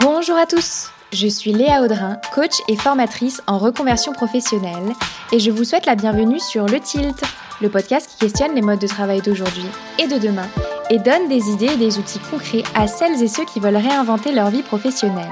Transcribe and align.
Bonjour 0.00 0.36
à 0.36 0.46
tous, 0.46 0.90
je 1.12 1.26
suis 1.26 1.52
Léa 1.52 1.82
Audrin, 1.82 2.16
coach 2.32 2.60
et 2.68 2.76
formatrice 2.76 3.42
en 3.46 3.58
reconversion 3.58 4.12
professionnelle, 4.12 4.92
et 5.32 5.40
je 5.40 5.50
vous 5.50 5.64
souhaite 5.64 5.86
la 5.86 5.96
bienvenue 5.96 6.38
sur 6.38 6.66
Le 6.66 6.78
Tilt, 6.78 7.22
le 7.60 7.68
podcast 7.68 8.08
qui 8.08 8.16
questionne 8.16 8.54
les 8.54 8.62
modes 8.62 8.78
de 8.78 8.86
travail 8.86 9.20
d'aujourd'hui 9.20 9.66
et 9.98 10.06
de 10.06 10.18
demain, 10.18 10.48
et 10.90 10.98
donne 10.98 11.28
des 11.28 11.50
idées 11.50 11.72
et 11.72 11.76
des 11.76 11.98
outils 11.98 12.20
concrets 12.30 12.62
à 12.74 12.86
celles 12.86 13.22
et 13.22 13.28
ceux 13.28 13.44
qui 13.44 13.60
veulent 13.60 13.76
réinventer 13.76 14.32
leur 14.32 14.50
vie 14.50 14.62
professionnelle. 14.62 15.26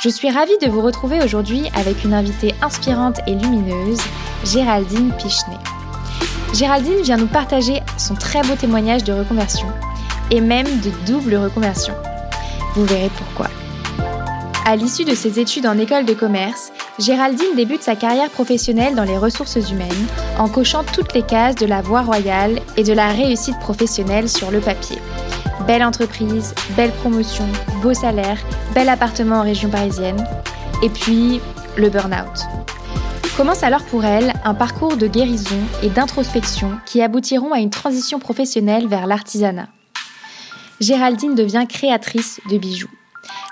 Je 0.00 0.08
suis 0.08 0.30
ravie 0.30 0.58
de 0.60 0.68
vous 0.68 0.80
retrouver 0.80 1.22
aujourd'hui 1.22 1.70
avec 1.74 2.04
une 2.04 2.14
invitée 2.14 2.54
inspirante 2.62 3.20
et 3.26 3.34
lumineuse, 3.34 4.00
Géraldine 4.44 5.12
Pichenet. 5.16 5.81
Géraldine 6.52 7.00
vient 7.02 7.16
nous 7.16 7.26
partager 7.26 7.80
son 7.96 8.14
très 8.14 8.42
beau 8.42 8.54
témoignage 8.54 9.04
de 9.04 9.12
reconversion, 9.12 9.68
et 10.30 10.40
même 10.40 10.66
de 10.80 10.90
double 11.06 11.36
reconversion. 11.36 11.94
Vous 12.74 12.84
verrez 12.84 13.10
pourquoi. 13.16 13.48
À 14.66 14.76
l'issue 14.76 15.04
de 15.04 15.14
ses 15.14 15.40
études 15.40 15.66
en 15.66 15.78
école 15.78 16.04
de 16.04 16.12
commerce, 16.12 16.70
Géraldine 16.98 17.56
débute 17.56 17.82
sa 17.82 17.96
carrière 17.96 18.30
professionnelle 18.30 18.94
dans 18.94 19.04
les 19.04 19.16
ressources 19.16 19.70
humaines 19.70 20.06
en 20.38 20.48
cochant 20.48 20.84
toutes 20.84 21.14
les 21.14 21.22
cases 21.22 21.54
de 21.54 21.66
la 21.66 21.80
voie 21.80 22.02
royale 22.02 22.60
et 22.76 22.84
de 22.84 22.92
la 22.92 23.08
réussite 23.08 23.58
professionnelle 23.58 24.28
sur 24.28 24.50
le 24.50 24.60
papier. 24.60 24.98
Belle 25.66 25.82
entreprise, 25.82 26.54
belle 26.76 26.92
promotion, 26.92 27.46
beau 27.82 27.94
salaire, 27.94 28.38
bel 28.74 28.90
appartement 28.90 29.36
en 29.36 29.42
région 29.42 29.70
parisienne, 29.70 30.22
et 30.82 30.90
puis 30.90 31.40
le 31.76 31.88
burn-out. 31.88 32.46
Commence 33.36 33.62
alors 33.62 33.82
pour 33.84 34.04
elle 34.04 34.34
un 34.44 34.52
parcours 34.52 34.98
de 34.98 35.06
guérison 35.06 35.58
et 35.82 35.88
d'introspection 35.88 36.78
qui 36.84 37.00
aboutiront 37.00 37.52
à 37.52 37.60
une 37.60 37.70
transition 37.70 38.18
professionnelle 38.18 38.88
vers 38.88 39.06
l'artisanat. 39.06 39.68
Géraldine 40.80 41.34
devient 41.34 41.64
créatrice 41.66 42.40
de 42.50 42.58
bijoux. 42.58 42.90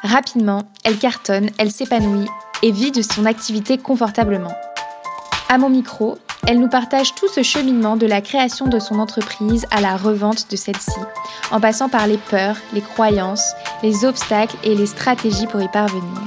Rapidement, 0.02 0.64
elle 0.84 0.98
cartonne, 0.98 1.48
elle 1.56 1.70
s'épanouit 1.70 2.28
et 2.62 2.72
vit 2.72 2.92
de 2.92 3.00
son 3.00 3.24
activité 3.24 3.78
confortablement. 3.78 4.54
À 5.48 5.56
mon 5.56 5.70
micro, 5.70 6.18
elle 6.46 6.60
nous 6.60 6.68
partage 6.68 7.14
tout 7.14 7.28
ce 7.28 7.42
cheminement 7.42 7.96
de 7.96 8.06
la 8.06 8.20
création 8.20 8.66
de 8.66 8.78
son 8.78 8.98
entreprise 8.98 9.66
à 9.70 9.80
la 9.80 9.96
revente 9.96 10.50
de 10.50 10.56
celle-ci, 10.56 11.00
en 11.50 11.60
passant 11.60 11.88
par 11.88 12.06
les 12.06 12.18
peurs, 12.18 12.56
les 12.74 12.82
croyances, 12.82 13.54
les 13.82 14.04
obstacles 14.04 14.56
et 14.62 14.74
les 14.74 14.86
stratégies 14.86 15.46
pour 15.46 15.62
y 15.62 15.68
parvenir. 15.68 16.20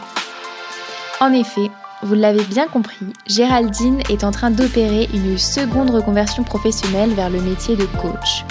En 1.20 1.32
effet, 1.32 1.70
vous 2.04 2.16
l'avez 2.16 2.44
bien 2.44 2.68
compris, 2.68 3.06
Géraldine 3.28 4.02
est 4.10 4.24
en 4.24 4.32
train 4.32 4.52
d'opérer 4.52 5.08
une 5.14 5.38
seconde 5.38 5.90
reconversion 5.90 6.44
professionnelle 6.44 7.12
vers 7.12 7.30
le 7.30 7.42
métier 7.42 7.76
de 7.76 7.86
coach. 7.86 8.44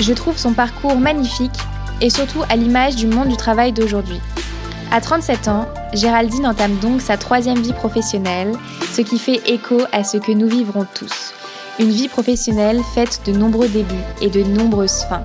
Je 0.00 0.12
trouve 0.12 0.36
son 0.36 0.52
parcours 0.52 0.96
magnifique 0.96 1.58
et 2.00 2.10
surtout 2.10 2.42
à 2.48 2.56
l'image 2.56 2.96
du 2.96 3.06
monde 3.06 3.28
du 3.28 3.36
travail 3.36 3.72
d'aujourd'hui. 3.72 4.20
À 4.90 5.00
37 5.00 5.46
ans, 5.48 5.68
Géraldine 5.92 6.46
entame 6.46 6.76
donc 6.78 7.00
sa 7.00 7.16
troisième 7.16 7.60
vie 7.60 7.72
professionnelle, 7.72 8.52
ce 8.92 9.02
qui 9.02 9.18
fait 9.18 9.40
écho 9.46 9.78
à 9.92 10.02
ce 10.02 10.16
que 10.16 10.32
nous 10.32 10.48
vivrons 10.48 10.86
tous. 10.94 11.32
Une 11.78 11.90
vie 11.90 12.08
professionnelle 12.08 12.80
faite 12.94 13.20
de 13.24 13.32
nombreux 13.32 13.68
débuts 13.68 13.94
et 14.20 14.28
de 14.28 14.42
nombreuses 14.42 15.04
fins. 15.08 15.24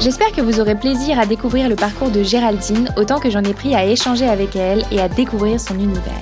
J'espère 0.00 0.32
que 0.32 0.40
vous 0.40 0.60
aurez 0.60 0.76
plaisir 0.76 1.18
à 1.18 1.26
découvrir 1.26 1.68
le 1.68 1.76
parcours 1.76 2.10
de 2.10 2.22
Géraldine 2.22 2.88
autant 2.96 3.18
que 3.18 3.30
j'en 3.30 3.42
ai 3.42 3.52
pris 3.52 3.74
à 3.74 3.84
échanger 3.84 4.28
avec 4.28 4.54
elle 4.54 4.84
et 4.92 5.00
à 5.00 5.08
découvrir 5.08 5.60
son 5.60 5.74
univers. 5.74 6.20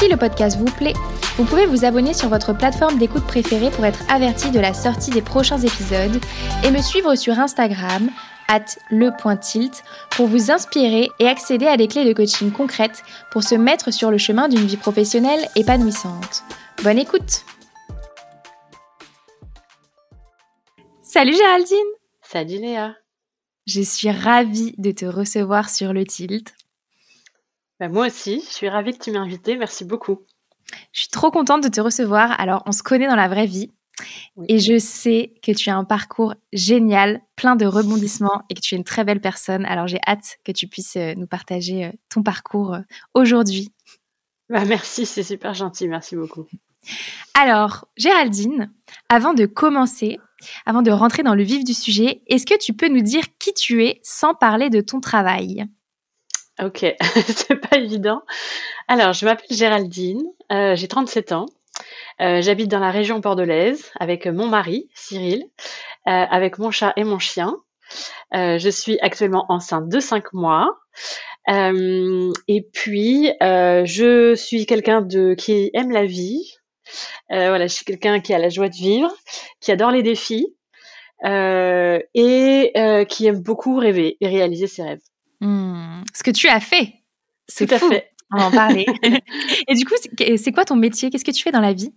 Si 0.00 0.08
le 0.08 0.16
podcast 0.16 0.56
vous 0.56 0.64
plaît, 0.64 0.94
vous 1.36 1.44
pouvez 1.44 1.66
vous 1.66 1.84
abonner 1.84 2.14
sur 2.14 2.30
votre 2.30 2.54
plateforme 2.54 2.96
d'écoute 2.96 3.26
préférée 3.26 3.70
pour 3.70 3.84
être 3.84 4.02
averti 4.10 4.50
de 4.50 4.58
la 4.58 4.72
sortie 4.72 5.10
des 5.10 5.20
prochains 5.20 5.58
épisodes 5.58 6.18
et 6.64 6.70
me 6.70 6.80
suivre 6.80 7.14
sur 7.16 7.38
Instagram 7.38 8.08
at 8.48 8.64
le.tilt 8.90 9.82
pour 10.12 10.26
vous 10.26 10.50
inspirer 10.50 11.10
et 11.18 11.28
accéder 11.28 11.66
à 11.66 11.76
des 11.76 11.86
clés 11.86 12.06
de 12.06 12.14
coaching 12.14 12.50
concrètes 12.50 13.02
pour 13.30 13.42
se 13.42 13.54
mettre 13.54 13.92
sur 13.92 14.10
le 14.10 14.16
chemin 14.16 14.48
d'une 14.48 14.64
vie 14.64 14.78
professionnelle 14.78 15.46
épanouissante. 15.54 16.44
Bonne 16.82 16.98
écoute 16.98 17.44
Salut 21.02 21.34
Géraldine 21.34 21.76
Salut 22.22 22.58
Léa 22.58 22.94
Je 23.66 23.82
suis 23.82 24.10
ravie 24.10 24.72
de 24.78 24.92
te 24.92 25.04
recevoir 25.04 25.68
sur 25.68 25.92
le 25.92 26.06
tilt. 26.06 26.54
Bah, 27.80 27.88
moi 27.88 28.06
aussi, 28.06 28.44
je 28.46 28.54
suis 28.54 28.68
ravie 28.68 28.92
que 28.92 29.02
tu 29.02 29.10
m'aies 29.10 29.18
invitée, 29.18 29.56
merci 29.56 29.86
beaucoup. 29.86 30.20
Je 30.92 31.00
suis 31.00 31.08
trop 31.08 31.30
contente 31.30 31.64
de 31.64 31.68
te 31.68 31.80
recevoir. 31.80 32.38
Alors, 32.38 32.62
on 32.66 32.72
se 32.72 32.82
connaît 32.82 33.08
dans 33.08 33.16
la 33.16 33.26
vraie 33.26 33.46
vie. 33.46 33.72
Et 34.48 34.58
je 34.58 34.78
sais 34.78 35.34
que 35.42 35.52
tu 35.52 35.70
as 35.70 35.76
un 35.76 35.84
parcours 35.84 36.34
génial, 36.52 37.20
plein 37.36 37.56
de 37.56 37.66
rebondissements 37.66 38.42
et 38.48 38.54
que 38.54 38.60
tu 38.60 38.74
es 38.74 38.78
une 38.78 38.84
très 38.84 39.04
belle 39.04 39.20
personne. 39.20 39.66
Alors 39.66 39.86
j'ai 39.86 40.00
hâte 40.06 40.38
que 40.42 40.52
tu 40.52 40.68
puisses 40.68 40.96
euh, 40.96 41.12
nous 41.16 41.26
partager 41.26 41.84
euh, 41.84 41.92
ton 42.08 42.22
parcours 42.22 42.74
euh, 42.74 42.80
aujourd'hui. 43.12 43.72
Bah, 44.48 44.64
merci, 44.64 45.04
c'est 45.04 45.22
super 45.22 45.52
gentil, 45.52 45.86
merci 45.86 46.16
beaucoup. 46.16 46.46
Alors, 47.34 47.88
Géraldine, 47.98 48.72
avant 49.10 49.34
de 49.34 49.44
commencer, 49.44 50.18
avant 50.64 50.80
de 50.80 50.90
rentrer 50.90 51.22
dans 51.22 51.34
le 51.34 51.42
vif 51.42 51.62
du 51.62 51.74
sujet, 51.74 52.22
est-ce 52.26 52.46
que 52.46 52.58
tu 52.58 52.72
peux 52.72 52.88
nous 52.88 53.02
dire 53.02 53.24
qui 53.38 53.52
tu 53.52 53.84
es 53.84 54.00
sans 54.02 54.34
parler 54.34 54.70
de 54.70 54.80
ton 54.80 55.00
travail? 55.00 55.66
Ok, 56.62 56.84
c'est 57.26 57.56
pas 57.56 57.78
évident. 57.78 58.22
Alors, 58.86 59.12
je 59.12 59.24
m'appelle 59.24 59.56
Géraldine, 59.56 60.22
j'ai 60.50 60.88
37 60.88 61.32
ans. 61.32 61.46
Euh, 62.20 62.42
j'habite 62.42 62.68
dans 62.68 62.78
la 62.78 62.90
région 62.90 63.18
bordelaise 63.18 63.90
avec 63.98 64.26
mon 64.26 64.46
mari, 64.46 64.90
Cyril, 64.94 65.44
euh, 66.06 66.10
avec 66.10 66.58
mon 66.58 66.70
chat 66.70 66.92
et 66.96 67.04
mon 67.04 67.18
chien. 67.18 67.56
Euh, 68.34 68.58
je 68.58 68.68
suis 68.68 68.98
actuellement 69.00 69.46
enceinte 69.48 69.88
de 69.88 70.00
5 70.00 70.32
mois. 70.32 70.76
et 71.48 72.68
puis, 72.72 73.32
je 73.40 74.34
suis 74.36 74.66
quelqu'un 74.66 75.00
de 75.00 75.34
qui 75.34 75.70
aime 75.74 75.90
la 75.90 76.04
vie. 76.04 76.56
voilà, 77.30 77.66
je 77.66 77.74
suis 77.74 77.84
quelqu'un 77.84 78.20
qui 78.20 78.34
a 78.34 78.38
la 78.38 78.50
joie 78.50 78.68
de 78.68 78.76
vivre, 78.76 79.10
qui 79.60 79.72
adore 79.72 79.90
les 79.90 80.02
défis 80.02 80.54
et 81.24 82.72
qui 83.08 83.26
aime 83.26 83.42
beaucoup 83.42 83.78
rêver 83.78 84.16
et 84.20 84.28
réaliser 84.28 84.66
ses 84.66 84.82
rêves. 84.82 85.09
Mmh. 85.40 86.04
ce 86.14 86.22
que 86.22 86.30
tu 86.30 86.48
as 86.48 86.60
fait, 86.60 86.94
c'est 87.48 87.66
Tout 87.66 87.74
à 87.74 87.78
fait. 87.78 88.10
On 88.32 88.38
va 88.38 88.46
en 88.46 88.50
parler. 88.50 88.86
et 89.68 89.74
du 89.74 89.84
coup, 89.84 89.94
c'est 90.36 90.52
quoi 90.52 90.64
ton 90.64 90.76
métier? 90.76 91.10
Qu'est-ce 91.10 91.24
que 91.24 91.30
tu 91.30 91.42
fais 91.42 91.50
dans 91.50 91.60
la 91.60 91.72
vie? 91.72 91.92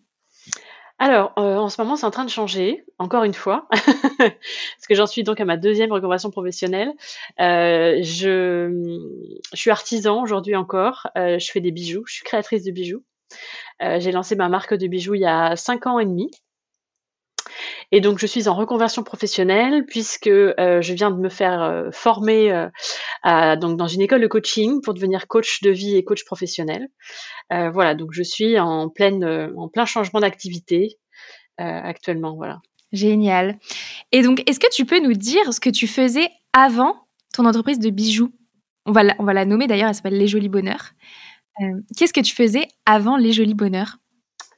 Alors, 1.00 1.34
euh, 1.38 1.58
en 1.58 1.70
ce 1.70 1.82
moment, 1.82 1.96
c'est 1.96 2.06
en 2.06 2.12
train 2.12 2.24
de 2.24 2.30
changer, 2.30 2.86
encore 2.98 3.24
une 3.24 3.34
fois, 3.34 3.68
parce 4.18 4.88
que 4.88 4.96
j'en 4.96 5.06
suis 5.06 5.24
donc 5.24 5.40
à 5.42 5.46
ma 5.46 5.58
deuxième 5.58 5.92
reconversion 5.92 6.32
professionnelle. 6.32 6.92
Euh, 7.40 7.98
je, 8.02 9.02
je 9.52 9.58
suis 9.58 9.72
artisan 9.72 10.22
aujourd'hui 10.22 10.56
encore, 10.56 11.08
euh, 11.18 11.40
je 11.40 11.52
fais 11.52 11.62
des 11.62 11.72
bijoux, 11.72 12.04
je 12.08 12.14
suis 12.14 12.24
créatrice 12.24 12.64
de 12.64 12.72
bijoux. 12.72 13.04
j'ai 13.82 14.12
lancé 14.12 14.36
ma 14.36 14.50
marque 14.50 14.76
de 14.76 14.88
bijoux 14.88 15.16
il 15.16 15.22
y 15.22 15.26
a 15.26 15.56
cinq 15.56 15.88
ans 15.88 16.00
et 16.00 16.06
demi. 16.06 16.32
Et 17.92 18.02
donc, 18.02 18.20
je 18.20 18.26
suis 18.26 18.48
en 18.48 18.54
reconversion 18.54 19.04
professionnelle 19.04 19.86
puisque 19.86 20.28
euh, 20.28 20.82
je 20.82 20.94
viens 20.94 21.12
de 21.12 21.18
me 21.18 21.30
faire 21.30 21.62
euh, 21.62 21.92
former 21.92 22.52
euh, 23.26 23.56
donc 23.56 23.78
dans 23.78 23.88
une 23.88 24.02
école 24.02 24.22
de 24.22 24.28
coaching 24.28 24.82
pour 24.82 24.94
devenir 24.94 25.28
coach 25.28 25.62
de 25.62 25.70
vie 25.70 25.96
et 25.96 26.04
coach 26.04 26.24
professionnel. 26.26 26.88
voilà, 27.50 27.96
donc 27.96 28.10
je 28.12 28.24
suis 28.24 28.60
en 28.60 28.90
pleine, 28.90 29.52
en 29.58 29.68
plein 29.68 29.86
changement 29.86 30.20
d'activité 30.20 30.98
actuellement. 31.58 32.36
Voilà. 32.36 32.60
Génial. 32.92 33.58
Et 34.12 34.22
donc, 34.22 34.44
est-ce 34.50 34.60
que 34.60 34.70
tu 34.72 34.86
peux 34.86 35.00
nous 35.00 35.14
dire 35.14 35.54
ce 35.54 35.60
que 35.60 35.70
tu 35.70 35.88
faisais 35.88 36.30
avant 36.54 36.96
ton 37.34 37.46
entreprise 37.46 37.80
de 37.80 37.90
bijoux? 37.90 38.32
On 38.86 38.92
va, 38.92 39.04
la, 39.04 39.16
on 39.20 39.24
va 39.24 39.34
la 39.34 39.46
nommer 39.46 39.68
d'ailleurs, 39.68 39.90
elle 39.90 39.96
s'appelle 39.96 40.18
Les 40.18 40.28
Jolis 40.28 40.50
Bonheurs. 40.50 40.92
Qu'est-ce 41.96 42.14
que 42.14 42.22
tu 42.22 42.36
faisais 42.36 42.68
avant 42.86 43.18
Les 43.18 43.32
Jolis 43.32 43.54
Bonheurs? 43.54 43.98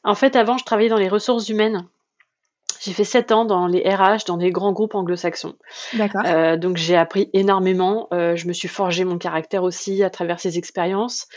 En 0.03 0.16
fait, 0.16 0.35
avant, 0.35 0.57
je 0.57 0.63
travaillais 0.63 0.90
dans 0.90 0.98
les 0.98 1.09
ressources 1.09 1.50
humaines. 1.50 1.88
J'ai 2.81 2.94
fait 2.94 3.04
sept 3.04 3.31
ans 3.31 3.45
dans 3.45 3.68
les 3.68 3.81
RH, 3.81 4.25
dans 4.27 4.38
des 4.38 4.51
grands 4.51 4.72
groupes 4.72 4.95
anglo-saxons. 4.95 5.56
D'accord. 5.94 6.22
Euh, 6.25 6.57
donc 6.57 6.77
j'ai 6.77 6.95
appris 6.95 7.30
énormément. 7.33 8.07
Euh, 8.13 8.36
je 8.36 8.48
me 8.48 8.54
suis 8.54 8.68
forgé 8.68 9.06
mon 9.06 9.18
caractère 9.18 9.63
aussi 9.63 10.04
à 10.04 10.10
travers 10.10 10.39
ces 10.39 10.57
expériences. 10.57 11.27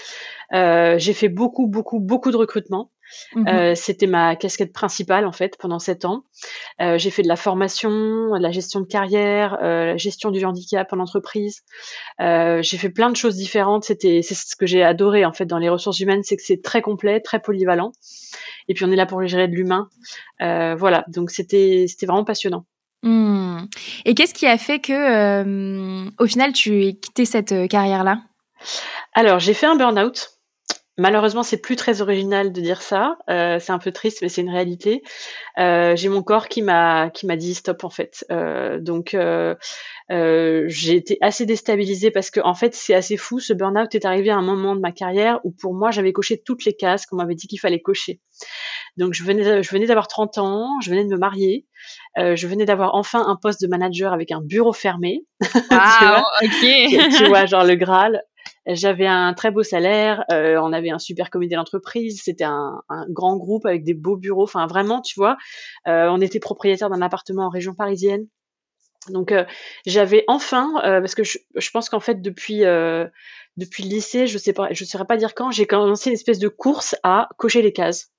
Euh, 0.52 0.98
j'ai 0.98 1.12
fait 1.12 1.28
beaucoup, 1.28 1.66
beaucoup, 1.66 2.00
beaucoup 2.00 2.30
de 2.30 2.36
recrutement. 2.36 2.90
Mhm. 3.34 3.74
C'était 3.74 4.06
ma 4.06 4.36
casquette 4.36 4.72
principale 4.72 5.26
en 5.26 5.32
fait 5.32 5.56
pendant 5.58 5.78
sept 5.78 6.04
ans. 6.04 6.24
j'ai 6.78 7.10
fait 7.10 7.22
de 7.22 7.28
la 7.28 7.36
formation, 7.36 7.90
de 7.90 8.42
la 8.42 8.50
gestion 8.50 8.80
de 8.80 8.86
carrière, 8.86 9.58
la 9.60 9.96
gestion 9.96 10.30
du 10.30 10.44
handicap 10.44 10.92
en 10.92 10.98
entreprise. 10.98 11.62
j'ai 12.18 12.78
fait 12.78 12.90
plein 12.90 13.10
de 13.10 13.16
choses 13.16 13.36
différentes. 13.36 13.84
C'était 13.84 14.22
c'est 14.22 14.34
ce 14.34 14.56
que 14.56 14.66
j'ai 14.66 14.82
adoré 14.82 15.24
en 15.24 15.32
fait 15.32 15.46
dans 15.46 15.58
les 15.58 15.68
ressources 15.68 16.00
humaines, 16.00 16.22
c'est 16.22 16.36
que 16.36 16.42
c'est 16.42 16.62
très 16.62 16.82
complet, 16.82 17.20
très 17.20 17.40
polyvalent. 17.40 17.92
Et 18.68 18.74
puis 18.74 18.84
on 18.84 18.90
est 18.90 18.96
là 18.96 19.06
pour 19.06 19.26
gérer 19.26 19.48
de 19.48 19.54
l'humain. 19.54 19.88
Euh, 20.42 20.74
voilà, 20.76 21.04
donc 21.08 21.30
c'était 21.30 21.86
c'était 21.88 22.06
vraiment 22.06 22.24
passionnant. 22.24 22.64
Hmm. 23.02 23.66
Et 24.04 24.14
qu'est-ce 24.14 24.34
qui 24.34 24.46
a 24.46 24.58
fait 24.58 24.80
que, 24.80 24.92
euh, 24.92 26.10
au 26.18 26.26
final, 26.26 26.52
tu 26.52 26.84
aies 26.84 26.94
quitté 26.94 27.24
cette 27.24 27.52
euh, 27.52 27.66
carrière-là? 27.68 28.22
Alors, 29.14 29.38
j'ai 29.38 29.54
fait 29.54 29.66
un 29.66 29.76
burn-out. 29.76 30.37
Malheureusement, 30.98 31.42
c'est 31.42 31.56
plus 31.56 31.76
très 31.76 32.02
original 32.02 32.52
de 32.52 32.60
dire 32.60 32.82
ça. 32.82 33.16
Euh, 33.30 33.58
c'est 33.60 33.72
un 33.72 33.78
peu 33.78 33.92
triste, 33.92 34.18
mais 34.20 34.28
c'est 34.28 34.42
une 34.42 34.50
réalité. 34.50 35.02
Euh, 35.58 35.96
j'ai 35.96 36.08
mon 36.08 36.22
corps 36.22 36.48
qui 36.48 36.60
m'a 36.60 37.10
qui 37.10 37.26
m'a 37.26 37.36
dit 37.36 37.54
stop 37.54 37.84
en 37.84 37.90
fait. 37.90 38.26
Euh, 38.30 38.78
donc 38.80 39.16
j'ai 40.10 40.96
été 40.96 41.16
assez 41.20 41.46
déstabilisée 41.46 42.10
parce 42.10 42.30
que 42.30 42.40
en 42.40 42.54
fait 42.54 42.74
c'est 42.74 42.94
assez 42.94 43.16
fou. 43.16 43.38
Ce 43.38 43.52
burn-out 43.52 43.94
est 43.94 44.04
arrivé 44.04 44.30
à 44.30 44.36
un 44.36 44.42
moment 44.42 44.74
de 44.74 44.80
ma 44.80 44.92
carrière 44.92 45.40
où 45.44 45.52
pour 45.52 45.72
moi 45.72 45.90
j'avais 45.90 46.12
coché 46.12 46.42
toutes 46.44 46.64
les 46.64 46.74
cases 46.74 47.06
qu'on 47.06 47.16
m'avait 47.16 47.36
dit 47.36 47.46
qu'il 47.46 47.60
fallait 47.60 47.80
cocher. 47.80 48.20
Donc 48.96 49.14
je 49.14 49.22
venais 49.22 49.62
je 49.62 49.70
venais 49.70 49.86
d'avoir 49.86 50.08
30 50.08 50.38
ans, 50.38 50.68
je 50.82 50.90
venais 50.90 51.04
de 51.04 51.10
me 51.10 51.18
marier, 51.18 51.66
je 52.16 52.46
venais 52.46 52.64
d'avoir 52.64 52.94
enfin 52.94 53.24
un 53.26 53.36
poste 53.36 53.62
de 53.62 53.68
manager 53.68 54.12
avec 54.12 54.32
un 54.32 54.40
bureau 54.40 54.72
fermé. 54.72 55.24
Wow, 55.70 56.22
ok. 56.42 57.16
tu 57.16 57.24
vois, 57.26 57.46
genre 57.46 57.64
le 57.64 57.76
Graal. 57.76 58.22
J'avais 58.68 59.06
un 59.06 59.32
très 59.32 59.50
beau 59.50 59.62
salaire, 59.62 60.24
euh, 60.30 60.60
on 60.62 60.74
avait 60.74 60.90
un 60.90 60.98
super 60.98 61.30
comité 61.30 61.54
d'entreprise, 61.54 62.20
c'était 62.22 62.44
un, 62.44 62.82
grand 63.08 63.38
groupe 63.38 63.64
avec 63.64 63.82
des 63.82 63.94
beaux 63.94 64.16
bureaux. 64.16 64.42
Enfin, 64.42 64.66
vraiment, 64.66 65.00
tu 65.00 65.18
vois, 65.18 65.38
euh, 65.86 66.08
on 66.10 66.20
était 66.20 66.38
propriétaire 66.38 66.90
d'un 66.90 67.00
appartement 67.00 67.46
en 67.46 67.50
région 67.50 67.74
parisienne. 67.74 68.26
Donc, 69.08 69.32
euh, 69.32 69.44
j'avais 69.86 70.24
enfin, 70.28 70.72
parce 70.82 71.14
que 71.14 71.22
je, 71.24 71.70
pense 71.72 71.88
qu'en 71.88 72.00
fait, 72.00 72.20
depuis 72.20 72.58
depuis 73.56 73.82
le 73.84 73.88
lycée, 73.88 74.26
je 74.26 74.36
sais 74.36 74.52
pas, 74.52 74.68
je 74.72 74.84
saurais 74.84 75.06
pas 75.06 75.16
dire 75.16 75.34
quand, 75.34 75.50
j'ai 75.50 75.66
commencé 75.66 76.10
une 76.10 76.14
espèce 76.14 76.38
de 76.38 76.48
course 76.48 76.94
à 77.02 77.30
cocher 77.38 77.62
les 77.62 77.72
cases. 77.72 78.12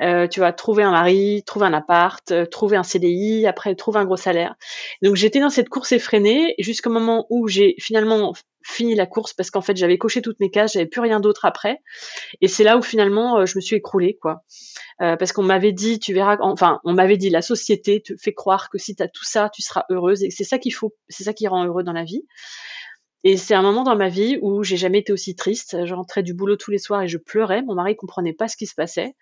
Euh, 0.00 0.28
tu 0.28 0.40
vas 0.40 0.52
trouver 0.52 0.82
un 0.82 0.92
mari, 0.92 1.42
trouver 1.44 1.66
un 1.66 1.72
appart, 1.72 2.30
euh, 2.30 2.46
trouver 2.46 2.76
un 2.76 2.82
CDI, 2.82 3.46
après 3.46 3.74
trouver 3.74 3.98
un 4.00 4.04
gros 4.04 4.16
salaire. 4.16 4.54
Donc 5.02 5.16
j'étais 5.16 5.40
dans 5.40 5.50
cette 5.50 5.68
course 5.68 5.92
effrénée 5.92 6.54
jusqu'au 6.58 6.90
moment 6.90 7.26
où 7.30 7.48
j'ai 7.48 7.74
finalement 7.78 8.32
fini 8.62 8.94
la 8.94 9.06
course 9.06 9.32
parce 9.32 9.50
qu'en 9.50 9.60
fait 9.60 9.76
j'avais 9.76 9.98
coché 9.98 10.22
toutes 10.22 10.40
mes 10.40 10.50
cases, 10.50 10.74
j'avais 10.74 10.86
plus 10.86 11.00
rien 11.00 11.20
d'autre 11.20 11.44
après. 11.44 11.80
Et 12.40 12.48
c'est 12.48 12.64
là 12.64 12.76
où 12.76 12.82
finalement 12.82 13.38
euh, 13.38 13.46
je 13.46 13.56
me 13.56 13.60
suis 13.60 13.76
écroulée 13.76 14.18
quoi. 14.20 14.42
Euh, 15.00 15.16
parce 15.16 15.32
qu'on 15.32 15.42
m'avait 15.42 15.72
dit, 15.72 15.98
tu 15.98 16.12
verras, 16.12 16.36
enfin 16.40 16.80
on 16.84 16.92
m'avait 16.92 17.16
dit 17.16 17.30
la 17.30 17.42
société 17.42 18.02
te 18.02 18.14
fait 18.16 18.34
croire 18.34 18.68
que 18.70 18.78
si 18.78 18.94
tu 18.94 19.02
as 19.02 19.08
tout 19.08 19.24
ça, 19.24 19.50
tu 19.52 19.62
seras 19.62 19.84
heureuse 19.90 20.22
et 20.22 20.30
c'est 20.30 20.44
ça 20.44 20.58
qu'il 20.58 20.74
faut, 20.74 20.94
c'est 21.08 21.24
ça 21.24 21.32
qui 21.32 21.48
rend 21.48 21.64
heureux 21.64 21.82
dans 21.82 21.92
la 21.92 22.04
vie. 22.04 22.24
Et 23.24 23.36
c'est 23.36 23.54
un 23.54 23.62
moment 23.62 23.82
dans 23.82 23.96
ma 23.96 24.08
vie 24.08 24.38
où 24.42 24.62
j'ai 24.62 24.76
jamais 24.76 24.98
été 24.98 25.12
aussi 25.12 25.34
triste. 25.34 25.84
Je 25.84 25.94
rentrais 25.94 26.22
du 26.22 26.34
boulot 26.34 26.56
tous 26.56 26.70
les 26.70 26.78
soirs 26.78 27.02
et 27.02 27.08
je 27.08 27.18
pleurais. 27.18 27.62
Mon 27.62 27.74
mari 27.74 27.96
comprenait 27.96 28.32
pas 28.32 28.48
ce 28.48 28.56
qui 28.56 28.66
se 28.66 28.74
passait. 28.74 29.14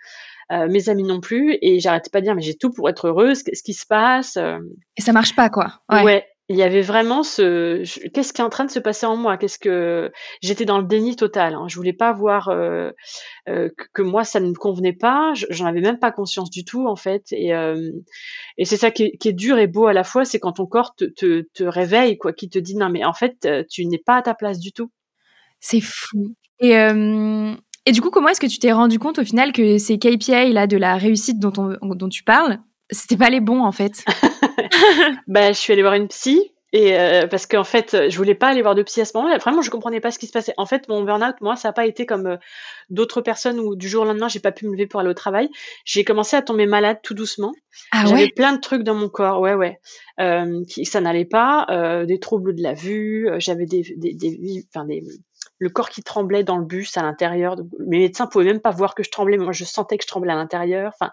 Euh, 0.52 0.68
mes 0.68 0.88
amis 0.88 1.02
non 1.02 1.20
plus. 1.20 1.56
Et 1.62 1.80
j'arrêtais 1.80 2.10
pas 2.10 2.20
de 2.20 2.26
dire, 2.26 2.34
mais 2.34 2.42
j'ai 2.42 2.56
tout 2.56 2.70
pour 2.70 2.88
être 2.88 3.08
heureuse. 3.08 3.42
Qu'est-ce 3.42 3.62
qui 3.62 3.72
se 3.72 3.86
passe? 3.86 4.36
Euh? 4.36 4.58
Et 4.96 5.02
ça 5.02 5.12
marche 5.12 5.34
pas, 5.34 5.48
quoi. 5.48 5.80
Ouais. 5.90 6.02
ouais 6.02 6.26
il 6.48 6.56
y 6.56 6.62
avait 6.62 6.82
vraiment 6.82 7.22
ce 7.22 7.82
qu'est-ce 8.08 8.32
qui 8.32 8.40
est 8.40 8.44
en 8.44 8.50
train 8.50 8.64
de 8.64 8.70
se 8.70 8.78
passer 8.78 9.04
en 9.06 9.16
moi? 9.16 9.36
Qu'est-ce 9.36 9.58
que 9.58 10.12
j'étais 10.42 10.64
dans 10.64 10.78
le 10.78 10.84
déni 10.84 11.16
total 11.16 11.54
hein. 11.54 11.66
je 11.68 11.76
voulais 11.76 11.92
pas 11.92 12.12
voir 12.12 12.48
euh, 12.48 12.90
euh, 13.48 13.68
que 13.92 14.02
moi 14.02 14.22
ça 14.24 14.38
ne 14.38 14.48
me 14.48 14.54
convenait 14.54 14.92
pas. 14.92 15.32
J'en 15.50 15.66
avais 15.66 15.80
même 15.80 15.98
pas 15.98 16.12
conscience 16.12 16.50
du 16.50 16.64
tout 16.64 16.86
en 16.86 16.96
fait. 16.96 17.26
Et 17.32 17.54
euh, 17.54 17.90
et 18.58 18.64
c'est 18.64 18.76
ça 18.76 18.90
qui 18.90 19.04
est, 19.04 19.16
qui 19.18 19.28
est, 19.28 19.32
dur 19.32 19.58
et 19.58 19.66
beau 19.66 19.86
à 19.86 19.92
la 19.92 20.04
fois 20.04 20.24
c'est 20.24 20.38
quand 20.38 20.52
ton 20.52 20.66
corps 20.66 20.94
te, 20.94 21.04
te, 21.04 21.46
te 21.52 21.64
réveille 21.64 22.16
quoi 22.16 22.32
qui 22.32 22.48
te 22.48 22.58
dit 22.58 22.76
non 22.76 22.90
mais 22.90 23.04
en 23.04 23.12
fait 23.12 23.48
tu 23.68 23.84
n'es 23.86 23.98
pas 23.98 24.16
à 24.16 24.22
ta 24.22 24.34
place 24.34 24.58
du 24.58 24.72
tout 24.72 24.90
c'est 25.60 25.80
fou. 25.80 26.34
Et 26.60 26.76
et 27.88 27.92
du 27.92 28.00
coup, 28.00 28.10
comment 28.10 28.28
est-ce 28.28 28.40
que 28.40 28.48
tu 28.48 28.58
t'es 28.58 28.72
rendu 28.72 28.98
compte 28.98 29.20
au 29.20 29.24
final 29.24 29.52
que 29.52 29.78
ces 29.78 29.96
KPI 29.96 30.52
là 30.52 30.66
de 30.66 30.76
la 30.76 30.96
réussite 30.96 31.38
dont, 31.38 31.52
on, 31.80 31.94
dont 31.94 32.08
tu 32.08 32.24
parles, 32.24 32.58
c'était 32.90 33.16
pas 33.16 33.30
les 33.30 33.40
bons 33.40 33.62
en 33.62 33.70
fait? 33.70 34.04
bah, 35.26 35.52
je 35.52 35.58
suis 35.58 35.72
allée 35.72 35.82
voir 35.82 35.94
une 35.94 36.08
psy 36.08 36.52
et 36.72 36.98
euh, 36.98 37.26
parce 37.26 37.46
qu'en 37.46 37.64
fait, 37.64 38.10
je 38.10 38.16
voulais 38.16 38.34
pas 38.34 38.48
aller 38.48 38.60
voir 38.60 38.74
de 38.74 38.82
psy 38.82 39.00
à 39.00 39.04
ce 39.04 39.16
moment-là. 39.16 39.38
Vraiment, 39.38 39.62
je 39.62 39.70
comprenais 39.70 40.00
pas 40.00 40.10
ce 40.10 40.18
qui 40.18 40.26
se 40.26 40.32
passait. 40.32 40.52
En 40.56 40.66
fait, 40.66 40.88
mon 40.88 41.02
burn-out, 41.02 41.36
moi, 41.40 41.56
ça 41.56 41.68
n'a 41.68 41.72
pas 41.72 41.86
été 41.86 42.06
comme 42.06 42.26
euh, 42.26 42.36
d'autres 42.90 43.20
personnes 43.20 43.60
où 43.60 43.76
du 43.76 43.88
jour 43.88 44.02
au 44.02 44.04
lendemain, 44.04 44.28
j'ai 44.28 44.40
pas 44.40 44.52
pu 44.52 44.66
me 44.66 44.72
lever 44.72 44.86
pour 44.86 45.00
aller 45.00 45.08
au 45.08 45.14
travail. 45.14 45.48
J'ai 45.84 46.04
commencé 46.04 46.36
à 46.36 46.42
tomber 46.42 46.66
malade 46.66 46.98
tout 47.02 47.14
doucement. 47.14 47.54
Ah 47.92 48.04
J'avais 48.06 48.28
plein 48.28 48.52
de 48.52 48.60
trucs 48.60 48.82
dans 48.82 48.94
mon 48.94 49.08
corps, 49.08 49.40
ouais, 49.40 49.54
ouais, 49.54 49.78
euh, 50.20 50.64
qui 50.68 50.84
ça 50.84 51.00
n'allait 51.00 51.24
pas, 51.24 51.66
euh, 51.70 52.04
des 52.04 52.18
troubles 52.18 52.54
de 52.54 52.62
la 52.62 52.74
vue. 52.74 53.28
J'avais 53.38 53.66
des, 53.66 53.94
des, 53.96 54.14
des, 54.14 54.66
enfin 54.68 54.84
des, 54.84 55.04
le 55.58 55.68
corps 55.70 55.88
qui 55.88 56.02
tremblait 56.02 56.44
dans 56.44 56.58
le 56.58 56.64
bus 56.64 56.96
à 56.96 57.02
l'intérieur. 57.02 57.56
Mes 57.78 58.00
médecins 58.00 58.26
pouvaient 58.26 58.44
même 58.44 58.60
pas 58.60 58.70
voir 58.70 58.94
que 58.94 59.02
je 59.02 59.10
tremblais, 59.10 59.38
moi, 59.38 59.52
je 59.52 59.64
sentais 59.64 59.96
que 59.96 60.02
je 60.02 60.08
tremblais 60.08 60.32
à 60.32 60.36
l'intérieur. 60.36 60.92
Enfin 60.94 61.10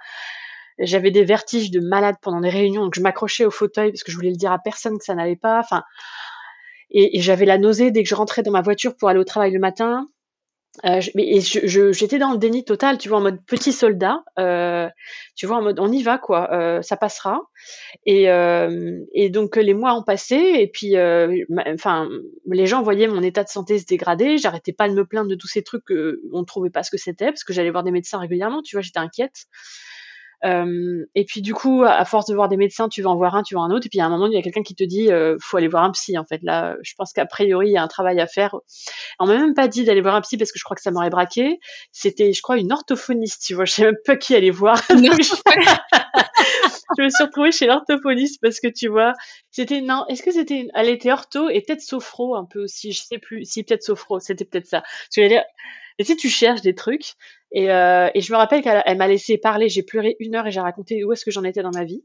j'avais 0.79 1.11
des 1.11 1.23
vertiges 1.23 1.71
de 1.71 1.79
malade 1.79 2.15
pendant 2.21 2.41
des 2.41 2.49
réunions, 2.49 2.83
donc 2.83 2.95
je 2.95 3.01
m'accrochais 3.01 3.45
au 3.45 3.51
fauteuil 3.51 3.91
parce 3.91 4.03
que 4.03 4.11
je 4.11 4.17
voulais 4.17 4.31
le 4.31 4.37
dire 4.37 4.51
à 4.51 4.59
personne 4.59 4.97
que 4.97 5.05
ça 5.05 5.15
n'allait 5.15 5.35
pas. 5.35 5.59
Enfin, 5.59 5.83
et, 6.93 7.21
j'avais 7.21 7.45
la 7.45 7.57
nausée 7.57 7.91
dès 7.91 8.03
que 8.03 8.09
je 8.09 8.15
rentrais 8.15 8.43
dans 8.43 8.51
ma 8.51 8.61
voiture 8.61 8.95
pour 8.95 9.09
aller 9.09 9.19
au 9.19 9.23
travail 9.23 9.51
le 9.51 9.59
matin. 9.59 10.07
Euh, 10.85 11.01
et 11.15 11.39
j'étais 11.39 12.17
dans 12.17 12.31
le 12.31 12.39
déni 12.39 12.65
total, 12.65 12.97
tu 12.97 13.07
vois, 13.07 13.19
en 13.19 13.21
mode 13.21 13.45
petit 13.45 13.71
soldat, 13.71 14.23
euh, 14.39 14.89
tu 15.35 15.45
vois, 15.45 15.57
en 15.57 15.61
mode 15.61 15.79
on 15.79 15.91
y 15.91 16.01
va 16.01 16.17
quoi, 16.17 16.51
euh, 16.51 16.81
ça 16.81 16.97
passera. 16.97 17.41
Et, 18.07 18.27
euh, 18.31 18.99
et 19.13 19.29
donc 19.29 19.55
les 19.55 19.75
mois 19.75 19.93
ont 19.93 20.01
passé 20.01 20.35
et 20.35 20.67
puis, 20.67 20.95
enfin, 21.67 22.09
les 22.47 22.65
gens 22.65 22.81
voyaient 22.81 23.07
mon 23.07 23.21
état 23.21 23.43
de 23.43 23.49
santé 23.49 23.77
se 23.77 23.85
dégrader. 23.85 24.39
J'arrêtais 24.39 24.73
pas 24.73 24.89
de 24.89 24.95
me 24.95 25.05
plaindre 25.05 25.29
de 25.29 25.35
tous 25.35 25.47
ces 25.47 25.61
trucs 25.61 25.85
qu'on 25.85 26.39
ne 26.39 26.45
trouvait 26.45 26.71
pas 26.71 26.81
ce 26.81 26.89
que 26.89 26.97
c'était 26.97 27.27
parce 27.27 27.43
que 27.43 27.53
j'allais 27.53 27.71
voir 27.71 27.83
des 27.83 27.91
médecins 27.91 28.17
régulièrement, 28.17 28.63
tu 28.63 28.75
vois, 28.75 28.81
j'étais 28.81 28.99
inquiète. 28.99 29.45
Euh, 30.45 31.05
et 31.15 31.25
puis 31.25 31.41
du 31.41 31.53
coup, 31.53 31.83
à 31.83 32.03
force 32.05 32.25
de 32.25 32.35
voir 32.35 32.49
des 32.49 32.57
médecins, 32.57 32.89
tu 32.89 33.01
vas 33.01 33.09
en 33.09 33.15
voir 33.15 33.35
un, 33.35 33.43
tu 33.43 33.55
vas 33.55 33.61
un 33.61 33.71
autre, 33.71 33.85
et 33.85 33.89
puis 33.89 33.99
à 33.99 34.05
un 34.05 34.09
moment, 34.09 34.27
il 34.27 34.33
y 34.33 34.37
a 34.37 34.41
quelqu'un 34.41 34.63
qui 34.63 34.75
te 34.75 34.83
dit, 34.83 35.11
euh, 35.11 35.37
faut 35.41 35.57
aller 35.57 35.67
voir 35.67 35.83
un 35.83 35.91
psy. 35.91 36.17
En 36.17 36.25
fait, 36.25 36.41
là, 36.43 36.75
je 36.81 36.93
pense 36.97 37.13
qu'a 37.13 37.25
priori, 37.25 37.69
il 37.69 37.73
y 37.73 37.77
a 37.77 37.83
un 37.83 37.87
travail 37.87 38.19
à 38.19 38.27
faire. 38.27 38.55
On 39.19 39.25
m'a 39.25 39.37
même 39.37 39.53
pas 39.53 39.67
dit 39.67 39.85
d'aller 39.85 40.01
voir 40.01 40.15
un 40.15 40.21
psy 40.21 40.37
parce 40.37 40.51
que 40.51 40.59
je 40.59 40.63
crois 40.63 40.75
que 40.75 40.81
ça 40.81 40.91
m'aurait 40.91 41.09
braqué. 41.09 41.59
C'était, 41.91 42.33
je 42.33 42.41
crois, 42.41 42.57
une 42.57 42.71
orthophoniste. 42.71 43.43
Tu 43.45 43.53
vois, 43.53 43.65
je 43.65 43.71
sais 43.71 43.83
même 43.83 43.97
pas 44.05 44.15
qui 44.15 44.35
aller 44.35 44.51
voir. 44.51 44.81
je 46.97 47.03
me 47.03 47.09
suis 47.09 47.23
retrouvée 47.23 47.51
chez 47.51 47.65
l'orthophoniste 47.65 48.39
parce 48.41 48.59
que 48.59 48.67
tu 48.67 48.87
vois, 48.87 49.13
c'était 49.51 49.81
non, 49.81 50.05
est-ce 50.09 50.23
que 50.23 50.31
c'était, 50.31 50.67
elle 50.73 50.89
était 50.89 51.11
ortho 51.11 51.49
et 51.49 51.61
peut-être 51.61 51.81
sophro 51.81 52.35
un 52.35 52.45
peu 52.45 52.63
aussi, 52.63 52.91
je 52.91 53.01
sais 53.01 53.17
plus, 53.17 53.45
si 53.45 53.63
peut-être 53.63 53.83
sophro, 53.83 54.19
c'était 54.19 54.45
peut-être 54.45 54.67
ça. 54.67 54.83
Vais 55.15 55.29
dire, 55.29 55.43
et 55.99 56.03
sais, 56.03 56.15
tu 56.15 56.29
cherches 56.29 56.61
des 56.61 56.75
trucs. 56.75 57.13
Et, 57.51 57.71
euh, 57.71 58.09
et 58.13 58.21
je 58.21 58.31
me 58.31 58.37
rappelle 58.37 58.61
qu'elle 58.61 58.97
m'a 58.97 59.07
laissé 59.07 59.37
parler. 59.37 59.69
J'ai 59.69 59.83
pleuré 59.83 60.15
une 60.19 60.35
heure 60.35 60.47
et 60.47 60.51
j'ai 60.51 60.59
raconté 60.59 61.03
où 61.03 61.11
est-ce 61.13 61.25
que 61.25 61.31
j'en 61.31 61.43
étais 61.43 61.61
dans 61.61 61.71
ma 61.71 61.83
vie. 61.83 62.03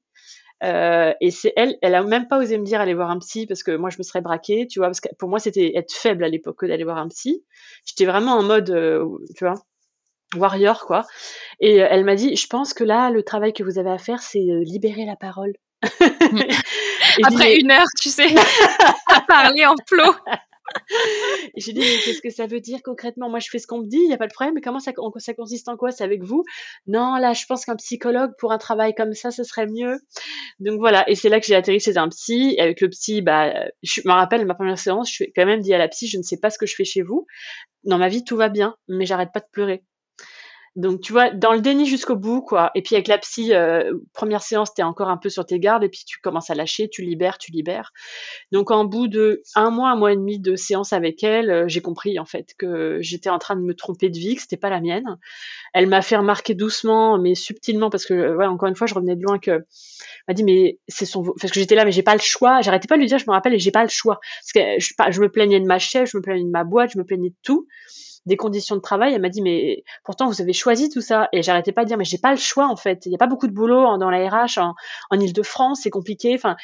Euh, 0.65 1.13
et 1.21 1.31
c'est 1.31 1.53
elle, 1.57 1.79
elle 1.83 1.95
a 1.95 2.03
même 2.03 2.27
pas 2.27 2.39
osé 2.39 2.59
me 2.59 2.65
dire 2.65 2.81
aller 2.81 2.95
voir 2.95 3.11
un 3.11 3.19
psy 3.21 3.47
parce 3.47 3.63
que 3.63 3.77
moi 3.77 3.91
je 3.91 3.99
me 3.99 4.03
serais 4.03 4.21
braquée, 4.21 4.67
tu 4.67 4.81
vois, 4.81 4.89
parce 4.89 5.01
que 5.01 5.09
pour 5.17 5.29
moi 5.29 5.39
c'était 5.39 5.77
être 5.77 5.93
faible 5.93 6.25
à 6.25 6.29
l'époque 6.29 6.59
que 6.59 6.67
d'aller 6.67 6.83
voir 6.83 6.99
un 6.99 7.09
psy. 7.09 7.45
J'étais 7.85 8.07
vraiment 8.07 8.33
en 8.33 8.43
mode, 8.43 8.71
euh, 8.71 9.07
tu 9.37 9.45
vois, 9.45 9.55
warrior 10.35 10.85
quoi. 10.85 11.07
Et 11.61 11.77
elle 11.77 12.05
m'a 12.05 12.17
dit, 12.17 12.35
je 12.35 12.47
pense 12.49 12.75
que 12.75 12.83
là 12.83 13.11
le 13.11 13.23
travail 13.23 13.53
que 13.53 13.63
vous 13.63 13.79
avez 13.79 13.91
à 13.91 13.99
faire 13.99 14.21
c'est 14.21 14.45
libérer 14.65 15.07
la 15.07 15.15
parole. 15.15 15.53
Après 17.23 17.57
une 17.57 17.71
heure, 17.71 17.87
tu 18.01 18.09
sais, 18.09 18.35
à 19.07 19.21
parler 19.29 19.65
en 19.65 19.77
flot. 19.87 20.13
J'ai 21.57 21.73
dit, 21.73 21.81
mais 21.81 21.99
qu'est-ce 22.05 22.21
que 22.21 22.31
ça 22.31 22.47
veut 22.47 22.61
dire 22.61 22.81
concrètement? 22.83 23.29
Moi, 23.29 23.39
je 23.39 23.49
fais 23.51 23.59
ce 23.59 23.67
qu'on 23.67 23.79
me 23.81 23.87
dit, 23.87 23.99
il 23.99 24.07
n'y 24.09 24.15
a 24.15 24.19
pas 24.19 24.27
de 24.27 24.33
problème, 24.33 24.55
mais 24.55 24.61
comment 24.61 24.81
ça, 24.81 24.93
consiste 25.35 25.69
en 25.69 25.77
quoi 25.77 25.91
C'est 25.91 26.05
avec 26.05 26.23
vous? 26.23 26.45
Non, 26.87 27.17
là, 27.17 27.33
je 27.33 27.45
pense 27.47 27.65
qu'un 27.65 27.77
psychologue 27.77 28.33
pour 28.39 28.53
un 28.53 28.59
travail 28.59 28.95
comme 28.95 29.15
ça, 29.15 29.31
ce 29.31 29.45
serait 29.45 29.67
mieux. 29.67 29.99
Donc 30.61 30.79
voilà, 30.79 31.09
et 31.09 31.15
c'est 31.15 31.29
là 31.29 31.41
que 31.41 31.47
j'ai 31.47 31.55
atterri 31.55 31.81
chez 31.81 31.97
un 31.97 32.09
psy. 32.09 32.57
Avec 32.59 32.81
le 32.81 32.89
psy, 32.89 33.23
bah, 33.23 33.53
je 33.83 34.01
me 34.05 34.13
rappelle 34.13 34.45
ma 34.47 34.55
première 34.55 34.79
séance, 34.79 35.09
je 35.09 35.15
suis 35.15 35.33
quand 35.35 35.47
même 35.47 35.61
dit 35.61 35.75
à 35.75 35.79
la 35.79 35.89
psy, 35.89 36.07
je 36.07 36.19
ne 36.19 36.23
sais 36.23 36.39
pas 36.39 36.51
ce 36.51 36.59
que 36.59 36.67
je 36.67 36.75
fais 36.75 36.85
chez 36.85 37.03
vous. 37.03 37.27
Dans 37.85 37.99
ma 37.99 38.09
vie, 38.09 38.25
tout 38.25 38.37
va 38.37 38.49
bien, 38.49 38.77
mais 38.89 39.07
j'arrête 39.07 39.31
pas 39.33 39.41
de 39.41 39.47
pleurer. 39.53 39.85
Donc, 40.79 41.01
tu 41.01 41.13
vois, 41.13 41.31
dans 41.31 41.55
le 41.55 41.61
déni 41.61 41.87
jusqu'au 41.87 42.15
bout, 42.15 42.41
quoi. 42.41 42.71
Et 42.77 42.83
puis 42.83 42.95
avec 42.95 43.09
la 43.09 43.19
psy, 43.19 43.53
euh, 43.53 43.95
première 44.13 44.43
séance, 44.43 44.73
tu 44.73 44.81
es 44.81 44.85
encore 44.85 45.09
un 45.09 45.17
peu 45.17 45.29
sur 45.29 45.45
tes 45.45 45.59
gardes, 45.59 45.83
et 45.83 45.89
puis 45.89 46.03
tu 46.07 46.21
commences 46.21 46.51
à 46.51 46.55
lâcher, 46.55 46.89
tu 46.89 47.03
libères, 47.03 47.37
tu 47.37 47.51
libères. 47.51 47.93
Donc, 48.53 48.71
en 48.71 48.85
bout 48.85 49.09
de 49.09 49.43
un 49.57 49.71
mois, 49.71 49.91
un 49.91 49.97
mois 49.97 50.13
et 50.13 50.17
demi 50.17 50.39
de 50.39 50.55
séance 50.55 50.93
avec 50.93 51.25
elle, 51.25 51.51
euh, 51.51 51.65
j'ai 51.67 51.81
compris 51.81 52.21
en 52.21 52.25
fait 52.25 52.55
que 52.57 52.99
j'étais 53.01 53.29
en 53.29 53.41
train 53.41 53.57
de 53.57 53.61
me 53.61 53.75
tromper 53.75 54.09
de 54.09 54.17
vie, 54.17 54.37
que 54.37 54.43
c'était 54.43 54.57
pas 54.57 54.71
la 54.71 54.81
mienne. 54.81 55.19
Elle 55.75 55.89
m'a 55.89 56.01
fait 56.01 56.17
remarquer 56.17 56.55
doucement, 56.55 57.19
mais 57.19 57.35
subtilement, 57.35 57.91
parce 57.91 58.07
que, 58.07 58.15
euh, 58.15 58.49
encore 58.49 58.69
une 58.69 58.77
fois, 58.77 58.87
je 58.87 58.95
revenais 58.95 59.17
de 59.17 59.23
loin 59.23 59.41
que 59.41 59.65
m'a 60.29 60.35
dit 60.35 60.45
mais 60.45 60.79
c'est 60.87 61.07
son 61.07 61.25
parce 61.25 61.53
que 61.53 61.59
j'étais 61.59 61.75
là 61.75 61.85
mais 61.85 61.93
j'ai 61.93 62.03
pas 62.03 62.15
le 62.15 62.21
choix 62.21 62.61
j'arrêtais 62.61 62.87
pas 62.87 62.97
de 62.97 63.01
lui 63.01 63.09
dire 63.09 63.19
je 63.19 63.25
me 63.27 63.33
rappelle 63.33 63.55
et 63.55 63.59
j'ai 63.59 63.71
pas 63.71 63.83
le 63.83 63.89
choix 63.89 64.21
parce 64.21 64.53
que 64.53 64.79
je, 64.79 64.93
je 65.11 65.21
me 65.21 65.29
plaignais 65.31 65.59
de 65.59 65.65
ma 65.65 65.79
chef 65.79 66.11
je 66.11 66.19
me 66.19 66.23
plaignais 66.23 66.45
de 66.45 66.51
ma 66.51 66.65
boîte 66.65 66.91
je 66.93 66.99
me 66.99 67.05
plaignais 67.05 67.31
de 67.31 67.37
tout 67.43 67.67
des 68.29 68.37
conditions 68.37 68.77
de 68.77 68.81
travail. 68.81 69.15
Elle 69.15 69.23
m'a 69.23 69.29
dit 69.29 69.43
mais 69.43 69.83
pourtant 70.05 70.29
vous 70.29 70.41
avez 70.41 70.53
choisi 70.53 70.89
tout 70.89 71.01
ça 71.01 71.29
et 71.33 71.43
j'arrêtais 71.43 71.73
pas 71.73 71.83
de 71.83 71.89
dire 71.89 71.99
mais 71.99 72.05
j'ai 72.05 72.19
pas 72.19 72.31
le 72.31 72.39
choix 72.39 72.69
en 72.69 72.77
fait. 72.77 73.07
Il 73.07 73.13
y 73.13 73.15
a 73.15 73.19
pas 73.19 73.27
beaucoup 73.27 73.49
de 73.49 73.53
boulot 73.53 73.99
dans 73.99 74.11
la 74.11 74.29
RH 74.29 74.59
en, 74.59 74.75
en 75.11 75.21
Ile-de-France, 75.21 75.81
c'est 75.83 75.91
compliqué. 75.91 76.35
Enfin 76.35 76.57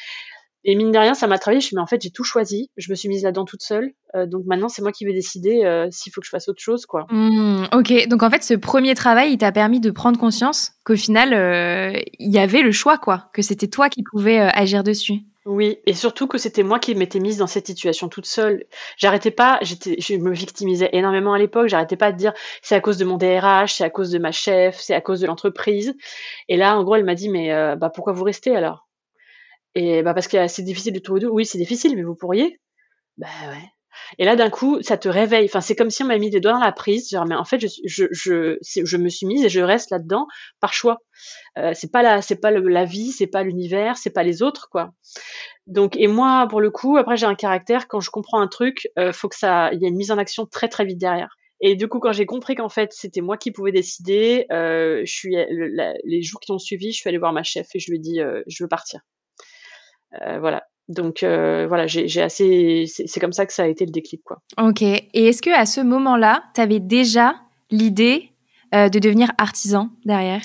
et 0.67 0.75
mine 0.75 0.91
de 0.91 0.97
rien, 0.97 1.13
ça 1.13 1.27
m'a 1.27 1.37
travaillé. 1.37 1.61
Je 1.61 1.67
me 1.67 1.75
mais 1.75 1.81
en 1.83 1.85
fait, 1.85 2.01
j'ai 2.01 2.09
tout 2.09 2.23
choisi. 2.23 2.71
Je 2.75 2.89
me 2.89 2.95
suis 2.95 3.07
mise 3.07 3.23
là-dedans 3.23 3.45
toute 3.45 3.61
seule. 3.61 3.91
Euh, 4.15 4.25
donc 4.25 4.45
maintenant, 4.47 4.67
c'est 4.67 4.81
moi 4.81 4.91
qui 4.91 5.05
vais 5.05 5.13
décider 5.13 5.63
euh, 5.63 5.87
s'il 5.91 6.11
faut 6.11 6.21
que 6.21 6.25
je 6.25 6.31
fasse 6.31 6.49
autre 6.49 6.61
chose, 6.61 6.87
quoi. 6.87 7.05
Mmh, 7.11 7.65
ok. 7.71 8.07
Donc 8.07 8.23
en 8.23 8.31
fait, 8.31 8.43
ce 8.43 8.55
premier 8.55 8.95
travail, 8.95 9.33
il 9.33 9.37
t'a 9.37 9.51
permis 9.51 9.79
de 9.79 9.91
prendre 9.91 10.19
conscience 10.19 10.73
qu'au 10.83 10.95
final, 10.95 11.33
euh, 11.33 12.01
il 12.17 12.31
y 12.31 12.39
avait 12.39 12.63
le 12.63 12.71
choix, 12.71 12.97
quoi. 12.97 13.29
Que 13.31 13.43
c'était 13.43 13.67
toi 13.67 13.89
qui 13.89 14.01
pouvais 14.01 14.39
agir 14.39 14.83
dessus. 14.83 15.19
Oui, 15.45 15.77
et 15.85 15.93
surtout 15.93 16.27
que 16.27 16.39
c'était 16.39 16.63
moi 16.63 16.79
qui 16.79 16.95
m'étais 16.95 17.19
mise 17.19 17.37
dans 17.37 17.45
cette 17.45 17.67
situation 17.67 18.09
toute 18.09 18.25
seule. 18.25 18.65
J'arrêtais 18.97 19.29
pas, 19.29 19.59
j'étais, 19.61 19.95
je 19.99 20.15
me 20.15 20.33
victimisais 20.33 20.89
énormément 20.91 21.33
à 21.33 21.37
l'époque. 21.37 21.67
J'arrêtais 21.67 21.97
pas 21.97 22.11
de 22.11 22.17
dire 22.17 22.33
c'est 22.63 22.73
à 22.73 22.81
cause 22.81 22.97
de 22.97 23.05
mon 23.05 23.17
DRH, 23.17 23.75
c'est 23.75 23.83
à 23.83 23.91
cause 23.91 24.09
de 24.09 24.17
ma 24.17 24.31
chef, 24.31 24.79
c'est 24.79 24.95
à 24.95 25.01
cause 25.01 25.19
de 25.21 25.27
l'entreprise. 25.27 25.93
Et 26.49 26.57
là, 26.57 26.77
en 26.77 26.83
gros, 26.83 26.95
elle 26.95 27.05
m'a 27.05 27.13
dit 27.15 27.29
mais 27.29 27.53
euh, 27.53 27.75
bah 27.75 27.91
pourquoi 27.91 28.13
vous 28.13 28.23
restez 28.23 28.55
alors? 28.55 28.87
Et 29.75 30.03
bah 30.03 30.13
parce 30.15 30.27
que 30.27 30.47
c'est 30.47 30.63
difficile 30.63 30.93
de 30.93 30.99
trouver 30.99 31.21
deux. 31.21 31.29
Oui, 31.29 31.45
c'est 31.45 31.57
difficile, 31.59 31.95
mais 31.95 32.03
vous 32.03 32.15
pourriez? 32.15 32.59
Bah 33.17 33.27
ouais. 33.49 33.69
Et 34.19 34.25
là, 34.25 34.35
d'un 34.35 34.49
coup, 34.49 34.81
ça 34.81 34.97
te 34.97 35.09
réveille. 35.09 35.45
Enfin, 35.45 35.61
c'est 35.61 35.75
comme 35.75 35.89
si 35.89 36.03
on 36.03 36.07
m'a 36.07 36.17
mis 36.17 36.29
des 36.29 36.39
doigts 36.39 36.53
dans 36.53 36.59
la 36.59 36.71
prise. 36.71 37.09
Genre, 37.09 37.25
mais 37.25 37.35
en 37.35 37.45
fait, 37.45 37.59
je, 37.59 37.67
je, 37.85 38.05
je, 38.11 38.57
je 38.61 38.97
me 38.97 39.09
suis 39.09 39.25
mise 39.25 39.43
et 39.43 39.49
je 39.49 39.61
reste 39.61 39.91
là-dedans 39.91 40.27
par 40.59 40.73
choix. 40.73 40.99
Euh, 41.57 41.71
c'est 41.73 41.91
pas 41.91 42.03
la, 42.03 42.21
c'est 42.21 42.39
pas 42.39 42.51
le, 42.51 42.67
la 42.67 42.85
vie, 42.85 43.11
c'est 43.11 43.27
pas 43.27 43.43
l'univers, 43.43 43.97
c'est 43.97 44.11
pas 44.11 44.23
les 44.23 44.41
autres, 44.41 44.69
quoi. 44.71 44.91
Donc, 45.67 45.95
et 45.97 46.07
moi, 46.07 46.47
pour 46.49 46.61
le 46.61 46.69
coup, 46.71 46.97
après, 46.97 47.17
j'ai 47.17 47.25
un 47.25 47.35
caractère. 47.35 47.87
Quand 47.87 47.99
je 47.99 48.09
comprends 48.09 48.39
un 48.39 48.47
truc, 48.47 48.87
euh, 48.99 49.13
faut 49.13 49.29
que 49.29 49.37
ça, 49.37 49.71
il 49.73 49.81
y 49.81 49.85
a 49.85 49.87
une 49.87 49.97
mise 49.97 50.11
en 50.11 50.17
action 50.17 50.45
très 50.45 50.67
très 50.67 50.85
vite 50.85 50.99
derrière. 50.99 51.35
Et 51.61 51.75
du 51.75 51.87
coup, 51.87 51.99
quand 51.99 52.11
j'ai 52.11 52.25
compris 52.25 52.55
qu'en 52.55 52.69
fait 52.69 52.91
c'était 52.91 53.21
moi 53.21 53.37
qui 53.37 53.51
pouvais 53.51 53.71
décider, 53.71 54.45
euh, 54.51 55.01
je 55.05 55.11
suis 55.11 55.35
les 56.03 56.21
jours 56.21 56.39
qui 56.39 56.51
ont 56.51 56.59
suivi, 56.59 56.91
je 56.91 56.97
suis 56.97 57.07
allée 57.07 57.17
voir 57.17 57.33
ma 57.33 57.43
chef 57.43 57.67
et 57.73 57.79
je 57.79 57.89
lui 57.89 57.97
ai 57.97 57.99
dit 57.99 58.19
euh, 58.19 58.43
je 58.47 58.63
veux 58.63 58.67
partir. 58.67 58.99
Euh, 60.21 60.39
voilà. 60.39 60.63
Donc 60.87 61.23
euh, 61.23 61.65
voilà, 61.67 61.87
j'ai 61.87 62.21
assez, 62.21 62.85
c'est 62.87 63.19
comme 63.19 63.33
ça 63.33 63.45
que 63.45 63.53
ça 63.53 63.63
a 63.63 63.67
été 63.67 63.85
le 63.85 63.91
déclic 63.91 64.21
quoi. 64.23 64.39
Ok. 64.57 64.81
Et 64.81 65.05
est-ce 65.13 65.41
que 65.41 65.49
à 65.49 65.65
ce 65.65 65.81
moment-là, 65.81 66.43
tu 66.53 66.61
avais 66.61 66.79
déjà 66.79 67.35
l'idée 67.71 68.29
euh, 68.73 68.89
de 68.89 68.99
devenir 68.99 69.31
artisan 69.37 69.89
derrière? 70.05 70.41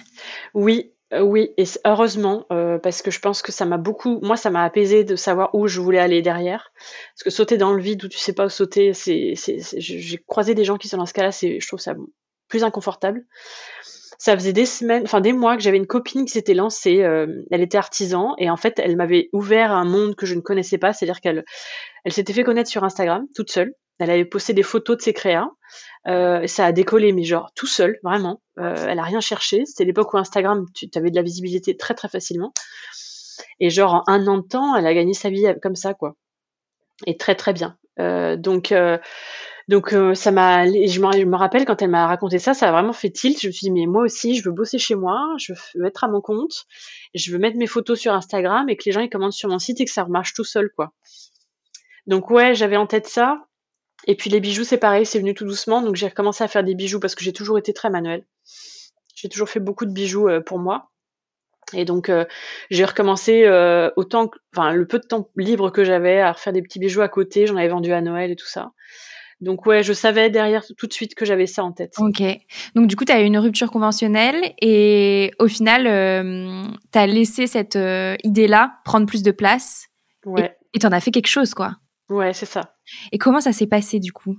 Oui, 0.54 0.92
euh, 1.12 1.23
oui, 1.23 1.50
et 1.56 1.64
heureusement, 1.85 2.47
euh, 2.52 2.78
parce 2.78 3.02
que 3.02 3.11
je 3.11 3.18
pense 3.18 3.42
que 3.42 3.50
ça 3.50 3.64
m'a 3.64 3.78
beaucoup, 3.78 4.20
moi, 4.23 4.37
ça 4.37 4.50
m'a 4.50 4.64
apaisé 4.64 5.04
de 5.04 5.16
savoir 5.16 5.54
où 5.54 5.66
je 5.66 5.80
voulais 5.80 5.99
aller 5.99 6.23
derrière. 6.23 6.73
Parce 7.14 7.25
que 7.25 7.30
sauter 7.30 7.56
dans 7.56 7.73
le 7.73 7.82
vide 7.82 8.04
où 8.04 8.09
tu 8.09 8.18
sais 8.18 8.32
pas 8.32 8.47
où 8.47 8.49
sauter, 8.49 8.92
c'est, 8.94 9.35
j'ai 9.76 10.18
croisé 10.26 10.54
des 10.54 10.64
gens 10.64 10.76
qui 10.76 10.88
sont 10.88 10.99
dans 10.99 11.06
ce 11.06 11.14
cas-là, 11.14 11.32
c'est, 11.32 11.61
je 11.61 11.66
trouve 11.66 11.80
ça 11.80 11.94
plus 12.49 12.64
inconfortable 12.64 13.25
ça 14.20 14.36
faisait 14.36 14.52
des 14.52 14.66
semaines, 14.66 15.04
enfin 15.04 15.22
des 15.22 15.32
mois 15.32 15.56
que 15.56 15.62
j'avais 15.62 15.78
une 15.78 15.86
copine 15.86 16.26
qui 16.26 16.32
s'était 16.32 16.52
lancée. 16.52 17.02
Euh, 17.02 17.42
elle 17.50 17.62
était 17.62 17.78
artisan 17.78 18.34
et 18.36 18.50
en 18.50 18.58
fait, 18.58 18.78
elle 18.78 18.94
m'avait 18.94 19.30
ouvert 19.32 19.72
un 19.72 19.86
monde 19.86 20.14
que 20.14 20.26
je 20.26 20.34
ne 20.34 20.42
connaissais 20.42 20.76
pas. 20.76 20.92
C'est-à-dire 20.92 21.22
qu'elle, 21.22 21.42
elle 22.04 22.12
s'était 22.12 22.34
fait 22.34 22.44
connaître 22.44 22.68
sur 22.68 22.84
Instagram 22.84 23.24
toute 23.34 23.50
seule. 23.50 23.72
Elle 23.98 24.10
avait 24.10 24.26
posté 24.26 24.52
des 24.52 24.62
photos 24.62 24.98
de 24.98 25.02
ses 25.02 25.14
créas. 25.14 25.48
Euh, 26.06 26.46
ça 26.46 26.66
a 26.66 26.72
décollé, 26.72 27.12
mais 27.12 27.22
genre 27.22 27.50
tout 27.54 27.66
seul, 27.66 27.98
vraiment. 28.02 28.42
Euh, 28.58 28.74
elle 28.90 28.98
a 28.98 29.04
rien 29.04 29.20
cherché. 29.20 29.64
C'était 29.64 29.86
l'époque 29.86 30.12
où 30.12 30.18
Instagram, 30.18 30.66
tu 30.74 30.86
avais 30.96 31.10
de 31.10 31.16
la 31.16 31.22
visibilité 31.22 31.78
très 31.78 31.94
très 31.94 32.08
facilement. 32.08 32.52
Et 33.58 33.70
genre 33.70 34.04
en 34.06 34.12
un 34.12 34.26
an 34.26 34.36
de 34.36 34.46
temps, 34.46 34.76
elle 34.76 34.86
a 34.86 34.92
gagné 34.92 35.14
sa 35.14 35.30
vie 35.30 35.46
comme 35.62 35.76
ça, 35.76 35.94
quoi. 35.94 36.14
Et 37.06 37.16
très 37.16 37.36
très 37.36 37.54
bien. 37.54 37.78
Donc 37.96 38.74
donc 39.70 39.92
euh, 39.92 40.16
ça 40.16 40.32
m'a, 40.32 40.66
je 40.66 41.00
me, 41.00 41.36
rappelle 41.36 41.64
quand 41.64 41.80
elle 41.80 41.90
m'a 41.90 42.08
raconté 42.08 42.40
ça, 42.40 42.54
ça 42.54 42.68
a 42.68 42.72
vraiment 42.72 42.92
fait 42.92 43.08
tilt. 43.08 43.40
Je 43.40 43.46
me 43.46 43.52
suis 43.52 43.66
dit 43.66 43.70
mais 43.70 43.86
moi 43.86 44.02
aussi, 44.02 44.34
je 44.34 44.42
veux 44.42 44.50
bosser 44.50 44.78
chez 44.78 44.96
moi, 44.96 45.32
je 45.38 45.52
veux 45.76 45.86
être 45.86 46.02
à 46.02 46.08
mon 46.08 46.20
compte, 46.20 46.66
je 47.14 47.30
veux 47.30 47.38
mettre 47.38 47.56
mes 47.56 47.68
photos 47.68 47.96
sur 47.96 48.12
Instagram 48.12 48.68
et 48.68 48.76
que 48.76 48.82
les 48.86 48.90
gens 48.90 49.00
ils 49.00 49.08
commandent 49.08 49.32
sur 49.32 49.48
mon 49.48 49.60
site 49.60 49.80
et 49.80 49.84
que 49.84 49.92
ça 49.92 50.02
remarche 50.02 50.34
tout 50.34 50.42
seul 50.42 50.70
quoi. 50.74 50.92
Donc 52.08 52.30
ouais, 52.30 52.52
j'avais 52.56 52.76
en 52.76 52.88
tête 52.88 53.06
ça. 53.06 53.46
Et 54.08 54.16
puis 54.16 54.28
les 54.28 54.40
bijoux 54.40 54.64
c'est 54.64 54.76
pareil, 54.76 55.06
c'est 55.06 55.20
venu 55.20 55.34
tout 55.34 55.44
doucement. 55.44 55.82
Donc 55.82 55.94
j'ai 55.94 56.08
recommencé 56.08 56.42
à 56.42 56.48
faire 56.48 56.64
des 56.64 56.74
bijoux 56.74 56.98
parce 56.98 57.14
que 57.14 57.22
j'ai 57.22 57.32
toujours 57.32 57.56
été 57.56 57.72
très 57.72 57.90
manuel. 57.90 58.24
J'ai 59.14 59.28
toujours 59.28 59.48
fait 59.48 59.60
beaucoup 59.60 59.86
de 59.86 59.92
bijoux 59.92 60.28
euh, 60.28 60.40
pour 60.40 60.58
moi. 60.58 60.90
Et 61.74 61.84
donc 61.84 62.08
euh, 62.08 62.24
j'ai 62.70 62.84
recommencé 62.84 63.46
autant, 63.94 64.32
enfin 64.52 64.72
le 64.72 64.84
peu 64.88 64.98
de 64.98 65.06
temps 65.06 65.30
libre 65.36 65.70
que 65.70 65.84
j'avais 65.84 66.20
à 66.20 66.32
refaire 66.32 66.52
des 66.52 66.62
petits 66.62 66.80
bijoux 66.80 67.02
à 67.02 67.08
côté. 67.08 67.46
J'en 67.46 67.54
avais 67.54 67.68
vendu 67.68 67.92
à 67.92 68.00
Noël 68.00 68.32
et 68.32 68.36
tout 68.36 68.48
ça. 68.48 68.72
Donc 69.40 69.64
ouais, 69.66 69.82
je 69.82 69.92
savais 69.92 70.28
derrière 70.28 70.64
tout 70.76 70.87
de 70.87 70.92
suite 70.92 71.14
que 71.14 71.25
j'avais 71.25 71.47
ça 71.47 71.64
en 71.64 71.73
tête. 71.73 71.94
Ok. 71.99 72.23
Donc 72.75 72.87
du 72.87 72.97
coup, 72.97 73.04
tu 73.04 73.12
as 73.12 73.23
eu 73.23 73.25
une 73.25 73.38
rupture 73.38 73.70
conventionnelle 73.70 74.52
et 74.61 75.32
au 75.38 75.49
final, 75.49 75.87
euh, 75.87 76.64
tu 76.92 76.99
as 76.99 77.06
laissé 77.06 77.47
cette 77.47 77.76
euh, 77.76 78.16
idée-là 78.23 78.75
prendre 78.85 79.06
plus 79.06 79.23
de 79.23 79.30
place. 79.30 79.88
Ouais. 80.26 80.54
Et 80.75 80.78
tu 80.78 80.87
en 80.87 80.92
as 80.92 81.00
fait 81.00 81.11
quelque 81.11 81.26
chose, 81.26 81.54
quoi. 81.54 81.76
Ouais, 82.11 82.32
c'est 82.35 82.47
ça. 82.47 82.75
Et 83.12 83.18
comment 83.18 83.40
ça 83.40 83.52
s'est 83.52 83.66
passé 83.66 83.99
du 83.99 84.12
coup? 84.12 84.37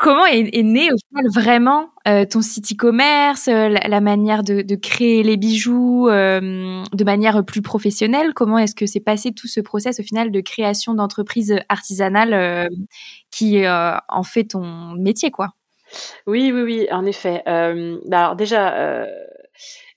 Comment 0.00 0.24
est, 0.24 0.62
né 0.62 0.90
au 0.90 0.96
final 0.96 1.30
vraiment 1.30 1.90
euh, 2.08 2.24
ton 2.24 2.40
site 2.40 2.72
e-commerce, 2.72 3.48
euh, 3.48 3.68
la, 3.68 4.00
manière 4.00 4.42
de, 4.42 4.74
créer 4.74 5.22
les 5.22 5.36
bijoux 5.36 6.08
euh, 6.08 6.82
de 6.90 7.04
manière 7.04 7.44
plus 7.44 7.60
professionnelle? 7.60 8.32
Comment 8.32 8.56
est-ce 8.56 8.74
que 8.74 8.86
c'est 8.86 9.00
passé 9.00 9.32
tout 9.32 9.46
ce 9.46 9.60
process 9.60 10.00
au 10.00 10.02
final 10.02 10.30
de 10.30 10.40
création 10.40 10.94
d'entreprise 10.94 11.54
artisanale 11.68 12.70
qui 13.30 13.62
en 13.68 14.22
fait 14.22 14.44
ton 14.44 14.94
métier 14.94 15.30
quoi? 15.30 15.50
Oui, 16.26 16.50
oui, 16.50 16.62
oui, 16.62 16.88
en 16.90 17.04
effet. 17.04 17.42
Bah 17.44 18.20
alors 18.20 18.36
déjà, 18.36 19.04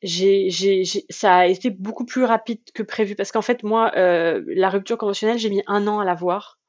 ça 0.04 1.34
a 1.34 1.46
été 1.46 1.70
beaucoup 1.70 2.06
plus 2.06 2.26
rapide 2.26 2.60
que 2.74 2.84
prévu 2.84 3.16
parce 3.16 3.32
qu'en 3.32 3.42
fait 3.42 3.64
moi, 3.64 3.94
la 3.96 4.70
rupture 4.70 4.98
conventionnelle, 4.98 5.38
j'ai 5.38 5.50
mis 5.50 5.64
un 5.68 5.88
an 5.88 6.00
à 6.00 6.06
la 6.06 6.14
voir. 6.14 6.60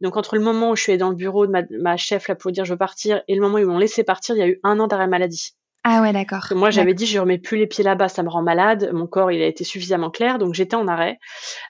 Donc 0.00 0.16
entre 0.16 0.36
le 0.36 0.42
moment 0.42 0.70
où 0.70 0.76
je 0.76 0.82
suis 0.82 0.92
allée 0.92 0.98
dans 0.98 1.10
le 1.10 1.16
bureau 1.16 1.46
de 1.46 1.52
ma, 1.80 1.96
chef 1.96 2.28
là 2.28 2.34
pour 2.34 2.52
dire 2.52 2.64
je 2.64 2.72
veux 2.72 2.78
partir 2.78 3.22
et 3.28 3.34
le 3.34 3.40
moment 3.40 3.56
où 3.56 3.58
ils 3.58 3.66
m'ont 3.66 3.78
laissé 3.78 4.04
partir, 4.04 4.36
il 4.36 4.38
y 4.38 4.42
a 4.42 4.48
eu 4.48 4.60
un 4.62 4.78
an 4.80 4.86
d'arrêt 4.86 5.08
maladie. 5.08 5.54
Ah 5.90 6.02
ouais, 6.02 6.12
d'accord. 6.12 6.44
Moi, 6.50 6.70
j'avais 6.70 6.92
dit, 6.92 7.06
je 7.06 7.18
remets 7.18 7.38
plus 7.38 7.56
les 7.56 7.66
pieds 7.66 7.84
là-bas, 7.84 8.08
ça 8.08 8.22
me 8.22 8.28
rend 8.28 8.42
malade. 8.42 8.90
Mon 8.92 9.06
corps, 9.06 9.32
il 9.32 9.40
a 9.40 9.46
été 9.46 9.64
suffisamment 9.64 10.10
clair, 10.10 10.38
donc 10.38 10.52
j'étais 10.52 10.76
en 10.76 10.86
arrêt. 10.86 11.18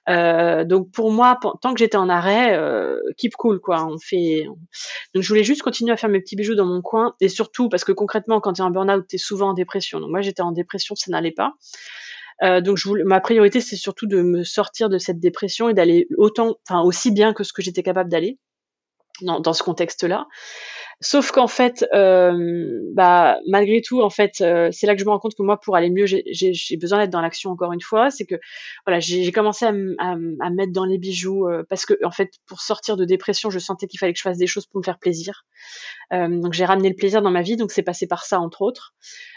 Euh, 0.09 0.65
donc 0.65 0.91
pour 0.91 1.13
moi, 1.13 1.39
tant 1.61 1.73
que 1.73 1.79
j'étais 1.79 1.99
en 1.99 2.09
arrêt, 2.09 2.57
euh, 2.57 2.99
keep 3.17 3.37
cool, 3.37 3.61
quoi. 3.61 3.87
On 3.87 3.99
fait. 3.99 4.45
Donc 5.15 5.23
je 5.23 5.29
voulais 5.29 5.45
juste 5.45 5.63
continuer 5.63 5.93
à 5.93 5.97
faire 5.97 6.11
mes 6.11 6.21
petits 6.21 6.35
bijoux 6.35 6.57
dans 6.57 6.67
mon 6.67 6.81
coin, 6.81 7.15
et 7.21 7.29
surtout 7.29 7.69
parce 7.69 7.85
que 7.85 7.93
concrètement, 7.93 8.41
quand 8.41 8.55
tu 8.55 8.63
es 8.63 8.65
en 8.65 8.71
burn-out, 8.71 9.07
tu 9.09 9.17
es 9.17 9.19
souvent 9.19 9.51
en 9.51 9.55
dépression. 9.55 10.01
Donc 10.01 10.11
moi, 10.11 10.21
j'étais 10.21 10.43
en 10.43 10.53
dépression, 10.53 10.97
ça 10.97 11.13
n'allait 11.13 11.31
pas. 11.31 11.53
Euh, 12.43 12.61
donc 12.61 12.77
je 12.77 12.89
voulais, 12.89 13.05
ma 13.05 13.21
priorité, 13.21 13.61
c'est 13.61 13.77
surtout 13.77 14.07
de 14.07 14.23
me 14.23 14.45
sortir 14.45 14.89
de 14.89 14.99
cette 14.99 15.21
dépression 15.21 15.69
et 15.69 15.75
d'aller 15.75 16.07
autant, 16.17 16.57
enfin 16.69 16.83
aussi 16.83 17.11
bien 17.11 17.33
que 17.33 17.45
ce 17.45 17.53
que 17.53 17.63
j'étais 17.63 17.83
capable 17.83 18.11
d'aller 18.11 18.39
dans, 19.23 19.41
dans 19.41 19.53
ce 19.53 19.63
contexte-là. 19.63 20.27
Sauf 21.01 21.31
qu'en 21.31 21.47
fait, 21.47 21.87
euh, 21.95 22.81
bah, 22.93 23.39
malgré 23.47 23.83
tout, 23.83 24.03
en 24.03 24.11
fait, 24.11 24.41
euh, 24.41 24.69
c'est 24.73 24.85
là 24.89 24.95
que 24.97 25.01
je 25.01 25.05
me 25.05 25.11
rends 25.11 25.21
compte 25.21 25.37
que 25.37 25.45
moi, 25.45 25.61
pour 25.61 25.77
aller 25.77 25.91
mieux, 25.91 26.07
j'ai 26.07 26.77
besoin 26.77 26.99
d'être 26.99 27.11
dans 27.11 27.21
l'action 27.21 27.51
encore 27.51 27.73
une 27.73 27.81
fois. 27.81 28.11
C'est 28.11 28.27
que 28.27 28.35
voilà, 28.85 28.99
j'ai 28.99 29.31
commencé 29.31 29.65
à, 29.65 29.73
à, 29.99 30.17
à, 30.41 30.51
mettre 30.51 30.73
dans 30.73 30.85
les 30.85 30.99
bijoux 30.99 31.47
euh, 31.47 31.63
parce 31.71 31.87
que 31.87 31.95
en 32.05 32.11
fait, 32.11 32.31
pour 32.47 32.61
sortir 32.63 32.97
de 32.97 33.05
dépression, 33.05 33.49
je 33.49 33.61
sentais 33.61 33.87
qu'il 33.87 34.01
fallait 34.01 34.13
que 34.13 34.19
je 34.19 34.25
fasse 34.25 34.39
des 34.39 34.49
choses 34.49 34.67
pour 34.67 34.81
me 34.81 34.85
faire 34.85 34.99
plaisir. 34.99 35.45
Donc 36.11 36.55
j'ai 36.55 36.65
ramené 36.65 36.89
le 36.89 36.95
plaisir 36.95 37.21
dans 37.21 37.31
ma 37.31 37.43
vie, 37.43 37.57
donc 37.57 37.71
c'est 37.71 37.83
passé 37.83 38.07
par 38.07 38.25
ça 38.25 38.41
entre 38.41 38.63
autres. 38.63 38.95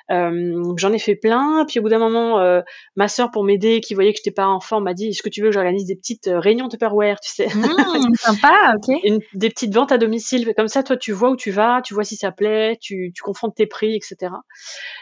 J'en 0.09 0.93
ai 0.93 0.99
fait 0.99 1.15
plein. 1.15 1.65
Puis 1.67 1.79
au 1.79 1.83
bout 1.83 1.89
d'un 1.89 1.99
moment, 1.99 2.39
ma 2.95 3.07
sœur, 3.09 3.29
pour 3.29 3.43
m'aider, 3.43 3.81
qui 3.81 3.93
voyait 3.93 4.13
que 4.13 4.17
j'étais 4.17 4.31
pas 4.31 4.47
en 4.47 4.61
forme, 4.61 4.85
m'a 4.85 4.93
dit 4.93 5.09
Est-ce 5.09 5.21
que 5.21 5.27
tu 5.27 5.41
veux 5.41 5.49
que 5.49 5.53
j'organise 5.53 5.85
des 5.85 5.97
petites 5.97 6.29
réunions 6.31 6.69
Tupperware 6.69 7.19
Tu 7.19 7.29
sais? 7.29 7.47
Mmh, 7.47 8.15
Sympa, 8.15 8.75
ok. 8.77 9.19
des 9.33 9.49
petites 9.49 9.73
ventes 9.73 9.91
à 9.91 9.97
domicile. 9.97 10.53
Comme 10.55 10.69
ça, 10.69 10.81
toi, 10.81 10.95
tu 10.95 11.11
vois 11.11 11.31
où 11.31 11.35
tu 11.35 11.50
vas, 11.51 11.81
tu 11.81 11.93
vois 11.93 12.03
si 12.03 12.15
ça 12.15 12.31
plaît, 12.31 12.77
tu, 12.81 13.11
tu 13.15 13.21
confrontes 13.21 13.55
tes 13.55 13.67
prix, 13.67 13.95
etc. 13.95 14.33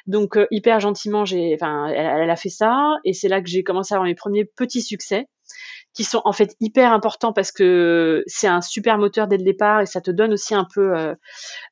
Donc, 0.08 0.38
hyper 0.52 0.80
gentiment, 0.80 1.26
j'ai, 1.26 1.54
enfin, 1.56 1.88
elle, 1.88 2.22
elle, 2.24 2.30
a 2.30 2.36
fait 2.36 2.50
ça. 2.50 2.98
Et 3.06 3.14
c'est 3.14 3.28
là 3.28 3.42
que 3.42 3.50
j'ai 3.50 3.64
commencé 3.64 3.94
à 3.94 3.98
avoir 3.98 4.08
mes 4.08 4.16
premiers 4.16 4.46
petits 4.46 4.82
succès 4.82 5.28
qui 5.94 6.04
sont 6.04 6.22
en 6.26 6.32
fait 6.32 6.56
hyper 6.60 6.94
importants 6.94 7.34
parce 7.34 7.52
que 7.52 8.24
c'est 8.28 8.48
un 8.48 8.62
super 8.62 8.98
moteur 8.98 9.28
dès 9.28 9.38
le 9.38 9.44
départ 9.44 9.82
et 9.82 9.86
ça 9.86 10.02
te 10.02 10.12
donne 10.12 10.34
aussi 10.34 10.54
un 10.54 10.68
peu 10.74 10.96
euh, 10.96 11.16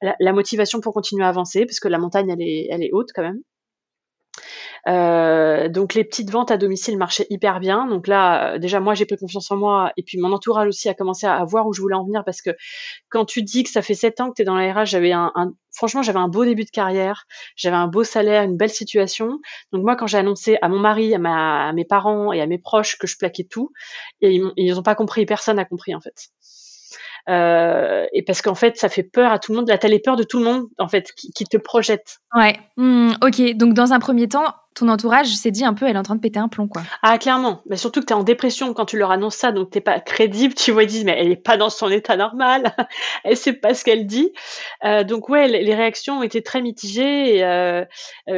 la, 0.02 0.16
la, 0.20 0.34
motivation 0.34 0.82
pour 0.82 0.94
continuer 0.94 1.24
à 1.24 1.30
avancer 1.30 1.66
parce 1.66 1.80
que 1.80 1.88
la 1.88 2.00
montagne 2.00 2.30
elle 2.30 2.42
est, 2.42 2.68
elle 2.70 2.84
est 2.84 2.92
haute 2.92 3.10
quand 3.14 3.22
même. 3.22 3.40
Euh, 4.88 5.70
donc 5.70 5.94
les 5.94 6.04
petites 6.04 6.30
ventes 6.30 6.52
à 6.52 6.58
domicile 6.58 6.98
marchaient 6.98 7.28
hyper 7.30 7.60
bien. 7.60 7.88
Donc 7.88 8.08
là, 8.08 8.54
euh, 8.54 8.58
déjà 8.60 8.80
moi 8.80 8.94
j'ai 8.94 9.06
pris 9.06 9.18
confiance 9.18 9.52
en 9.52 9.58
moi 9.58 9.92
et 9.98 10.04
puis 10.04 10.18
mon 10.18 10.32
entourage 10.32 10.68
aussi 10.68 10.90
a 10.90 10.94
commencé 10.94 11.26
à, 11.28 11.44
voir 11.46 11.68
où 11.68 11.74
je 11.74 11.82
voulais 11.82 11.96
en 11.96 12.06
venir 12.06 12.24
parce 12.24 12.42
que 12.42 12.52
quand 13.10 13.26
tu 13.26 13.44
dis 13.44 13.64
que 13.64 13.70
ça 13.70 13.82
fait 13.82 13.94
sept 13.94 14.20
ans 14.22 14.30
que 14.30 14.36
tu 14.36 14.42
es 14.44 14.46
dans 14.46 14.56
la 14.56 14.74
RH, 14.74 14.86
j'avais 14.86 15.12
un, 15.12 15.32
franchement 15.72 16.02
j'avais 16.02 16.20
un 16.20 16.28
beau 16.28 16.46
début 16.46 16.66
de 16.66 16.70
carrière, 16.70 17.26
j'avais 17.56 17.76
un 17.76 17.88
beau 17.88 18.04
salaire, 18.04 18.44
une 18.44 18.58
belle 18.58 18.70
situation. 18.70 19.40
Donc 19.72 19.84
moi 19.84 19.96
quand 19.96 20.08
j'ai 20.08 20.18
annoncé 20.18 20.58
à 20.62 20.70
mon 20.70 20.80
mari, 20.80 21.14
à, 21.16 21.74
mes 21.74 21.86
parents 21.86 22.32
et 22.32 22.42
à 22.42 22.48
mes 22.48 22.58
proches 22.58 22.98
que 22.98 23.08
je 23.08 23.18
plaquais 23.18 23.48
tout, 23.50 23.72
et 24.22 24.32
ils, 24.32 24.52
ils 24.58 24.80
ont 24.80 24.84
pas 24.84 24.96
compris, 24.96 25.26
personne 25.26 25.58
n'a 25.58 25.66
compris 25.66 25.96
en 25.96 26.02
fait. 26.02 26.30
Euh, 27.30 28.06
et 28.14 28.24
parce 28.24 28.42
qu'en 28.42 28.56
fait, 28.56 28.78
ça 28.78 28.90
fait 28.90 29.04
peur 29.04 29.32
à 29.32 29.40
tout 29.40 29.52
le 29.52 29.58
monde. 29.58 29.70
Là, 29.70 29.78
t'as 29.78 29.88
les 29.88 30.00
peurs 30.00 30.16
de 30.16 30.24
tout 30.24 30.40
le 30.40 30.46
monde, 30.46 30.68
en 30.78 30.88
fait, 30.88 31.12
qui, 31.14 31.32
qui 31.32 31.46
te 31.46 31.58
projette. 31.58 32.20
Ouais. 32.36 32.58
Mmh, 32.78 33.14
ok. 33.22 33.56
Donc, 33.56 33.74
dans 33.74 33.94
un 33.94 34.00
premier 34.00 34.28
temps, 34.28 34.54
ton 34.76 34.88
entourage 34.90 35.28
s'est 35.28 35.52
dit 35.52 35.66
un 35.66 35.74
peu, 35.74 35.88
elle 35.88 35.96
est 35.96 36.00
en 36.00 36.04
train 36.04 36.16
de 36.16 36.22
péter 36.22 36.40
un 36.40 36.48
plomb, 36.48 36.68
quoi. 36.68 36.84
Ah, 37.02 37.18
clairement. 37.18 37.62
Mais 37.68 37.78
surtout 37.78 38.00
que 38.00 38.06
t'es 38.06 38.14
en 38.14 38.24
dépression 38.24 38.74
quand 38.74 38.86
tu 38.86 38.98
leur 38.98 39.12
annonces 39.12 39.36
ça, 39.36 39.52
donc 39.52 39.72
t'es 39.72 39.82
pas 39.82 40.00
crédible. 40.00 40.54
Tu 40.54 40.72
vois, 40.72 40.84
ils 40.84 40.88
disent, 40.88 41.04
mais 41.04 41.16
elle 41.18 41.32
est 41.32 41.36
pas 41.36 41.58
dans 41.58 41.70
son 41.70 41.90
état 41.90 42.16
normal. 42.16 42.74
elle 43.24 43.36
sait 43.36 43.54
pas 43.54 43.74
ce 43.74 43.84
qu'elle 43.84 44.06
dit. 44.06 44.32
Euh, 44.86 45.04
donc, 45.04 45.30
ouais, 45.30 45.48
les, 45.48 45.76
réactions 45.76 46.20
ont 46.20 46.24
été 46.24 46.42
très 46.44 46.62
mitigées. 46.62 47.44
Euh, 47.44 47.86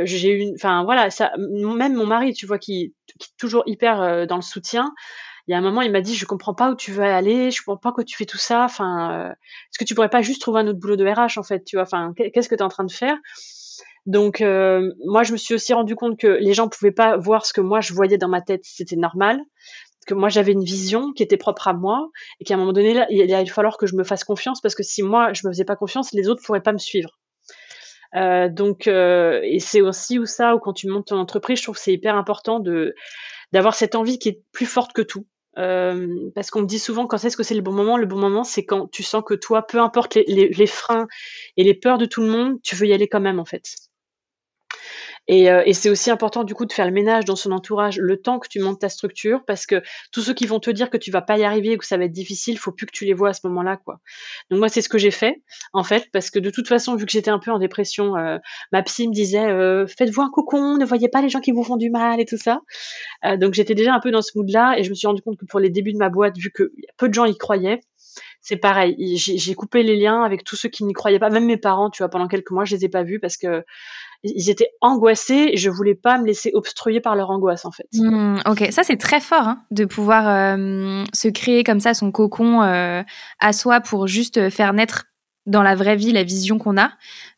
j'ai 0.04 0.32
eu, 0.32 0.54
enfin, 0.56 0.84
voilà, 0.84 1.10
ça, 1.10 1.32
même 1.38 1.94
mon 1.94 2.08
mari, 2.08 2.34
tu 2.34 2.46
vois, 2.46 2.58
qui, 2.58 2.94
qui 3.06 3.30
est 3.30 3.38
toujours 3.38 3.64
hyper 3.66 4.26
dans 4.28 4.36
le 4.36 4.42
soutien 4.42 4.94
il 5.50 5.54
y 5.54 5.56
a 5.56 5.58
un 5.58 5.62
moment, 5.62 5.82
il 5.82 5.92
m'a 5.92 6.02
dit, 6.02 6.14
je 6.14 6.28
comprends 6.28 6.54
pas 6.54 6.70
où 6.70 6.76
tu 6.76 6.92
veux 6.92 7.04
aller, 7.04 7.50
je 7.50 7.64
comprends 7.64 7.78
pas 7.78 7.90
pourquoi 7.90 8.04
tu 8.04 8.16
fais 8.16 8.28
tout 8.28 8.38
ça. 8.38 8.66
Enfin, 8.66 9.12
euh, 9.12 9.30
est-ce 9.32 9.80
que 9.80 9.84
tu 9.84 9.96
pourrais 9.96 10.10
pas 10.10 10.22
juste 10.22 10.42
trouver 10.42 10.60
un 10.60 10.68
autre 10.68 10.78
boulot 10.78 10.96
de 10.96 11.04
RH 11.04 11.40
en 11.40 11.44
fait, 11.44 11.64
tu 11.64 11.76
vois 11.76 11.84
Enfin, 11.84 12.14
qu'est-ce 12.16 12.48
que 12.48 12.54
tu 12.54 12.60
es 12.60 12.64
en 12.64 12.70
train 12.70 12.84
de 12.84 12.92
faire? 12.92 13.18
Donc, 14.06 14.42
euh, 14.42 14.92
moi, 15.08 15.24
je 15.24 15.32
me 15.32 15.38
suis 15.38 15.56
aussi 15.56 15.74
rendu 15.74 15.96
compte 15.96 16.20
que 16.20 16.28
les 16.28 16.54
gens 16.54 16.70
pouvaient 16.70 16.92
pas 16.92 17.18
voir 17.18 17.48
ce 17.48 17.54
que 17.54 17.62
moi 17.62 17.82
je 17.82 17.94
voyais 17.94 18.20
dans 18.20 18.28
ma 18.28 18.42
tête, 18.42 18.62
c'était 18.64 18.96
normal. 18.96 19.42
Que 20.06 20.14
moi 20.14 20.30
j'avais 20.30 20.52
une 20.52 20.64
vision 20.64 21.14
qui 21.14 21.24
était 21.24 21.38
propre 21.38 21.68
à 21.68 21.74
moi 21.74 22.10
et 22.40 22.44
qu'à 22.44 22.54
un 22.54 22.58
moment 22.58 22.74
donné, 22.74 23.04
il 23.10 23.34
allait 23.34 23.46
falloir 23.48 23.78
que 23.78 23.88
je 23.88 23.96
me 23.96 24.04
fasse 24.04 24.24
confiance 24.24 24.62
parce 24.62 24.76
que 24.76 24.84
si 24.84 25.02
moi 25.02 25.34
je 25.34 25.48
me 25.48 25.52
faisais 25.52 25.66
pas 25.66 25.76
confiance, 25.76 26.14
les 26.14 26.30
autres 26.30 26.44
pourraient 26.46 26.62
pas 26.62 26.74
me 26.74 26.78
suivre. 26.78 27.18
Euh, 28.16 28.50
donc, 28.50 28.86
et 28.88 29.60
c'est 29.60 29.82
aussi 29.82 30.20
où 30.20 30.26
ça, 30.26 30.56
où 30.56 30.60
quand 30.60 30.74
tu 30.74 30.88
montes 30.88 31.08
ton 31.08 31.18
entreprise, 31.18 31.58
je 31.58 31.64
trouve 31.64 31.76
que 31.76 31.82
c'est 31.82 31.94
hyper 31.94 32.16
important 32.16 32.60
de 32.60 32.94
d'avoir 33.52 33.74
cette 33.74 33.96
envie 33.96 34.20
qui 34.20 34.30
est 34.30 34.44
plus 34.52 34.68
forte 34.68 34.94
que 34.94 35.02
tout. 35.02 35.26
Euh, 35.60 36.32
parce 36.36 36.52
qu'on 36.52 36.62
me 36.62 36.68
dit 36.68 36.80
souvent 36.80 37.06
quand 37.06 37.24
est-ce 37.24 37.36
que 37.36 37.44
c'est 37.44 37.56
le 37.56 37.62
bon 37.62 37.74
moment? 37.74 37.98
Le 37.98 38.06
bon 38.06 38.18
moment, 38.18 38.44
c'est 38.44 38.66
quand 38.66 38.90
tu 38.92 39.04
sens 39.04 39.24
que 39.26 39.34
toi, 39.34 39.68
peu 39.68 39.80
importe 39.80 40.16
les, 40.16 40.68
freins 40.68 41.08
et 41.58 41.64
les 41.64 41.74
peurs 41.74 41.98
de 41.98 42.06
tout 42.06 42.22
le 42.22 42.30
monde, 42.30 42.62
tu 42.64 42.76
veux 42.76 42.88
y 42.88 42.94
aller 42.94 43.08
quand 43.08 43.20
même 43.20 43.40
en 43.40 43.46
fait. 43.46 43.89
Et, 45.32 45.52
euh, 45.52 45.62
et 45.68 45.74
c'est 45.74 45.92
aussi 45.92 46.10
important 46.10 46.44
du 46.44 46.56
coup 46.56 46.66
de 46.66 46.74
faire 46.74 46.88
le 46.88 46.92
ménage 46.92 47.24
dans 47.24 47.36
son 47.36 47.52
entourage 47.52 48.00
le 48.00 48.20
temps 48.20 48.40
que 48.40 48.48
tu 48.50 48.60
montes 48.60 48.80
ta 48.80 48.90
structure, 48.90 49.46
parce 49.46 49.68
que 49.68 49.84
tous 50.12 50.22
ceux 50.22 50.34
qui 50.34 50.48
vont 50.48 50.60
te 50.60 50.72
dire 50.72 50.90
que 50.90 50.98
tu 50.98 51.12
vas 51.12 51.22
pas 51.22 51.38
y 51.38 51.44
arriver 51.44 51.76
ou 51.76 51.78
que 51.78 51.86
ça 51.86 51.98
va 51.98 52.06
être 52.06 52.12
difficile, 52.12 52.58
faut 52.58 52.72
plus 52.72 52.88
que 52.88 52.92
tu 52.92 53.06
les 53.06 53.14
vois 53.14 53.30
à 53.30 53.34
ce 53.34 53.42
moment-là, 53.46 53.78
quoi. 53.78 54.00
Donc 54.50 54.58
moi 54.58 54.70
c'est 54.70 54.82
ce 54.82 54.90
que 54.90 54.98
j'ai 54.98 55.12
fait 55.12 55.44
en 55.72 55.84
fait, 55.84 56.10
parce 56.12 56.32
que 56.32 56.40
de 56.40 56.50
toute 56.50 56.68
façon 56.68 56.96
vu 56.96 57.06
que 57.06 57.12
j'étais 57.12 57.30
un 57.30 57.38
peu 57.38 57.52
en 57.52 57.60
dépression, 57.60 58.18
euh, 58.18 58.40
ma 58.72 58.82
psy 58.82 59.08
me 59.08 59.14
disait 59.14 59.46
euh, 59.46 59.86
faites-vous 59.86 60.22
un 60.24 60.32
cocon, 60.32 60.78
ne 60.78 60.86
voyez 60.86 61.10
pas 61.10 61.22
les 61.22 61.30
gens 61.30 61.42
qui 61.42 61.52
vous 61.52 61.64
font 61.64 61.78
du 61.78 61.92
mal 61.92 62.20
et 62.20 62.26
tout 62.26 62.38
ça. 62.38 62.62
Donc 63.38 63.54
j'étais 63.54 63.76
déjà 63.76 63.94
un 63.94 64.00
peu 64.00 64.10
dans 64.10 64.24
ce 64.24 64.32
mood-là 64.36 64.80
et 64.80 64.84
je 64.84 64.90
me 64.90 64.96
suis 64.96 65.06
rendu 65.06 65.22
compte 65.22 65.38
que 65.38 65.46
pour 65.46 65.60
les 65.60 65.70
débuts 65.70 65.94
de 65.94 66.00
ma 66.00 66.10
boîte, 66.10 66.38
vu 66.38 66.50
que 66.52 66.72
peu 66.98 67.08
de 67.08 67.14
gens 67.14 67.26
y 67.26 67.38
croyaient, 67.38 67.82
c'est 68.42 68.58
pareil. 68.58 68.96
J'ai 69.18 69.54
coupé 69.56 69.84
les 69.84 69.96
liens 69.96 70.24
avec 70.24 70.44
tous 70.44 70.56
ceux 70.56 70.70
qui 70.70 70.84
n'y 70.84 70.94
croyaient 70.94 71.20
pas, 71.20 71.30
même 71.30 71.46
mes 71.46 71.58
parents, 71.58 71.90
tu 71.90 72.02
vois, 72.02 72.10
pendant 72.10 72.28
quelques 72.28 72.52
mois, 72.52 72.66
je 72.66 72.76
les 72.76 72.86
ai 72.86 72.90
pas 72.90 73.04
vus 73.04 73.20
parce 73.20 73.38
que 73.38 73.64
ils 74.24 74.50
étaient 74.50 74.70
angoissés 74.82 75.50
et 75.54 75.58
je 75.58 75.70
voulais 75.70 75.96
pas 75.96 76.18
me 76.18 76.26
laisser 76.26 76.52
obstruer 76.54 77.00
par 77.00 77.16
leur 77.16 77.30
angoisse 77.30 77.66
en 77.66 77.72
fait. 77.72 77.88
Mmh, 77.94 78.40
ok, 78.46 78.68
ça 78.72 78.84
c'est 78.84 78.98
très 78.98 79.22
fort 79.22 79.48
hein, 79.48 79.64
de 79.72 79.86
pouvoir 79.86 80.28
euh, 80.28 81.04
se 81.14 81.30
créer 81.30 81.64
comme 81.64 81.80
ça 81.80 81.94
son 81.94 82.12
cocon 82.12 82.62
euh, 82.62 83.02
à 83.40 83.54
soi 83.54 83.80
pour 83.80 84.08
juste 84.08 84.50
faire 84.50 84.74
naître 84.74 85.06
dans 85.46 85.64
la 85.64 85.76
vraie 85.76 85.96
vie 85.96 86.12
la 86.12 86.24
vision 86.24 86.58
qu'on 86.58 86.78
a. 86.78 86.92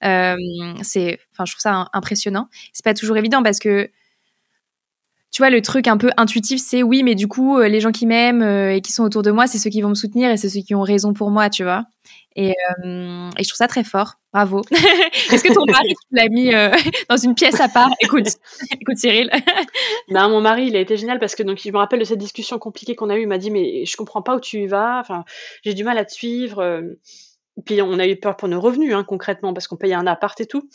Euh, 0.03 0.35
c'est, 0.81 1.19
enfin, 1.33 1.45
je 1.45 1.53
trouve 1.53 1.61
ça 1.61 1.87
impressionnant. 1.93 2.49
C'est 2.73 2.83
pas 2.83 2.93
toujours 2.93 3.17
évident 3.17 3.43
parce 3.43 3.59
que 3.59 3.89
tu 5.31 5.41
vois, 5.41 5.49
le 5.49 5.61
truc 5.61 5.87
un 5.87 5.95
peu 5.95 6.09
intuitif, 6.17 6.59
c'est 6.61 6.83
oui, 6.83 7.03
mais 7.03 7.15
du 7.15 7.29
coup, 7.29 7.57
les 7.61 7.79
gens 7.79 7.93
qui 7.93 8.05
m'aiment 8.05 8.43
et 8.43 8.81
qui 8.81 8.91
sont 8.91 9.03
autour 9.03 9.21
de 9.21 9.31
moi, 9.31 9.47
c'est 9.47 9.59
ceux 9.59 9.69
qui 9.69 9.81
vont 9.81 9.87
me 9.87 9.95
soutenir 9.95 10.29
et 10.29 10.35
c'est 10.35 10.49
ceux 10.49 10.59
qui 10.59 10.75
ont 10.75 10.81
raison 10.81 11.13
pour 11.13 11.31
moi, 11.31 11.49
tu 11.49 11.63
vois. 11.63 11.85
Et, 12.35 12.51
euh, 12.51 13.29
et, 13.37 13.43
je 13.43 13.49
trouve 13.49 13.57
ça 13.57 13.67
très 13.67 13.83
fort. 13.83 14.15
Bravo. 14.33 14.61
Est-ce 15.31 15.43
que 15.43 15.53
ton 15.53 15.65
mari 15.65 15.93
l'a 16.11 16.29
mis 16.29 16.53
euh, 16.53 16.71
dans 17.09 17.17
une 17.17 17.35
pièce 17.35 17.59
à 17.59 17.67
part? 17.67 17.89
Écoute, 17.99 18.27
écoute 18.79 18.97
Cyril. 18.97 19.29
non, 20.09 20.29
mon 20.29 20.41
mari, 20.41 20.67
il 20.67 20.75
a 20.75 20.79
été 20.79 20.95
génial 20.95 21.19
parce 21.19 21.35
que 21.35 21.43
donc 21.43 21.59
je 21.63 21.69
me 21.69 21.77
rappelle 21.77 21.99
de 21.99 22.05
cette 22.05 22.19
discussion 22.19 22.57
compliquée 22.57 22.95
qu'on 22.95 23.09
a 23.09 23.17
eue. 23.17 23.23
Il 23.23 23.27
m'a 23.27 23.37
dit 23.37 23.51
mais 23.51 23.85
je 23.85 23.97
comprends 23.97 24.21
pas 24.21 24.35
où 24.35 24.39
tu 24.39 24.65
vas. 24.67 24.99
Enfin, 24.99 25.25
j'ai 25.63 25.73
du 25.73 25.83
mal 25.83 25.97
à 25.97 26.05
te 26.05 26.13
suivre. 26.13 26.81
Puis 27.65 27.81
on 27.81 27.99
a 27.99 28.07
eu 28.07 28.15
peur 28.15 28.37
pour 28.37 28.47
nos 28.47 28.61
revenus 28.61 28.93
hein, 28.93 29.03
concrètement 29.03 29.53
parce 29.53 29.67
qu'on 29.67 29.75
payait 29.75 29.93
un 29.93 30.07
appart 30.07 30.39
et 30.39 30.45
tout 30.45 30.69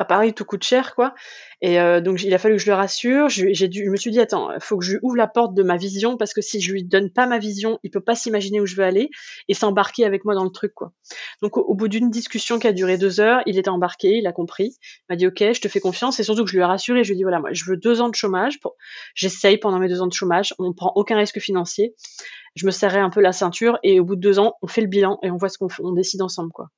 à 0.00 0.04
Paris, 0.06 0.32
tout 0.32 0.46
coûte 0.46 0.64
cher, 0.64 0.94
quoi. 0.94 1.14
Et 1.62 1.78
euh, 1.78 2.00
donc 2.00 2.22
il 2.22 2.32
a 2.32 2.38
fallu 2.38 2.56
que 2.56 2.62
je 2.62 2.70
le 2.70 2.74
rassure. 2.74 3.28
J'ai 3.28 3.68
dû, 3.68 3.84
je 3.84 3.90
me 3.90 3.96
suis 3.96 4.10
dit 4.10 4.20
attends, 4.20 4.48
faut 4.60 4.78
que 4.78 4.84
je 4.84 4.92
lui 4.92 4.98
ouvre 5.02 5.16
la 5.16 5.26
porte 5.26 5.54
de 5.54 5.62
ma 5.62 5.76
vision 5.76 6.16
parce 6.16 6.32
que 6.32 6.40
si 6.40 6.60
je 6.60 6.72
lui 6.72 6.84
donne 6.84 7.10
pas 7.10 7.26
ma 7.26 7.38
vision, 7.38 7.78
il 7.82 7.90
peut 7.90 8.00
pas 8.00 8.14
s'imaginer 8.14 8.60
où 8.60 8.66
je 8.66 8.76
veux 8.76 8.84
aller 8.84 9.10
et 9.48 9.54
s'embarquer 9.54 10.04
avec 10.04 10.24
moi 10.24 10.34
dans 10.34 10.44
le 10.44 10.50
truc, 10.50 10.72
quoi. 10.74 10.92
Donc 11.42 11.58
au, 11.58 11.74
bout 11.74 11.88
d'une 11.88 12.10
discussion 12.10 12.58
qui 12.58 12.66
a 12.66 12.72
duré 12.72 12.96
deux 12.96 13.20
heures, 13.20 13.42
il 13.46 13.58
était 13.58 13.68
embarqué, 13.68 14.16
il 14.16 14.26
a 14.26 14.32
compris, 14.32 14.76
m'a 15.10 15.16
dit 15.16 15.26
ok, 15.26 15.52
je 15.52 15.60
te 15.60 15.68
fais 15.68 15.80
confiance 15.80 16.18
et 16.18 16.22
surtout 16.22 16.44
que 16.44 16.50
je 16.50 16.56
lui 16.56 16.62
ai 16.62 16.64
rassuré. 16.64 17.04
Je 17.04 17.10
lui 17.10 17.14
ai 17.14 17.16
dit 17.16 17.22
voilà, 17.24 17.40
moi 17.40 17.50
je 17.52 17.64
veux 17.66 17.76
deux 17.76 18.00
ans 18.00 18.08
de 18.08 18.14
chômage. 18.14 18.58
Pour... 18.60 18.76
J'essaye 19.14 19.58
pendant 19.58 19.78
mes 19.78 19.88
deux 19.88 20.00
ans 20.00 20.06
de 20.06 20.14
chômage, 20.14 20.54
on 20.58 20.72
prend 20.72 20.92
aucun 20.94 21.16
risque 21.16 21.40
financier. 21.40 21.94
Je 22.56 22.66
me 22.66 22.70
serrais 22.70 23.00
un 23.00 23.10
peu 23.10 23.20
la 23.20 23.32
ceinture 23.32 23.78
et 23.82 24.00
au 24.00 24.04
bout 24.04 24.16
de 24.16 24.20
deux 24.20 24.38
ans, 24.38 24.54
on 24.62 24.66
fait 24.66 24.80
le 24.80 24.86
bilan 24.86 25.18
et 25.22 25.30
on 25.30 25.36
voit 25.36 25.48
ce 25.48 25.58
qu'on 25.58 25.68
on 25.80 25.92
décide 25.92 26.22
ensemble, 26.22 26.52
quoi. 26.52 26.68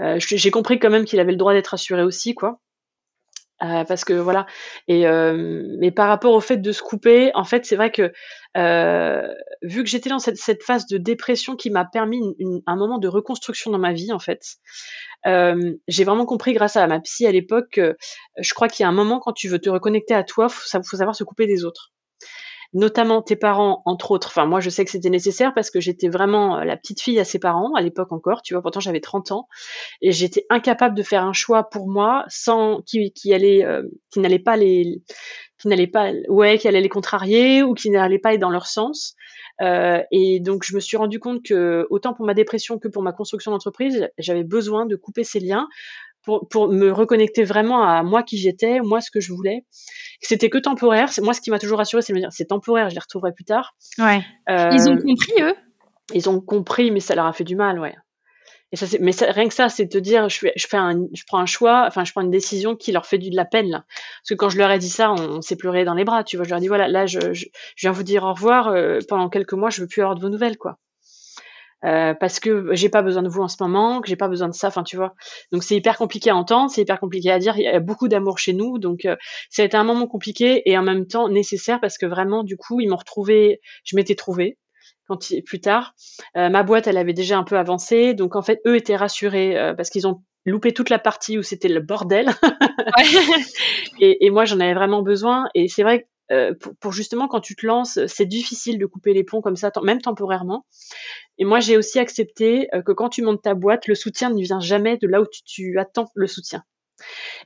Euh, 0.00 0.18
j'ai 0.18 0.50
compris 0.50 0.78
quand 0.78 0.90
même 0.90 1.04
qu'il 1.04 1.20
avait 1.20 1.32
le 1.32 1.36
droit 1.36 1.52
d'être 1.52 1.74
assuré 1.74 2.02
aussi, 2.02 2.34
quoi. 2.34 2.58
Euh, 3.62 3.84
parce 3.84 4.04
que 4.04 4.14
voilà. 4.14 4.46
Et 4.88 5.06
euh, 5.06 5.76
mais 5.78 5.90
par 5.90 6.08
rapport 6.08 6.32
au 6.32 6.40
fait 6.40 6.56
de 6.56 6.72
se 6.72 6.82
couper, 6.82 7.30
en 7.34 7.44
fait, 7.44 7.66
c'est 7.66 7.76
vrai 7.76 7.90
que 7.90 8.12
euh, 8.56 9.34
vu 9.62 9.84
que 9.84 9.88
j'étais 9.90 10.08
dans 10.08 10.18
cette, 10.18 10.62
phase 10.62 10.86
de 10.86 10.98
dépression 10.98 11.56
qui 11.56 11.70
m'a 11.70 11.84
permis 11.84 12.20
un 12.66 12.76
moment 12.76 12.98
de 12.98 13.08
reconstruction 13.08 13.70
dans 13.70 13.78
ma 13.78 13.92
vie, 13.92 14.12
en 14.12 14.18
fait, 14.18 14.42
j'ai 15.24 16.04
vraiment 16.04 16.26
compris 16.26 16.54
grâce 16.54 16.76
à 16.76 16.86
ma 16.86 17.00
psy 17.00 17.26
à 17.26 17.32
l'époque. 17.32 17.80
je 18.38 18.54
crois 18.54 18.68
qu'il 18.68 18.84
y 18.84 18.86
a 18.86 18.88
un 18.88 18.92
moment 18.92 19.20
quand 19.20 19.32
tu 19.32 19.48
veux 19.48 19.58
te 19.58 19.70
reconnecter 19.70 20.14
à 20.14 20.24
toi, 20.24 20.48
faut, 20.48 20.82
faut 20.82 20.96
savoir 20.96 21.14
se 21.14 21.24
couper 21.24 21.46
des 21.46 21.64
autres 21.64 21.92
notamment 22.72 23.22
tes 23.22 23.36
parents, 23.36 23.82
entre 23.84 24.12
autres. 24.12 24.28
Enfin, 24.28 24.46
moi, 24.46 24.60
je 24.60 24.70
sais 24.70 24.84
que 24.84 24.90
c'était 24.90 25.10
nécessaire 25.10 25.52
parce 25.54 25.70
que 25.70 25.80
j'étais 25.80 26.08
vraiment 26.08 26.58
euh, 26.58 26.64
la 26.64 26.76
petite 26.76 27.00
fille 27.00 27.18
à 27.18 27.24
ses 27.24 27.38
parents, 27.38 27.74
à 27.74 27.80
l'époque 27.80 28.12
encore, 28.12 28.42
tu 28.42 28.54
vois, 28.54 28.62
pourtant 28.62 28.80
j'avais 28.80 29.00
30 29.00 29.32
ans, 29.32 29.48
et 30.00 30.12
j'étais 30.12 30.46
incapable 30.50 30.96
de 30.96 31.02
faire 31.02 31.24
un 31.24 31.32
choix 31.32 31.68
pour 31.68 31.88
moi 31.88 32.24
sans 32.28 32.82
qui, 32.82 33.12
qui 33.12 33.34
allait, 33.34 33.64
euh, 33.64 33.82
qui 34.10 34.20
n'allait 34.20 34.38
pas 34.38 34.56
les, 34.56 35.02
qui 35.60 35.68
n'allait 35.68 35.86
pas, 35.86 36.10
ouais, 36.28 36.58
qui 36.58 36.68
allait 36.68 36.80
les 36.80 36.88
contrarier 36.88 37.62
ou 37.62 37.74
qui 37.74 37.90
n'allait 37.90 38.18
pas 38.18 38.34
être 38.34 38.40
dans 38.40 38.50
leur 38.50 38.66
sens. 38.66 39.14
Euh, 39.60 40.02
et 40.10 40.40
donc, 40.40 40.64
je 40.64 40.74
me 40.74 40.80
suis 40.80 40.96
rendu 40.96 41.20
compte 41.20 41.42
que, 41.44 41.86
autant 41.90 42.14
pour 42.14 42.24
ma 42.24 42.34
dépression 42.34 42.78
que 42.78 42.88
pour 42.88 43.02
ma 43.02 43.12
construction 43.12 43.50
d'entreprise, 43.50 44.08
j'avais 44.18 44.44
besoin 44.44 44.86
de 44.86 44.96
couper 44.96 45.22
ces 45.22 45.38
liens 45.38 45.68
pour, 46.22 46.48
pour 46.48 46.68
me 46.68 46.90
reconnecter 46.90 47.44
vraiment 47.44 47.82
à 47.82 48.02
moi 48.02 48.22
qui 48.22 48.38
j'étais, 48.38 48.80
moi 48.80 49.00
ce 49.00 49.10
que 49.10 49.20
je 49.20 49.32
voulais. 49.32 49.64
C'était 50.20 50.50
que 50.50 50.58
temporaire. 50.58 51.10
Moi, 51.22 51.34
ce 51.34 51.40
qui 51.40 51.50
m'a 51.50 51.58
toujours 51.58 51.78
rassuré, 51.78 52.02
c'est 52.02 52.12
de 52.12 52.18
me 52.18 52.22
dire 52.22 52.32
c'est 52.32 52.46
temporaire, 52.46 52.88
je 52.88 52.94
les 52.94 53.00
retrouverai 53.00 53.32
plus 53.32 53.44
tard. 53.44 53.74
Ouais. 53.98 54.22
Euh, 54.48 54.70
ils 54.72 54.88
ont 54.88 54.96
compris 54.96 55.42
eux? 55.42 55.54
Ils 56.14 56.28
ont 56.28 56.40
compris, 56.40 56.90
mais 56.90 57.00
ça 57.00 57.14
leur 57.14 57.26
a 57.26 57.32
fait 57.32 57.44
du 57.44 57.56
mal, 57.56 57.78
ouais. 57.78 57.94
Et 58.72 58.76
ça, 58.76 58.86
mais 59.00 59.12
ça, 59.12 59.32
rien 59.32 59.48
que 59.48 59.54
ça, 59.54 59.68
c'est 59.68 59.88
te 59.88 59.98
dire, 59.98 60.28
je 60.28 60.46
je 60.54 60.66
fais 60.66 60.76
un, 60.76 61.06
je 61.12 61.24
prends 61.26 61.38
un 61.38 61.46
choix, 61.46 61.84
enfin, 61.88 62.04
je 62.04 62.12
prends 62.12 62.20
une 62.20 62.30
décision 62.30 62.76
qui 62.76 62.92
leur 62.92 63.04
fait 63.06 63.18
du 63.18 63.30
de 63.30 63.36
la 63.36 63.44
peine 63.44 63.68
là. 63.68 63.84
Parce 63.88 64.28
que 64.30 64.34
quand 64.34 64.48
je 64.48 64.58
leur 64.58 64.70
ai 64.70 64.78
dit 64.78 64.88
ça, 64.88 65.12
on, 65.12 65.42
s'est 65.42 65.56
pleuré 65.56 65.84
dans 65.84 65.94
les 65.94 66.04
bras, 66.04 66.22
tu 66.24 66.36
vois. 66.36 66.44
Je 66.44 66.50
leur 66.50 66.58
ai 66.58 66.60
dit 66.60 66.68
voilà, 66.68 66.86
là, 66.88 67.06
je, 67.06 67.32
je, 67.32 67.46
je 67.76 67.86
viens 67.86 67.92
vous 67.92 68.04
dire 68.04 68.24
au 68.24 68.32
revoir. 68.32 68.68
Euh, 68.68 69.00
pendant 69.08 69.28
quelques 69.28 69.54
mois, 69.54 69.70
je 69.70 69.82
veux 69.82 69.88
plus 69.88 70.02
avoir 70.02 70.14
de 70.14 70.20
vos 70.20 70.28
nouvelles, 70.28 70.58
quoi. 70.58 70.78
Euh, 71.84 72.12
parce 72.12 72.40
que 72.40 72.74
j'ai 72.74 72.90
pas 72.90 73.00
besoin 73.00 73.22
de 73.22 73.28
vous 73.28 73.40
en 73.40 73.48
ce 73.48 73.56
moment, 73.60 74.02
que 74.02 74.08
j'ai 74.08 74.16
pas 74.16 74.28
besoin 74.28 74.48
de 74.48 74.54
ça, 74.54 74.68
enfin 74.68 74.82
tu 74.82 74.96
vois. 74.96 75.14
Donc 75.50 75.62
c'est 75.62 75.76
hyper 75.76 75.96
compliqué 75.96 76.28
à 76.30 76.36
entendre, 76.36 76.70
c'est 76.70 76.82
hyper 76.82 77.00
compliqué 77.00 77.30
à 77.30 77.38
dire. 77.38 77.56
Il 77.56 77.62
y 77.62 77.68
a 77.68 77.80
beaucoup 77.80 78.06
d'amour 78.08 78.38
chez 78.38 78.52
nous, 78.52 78.78
donc 78.78 79.06
euh, 79.06 79.16
ça 79.48 79.62
a 79.62 79.64
été 79.64 79.76
un 79.78 79.84
moment 79.84 80.06
compliqué 80.06 80.62
et 80.70 80.76
en 80.76 80.82
même 80.82 81.06
temps 81.06 81.28
nécessaire 81.30 81.80
parce 81.80 81.96
que 81.96 82.04
vraiment 82.04 82.44
du 82.44 82.58
coup 82.58 82.80
ils 82.80 82.88
m'ont 82.88 82.96
retrouvé, 82.96 83.60
je 83.84 83.96
m'étais 83.96 84.14
trouvée 84.14 84.58
quand 85.16 85.32
plus 85.44 85.60
tard. 85.60 85.94
Euh, 86.36 86.48
ma 86.48 86.62
boîte 86.62 86.86
elle 86.86 86.96
avait 86.96 87.12
déjà 87.12 87.38
un 87.38 87.44
peu 87.44 87.56
avancé, 87.56 88.14
donc 88.14 88.36
en 88.36 88.42
fait 88.42 88.60
eux 88.66 88.76
étaient 88.76 88.96
rassurés 88.96 89.58
euh, 89.58 89.74
parce 89.74 89.90
qu'ils 89.90 90.06
ont 90.06 90.22
loupé 90.46 90.72
toute 90.72 90.90
la 90.90 90.98
partie 90.98 91.38
où 91.38 91.42
c'était 91.42 91.68
le 91.68 91.80
bordel. 91.80 92.30
et, 94.00 94.24
et, 94.24 94.30
moi 94.30 94.44
j'en 94.44 94.60
avais 94.60 94.74
vraiment 94.74 95.02
besoin 95.02 95.48
et 95.54 95.68
c'est 95.68 95.82
vrai 95.82 96.02
que 96.02 96.06
euh, 96.30 96.54
pour, 96.80 96.92
justement 96.92 97.26
quand 97.26 97.40
tu 97.40 97.56
te 97.56 97.66
lances, 97.66 97.98
c'est 98.06 98.26
difficile 98.26 98.78
de 98.78 98.86
couper 98.86 99.12
les 99.12 99.24
ponts 99.24 99.40
comme 99.40 99.56
ça, 99.56 99.72
même 99.82 100.00
temporairement. 100.00 100.64
Et 101.38 101.44
moi, 101.44 101.60
j'ai 101.60 101.76
aussi 101.76 101.98
accepté 101.98 102.68
euh, 102.74 102.82
que 102.82 102.92
quand 102.92 103.08
tu 103.08 103.22
montes 103.22 103.42
ta 103.42 103.54
boîte, 103.54 103.88
le 103.88 103.94
soutien 103.94 104.30
ne 104.30 104.40
vient 104.40 104.60
jamais 104.60 104.96
de 104.96 105.08
là 105.08 105.20
où 105.20 105.26
tu, 105.44 105.78
attends 105.78 106.10
le 106.14 106.26
soutien. 106.26 106.62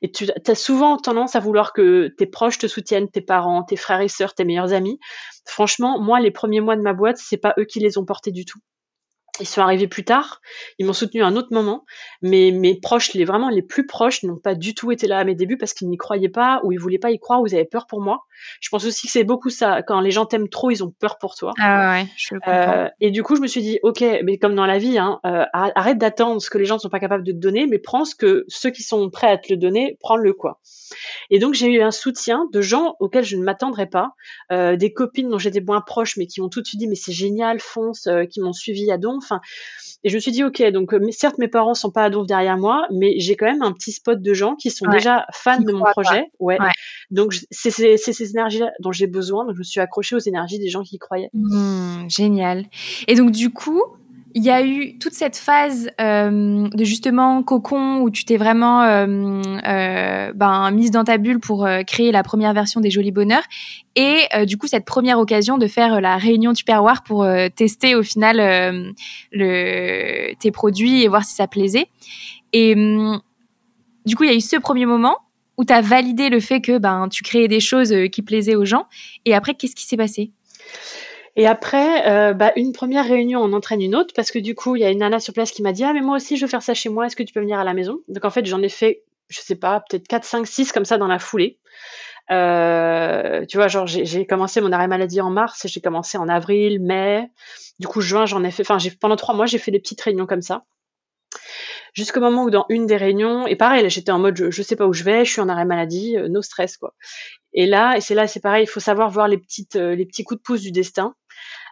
Et 0.03 0.11
tu 0.11 0.27
as 0.47 0.55
souvent 0.55 0.97
tendance 0.97 1.37
à 1.37 1.41
vouloir 1.41 1.73
que 1.73 2.09
tes 2.19 2.27
proches 2.27 2.59
te 2.59 2.67
soutiennent, 2.67 3.11
tes 3.11 3.21
parents, 3.21 3.63
tes 3.63 3.77
frères 3.77 4.01
et 4.01 4.09
sœurs, 4.09 4.35
tes 4.35 4.45
meilleurs 4.45 4.73
amis. 4.73 4.99
Franchement, 5.47 6.01
moi, 6.01 6.21
les 6.21 6.31
premiers 6.31 6.61
mois 6.61 6.77
de 6.77 6.83
ma 6.83 6.93
boîte, 6.93 7.19
c'est 7.19 7.37
pas 7.37 7.55
eux 7.59 7.65
qui 7.65 7.81
les 7.81 7.99
ont 7.99 8.05
portés 8.05 8.31
du 8.31 8.45
tout. 8.45 8.59
Ils 9.41 9.47
sont 9.49 9.63
arrivés 9.63 9.89
plus 9.89 10.05
tard, 10.05 10.41
ils 10.79 10.87
m'ont 10.87 10.93
soutenu 10.93 11.23
à 11.23 11.27
un 11.27 11.35
autre 11.35 11.49
moment, 11.51 11.85
mais 12.23 12.53
mes 12.53 12.79
proches, 12.79 13.15
les 13.15 13.25
vraiment 13.25 13.49
les 13.49 13.63
plus 13.63 13.85
proches, 13.85 14.23
n'ont 14.23 14.39
pas 14.39 14.55
du 14.55 14.75
tout 14.75 14.93
été 14.93 15.09
là 15.09 15.19
à 15.19 15.25
mes 15.25 15.35
débuts 15.35 15.59
parce 15.59 15.75
qu'ils 15.75 15.89
n'y 15.89 15.97
croyaient 15.97 16.29
pas 16.29 16.61
ou 16.63 16.71
ils 16.71 16.79
voulaient 16.79 17.01
pas 17.01 17.11
y 17.11 17.19
croire 17.19 17.41
ou 17.41 17.47
ils 17.49 17.55
avaient 17.57 17.65
peur 17.65 17.89
pour 17.89 18.01
moi. 18.01 18.21
Je 18.61 18.69
pense 18.69 18.85
aussi 18.85 19.07
que 19.07 19.13
c'est 19.13 19.25
beaucoup 19.25 19.51
ça. 19.51 19.83
Quand 19.83 20.01
les 20.01 20.11
gens 20.11 20.27
t'aiment 20.27 20.49
trop, 20.49 20.71
ils 20.71 20.85
ont 20.85 20.91
peur 20.91 21.19
pour 21.19 21.35
toi. 21.35 21.53
Ah 21.59 21.93
ouais, 21.93 22.07
je 22.17 22.31
comprends. 22.31 22.53
Euh, 22.53 22.89
et 23.01 23.11
du 23.11 23.23
coup, 23.23 23.37
je 23.37 23.41
me 23.41 23.47
suis 23.47 23.63
dit, 23.63 23.79
ok, 23.83 24.05
mais 24.25 24.39
comme 24.39 24.55
dans 24.55 24.67
la 24.67 24.79
vie, 24.79 24.99
hein, 24.99 25.21
euh, 25.27 25.45
arrête 25.53 25.99
d'attendre 25.99 26.41
ce 26.41 26.51
que 26.51 26.59
les 26.59 26.65
gens 26.65 26.77
ne 26.77 26.81
sont 26.81 26.89
pas 26.89 27.01
capables 27.01 27.25
de 27.25 27.33
te 27.33 27.39
donner, 27.39 27.67
mais 27.67 27.79
prends 27.79 28.05
ce 28.05 28.15
que 28.15 28.45
ceux 28.49 28.71
qui 28.71 28.83
sont 28.83 29.11
prêts 29.11 29.31
à 29.31 29.39
te 29.39 29.53
le 29.53 29.57
donner, 29.57 29.97
prends-le 30.01 30.33
quoi. 30.33 30.61
Et 31.31 31.39
donc 31.39 31.55
j'ai 31.55 31.69
eu 31.69 31.83
un 31.83 31.91
soutien 31.91 32.47
de 32.53 32.61
gens 32.61 32.97
auxquels 33.01 33.25
je 33.25 33.37
ne 33.37 33.43
m'attendrais 33.43 33.87
pas, 33.87 34.11
euh, 34.53 34.77
des 34.77 34.93
copines 34.93 35.29
dont 35.29 35.39
j'étais 35.39 35.61
moins 35.61 35.81
proche, 35.81 36.17
mais 36.17 36.27
qui 36.27 36.41
m'ont 36.41 36.49
tout 36.49 36.61
de 36.61 36.67
suite 36.67 36.81
dit, 36.81 36.87
mais 36.87 36.95
c'est 36.95 37.13
génial, 37.13 37.61
fonce, 37.61 38.09
qui 38.31 38.41
m'ont 38.41 38.53
suivi 38.53 38.91
à 38.91 38.99
donf 38.99 39.25
Enfin, 39.25 39.41
et 40.03 40.11
je 40.11 40.17
me 40.17 40.21
suis 40.21 40.33
dit, 40.33 40.45
ok, 40.45 40.63
donc 40.71 40.95
certes 41.11 41.39
mes 41.39 41.49
parents 41.49 41.75
sont 41.75 41.91
pas 41.91 42.05
à 42.05 42.11
donf 42.11 42.27
derrière 42.27 42.59
moi, 42.59 42.87
mais 42.91 43.19
j'ai 43.19 43.37
quand 43.37 43.47
même 43.47 43.63
un 43.63 43.73
petit 43.73 43.93
spot 43.93 44.21
de 44.21 44.35
gens 44.35 44.55
qui 44.55 44.71
sont 44.71 44.87
déjà 44.87 45.27
fans 45.33 45.61
de 45.61 45.73
mon 45.73 45.85
projet. 45.85 46.27
Ouais. 46.39 46.59
Donc 47.11 47.35
c'est 47.51 47.71
ces 48.25 48.33
énergies-là 48.33 48.73
dont 48.81 48.93
j'ai 48.93 49.07
besoin. 49.07 49.45
Donc 49.45 49.55
je 49.55 49.59
me 49.59 49.65
suis 49.65 49.81
accrochée 49.81 50.17
aux 50.17 50.21
énergies 50.21 50.59
des 50.59 50.69
gens 50.69 50.83
qui 50.83 50.99
croyaient. 50.99 51.31
Mmh, 51.33 52.09
génial. 52.09 52.67
Et 53.09 53.15
donc 53.15 53.31
du 53.31 53.51
coup, 53.51 53.83
il 54.37 54.43
y 54.43 54.51
a 54.51 54.67
eu 54.67 54.99
toute 54.99 55.13
cette 55.13 55.37
phase 55.37 55.91
euh, 56.01 56.69
de 56.69 56.85
justement 56.85 57.45
cocon 57.45 58.01
où 58.01 58.11
tu 58.11 58.25
t'es 58.25 58.37
vraiment 58.37 58.83
euh, 58.83 59.41
euh, 59.65 60.33
ben, 60.35 60.71
mise 60.73 60.91
dans 60.91 61.05
ta 61.05 61.19
bulle 61.19 61.39
pour 61.39 61.69
créer 61.87 62.11
la 62.11 62.25
première 62.25 62.53
version 62.53 62.81
des 62.81 62.91
Jolis 62.91 63.13
Bonheurs 63.13 63.45
et 63.95 64.23
du 64.45 64.57
coup 64.59 64.67
cette 64.67 64.85
première 64.85 65.21
occasion 65.21 65.57
de 65.57 65.69
faire 65.69 66.01
la 66.01 66.17
réunion 66.17 66.53
Tupperware 66.53 67.05
pour 67.05 67.25
tester 67.55 67.95
au 67.95 68.03
final 68.03 68.95
le, 69.31 70.35
tes 70.35 70.51
produits 70.51 71.05
et 71.05 71.09
voir 71.09 71.25
si 71.25 71.37
ça 71.37 71.47
plaisait. 71.47 71.87
Et 72.53 72.75
hum, 72.75 73.21
du 74.05 74.17
coup 74.17 74.25
il 74.25 74.31
y 74.31 74.33
a 74.33 74.37
eu 74.37 74.41
ce 74.41 74.57
premier 74.57 74.85
moment 74.85 75.19
où 75.57 75.65
tu 75.65 75.73
as 75.73 75.81
validé 75.81 76.29
le 76.29 76.41
fait 76.41 76.61
que 76.61 76.79
ben, 76.79 77.09
tu 77.09 77.23
créais 77.23 77.49
des 77.49 77.61
choses 77.61 77.95
qui 78.13 78.23
plaisaient 78.23 78.55
aux 78.55 78.65
gens 78.65 78.87
et 79.25 79.35
après 79.35 79.55
qu'est-ce 79.55 79.75
qui 79.75 79.85
s'est 79.85 79.97
passé? 79.97 80.33
Et 81.37 81.47
après, 81.47 82.09
euh, 82.09 82.33
bah, 82.33 82.53
une 82.57 82.73
première 82.73 83.07
réunion, 83.07 83.41
on 83.41 83.53
entraîne 83.53 83.83
une 83.83 83.97
autre 83.97 84.15
parce 84.15 84.31
que 84.31 84.39
du 84.39 84.55
coup, 84.55 84.77
il 84.77 84.83
y 84.83 84.85
a 84.85 84.91
une 84.91 84.99
nana 84.99 85.19
sur 85.19 85.35
place 85.35 85.51
qui 85.51 85.63
m'a 85.63 85.73
dit 85.73 85.83
Ah, 85.85 85.93
mais 85.93 86.01
moi 86.01 86.17
aussi, 86.17 86.37
je 86.37 86.45
veux 86.45 86.51
faire 86.51 86.63
ça 86.63 86.75
chez 86.75 86.89
moi. 86.89 87.07
Est-ce 87.07 87.17
que 87.17 87.23
tu 87.23 87.33
peux 87.33 87.41
venir 87.41 87.59
à 87.59 87.65
la 87.65 87.75
maison? 87.75 88.01
Donc 88.09 88.25
en 88.25 88.31
fait, 88.31 88.47
j'en 88.47 88.63
ai 88.63 88.69
fait, 88.69 89.03
je 89.29 89.41
sais 89.41 89.57
pas, 89.57 89.81
peut-être 89.89 90.07
4, 90.07 90.25
5, 90.25 90.47
6 90.47 90.73
comme 90.73 90.85
ça 90.85 90.97
dans 90.97 91.09
la 91.09 91.19
foulée. 91.19 91.59
Euh, 92.31 93.45
tu 93.47 93.57
vois, 93.57 93.69
genre, 93.69 93.87
j'ai 93.87 94.27
commencé 94.27 94.61
mon 94.61 94.73
arrêt 94.73 94.89
maladie 94.89 95.21
en 95.21 95.29
mars 95.31 95.67
j'ai 95.67 95.81
commencé 95.81 96.17
en 96.19 96.29
avril, 96.29 96.81
mai. 96.81 97.29
Du 97.81 97.89
coup, 97.89 98.01
juin, 98.01 98.27
j'en 98.27 98.45
ai 98.45 98.51
fait, 98.51 98.63
enfin, 98.69 98.79
pendant 99.01 99.17
trois 99.17 99.35
mois, 99.35 99.47
j'ai 99.47 99.59
fait 99.59 99.73
des 99.73 99.81
petites 99.81 100.01
réunions 100.01 100.27
comme 100.27 100.43
ça. 100.43 100.65
Jusqu'au 101.95 102.21
moment 102.21 102.45
où 102.45 102.51
dans 102.51 102.67
une 102.69 102.87
des 102.87 102.97
réunions, 102.97 103.47
et 103.47 103.57
pareil, 103.57 103.89
j'étais 103.89 104.11
en 104.11 104.19
mode 104.19 104.37
je, 104.37 104.51
je 104.51 104.63
sais 104.63 104.77
pas 104.77 104.87
où 104.87 104.93
je 104.93 105.05
vais, 105.05 105.25
je 105.25 105.31
suis 105.31 105.41
en 105.41 105.49
arrêt 105.49 105.65
maladie, 105.65 106.17
euh, 106.17 106.29
no 106.29 106.43
stress 106.43 106.77
quoi. 106.77 106.95
Et 107.53 107.67
là, 107.67 107.97
et 107.97 108.01
c'est 108.01 108.15
là, 108.15 108.27
c'est 108.27 108.41
pareil, 108.41 108.65
il 108.65 108.69
faut 108.69 108.81
savoir 108.81 109.11
voir 109.11 109.29
les 109.29 109.39
petites, 109.39 109.77
euh, 109.77 109.95
les 109.95 110.05
petits 110.05 110.25
coups 110.25 110.41
de 110.41 110.43
pouce 110.43 110.61
du 110.61 110.73
destin. 110.73 111.15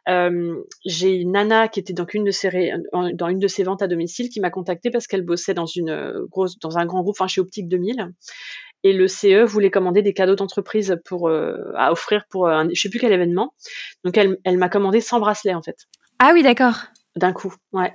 Euh, 0.08 0.56
j'ai 0.84 1.14
une 1.14 1.32
nana 1.32 1.68
qui 1.68 1.78
était 1.78 1.92
donc 1.92 2.14
une 2.14 2.24
de 2.24 2.32
ces 2.32 2.72
dans 2.92 3.28
une 3.28 3.38
de 3.38 3.46
ses 3.46 3.62
ventes 3.62 3.82
à 3.82 3.86
domicile 3.86 4.30
qui 4.30 4.40
m'a 4.40 4.50
contactée 4.50 4.90
parce 4.90 5.06
qu'elle 5.06 5.22
bossait 5.22 5.54
dans 5.54 5.66
une 5.66 5.90
euh, 5.90 6.26
grosse 6.28 6.58
dans 6.58 6.76
un 6.76 6.86
grand 6.86 7.02
groupe 7.02 7.14
enfin 7.16 7.28
chez 7.28 7.40
Optique 7.40 7.68
2000 7.68 8.12
et 8.82 8.92
le 8.92 9.06
CE 9.06 9.44
voulait 9.44 9.70
commander 9.70 10.02
des 10.02 10.12
cadeaux 10.12 10.34
d'entreprise 10.34 10.98
pour 11.04 11.28
euh, 11.28 11.56
à 11.76 11.92
offrir 11.92 12.24
pour 12.28 12.48
un, 12.48 12.68
je 12.72 12.80
sais 12.80 12.88
plus 12.88 12.98
quel 12.98 13.12
événement. 13.12 13.54
Donc 14.04 14.16
elle, 14.16 14.38
elle 14.42 14.58
m'a 14.58 14.68
commandé 14.68 15.00
100 15.00 15.20
bracelets 15.20 15.54
en 15.54 15.62
fait. 15.62 15.76
Ah 16.18 16.32
oui, 16.34 16.42
d'accord. 16.42 16.86
D'un 17.14 17.32
coup, 17.32 17.54
ouais. 17.72 17.94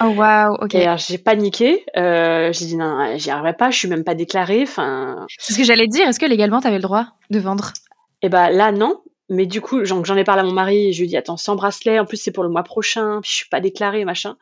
Oh 0.00 0.06
wow, 0.06 0.56
ok. 0.60 0.74
Et 0.74 0.86
j'ai 0.96 1.18
paniqué. 1.18 1.84
Euh, 1.96 2.52
j'ai 2.52 2.66
dit 2.66 2.76
non, 2.76 3.16
j'y 3.16 3.30
arriverai 3.30 3.54
pas. 3.54 3.70
Je 3.70 3.78
suis 3.78 3.88
même 3.88 4.04
pas 4.04 4.14
déclarée. 4.14 4.62
Enfin. 4.62 5.26
C'est 5.38 5.52
ce 5.52 5.58
que 5.58 5.64
j'allais 5.64 5.88
dire. 5.88 6.06
Est-ce 6.08 6.20
que 6.20 6.26
légalement 6.26 6.60
tu 6.60 6.66
avais 6.66 6.76
le 6.76 6.82
droit 6.82 7.06
de 7.30 7.38
vendre? 7.38 7.72
Eh 8.22 8.28
ben 8.28 8.50
là 8.50 8.72
non, 8.72 9.00
mais 9.30 9.44
du 9.44 9.60
coup, 9.60 9.84
j'en 9.84 10.16
ai 10.16 10.24
parlé 10.24 10.40
à 10.40 10.44
mon 10.44 10.52
mari 10.52 10.88
et 10.88 10.92
je 10.92 11.00
lui 11.00 11.04
ai 11.04 11.08
dit 11.08 11.16
attends, 11.16 11.36
sans 11.36 11.54
bracelet, 11.54 11.98
en 11.98 12.06
plus 12.06 12.16
c'est 12.16 12.32
pour 12.32 12.44
le 12.44 12.48
mois 12.48 12.62
prochain, 12.62 13.20
puis 13.22 13.30
je 13.30 13.36
suis 13.36 13.48
pas 13.48 13.60
déclarée, 13.60 14.04
machin. 14.04 14.36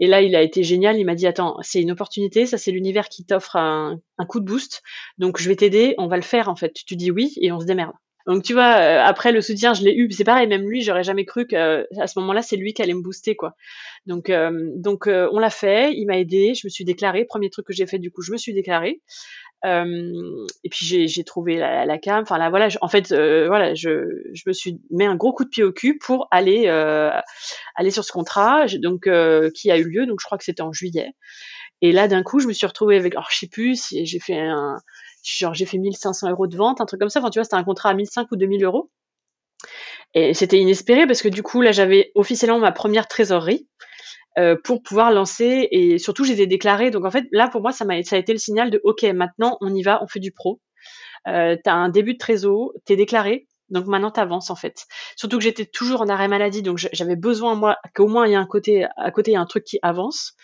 Et 0.00 0.08
là, 0.08 0.20
il 0.20 0.34
a 0.34 0.42
été 0.42 0.64
génial, 0.64 0.98
il 0.98 1.04
m'a 1.04 1.14
dit 1.14 1.28
attends, 1.28 1.58
c'est 1.62 1.80
une 1.80 1.92
opportunité, 1.92 2.44
ça 2.44 2.58
c'est 2.58 2.72
l'univers 2.72 3.08
qui 3.08 3.24
t'offre 3.24 3.56
un, 3.56 4.00
coup 4.28 4.40
de 4.40 4.44
boost, 4.44 4.82
donc 5.18 5.38
je 5.38 5.48
vais 5.48 5.56
t'aider, 5.56 5.94
on 5.98 6.08
va 6.08 6.16
le 6.16 6.22
faire 6.22 6.48
en 6.48 6.56
fait. 6.56 6.74
Tu 6.86 6.96
dis 6.96 7.10
oui 7.12 7.34
et 7.40 7.52
on 7.52 7.60
se 7.60 7.66
démerde. 7.66 7.92
Donc 8.26 8.42
tu 8.42 8.54
vois, 8.54 8.76
euh, 8.76 9.00
après 9.04 9.30
le 9.30 9.40
soutien, 9.40 9.72
je 9.72 9.82
l'ai 9.82 9.94
eu, 9.94 10.10
c'est 10.10 10.24
pareil, 10.24 10.48
même 10.48 10.68
lui, 10.68 10.82
j'aurais 10.82 11.04
jamais 11.04 11.24
cru 11.24 11.46
qu'à 11.46 11.64
euh, 11.64 11.84
ce 11.92 12.18
moment-là, 12.18 12.42
c'est 12.42 12.56
lui 12.56 12.74
qui 12.74 12.82
allait 12.82 12.94
me 12.94 13.02
booster 13.02 13.36
quoi. 13.36 13.54
Donc 14.06 14.30
euh, 14.30 14.70
donc 14.74 15.06
on 15.06 15.38
l'a 15.38 15.50
fait, 15.50 15.92
il 15.94 16.06
m'a 16.06 16.18
aidé, 16.18 16.54
je 16.54 16.66
me 16.66 16.70
suis 16.70 16.84
déclarée, 16.84 17.24
premier 17.24 17.50
truc 17.50 17.66
que 17.66 17.72
j'ai 17.72 17.86
fait 17.86 17.98
du 17.98 18.10
coup, 18.10 18.22
je 18.22 18.32
me 18.32 18.36
suis 18.36 18.52
déclarée. 18.52 19.00
Et 19.64 20.68
puis 20.70 21.08
j'ai 21.08 21.24
trouvé 21.24 21.56
la, 21.56 21.84
la 21.86 21.98
cam. 21.98 22.22
Enfin 22.22 22.38
là, 22.38 22.50
voilà. 22.50 22.68
en 22.82 22.88
fait, 22.88 23.08
voilà, 23.12 23.74
je, 23.74 24.22
je 24.32 24.42
me 24.46 24.52
suis 24.52 24.80
mis 24.90 25.04
un 25.06 25.16
gros 25.16 25.32
coup 25.32 25.42
de 25.44 25.48
pied 25.48 25.64
au 25.64 25.72
cul 25.72 25.98
pour 25.98 26.28
aller 26.30 26.68
aller 26.68 27.90
sur 27.90 28.04
ce 28.04 28.12
contrat, 28.12 28.66
donc 28.80 29.08
qui 29.54 29.70
a 29.72 29.78
eu 29.78 29.84
lieu. 29.84 30.06
Donc 30.06 30.20
je 30.20 30.26
crois 30.26 30.38
que 30.38 30.44
c'était 30.44 30.62
en 30.62 30.72
juillet. 30.72 31.10
Et 31.82 31.92
là, 31.92 32.08
d'un 32.08 32.22
coup, 32.22 32.38
je 32.38 32.46
me 32.46 32.52
suis 32.52 32.66
retrouvée 32.66 32.96
avec, 32.96 33.14
alors 33.14 33.28
je 33.30 33.46
j'ai 34.04 34.18
fait 34.20 34.38
un, 34.38 34.78
genre 35.26 35.54
j'ai 35.54 35.66
fait 35.66 35.78
1500 35.78 36.30
euros 36.30 36.46
de 36.46 36.56
vente, 36.56 36.80
un 36.80 36.86
truc 36.86 37.00
comme 37.00 37.10
ça. 37.10 37.20
Tu 37.30 37.38
vois, 37.38 37.44
c'était 37.44 37.56
un 37.56 37.64
contrat 37.64 37.90
à 37.90 37.94
1500 37.94 38.26
ou 38.30 38.36
2000 38.36 38.64
euros. 38.64 38.90
Et 40.14 40.34
c'était 40.34 40.58
inespéré 40.58 41.06
parce 41.06 41.22
que 41.22 41.28
du 41.28 41.42
coup, 41.42 41.60
là, 41.62 41.72
j'avais 41.72 42.12
officiellement 42.14 42.58
ma 42.58 42.72
première 42.72 43.08
trésorerie. 43.08 43.68
Euh, 44.38 44.54
pour 44.62 44.82
pouvoir 44.82 45.10
lancer 45.12 45.66
et 45.70 45.96
surtout 45.96 46.24
j'ai 46.24 46.46
déclaré 46.46 46.90
donc 46.90 47.06
en 47.06 47.10
fait 47.10 47.24
là 47.32 47.48
pour 47.48 47.62
moi 47.62 47.72
ça 47.72 47.86
a 47.88 48.16
été 48.18 48.32
le 48.34 48.38
signal 48.38 48.68
de 48.68 48.82
ok 48.84 49.04
maintenant 49.04 49.56
on 49.62 49.74
y 49.74 49.82
va 49.82 50.02
on 50.02 50.06
fait 50.06 50.20
du 50.20 50.30
pro 50.30 50.60
euh, 51.26 51.56
tu 51.56 51.70
as 51.70 51.74
un 51.74 51.88
début 51.88 52.12
de 52.12 52.18
trésor 52.18 52.74
t'es 52.84 52.96
déclaré 52.96 53.46
donc 53.70 53.86
maintenant 53.86 54.10
tu 54.10 54.20
avances 54.20 54.50
en 54.50 54.54
fait 54.54 54.84
surtout 55.16 55.38
que 55.38 55.42
j'étais 55.42 55.64
toujours 55.64 56.02
en 56.02 56.08
arrêt 56.10 56.28
maladie 56.28 56.60
donc 56.60 56.76
j'avais 56.76 57.16
besoin 57.16 57.54
moi 57.54 57.78
qu'au 57.94 58.08
moins 58.08 58.26
il 58.26 58.32
y 58.32 58.34
a 58.34 58.38
un 58.38 58.44
côté 58.44 58.86
à 58.98 59.10
côté 59.10 59.30
il 59.30 59.34
y 59.34 59.36
a 59.38 59.40
un 59.40 59.46
truc 59.46 59.64
qui 59.64 59.78
avance 59.80 60.34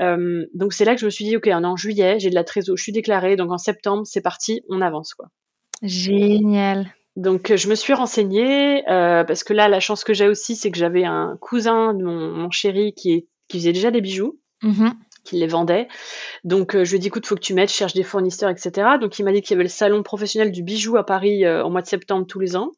euh, 0.00 0.44
donc 0.54 0.72
c'est 0.72 0.84
là 0.84 0.94
que 0.94 1.00
je 1.00 1.06
me 1.06 1.10
suis 1.10 1.24
dit 1.24 1.36
ok 1.36 1.44
on 1.46 1.62
est 1.62 1.66
en 1.66 1.76
juillet 1.76 2.18
j'ai 2.18 2.30
de 2.30 2.34
la 2.34 2.44
trésor 2.44 2.76
je 2.76 2.82
suis 2.82 2.92
déclarée 2.92 3.36
donc 3.36 3.52
en 3.52 3.58
septembre 3.58 4.02
c'est 4.04 4.22
parti 4.22 4.62
on 4.68 4.80
avance 4.80 5.14
quoi 5.14 5.28
génial 5.82 6.92
donc 7.16 7.54
je 7.54 7.68
me 7.68 7.76
suis 7.76 7.92
renseignée 7.92 8.88
euh, 8.90 9.22
parce 9.22 9.44
que 9.44 9.52
là 9.52 9.68
la 9.68 9.80
chance 9.80 10.02
que 10.02 10.14
j'ai 10.14 10.26
aussi 10.26 10.56
c'est 10.56 10.70
que 10.70 10.78
j'avais 10.78 11.04
un 11.04 11.36
cousin 11.40 11.94
de 11.94 12.02
mon, 12.02 12.30
mon 12.32 12.50
chéri 12.50 12.92
qui, 12.92 13.12
est, 13.12 13.26
qui 13.48 13.58
faisait 13.58 13.72
déjà 13.72 13.90
des 13.90 14.00
bijoux. 14.00 14.38
Mmh 14.62 14.90
qui 15.24 15.36
les 15.36 15.46
vendait. 15.46 15.88
Donc 16.44 16.76
euh, 16.76 16.84
je 16.84 16.90
lui 16.90 16.96
ai 16.96 16.98
dit 16.98 17.06
écoute, 17.06 17.24
faut 17.24 17.34
que 17.34 17.40
tu 17.40 17.54
m'aides, 17.54 17.70
cherche 17.70 17.94
des 17.94 18.02
fournisseurs, 18.02 18.50
etc. 18.50 18.98
Donc 19.00 19.18
il 19.18 19.24
m'a 19.24 19.32
dit 19.32 19.40
qu'il 19.40 19.52
y 19.52 19.54
avait 19.54 19.62
le 19.62 19.70
salon 19.70 20.02
professionnel 20.02 20.52
du 20.52 20.62
bijou 20.62 20.98
à 20.98 21.06
Paris 21.06 21.46
euh, 21.46 21.64
au 21.64 21.70
mois 21.70 21.80
de 21.80 21.86
septembre 21.86 22.26
tous 22.26 22.40
les 22.40 22.56
ans. 22.56 22.72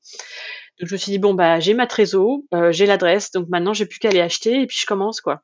Donc 0.78 0.88
je 0.88 0.92
me 0.92 0.96
suis 0.96 1.10
dit 1.10 1.18
bon 1.18 1.34
bah 1.34 1.58
j'ai 1.58 1.74
ma 1.74 1.88
trésor, 1.88 2.38
j'ai 2.70 2.86
l'adresse, 2.86 3.32
donc 3.32 3.48
maintenant 3.48 3.72
j'ai 3.72 3.84
plus 3.84 3.98
qu'à 3.98 4.10
aller 4.10 4.20
acheter 4.20 4.62
et 4.62 4.66
puis 4.68 4.78
je 4.80 4.86
commence 4.86 5.20
quoi. 5.20 5.42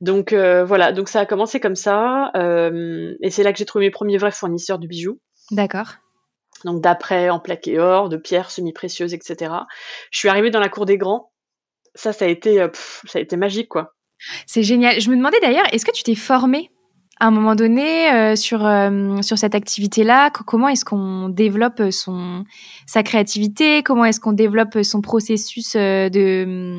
Donc 0.00 0.32
voilà, 0.32 0.92
donc 0.92 1.08
ça 1.08 1.20
a 1.20 1.26
commencé 1.26 1.60
comme 1.60 1.76
ça 1.76 2.30
et 2.34 3.30
c'est 3.30 3.42
là 3.42 3.52
que 3.52 3.58
j'ai 3.58 3.64
trouvé 3.64 3.86
mes 3.86 3.90
premiers 3.90 4.18
vrais 4.18 4.30
fournisseurs 4.30 4.78
de 4.78 4.86
bijoux. 4.86 5.20
D'accord 5.50 5.94
donc 6.64 6.80
d'après 6.82 7.30
en 7.30 7.40
plaqué 7.40 7.78
or, 7.78 8.08
de 8.08 8.16
pierres 8.16 8.50
semi-précieuses, 8.50 9.14
etc. 9.14 9.52
Je 10.10 10.18
suis 10.18 10.28
arrivée 10.28 10.50
dans 10.50 10.60
la 10.60 10.68
cour 10.68 10.86
des 10.86 10.98
grands. 10.98 11.32
Ça, 11.94 12.12
ça 12.12 12.24
a 12.24 12.28
été, 12.28 12.60
euh, 12.60 12.68
ça 13.06 13.18
a 13.18 13.22
été 13.22 13.36
magique, 13.36 13.68
quoi. 13.68 13.94
C'est 14.46 14.62
génial. 14.62 15.00
Je 15.00 15.10
me 15.10 15.16
demandais 15.16 15.40
d'ailleurs, 15.40 15.66
est-ce 15.72 15.84
que 15.84 15.92
tu 15.92 16.02
t'es 16.02 16.14
formée? 16.14 16.70
À 17.20 17.26
un 17.26 17.30
moment 17.30 17.54
donné 17.54 18.12
euh, 18.12 18.36
sur 18.36 18.64
euh, 18.64 19.22
sur 19.22 19.38
cette 19.38 19.54
activité-là 19.54 20.30
Comment 20.30 20.68
est-ce 20.68 20.84
qu'on 20.84 21.28
développe 21.28 21.82
son 21.90 22.44
sa 22.86 23.02
créativité? 23.02 23.82
Comment 23.82 24.04
est-ce 24.04 24.20
qu'on 24.20 24.32
développe 24.32 24.82
son 24.82 25.00
processus 25.00 25.74
de 25.74 26.76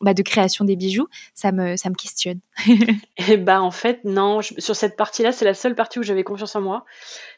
bah, 0.00 0.14
de 0.14 0.22
création 0.22 0.64
des 0.64 0.76
bijoux? 0.76 1.08
Ça 1.34 1.52
me 1.52 1.76
ça 1.76 1.90
me 1.90 1.94
questionne. 1.94 2.40
Et 3.28 3.36
bah 3.36 3.62
en 3.62 3.70
fait 3.70 4.00
non, 4.04 4.40
sur 4.42 4.76
cette 4.76 4.96
partie-là, 4.96 5.32
c'est 5.32 5.44
la 5.44 5.54
seule 5.54 5.74
partie 5.74 5.98
où 5.98 6.02
j'avais 6.02 6.24
confiance 6.24 6.54
en 6.56 6.60
moi 6.60 6.84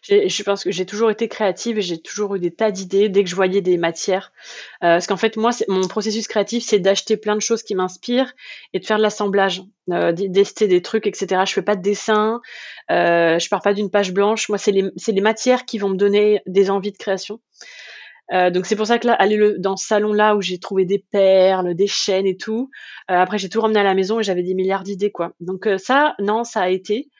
je 0.02 0.42
pense 0.42 0.64
que 0.64 0.72
j'ai 0.72 0.86
toujours 0.86 1.10
été 1.10 1.28
créative 1.28 1.78
et 1.78 1.82
j'ai 1.82 1.98
toujours 2.00 2.34
eu 2.34 2.40
des 2.40 2.50
tas 2.50 2.70
d'idées 2.70 3.08
dès 3.08 3.22
que 3.22 3.30
je 3.30 3.36
voyais 3.36 3.60
des 3.60 3.78
matières. 3.78 4.32
Euh, 4.82 4.96
parce 4.96 5.06
qu'en 5.06 5.16
fait, 5.16 5.36
moi, 5.36 5.50
mon 5.68 5.86
processus 5.86 6.26
créatif, 6.26 6.64
c'est 6.66 6.80
d'acheter 6.80 7.16
plein 7.16 7.36
de 7.36 7.40
choses 7.40 7.62
qui 7.62 7.74
m'inspirent 7.74 8.34
et 8.72 8.80
de 8.80 8.84
faire 8.84 8.96
de 8.96 9.02
l'assemblage, 9.02 9.62
euh, 9.90 10.12
d'ester 10.12 10.66
des 10.66 10.82
trucs, 10.82 11.06
etc. 11.06 11.42
Je 11.46 11.52
fais 11.52 11.62
pas 11.62 11.76
de 11.76 11.82
dessin, 11.82 12.40
euh, 12.90 13.38
je 13.38 13.48
pars 13.48 13.62
pas 13.62 13.74
d'une 13.74 13.90
page 13.90 14.12
blanche. 14.12 14.48
Moi, 14.48 14.58
c'est 14.58 14.72
les, 14.72 15.20
matières 15.20 15.64
qui 15.64 15.78
vont 15.78 15.90
me 15.90 15.96
donner 15.96 16.42
des 16.46 16.70
envies 16.70 16.92
de 16.92 16.98
création. 16.98 17.40
Euh, 18.32 18.50
donc 18.50 18.66
c'est 18.66 18.76
pour 18.76 18.86
ça 18.86 18.98
que 18.98 19.06
là, 19.06 19.14
aller 19.14 19.36
le, 19.36 19.58
dans 19.58 19.76
ce 19.76 19.86
salon-là 19.86 20.36
où 20.36 20.40
j'ai 20.40 20.58
trouvé 20.58 20.84
des 20.84 20.98
perles, 20.98 21.74
des 21.74 21.86
chaînes 21.86 22.26
et 22.26 22.36
tout. 22.36 22.70
Euh, 23.10 23.14
après, 23.14 23.38
j'ai 23.38 23.48
tout 23.48 23.60
ramené 23.60 23.80
à 23.80 23.84
la 23.84 23.94
maison 23.94 24.20
et 24.20 24.22
j'avais 24.22 24.42
des 24.42 24.54
milliards 24.54 24.84
d'idées, 24.84 25.12
quoi. 25.12 25.32
Donc 25.40 25.68
ça, 25.78 26.14
non, 26.18 26.42
ça 26.42 26.62
a 26.62 26.68
été. 26.68 27.10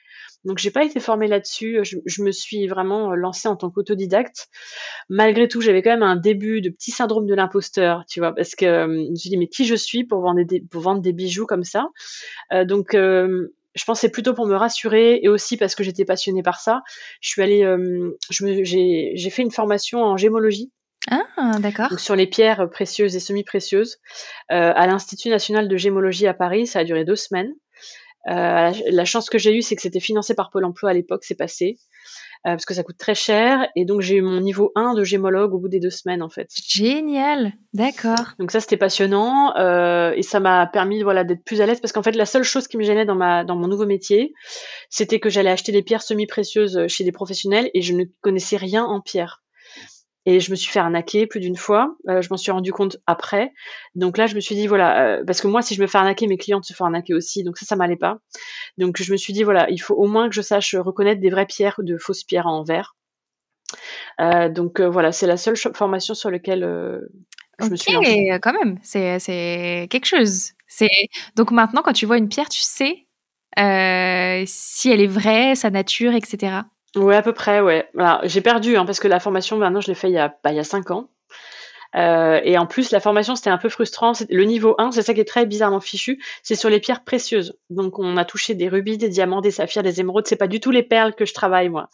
Donc 0.45 0.57
j'ai 0.57 0.71
pas 0.71 0.83
été 0.83 0.99
formée 0.99 1.27
là-dessus. 1.27 1.79
Je, 1.83 2.23
me 2.23 2.31
suis 2.31 2.67
vraiment 2.67 3.11
euh, 3.11 3.15
lancée 3.15 3.47
en 3.47 3.55
tant 3.55 3.69
qu'autodidacte. 3.69 4.49
Malgré 5.09 5.47
tout, 5.47 5.61
j'avais 5.61 5.81
quand 5.81 5.91
même 5.91 6.03
un 6.03 6.15
début 6.15 6.61
de 6.61 6.69
petit 6.69 6.91
syndrome 6.91 7.25
de 7.25 7.33
l'imposteur, 7.33 8.03
tu 8.07 8.19
vois, 8.19 8.33
parce 8.33 8.55
que 8.55 8.65
euh, 8.65 9.05
je 9.05 9.11
me 9.11 9.15
suis 9.15 9.29
dit 9.29 9.37
mais 9.37 9.47
qui 9.47 9.65
je 9.65 9.75
suis 9.75 10.03
pour 10.03 10.21
vendre 10.21 10.43
des, 10.43 10.61
pour 10.61 10.81
vendre 10.81 11.01
des 11.01 11.13
bijoux 11.13 11.45
comme 11.45 11.63
ça? 11.63 11.87
Euh, 12.51 12.65
donc 12.65 12.93
je 12.93 13.85
pensais 13.85 14.09
plutôt 14.09 14.33
pour 14.33 14.45
me 14.45 14.55
rassurer 14.55 15.19
et 15.23 15.29
aussi 15.29 15.57
parce 15.57 15.75
que 15.75 15.83
j'étais 15.83 16.05
passionnée 16.05 16.43
par 16.43 16.59
ça. 16.59 16.83
Je 17.21 17.29
suis 17.29 17.41
allée, 17.41 17.65
j'ai 18.29 19.29
fait 19.29 19.41
une 19.41 19.51
formation 19.51 20.03
en 20.03 20.17
gémologie. 20.17 20.71
Ah, 21.09 21.57
d'accord. 21.59 21.99
Sur 21.99 22.15
les 22.15 22.27
pierres 22.27 22.69
précieuses 22.69 23.15
et 23.15 23.19
semi-précieuses 23.19 23.97
à 24.49 24.85
l'Institut 24.85 25.29
national 25.29 25.67
de 25.67 25.75
gémologie 25.75 26.27
à 26.27 26.35
Paris. 26.35 26.67
Ça 26.67 26.79
a 26.79 26.83
duré 26.83 27.03
deux 27.03 27.15
semaines. 27.15 27.53
Euh, 28.29 28.71
la 28.89 29.05
chance 29.05 29.29
que 29.29 29.37
j'ai 29.37 29.55
eue, 29.55 29.61
c'est 29.61 29.75
que 29.75 29.81
c'était 29.81 29.99
financé 29.99 30.33
par 30.33 30.49
Pôle 30.49 30.65
Emploi 30.65 30.89
à 30.89 30.93
l'époque, 30.93 31.23
c'est 31.23 31.35
passé. 31.35 31.77
parce 32.43 32.65
que 32.65 32.73
ça 32.73 32.83
coûte 32.83 32.97
très 32.97 33.15
cher. 33.15 33.67
Et 33.75 33.85
donc 33.85 34.01
j'ai 34.01 34.15
eu 34.15 34.21
mon 34.21 34.41
niveau 34.41 34.71
1 34.75 34.95
de 34.95 35.03
gémologue 35.03 35.53
au 35.53 35.59
bout 35.59 35.69
des 35.69 35.79
deux 35.79 35.89
semaines 35.89 36.21
en 36.21 36.29
fait. 36.29 36.49
Génial, 36.67 37.53
d'accord. 37.73 38.33
Donc 38.39 38.51
ça 38.51 38.59
c'était 38.59 38.75
passionnant 38.75 39.53
et 40.13 40.23
ça 40.23 40.39
m'a 40.41 40.67
permis 40.67 41.03
voilà 41.03 41.23
d'être 41.23 41.43
plus 41.45 41.61
à 41.61 41.65
l'aise 41.65 41.79
parce 41.79 41.93
qu'en 41.93 42.03
fait 42.03 42.11
la 42.11 42.25
seule 42.25 42.43
chose 42.43 42.67
qui 42.67 42.77
me 42.77 42.83
gênait 42.83 43.05
dans 43.05 43.15
ma 43.15 43.45
dans 43.45 43.55
mon 43.55 43.67
nouveau 43.67 43.85
métier, 43.85 44.33
c'était 44.89 45.21
que 45.21 45.29
j'allais 45.29 45.51
acheter 45.51 45.71
des 45.71 45.83
pierres 45.83 46.03
semi-précieuses 46.03 46.87
chez 46.87 47.05
des 47.05 47.13
professionnels 47.13 47.69
et 47.73 47.81
je 47.81 47.93
ne 47.93 48.03
connaissais 48.21 48.57
rien 48.57 48.83
en 48.83 48.99
pierre. 48.99 49.42
Et 50.25 50.39
je 50.39 50.51
me 50.51 50.55
suis 50.55 50.71
fait 50.71 50.79
arnaquer 50.79 51.27
plus 51.27 51.41
d'une 51.41 51.57
fois. 51.57 51.95
Euh, 52.07 52.21
je 52.21 52.29
m'en 52.29 52.37
suis 52.37 52.51
rendu 52.51 52.71
compte 52.71 52.97
après. 53.07 53.51
Donc 53.95 54.17
là, 54.17 54.25
je 54.25 54.35
me 54.35 54.39
suis 54.39 54.55
dit, 54.55 54.67
voilà, 54.67 55.05
euh, 55.05 55.23
parce 55.25 55.41
que 55.41 55.47
moi, 55.47 55.61
si 55.61 55.75
je 55.75 55.81
me 55.81 55.87
fais 55.87 55.97
arnaquer, 55.97 56.27
mes 56.27 56.37
clientes 56.37 56.63
se 56.63 56.73
font 56.73 56.85
arnaquer 56.85 57.13
aussi. 57.13 57.43
Donc 57.43 57.57
ça, 57.57 57.65
ça 57.65 57.75
m'allait 57.75 57.97
pas. 57.97 58.19
Donc 58.77 59.01
je 59.01 59.11
me 59.11 59.17
suis 59.17 59.33
dit, 59.33 59.43
voilà, 59.43 59.69
il 59.69 59.79
faut 59.79 59.95
au 59.95 60.07
moins 60.07 60.29
que 60.29 60.35
je 60.35 60.41
sache 60.41 60.75
reconnaître 60.75 61.19
des 61.19 61.29
vraies 61.29 61.45
pierres 61.45 61.75
ou 61.79 61.83
de 61.83 61.97
fausses 61.97 62.23
pierres 62.23 62.47
en 62.47 62.63
verre. 62.63 62.95
Euh, 64.21 64.49
donc 64.49 64.79
voilà, 64.79 65.11
c'est 65.11 65.27
la 65.27 65.37
seule 65.37 65.57
formation 65.57 66.13
sur 66.13 66.31
laquelle 66.31 66.61
je 67.59 67.69
me 67.69 67.75
suis 67.75 67.91
lancée. 67.91 68.39
quand 68.41 68.53
même, 68.53 68.79
c'est, 68.81 69.87
quelque 69.89 70.05
chose. 70.05 70.51
Donc 71.35 71.51
maintenant, 71.51 71.81
quand 71.81 71.93
tu 71.93 72.05
vois 72.05 72.17
une 72.17 72.29
pierre, 72.29 72.49
tu 72.49 72.61
sais 72.61 73.07
si 73.57 74.89
elle 74.89 75.01
est 75.01 75.07
vraie, 75.07 75.55
sa 75.55 75.69
nature, 75.69 76.13
etc. 76.13 76.61
Ouais, 76.95 77.15
à 77.15 77.21
peu 77.23 77.33
près, 77.33 77.59
ouais. 77.59 77.89
j'ai 78.23 78.41
perdu, 78.41 78.77
hein, 78.77 78.85
parce 78.85 78.99
que 78.99 79.07
la 79.07 79.19
formation, 79.19 79.57
maintenant, 79.57 79.81
je 79.81 79.87
l'ai 79.87 79.95
fait 79.95 80.09
il 80.09 80.13
y 80.13 80.19
a, 80.19 80.29
bah, 80.43 80.51
il 80.51 80.55
y 80.55 80.59
a 80.59 80.63
5 80.63 80.91
ans. 80.91 81.09
Euh, 81.95 82.39
et 82.43 82.57
en 82.57 82.65
plus, 82.65 82.91
la 82.91 82.99
formation, 82.99 83.35
c'était 83.35 83.49
un 83.49 83.57
peu 83.57 83.69
frustrant. 83.69 84.13
Le 84.29 84.43
niveau 84.43 84.75
1, 84.77 84.91
c'est 84.91 85.01
ça 85.03 85.13
qui 85.13 85.19
est 85.19 85.25
très 85.25 85.45
bizarrement 85.45 85.79
fichu, 85.79 86.21
c'est 86.41 86.55
sur 86.55 86.69
les 86.69 86.79
pierres 86.79 87.03
précieuses. 87.03 87.57
Donc, 87.69 87.99
on 87.99 88.17
a 88.17 88.25
touché 88.25 88.55
des 88.55 88.67
rubis, 88.69 88.97
des 88.97 89.09
diamants, 89.09 89.41
des 89.41 89.51
saphirs, 89.51 89.83
des 89.83 89.99
émeraudes. 89.99 90.27
C'est 90.27 90.35
pas 90.35 90.47
du 90.47 90.59
tout 90.59 90.71
les 90.71 90.83
perles 90.83 91.13
que 91.15 91.25
je 91.25 91.33
travaille, 91.33 91.69
moi. 91.69 91.89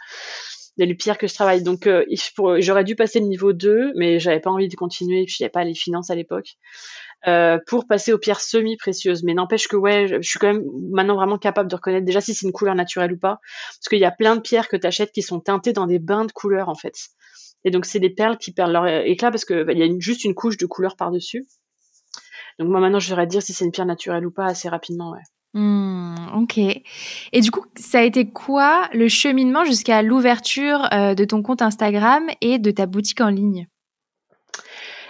Les 0.78 0.96
pierres 0.96 1.18
que 1.18 1.28
je 1.28 1.34
travaille. 1.34 1.62
Donc, 1.62 1.88
euh, 1.88 2.06
j'aurais 2.60 2.84
dû 2.86 2.96
passer 2.96 3.20
le 3.20 3.26
niveau 3.26 3.52
2, 3.52 3.94
mais 3.96 4.20
j'avais 4.20 4.40
pas 4.40 4.50
envie 4.50 4.70
de 4.70 4.76
continuer, 4.76 5.26
puis 5.26 5.36
j'avais 5.38 5.50
pas 5.50 5.64
les 5.64 5.74
finances 5.74 6.10
à 6.10 6.16
l'époque. 6.16 6.56
Euh, 7.28 7.58
pour 7.68 7.86
passer 7.86 8.14
aux 8.14 8.18
pierres 8.18 8.40
semi-précieuses. 8.40 9.24
Mais 9.24 9.34
n'empêche 9.34 9.68
que 9.68 9.76
ouais, 9.76 10.08
je, 10.08 10.22
suis 10.22 10.40
quand 10.40 10.54
même 10.54 10.64
maintenant 10.92 11.16
vraiment 11.16 11.38
capable 11.38 11.70
de 11.70 11.76
reconnaître 11.76 12.06
déjà 12.06 12.22
si 12.22 12.34
c'est 12.34 12.46
une 12.46 12.54
couleur 12.54 12.76
naturelle 12.76 13.12
ou 13.12 13.18
pas. 13.18 13.40
Parce 13.78 13.90
qu'il 13.90 14.00
y 14.00 14.06
a 14.06 14.12
plein 14.12 14.38
de 14.38 14.42
pierres 14.42 14.70
que 14.70 14.78
tu 14.78 14.88
achètes 14.88 15.12
qui 15.12 15.22
sont 15.22 15.42
teintées 15.42 15.74
dans 15.74 15.86
des 15.86 16.00
bains 16.00 16.26
de 16.26 16.32
couleurs 16.32 16.70
en 16.70 16.76
fait. 16.76 16.96
Et 17.66 17.72
donc 17.72 17.86
c'est 17.86 18.00
des 18.00 18.10
perles 18.10 18.38
qui 18.38 18.54
perdent 18.54 18.72
leur 18.72 18.88
éclat 18.88 19.32
parce 19.32 19.44
qu'il 19.44 19.64
bah, 19.64 19.74
y 19.74 19.84
a 19.84 20.00
juste 20.00 20.24
une 20.24 20.34
couche 20.34 20.56
de 20.56 20.66
couleur 20.66 20.96
par-dessus. 20.96 21.46
Donc 22.58 22.70
moi 22.70 22.80
maintenant 22.80 23.00
je 23.00 23.10
saurais 23.10 23.28
dire 23.28 23.42
si 23.42 23.52
c'est 23.52 23.66
une 23.66 23.72
pierre 23.72 23.86
naturelle 23.86 24.26
ou 24.26 24.32
pas 24.32 24.46
assez 24.46 24.70
rapidement, 24.70 25.12
ouais. 25.12 25.24
Mmh, 25.54 26.16
ok. 26.36 26.58
Et 26.58 27.42
du 27.42 27.52
coup, 27.52 27.66
ça 27.76 28.00
a 28.00 28.04
été 28.04 28.30
quoi 28.30 28.88
le 28.94 29.08
cheminement 29.08 29.66
jusqu'à 29.66 30.02
l'ouverture 30.02 30.88
euh, 30.94 31.16
de 31.16 31.26
ton 31.26 31.42
compte 31.42 31.62
Instagram 31.62 32.28
et 32.42 32.60
de 32.60 32.72
ta 32.72 32.86
boutique 32.86 33.22
en 33.22 33.30
ligne? 33.30 33.68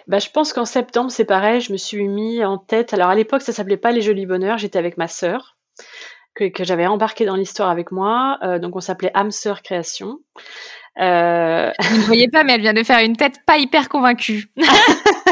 Bah, 0.07 0.19
je 0.19 0.29
pense 0.29 0.53
qu'en 0.53 0.65
septembre, 0.65 1.11
c'est 1.11 1.25
pareil, 1.25 1.61
je 1.61 1.71
me 1.71 1.77
suis 1.77 2.07
mis 2.07 2.43
en 2.43 2.57
tête. 2.57 2.93
Alors 2.93 3.09
à 3.09 3.15
l'époque, 3.15 3.41
ça 3.41 3.51
s'appelait 3.51 3.77
pas 3.77 3.91
les 3.91 4.01
Jolis 4.01 4.25
Bonheurs, 4.25 4.57
j'étais 4.57 4.79
avec 4.79 4.97
ma 4.97 5.07
sœur, 5.07 5.57
que, 6.35 6.49
j'avais 6.63 6.87
embarqué 6.87 7.25
dans 7.25 7.35
l'histoire 7.35 7.69
avec 7.69 7.91
moi. 7.91 8.39
Euh, 8.41 8.59
donc 8.59 8.75
on 8.75 8.79
s'appelait 8.79 9.11
âme 9.13 9.31
sœur 9.31 9.61
création. 9.61 10.19
Euh... 10.99 11.71
Vous 11.79 11.97
ne 11.97 12.03
voyez 12.03 12.27
pas, 12.29 12.43
mais 12.43 12.53
elle 12.53 12.61
vient 12.61 12.73
de 12.73 12.83
faire 12.83 13.03
une 13.03 13.15
tête 13.15 13.39
pas 13.45 13.57
hyper 13.57 13.89
convaincue. 13.89 14.51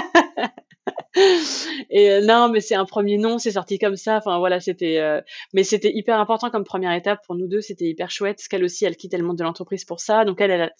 et 1.90 2.12
euh, 2.12 2.22
non, 2.22 2.50
mais 2.50 2.62
c'est 2.62 2.76
un 2.76 2.86
premier 2.86 3.18
nom, 3.18 3.38
c'est 3.38 3.52
sorti 3.52 3.80
comme 3.80 3.96
ça. 3.96 4.18
Enfin 4.18 4.38
voilà, 4.40 4.60
c'était, 4.60 5.00
euh, 5.00 5.22
mais 5.54 5.64
c'était 5.64 5.92
hyper 5.94 6.20
important 6.20 6.50
comme 6.50 6.64
première 6.64 6.94
étape 6.94 7.20
pour 7.26 7.36
nous 7.36 7.48
deux. 7.48 7.62
C'était 7.62 7.86
hyper 7.86 8.12
chouette. 8.12 8.38
Parce 8.38 8.48
qu'elle 8.48 8.64
aussi, 8.64 8.86
elle 8.86 8.96
quittait 8.96 9.18
le 9.18 9.24
monde 9.24 9.38
de 9.38 9.44
l'entreprise 9.44 9.86
pour 9.86 10.00
ça. 10.00 10.26
Donc 10.26 10.42
elle, 10.42 10.52
elle 10.52 10.62
a, 10.62 10.72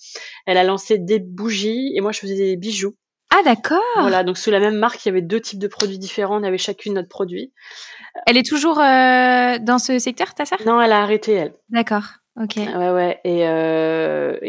elle 0.46 0.58
a 0.58 0.64
lancé 0.64 0.98
des 0.98 1.20
bougies 1.20 1.94
et 1.96 2.02
moi 2.02 2.12
je 2.12 2.20
faisais 2.20 2.36
des 2.36 2.56
bijoux. 2.56 2.96
Ah 3.30 3.42
d'accord. 3.44 3.82
Voilà, 4.00 4.24
donc 4.24 4.38
sous 4.38 4.52
la 4.52 4.60
même 4.60 4.78
marque, 4.78 5.06
il 5.06 5.10
y 5.10 5.12
avait 5.12 5.22
deux 5.22 5.42
types 5.42 5.60
de 5.60 5.68
produits 5.68 6.00
différents. 6.00 6.40
On 6.40 6.44
avait 6.44 6.58
chacune 6.58 6.94
notre 6.94 7.10
produit. 7.10 7.52
Elle 8.26 8.38
est 8.38 8.48
toujours 8.48 8.80
euh, 8.80 9.58
dans 9.60 9.80
ce 9.80 10.00
secteur, 10.00 10.34
ta 10.34 10.46
sœur? 10.46 10.60
Non, 10.66 10.82
elle 10.82 10.94
a 10.94 11.02
arrêté 11.02 11.34
elle. 11.34 11.54
D'accord. 11.70 12.06
Ok. 12.42 12.56
Ouais 12.58 12.92
ouais. 12.92 13.20
Et 13.26 13.42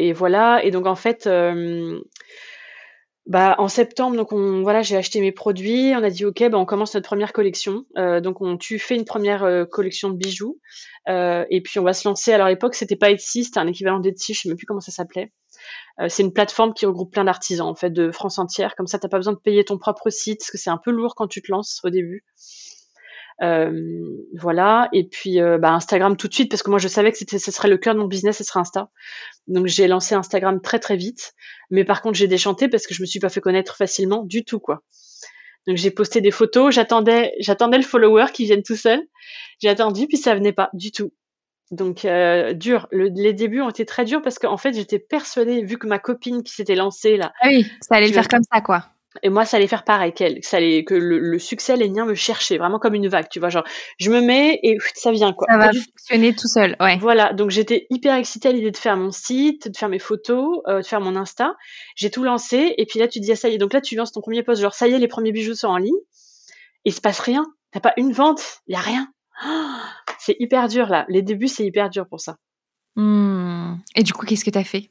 et 0.01 0.13
voilà. 0.13 0.63
Et 0.63 0.71
donc 0.71 0.87
en 0.87 0.95
fait. 0.95 1.29
Euh, 3.29 3.31
bah, 3.31 3.55
en 3.59 3.69
septembre, 3.69 4.17
donc 4.17 4.33
on, 4.33 4.63
voilà, 4.63 4.83
j'ai 4.83 4.97
acheté 4.97 5.21
mes 5.21 5.33
produits. 5.33 5.93
On 5.95 6.03
a 6.03 6.11
dit 6.11 6.25
ok, 6.25 6.49
bah, 6.51 6.59
on 6.59 6.65
commence 6.65 6.95
notre 6.95 7.07
première 7.07 7.33
collection. 7.33 7.85
donc 7.97 8.41
on, 8.41 8.57
tu 8.57 8.79
fais 8.79 8.97
une 8.97 9.05
première 9.05 9.67
collection 9.71 10.11
de 10.11 10.17
bijoux, 10.17 10.59
et 11.07 11.61
puis 11.63 11.79
on 11.79 11.85
va 11.85 11.93
se 11.93 12.09
lancer. 12.09 12.33
Alors 12.33 12.47
à 12.47 12.51
l'époque, 12.51 12.75
c'était 12.75 12.97
pas 12.97 13.11
Etsy, 13.11 13.45
c'était 13.45 13.61
un 13.61 13.67
équivalent 13.67 14.01
d'Etsy, 14.01 14.35
je 14.35 14.41
sais 14.41 14.49
même 14.49 14.57
plus 14.57 14.67
comment 14.67 14.81
ça 14.81 14.93
s'appelait. 14.93 15.33
Euh, 16.01 16.07
c'est 16.09 16.23
une 16.23 16.33
plateforme 16.33 16.73
qui 16.75 16.87
regroupe 16.87 17.13
plein 17.13 17.25
d'artisans 17.25 17.67
en 17.67 17.75
fait 17.75 17.91
de 17.91 18.11
France 18.11 18.39
entière. 18.39 18.75
Comme 18.77 18.87
ça, 18.87 18.99
t'as 18.99 19.09
pas 19.09 19.19
besoin 19.19 19.33
de 19.33 19.39
payer 19.39 19.65
ton 19.65 19.79
propre 19.79 20.11
site 20.11 20.41
parce 20.41 20.51
que 20.51 20.59
c'est 20.59 20.71
un 20.71 20.79
peu 20.79 20.91
lourd 20.91 21.15
quand 21.15 21.27
tu 21.27 21.43
te 21.43 21.51
lances 21.51 21.81
au 21.85 21.91
début. 21.91 22.25
Euh, 23.43 24.27
voilà. 24.35 24.89
Et 24.93 25.05
puis 25.05 25.41
euh, 25.41 25.59
bah, 25.59 25.73
Instagram 25.73 26.17
tout 26.17 26.29
de 26.29 26.35
suite 26.35 26.51
parce 26.51 26.63
que 26.63 26.71
moi 26.71 26.79
je 26.79 26.89
savais 26.89 27.13
que 27.13 27.19
ce 27.19 27.51
serait 27.51 27.69
le 27.69 27.79
cœur 27.79 27.95
de 27.95 28.01
mon 28.01 28.07
business, 28.07 28.39
ce 28.39 28.45
serait 28.45 28.61
Insta. 28.61 28.91
Donc 29.47 29.67
j'ai 29.67 29.87
lancé 29.87 30.15
Instagram 30.15 30.61
très 30.61 30.79
très 30.79 30.97
vite. 30.97 31.35
Mais 31.71 31.85
par 31.85 32.03
contre 32.03 32.17
j'ai 32.19 32.29
déchanté 32.29 32.69
parce 32.69 32.87
que 32.87 32.95
je 32.95 33.03
me 33.03 33.07
suis 33.07 33.21
pas 33.21 33.29
fait 33.29 33.41
connaître 33.41 33.77
facilement 33.77 34.25
du 34.25 34.45
tout 34.45 34.59
quoi. 34.59 34.83
Donc 35.67 35.77
j'ai 35.77 35.91
posté 35.91 36.21
des 36.21 36.31
photos, 36.31 36.75
j'attendais, 36.75 37.35
j'attendais 37.41 37.77
le 37.77 37.85
follower 37.85 38.27
qui 38.33 38.45
vienne 38.47 38.63
tout 38.63 38.77
seul. 38.77 39.01
J'ai 39.61 39.69
attendu 39.69 40.07
puis 40.09 40.17
ça 40.17 40.35
venait 40.35 40.53
pas 40.53 40.71
du 40.73 40.91
tout. 40.91 41.13
Donc 41.71 42.07
euh, 42.07 42.55
dur. 42.55 42.89
les 42.91 43.35
débuts 43.35 43.61
ont 43.61 43.69
été 43.69 43.85
très 43.85 44.05
durs 44.05 44.23
parce 44.23 44.39
qu'en 44.39 44.57
fait 44.57 44.73
j'étais 44.73 44.99
persuadée, 44.99 45.63
vu 45.63 45.79
que 45.79 45.87
ma 45.87 45.99
copine 45.99 46.43
qui 46.43 46.55
s'était 46.55 46.75
lancée 46.75 47.17
là. 47.17 47.33
Ah 47.41 47.49
oui, 47.49 47.67
ça 47.83 47.97
allait 47.97 48.09
le 48.09 48.15
faire 48.15 48.29
comme 48.29 48.43
ça 48.51 48.63
quoi. 48.63 48.87
Et 49.23 49.31
moi, 49.31 49.45
ça 49.45 49.57
allait 49.57 49.67
faire 49.67 49.85
pareil 49.85 50.13
qu'elle, 50.13 50.39
ça 50.43 50.59
allait, 50.59 50.85
que 50.85 50.95
le, 50.95 51.39
succès 51.39 51.73
allait 51.73 51.87
venir 51.87 52.05
me 52.05 52.15
chercher, 52.15 52.59
vraiment 52.59 52.79
comme 52.79 52.95
une 52.95 53.09
vague, 53.09 53.29
tu 53.31 53.41
vois, 53.41 53.49
genre, 53.49 53.65
je 53.99 54.11
me 54.11 54.21
mets 54.21 54.61
et 54.63 54.77
ça 54.95 55.13
vient, 55.13 55.33
quoi. 55.33 55.47
Ça 55.51 55.57
va 55.57 55.73
fonctionner 55.73 56.35
tout 56.35 56.47
seul, 56.47 56.77
ouais. 56.81 56.99
Voilà, 56.99 57.33
donc 57.33 57.51
j'étais 57.51 57.87
hyper 57.91 58.15
excitée 58.15 58.51
à 58.51 58.53
l'idée 58.53 58.71
de 58.71 58.77
faire 58.77 58.97
mon 58.97 59.11
site, 59.11 59.69
de 59.71 59.77
faire 59.77 59.89
mes 59.89 59.99
photos, 59.99 60.61
euh, 60.69 60.83
de 60.83 60.87
faire 60.87 61.01
mon 61.01 61.17
Insta. 61.17 61.57
J'ai 61.97 62.11
tout 62.11 62.23
lancé, 62.23 62.75
et 62.77 62.85
puis 62.87 62.99
là, 62.99 63.09
tu 63.09 63.21
dis, 63.21 63.33
ah, 63.33 63.37
ça 63.37 63.49
y 63.49 63.55
est, 63.55 63.59
donc 63.59 63.73
là, 63.73 63.81
tu 63.81 63.97
lances 63.97 64.13
ton 64.13 64.21
premier 64.21 64.43
post, 64.43 64.61
genre, 64.61 64.75
ça 64.75 64.87
y 64.89 64.93
est, 64.93 64.99
les 64.99 65.09
premiers 65.09 65.33
bijoux 65.33 65.55
sont 65.55 65.69
en 65.69 65.79
ligne, 65.79 65.97
et 66.85 66.91
il 66.91 66.93
se 66.93 67.01
passe 67.01 67.21
rien. 67.21 67.47
T'as 67.73 67.81
pas 67.81 67.95
une 67.97 68.13
vente, 68.13 68.61
il 68.67 68.75
y 68.75 68.77
a 68.77 68.81
rien. 68.81 69.09
c'est 70.19 70.37
hyper 70.39 70.69
dur 70.69 70.87
là. 70.87 71.07
Les 71.09 71.23
débuts, 71.23 71.49
c'est 71.49 71.65
hyper 71.65 71.91
dur 71.91 72.07
pour 72.09 72.21
ça. 72.21 72.37
Hmm. 72.97 73.77
Et 73.95 74.03
du 74.03 74.13
coup, 74.13 74.27
qu'est-ce 74.27 74.45
que 74.45 74.51
tu 74.51 74.59
as 74.59 74.65
fait? 74.65 74.91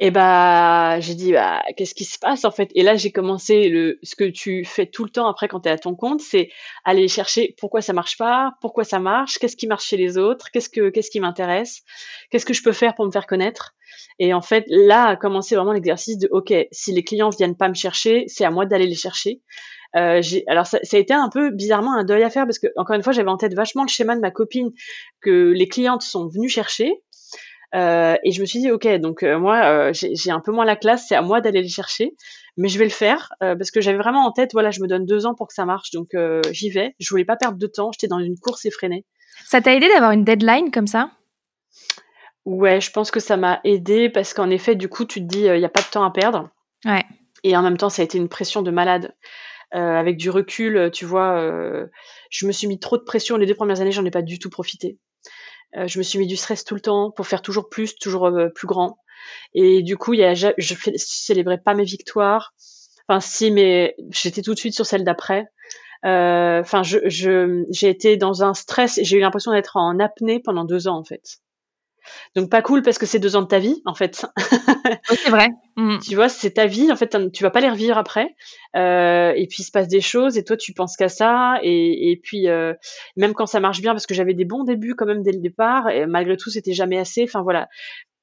Et 0.00 0.10
bah, 0.10 1.00
j'ai 1.00 1.14
dit, 1.14 1.32
bah, 1.32 1.62
qu'est-ce 1.76 1.94
qui 1.94 2.04
se 2.04 2.18
passe 2.18 2.44
en 2.44 2.50
fait? 2.50 2.70
Et 2.74 2.82
là, 2.82 2.96
j'ai 2.96 3.10
commencé 3.10 3.68
le, 3.68 3.98
ce 4.02 4.16
que 4.16 4.24
tu 4.24 4.64
fais 4.64 4.86
tout 4.86 5.04
le 5.04 5.10
temps 5.10 5.28
après 5.28 5.48
quand 5.48 5.60
tu 5.60 5.68
es 5.68 5.72
à 5.72 5.78
ton 5.78 5.94
compte, 5.94 6.20
c'est 6.20 6.50
aller 6.84 7.08
chercher 7.08 7.54
pourquoi 7.58 7.80
ça 7.80 7.92
marche 7.92 8.16
pas, 8.16 8.52
pourquoi 8.60 8.84
ça 8.84 8.98
marche, 8.98 9.38
qu'est-ce 9.38 9.56
qui 9.56 9.66
marche 9.66 9.86
chez 9.86 9.96
les 9.96 10.18
autres, 10.18 10.50
qu'est-ce 10.50 10.68
que, 10.68 10.90
qu'est-ce 10.90 11.10
qui 11.10 11.20
m'intéresse, 11.20 11.82
qu'est-ce 12.30 12.46
que 12.46 12.54
je 12.54 12.62
peux 12.62 12.72
faire 12.72 12.94
pour 12.94 13.06
me 13.06 13.10
faire 13.10 13.26
connaître. 13.26 13.74
Et 14.18 14.34
en 14.34 14.42
fait, 14.42 14.64
là 14.68 15.06
a 15.06 15.16
commencé 15.16 15.56
vraiment 15.56 15.72
l'exercice 15.72 16.18
de, 16.18 16.28
ok, 16.30 16.52
si 16.72 16.92
les 16.92 17.04
clients 17.04 17.30
viennent 17.30 17.56
pas 17.56 17.68
me 17.68 17.74
chercher, 17.74 18.24
c'est 18.28 18.44
à 18.44 18.50
moi 18.50 18.66
d'aller 18.66 18.86
les 18.86 18.94
chercher. 18.94 19.40
Euh, 19.94 20.20
alors 20.46 20.66
ça, 20.66 20.78
ça, 20.82 20.96
a 20.96 21.00
été 21.00 21.14
un 21.14 21.30
peu 21.30 21.50
bizarrement 21.50 21.94
un 21.94 22.04
deuil 22.04 22.22
à 22.22 22.28
faire 22.28 22.44
parce 22.44 22.58
que 22.58 22.66
encore 22.76 22.96
une 22.96 23.02
fois 23.02 23.12
j'avais 23.12 23.30
en 23.30 23.38
tête 23.38 23.54
vachement 23.54 23.82
le 23.82 23.88
schéma 23.88 24.14
de 24.14 24.20
ma 24.20 24.30
copine 24.30 24.72
que 25.22 25.52
les 25.52 25.68
clientes 25.68 26.02
sont 26.02 26.28
venues 26.28 26.50
chercher 26.50 26.92
euh, 27.76 28.16
et 28.22 28.32
je 28.32 28.40
me 28.40 28.46
suis 28.46 28.60
dit 28.60 28.70
ok 28.70 28.86
donc 29.00 29.22
euh, 29.22 29.38
moi 29.38 29.64
euh, 29.64 29.92
j'ai 29.92 30.30
un 30.30 30.40
peu 30.40 30.50
moins 30.50 30.64
la 30.64 30.76
classe 30.76 31.06
c'est 31.08 31.14
à 31.14 31.20
moi 31.20 31.42
d'aller 31.42 31.60
les 31.60 31.68
chercher 31.68 32.14
mais 32.56 32.68
je 32.68 32.78
vais 32.78 32.84
le 32.84 32.90
faire 32.90 33.34
parce 33.40 33.70
que 33.70 33.82
j'avais 33.82 33.98
vraiment 33.98 34.24
en 34.24 34.32
tête 34.32 34.52
voilà 34.54 34.70
je 34.70 34.80
me 34.80 34.86
donne 34.86 35.04
deux 35.04 35.26
ans 35.26 35.34
pour 35.34 35.48
que 35.48 35.52
ça 35.52 35.66
marche 35.66 35.90
donc 35.90 36.16
j'y 36.52 36.70
vais. 36.70 36.94
Je 36.98 37.10
voulais 37.10 37.26
pas 37.26 37.36
perdre 37.36 37.58
de 37.58 37.66
temps 37.66 37.90
j'étais 37.92 38.06
dans 38.06 38.18
une 38.18 38.38
course 38.38 38.64
effrénée. 38.64 39.04
Ça 39.44 39.60
t'a 39.60 39.74
aidé 39.74 39.88
d'avoir 39.88 40.12
une 40.12 40.24
deadline 40.24 40.70
comme 40.70 40.86
ça? 40.86 41.10
Ouais 42.46 42.80
je 42.80 42.90
pense 42.90 43.10
que 43.10 43.20
ça 43.20 43.36
m'a 43.36 43.60
aidé 43.64 44.08
parce 44.08 44.32
qu'en 44.32 44.48
effet 44.48 44.74
du 44.74 44.88
coup 44.88 45.04
tu 45.04 45.20
te 45.20 45.26
dis 45.26 45.42
il 45.42 45.58
n'y 45.58 45.64
a 45.66 45.68
pas 45.68 45.82
de 45.82 45.90
temps 45.90 46.04
à 46.04 46.10
perdre. 46.10 46.48
Ouais. 46.86 47.04
Et 47.44 47.54
en 47.58 47.62
même 47.62 47.76
temps 47.76 47.90
ça 47.90 48.00
a 48.00 48.06
été 48.06 48.16
une 48.16 48.30
pression 48.30 48.62
de 48.62 48.70
malade. 48.70 49.14
Avec 49.72 50.16
du 50.16 50.30
recul, 50.30 50.90
tu 50.90 51.04
vois, 51.04 51.38
je 52.30 52.46
me 52.46 52.52
suis 52.52 52.66
mis 52.66 52.78
trop 52.78 52.96
de 52.96 53.02
pression. 53.02 53.36
Les 53.36 53.44
deux 53.44 53.54
premières 53.54 53.82
années, 53.82 53.92
j'en 53.92 54.06
ai 54.06 54.10
pas 54.10 54.22
du 54.22 54.38
tout 54.38 54.48
profité. 54.48 54.96
Euh, 55.76 55.86
je 55.86 55.98
me 55.98 56.02
suis 56.02 56.18
mis 56.18 56.26
du 56.26 56.36
stress 56.36 56.64
tout 56.64 56.74
le 56.74 56.80
temps 56.80 57.10
pour 57.10 57.26
faire 57.26 57.42
toujours 57.42 57.68
plus, 57.68 57.96
toujours 57.96 58.30
plus 58.54 58.66
grand. 58.66 58.98
Et 59.54 59.82
du 59.82 59.96
coup, 59.96 60.14
y 60.14 60.24
a, 60.24 60.34
je, 60.34 60.48
je 60.58 60.74
célébrais 60.96 61.58
pas 61.58 61.74
mes 61.74 61.84
victoires. 61.84 62.54
Enfin, 63.08 63.20
si, 63.20 63.50
mais 63.50 63.94
j'étais 64.10 64.42
tout 64.42 64.54
de 64.54 64.58
suite 64.58 64.74
sur 64.74 64.86
celle 64.86 65.04
d'après. 65.04 65.46
Enfin, 66.02 66.82
je, 66.82 67.64
j'ai 67.70 67.88
été 67.88 68.16
dans 68.16 68.44
un 68.44 68.54
stress 68.54 68.98
et 68.98 69.04
j'ai 69.04 69.16
eu 69.16 69.20
l'impression 69.20 69.52
d'être 69.52 69.76
en 69.76 69.98
apnée 69.98 70.40
pendant 70.40 70.64
deux 70.64 70.86
ans 70.88 70.98
en 70.98 71.04
fait. 71.04 71.40
Donc 72.34 72.50
pas 72.50 72.62
cool 72.62 72.82
parce 72.82 72.98
que 72.98 73.06
c'est 73.06 73.18
deux 73.18 73.36
ans 73.36 73.42
de 73.42 73.46
ta 73.46 73.58
vie 73.58 73.82
en 73.84 73.94
fait. 73.94 74.26
c'est 75.08 75.30
vrai. 75.30 75.48
Mm. 75.76 75.98
Tu 75.98 76.14
vois, 76.14 76.28
c'est 76.28 76.52
ta 76.52 76.66
vie 76.66 76.90
en 76.90 76.96
fait. 76.96 77.16
Tu 77.32 77.42
vas 77.42 77.50
pas 77.50 77.60
les 77.60 77.70
revivre 77.70 77.98
après. 77.98 78.34
Euh, 78.76 79.32
et 79.36 79.46
puis 79.46 79.62
il 79.62 79.64
se 79.64 79.70
passe 79.70 79.88
des 79.88 80.00
choses 80.00 80.38
et 80.38 80.44
toi 80.44 80.56
tu 80.56 80.72
penses 80.72 80.96
qu'à 80.96 81.08
ça. 81.08 81.58
Et, 81.62 82.10
et 82.10 82.16
puis 82.16 82.48
euh, 82.48 82.74
même 83.16 83.34
quand 83.34 83.46
ça 83.46 83.60
marche 83.60 83.80
bien 83.80 83.92
parce 83.92 84.06
que 84.06 84.14
j'avais 84.14 84.34
des 84.34 84.44
bons 84.44 84.64
débuts 84.64 84.94
quand 84.94 85.06
même 85.06 85.22
dès 85.22 85.32
le 85.32 85.40
départ 85.40 85.88
et 85.88 86.06
malgré 86.06 86.36
tout 86.36 86.50
c'était 86.50 86.74
jamais 86.74 86.98
assez. 86.98 87.24
Enfin 87.24 87.42
voilà, 87.42 87.68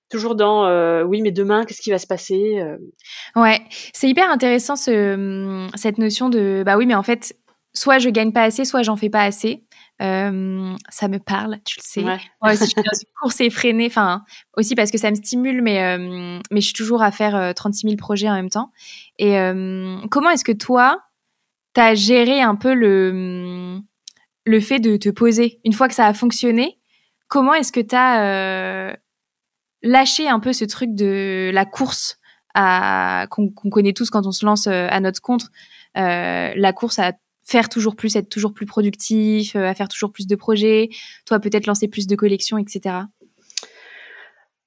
toujours 0.10 0.36
dans 0.36 1.04
oui, 1.04 1.22
mais 1.22 1.32
demain, 1.32 1.66
qu'est-ce 1.66 1.82
qui 1.82 1.92
va 1.92 1.98
se 1.98 2.08
passer 2.08 2.64
Ouais, 3.36 3.60
c'est 3.94 4.08
hyper 4.08 4.30
intéressant 4.30 4.76
ce, 4.76 5.14
hum, 5.14 5.70
cette 5.76 5.98
notion 5.98 6.30
de 6.30 6.64
bah 6.66 6.78
oui, 6.78 6.86
mais 6.86 6.96
en 6.96 7.04
fait, 7.04 7.36
soit 7.74 8.00
je 8.00 8.10
gagne 8.10 8.32
pas 8.32 8.44
assez, 8.44 8.66
soit 8.66 8.84
j'en 8.84 8.96
fais 8.96 9.10
pas 9.10 9.24
assez. 9.24 9.64
Euh, 10.04 10.76
ça 10.90 11.08
me 11.08 11.18
parle, 11.18 11.60
tu 11.64 11.80
le 11.80 11.84
sais. 11.84 12.04
Ouais. 12.04 12.20
Moi 12.42 12.54
aussi, 12.54 12.66
je 12.66 12.70
suis 12.70 12.76
dans 12.76 12.82
une 12.84 13.10
course 13.22 13.40
effrénée. 13.42 13.88
Enfin, 13.88 14.24
aussi 14.58 14.76
parce 14.76 14.92
que 14.92 14.98
ça 14.98 15.10
me 15.10 15.16
stimule, 15.16 15.62
mais, 15.62 15.82
euh, 15.82 16.40
mais 16.52 16.62
je 16.62 16.66
suis 16.66 16.74
toujours 16.74 17.02
à 17.02 17.12
faire 17.12 17.54
36 17.54 17.86
euh, 17.86 17.90
000 17.92 17.98
projets 17.98 18.30
en 18.30 18.34
même 18.34 18.50
temps. 18.50 18.72
Et 19.18 19.36
comment 20.12 20.30
est-ce 20.30 20.44
que 20.44 20.52
toi, 20.52 21.02
tu 21.74 21.82
as 21.82 21.96
géré 21.96 22.42
un 22.42 22.56
peu 22.56 22.74
le, 22.74 23.80
le 24.46 24.60
fait 24.60 24.80
de 24.80 24.98
te 24.98 25.10
poser? 25.10 25.62
Une 25.64 25.74
fois 25.74 25.88
que 25.88 25.96
ça 25.96 26.08
a 26.08 26.14
fonctionné, 26.14 26.80
comment 27.28 27.54
est-ce 27.54 27.72
que 27.72 27.80
tu 27.80 27.96
as 27.96 28.98
lâché 29.84 30.28
un 30.28 30.40
peu 30.40 30.54
ce 30.54 30.66
truc 30.66 30.96
de 30.96 31.52
la 31.54 31.66
course 31.66 32.20
qu'on 32.56 33.70
connaît 33.72 33.94
tous 33.94 34.10
quand 34.10 34.26
on 34.26 34.32
se 34.32 34.46
lance 34.46 34.68
à 34.68 35.00
notre 35.00 35.22
compte? 35.22 35.46
La 35.96 36.74
course 36.74 37.00
à 37.00 37.14
faire 37.44 37.70
toujours 37.70 37.96
plus, 37.96 38.16
être 38.16 38.30
toujours 38.30 38.54
plus 38.54 38.66
productif, 38.66 39.56
euh, 39.56 39.68
à 39.68 39.74
faire 39.74 39.88
toujours 39.88 40.12
plus 40.12 40.28
de 40.28 40.36
projets, 40.36 40.90
toi 41.26 41.40
peut-être 41.40 41.68
lancer 41.68 41.88
plus 41.88 42.08
de 42.08 42.16
collections, 42.16 42.58
etc. 42.58 42.96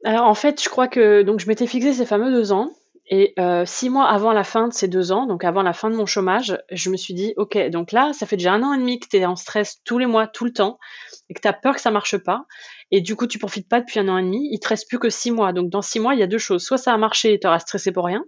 Alors 0.04 0.26
en 0.26 0.34
fait, 0.34 0.62
je 0.62 0.68
crois 0.68 0.88
que 0.88 1.22
donc 1.22 1.40
je 1.40 1.46
m'étais 1.46 1.66
fixé 1.66 1.92
ces 1.92 2.06
fameux 2.06 2.30
deux 2.30 2.52
ans. 2.52 2.70
Et 3.08 3.34
euh, 3.38 3.64
six 3.64 3.88
mois 3.88 4.08
avant 4.08 4.32
la 4.32 4.42
fin 4.42 4.66
de 4.66 4.72
ces 4.72 4.88
deux 4.88 5.12
ans, 5.12 5.26
donc 5.26 5.44
avant 5.44 5.62
la 5.62 5.72
fin 5.72 5.90
de 5.90 5.94
mon 5.94 6.06
chômage, 6.06 6.58
je 6.72 6.90
me 6.90 6.96
suis 6.96 7.14
dit, 7.14 7.34
OK, 7.36 7.56
donc 7.70 7.92
là, 7.92 8.12
ça 8.12 8.26
fait 8.26 8.36
déjà 8.36 8.52
un 8.52 8.64
an 8.64 8.72
et 8.74 8.78
demi 8.78 8.98
que 8.98 9.06
tu 9.08 9.16
es 9.16 9.24
en 9.24 9.36
stress 9.36 9.80
tous 9.84 9.98
les 9.98 10.06
mois, 10.06 10.26
tout 10.26 10.44
le 10.44 10.52
temps, 10.52 10.78
et 11.28 11.34
que 11.34 11.40
tu 11.40 11.46
as 11.46 11.52
peur 11.52 11.76
que 11.76 11.80
ça 11.80 11.92
marche 11.92 12.16
pas. 12.16 12.46
Et 12.90 13.00
du 13.00 13.14
coup, 13.14 13.28
tu 13.28 13.38
profites 13.38 13.68
pas 13.68 13.80
depuis 13.80 14.00
un 14.00 14.08
an 14.08 14.18
et 14.18 14.22
demi. 14.22 14.48
Il 14.50 14.58
te 14.58 14.68
reste 14.68 14.88
plus 14.88 14.98
que 14.98 15.08
six 15.08 15.30
mois. 15.30 15.52
Donc 15.52 15.70
dans 15.70 15.82
six 15.82 16.00
mois, 16.00 16.14
il 16.14 16.20
y 16.20 16.22
a 16.24 16.26
deux 16.26 16.38
choses. 16.38 16.64
Soit 16.64 16.78
ça 16.78 16.92
a 16.92 16.96
marché 16.96 17.32
et 17.34 17.38
tu 17.38 17.46
auras 17.46 17.60
stressé 17.60 17.92
pour 17.92 18.06
rien. 18.06 18.24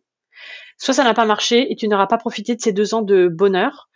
Soit 0.78 0.94
ça 0.94 1.02
n'a 1.02 1.14
pas 1.14 1.24
marché 1.24 1.72
et 1.72 1.74
tu 1.74 1.88
n'auras 1.88 2.06
pas 2.06 2.18
profité 2.18 2.54
de 2.54 2.60
ces 2.60 2.72
deux 2.72 2.94
ans 2.94 3.02
de 3.02 3.26
bonheur 3.26 3.88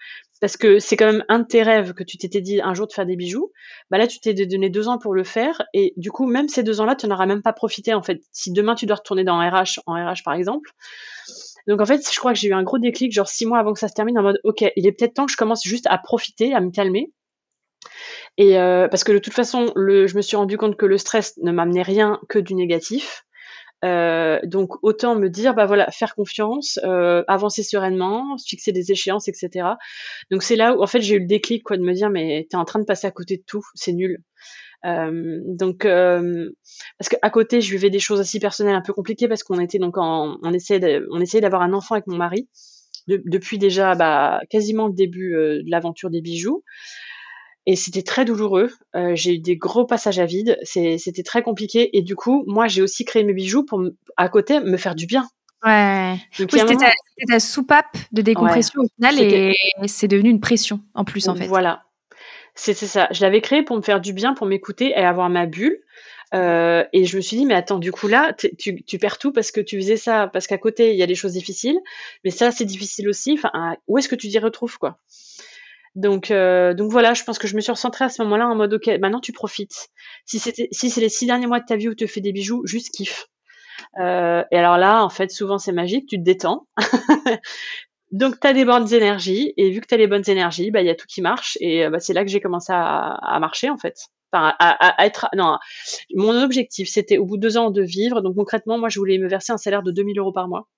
parce 0.42 0.57
que 0.57 0.81
c'est 0.81 0.96
quand 0.96 1.07
même 1.07 1.24
un 1.28 1.38
de 1.38 1.46
tes 1.46 1.62
rêves 1.62 1.94
que 1.94 2.02
tu 2.02 2.18
t'étais 2.18 2.40
dit 2.40 2.61
un 2.61 2.74
jour 2.74 2.88
de 2.88 2.92
faire 2.92 3.07
des 3.07 3.14
bijoux. 3.14 3.52
Bah 3.92 3.98
là, 3.98 4.09
tu 4.09 4.18
t'es 4.18 4.35
donné 4.35 4.70
deux 4.70 4.88
ans 4.88 4.98
pour 4.98 5.14
le 5.14 5.22
faire, 5.22 5.62
et 5.72 5.94
du 5.96 6.11
coup, 6.11 6.26
même 6.26 6.48
ces 6.48 6.64
deux 6.64 6.81
ans-là, 6.81 6.96
tu 6.96 7.07
n'auras 7.07 7.26
même 7.26 7.42
pas 7.42 7.52
profité 7.52 7.94
en 7.94 8.02
fait. 8.02 8.20
Si 8.33 8.50
demain 8.50 8.74
tu 8.74 8.85
dois 8.85 8.96
retourner 8.96 9.22
dans 9.22 9.38
RH, 9.38 9.78
en 9.87 9.94
RH 9.94 10.24
par 10.24 10.35
exemple. 10.35 10.72
Donc 11.68 11.81
en 11.81 11.87
fait, 11.87 12.05
je 12.12 12.18
crois 12.18 12.33
que 12.33 12.40
j'ai 12.40 12.48
eu 12.48 12.55
un 12.55 12.64
gros 12.64 12.78
déclic, 12.78 13.12
genre 13.12 13.28
six 13.28 13.46
mois 13.46 13.61
avant 13.61 13.72
que 13.72 13.78
ça 13.78 13.87
se 13.87 13.94
termine, 13.94 14.18
en 14.18 14.22
mode 14.24 14.40
ok, 14.42 14.64
il 14.74 14.85
est 14.85 14.90
peut-être 14.90 15.14
temps 15.14 15.26
que 15.26 15.33
je 15.33 15.37
commence 15.37 15.62
juste 15.62 15.87
à 15.88 15.96
profiter, 15.96 16.52
à 16.52 16.61
me 16.61 16.72
calmer. 16.72 17.12
Et 18.37 18.59
euh, 18.59 18.88
parce 18.88 19.05
que 19.05 19.12
de 19.12 19.18
toute 19.18 19.35
façon, 19.35 19.72
je 19.76 20.16
me 20.16 20.22
suis 20.22 20.37
rendu 20.37 20.59
compte 20.59 20.76
que 20.76 20.87
le 20.87 20.98
stress 20.98 21.37
ne 21.40 21.52
m'amenait 21.52 21.83
rien 21.83 22.18
que 22.28 22.40
du 22.40 22.57
négatif. 22.57 23.24
Euh, 23.85 24.38
donc 24.45 24.83
autant 24.83 25.16
me 25.16 25.29
dire, 25.29 25.55
bah 25.55 25.66
voilà, 25.66 25.90
faire 25.90 26.14
confiance, 26.14 26.79
euh, 26.85 27.25
avancer 27.27 27.62
sereinement, 27.62 28.37
fixer 28.38 28.71
des 28.71 28.92
échéances, 28.92 29.27
etc. 29.29 29.71
Donc 30.31 30.42
c'est 30.45 30.57
là 30.57 30.77
où 30.77 30.83
en 30.83 30.87
fait 30.87 31.01
j'ai 31.01 31.16
eu 31.16 31.21
le 31.21 31.27
déclic 31.27 31.64
quoi 31.64 31.77
de 31.77 31.83
me 31.83 31.92
dire, 31.92 32.09
mais 32.09 32.47
t'es 32.49 32.57
en 32.57 32.64
train 32.64 32.79
de 32.79 32.85
passer 32.85 33.07
à 33.07 33.11
côté 33.11 33.38
de 33.38 33.42
tout, 33.45 33.64
c'est 33.75 33.92
nul. 33.92 34.23
Euh, 34.85 35.40
donc 35.47 35.85
parce 35.85 37.09
qu'à 37.09 37.31
côté 37.31 37.61
je 37.61 37.71
vivais 37.71 37.90
des 37.90 38.01
choses 38.01 38.21
aussi 38.21 38.40
personnelles 38.40 38.75
un 38.75 38.83
peu 38.83 38.92
compliquées 38.92 39.29
parce 39.29 39.45
qu'on 39.45 39.61
était 39.61 39.79
donc 39.79 39.97
en, 39.97 40.38
on 40.42 40.53
essayait 40.53 41.01
on 41.12 41.21
essayait 41.21 41.40
d'avoir 41.40 41.62
un 41.62 41.73
enfant 41.73 41.95
avec 41.95 42.09
mon 42.09 42.16
mari 42.16 42.49
depuis 43.09 43.59
déjà 43.59 43.95
bah, 43.95 44.40
quasiment 44.49 44.87
le 44.87 44.95
début 44.95 45.33
de 45.33 45.71
l'aventure 45.71 46.11
des 46.11 46.21
bijoux. 46.21 46.62
Et 47.66 47.77
c'était 47.77 48.03
très 48.03 48.25
douloureux. 48.25 48.70
Euh, 48.96 49.12
j'ai 49.14 49.35
eu 49.35 49.38
des 49.38 49.57
gros 49.57 49.85
passages 49.85 50.18
à 50.18 50.27
vide. 50.27 50.59
C'était 50.64 51.22
très 51.22 51.42
compliqué. 51.42 51.96
Et 51.96 52.03
du 52.03 52.16
coup, 52.16 52.44
moi, 52.46 52.66
j'ai 52.66 52.83
aussi 52.83 53.05
créé 53.05 53.22
mes 53.22 53.33
bijoux 53.33 53.64
pour, 53.64 53.83
à 54.16 54.29
côté, 54.29 54.61
me 54.61 54.77
faire 54.77 54.94
du 54.94 55.07
bien. 55.07 55.27
Ouais. 55.64 56.16
c'était 56.33 56.75
ta, 57.29 57.38
soupape 57.38 57.96
de 58.11 58.20
décompression 58.20 58.81
au 58.81 58.88
final 58.96 59.20
et 59.20 59.55
c'est 59.87 60.09
devenu 60.09 60.29
une 60.29 60.40
pression 60.40 60.81
en 60.94 61.05
plus, 61.05 61.29
en 61.29 61.37
fait. 61.37 61.46
Voilà. 61.46 61.85
C'est 62.55 62.75
ça. 62.75 63.09
Je 63.12 63.22
l'avais 63.22 63.40
créé 63.40 63.62
pour 63.62 63.77
me 63.77 63.83
faire 63.83 64.01
du 64.01 64.12
bien, 64.12 64.35
pour 64.35 64.46
m'écouter 64.46 64.90
et 64.90 64.96
avoir 64.96 65.31
ma 65.31 65.46
bulle. 65.46 65.79
Euh, 66.35 66.85
et 66.92 67.05
je 67.05 67.16
me 67.16 67.20
suis 67.20 67.37
dit, 67.37 67.46
mais 67.46 67.55
attends, 67.55 67.79
du 67.79 67.92
coup 67.92 68.09
là, 68.09 68.33
tu, 68.33 68.83
tu, 68.83 68.98
perds 68.98 69.18
tout 69.18 69.33
parce 69.33 69.51
que 69.51 69.61
tu 69.61 69.77
faisais 69.77 69.98
ça, 69.98 70.29
parce 70.33 70.46
qu'à 70.46 70.59
côté, 70.59 70.92
il 70.92 70.96
y 70.96 71.03
a 71.03 71.07
des 71.07 71.14
choses 71.14 71.33
difficiles, 71.33 71.79
mais 72.25 72.31
ça, 72.31 72.51
c'est 72.51 72.64
difficile 72.64 73.09
aussi. 73.09 73.35
Enfin, 73.35 73.77
où 73.87 73.98
est-ce 73.98 74.09
que 74.09 74.14
tu 74.14 74.29
t'y 74.29 74.38
retrouves, 74.38 74.79
quoi? 74.79 74.98
Donc, 75.94 76.31
euh, 76.31 76.72
donc 76.72 76.90
voilà, 76.90 77.12
je 77.12 77.22
pense 77.24 77.38
que 77.38 77.46
je 77.46 77.55
me 77.55 77.61
suis 77.61 77.72
recentrée 77.72 78.05
à 78.07 78.09
ce 78.09 78.22
moment-là 78.22 78.48
en 78.48 78.55
mode 78.55 78.72
ok, 78.72 78.87
maintenant 79.00 79.20
tu 79.20 79.33
profites. 79.33 79.88
Si 80.24 80.38
c'était, 80.38 80.68
si 80.72 80.90
c'est 80.90 81.00
les 81.00 81.11
six 81.11 81.26
derniers 81.26 81.46
mois 81.46 81.61
de 81.61 81.66
ta 81.66 81.76
vie 81.76 81.88
où 81.88 81.94
tu 81.94 82.09
fais 82.09 82.20
des 82.20 82.33
bijoux, 82.33 82.62
juste 82.64 82.90
kiffe. 82.94 83.28
Euh, 84.00 84.42
et 84.50 84.57
alors 84.57 84.78
là, 84.78 85.05
en 85.05 85.11
fait, 85.11 85.31
souvent 85.31 85.59
c'est 85.59 85.72
magique, 85.72 86.09
tu 86.09 86.16
te 86.16 86.22
détends. 86.22 86.66
donc 88.11 88.40
tu 88.40 88.46
as 88.46 88.55
des 88.55 88.64
bonnes 88.64 88.92
énergies 88.92 89.52
et 89.59 89.70
vu 89.70 89.81
que 89.81 89.87
tu 89.87 89.94
as 89.94 89.98
les 89.98 90.07
bonnes 90.07 90.28
énergies, 90.28 90.70
bah 90.70 90.81
il 90.81 90.87
y 90.87 90.90
a 90.90 90.94
tout 90.94 91.07
qui 91.07 91.20
marche 91.20 91.59
et 91.61 91.85
euh, 91.85 91.90
bah, 91.90 92.00
c'est 92.00 92.14
là 92.14 92.24
que 92.24 92.31
j'ai 92.31 92.40
commencé 92.40 92.72
à, 92.74 93.38
marcher 93.40 93.68
en 93.68 93.76
fait. 93.76 93.96
Enfin, 94.33 94.55
à, 94.59 95.02
à, 95.02 95.07
être 95.07 95.28
non, 95.37 95.59
mon 96.14 96.42
objectif 96.42 96.88
c'était 96.88 97.18
au 97.18 97.26
bout 97.26 97.37
de 97.37 97.42
deux 97.42 97.59
ans 97.59 97.70
de 97.70 97.83
vivre. 97.83 98.22
Donc 98.22 98.37
concrètement, 98.37 98.78
moi 98.78 98.88
je 98.88 98.98
voulais 98.98 99.18
me 99.18 99.28
verser 99.28 99.52
un 99.52 99.59
salaire 99.59 99.83
de 99.83 99.90
2000 99.90 100.18
euros 100.18 100.33
par 100.33 100.48
mois. 100.48 100.68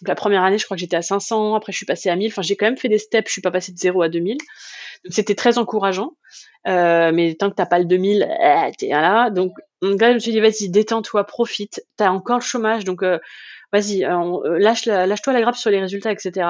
Donc 0.00 0.08
la 0.08 0.14
première 0.14 0.44
année, 0.44 0.58
je 0.58 0.64
crois 0.64 0.76
que 0.76 0.80
j'étais 0.80 0.96
à 0.96 1.02
500, 1.02 1.54
après 1.54 1.72
je 1.72 1.78
suis 1.78 1.86
passée 1.86 2.10
à 2.10 2.16
1000. 2.16 2.28
Enfin, 2.28 2.42
j'ai 2.42 2.56
quand 2.56 2.66
même 2.66 2.76
fait 2.76 2.88
des 2.88 2.98
steps, 2.98 3.28
je 3.28 3.32
suis 3.32 3.42
pas 3.42 3.50
passée 3.50 3.72
de 3.72 3.78
0 3.78 4.02
à 4.02 4.08
2000. 4.08 4.36
Donc 4.36 5.12
c'était 5.12 5.34
très 5.34 5.58
encourageant. 5.58 6.12
Euh, 6.66 7.12
mais 7.12 7.34
tant 7.34 7.50
que 7.50 7.54
t'as 7.54 7.66
pas 7.66 7.78
le 7.78 7.84
2000, 7.84 8.28
eh, 8.40 8.72
t'es 8.76 8.88
là. 8.88 9.30
Donc, 9.30 9.52
donc 9.82 10.00
là, 10.00 10.10
je 10.10 10.14
me 10.14 10.18
suis 10.18 10.32
dit, 10.32 10.40
vas-y, 10.40 10.68
détends-toi, 10.68 11.24
profite. 11.24 11.84
T'as 11.96 12.10
encore 12.10 12.38
le 12.38 12.42
chômage, 12.42 12.84
donc 12.84 13.02
euh, 13.02 13.18
vas-y, 13.72 14.04
euh, 14.04 14.58
lâche, 14.58 14.86
lâche-toi 14.86 15.32
la 15.32 15.40
grappe 15.40 15.56
sur 15.56 15.70
les 15.70 15.80
résultats, 15.80 16.10
etc. 16.10 16.46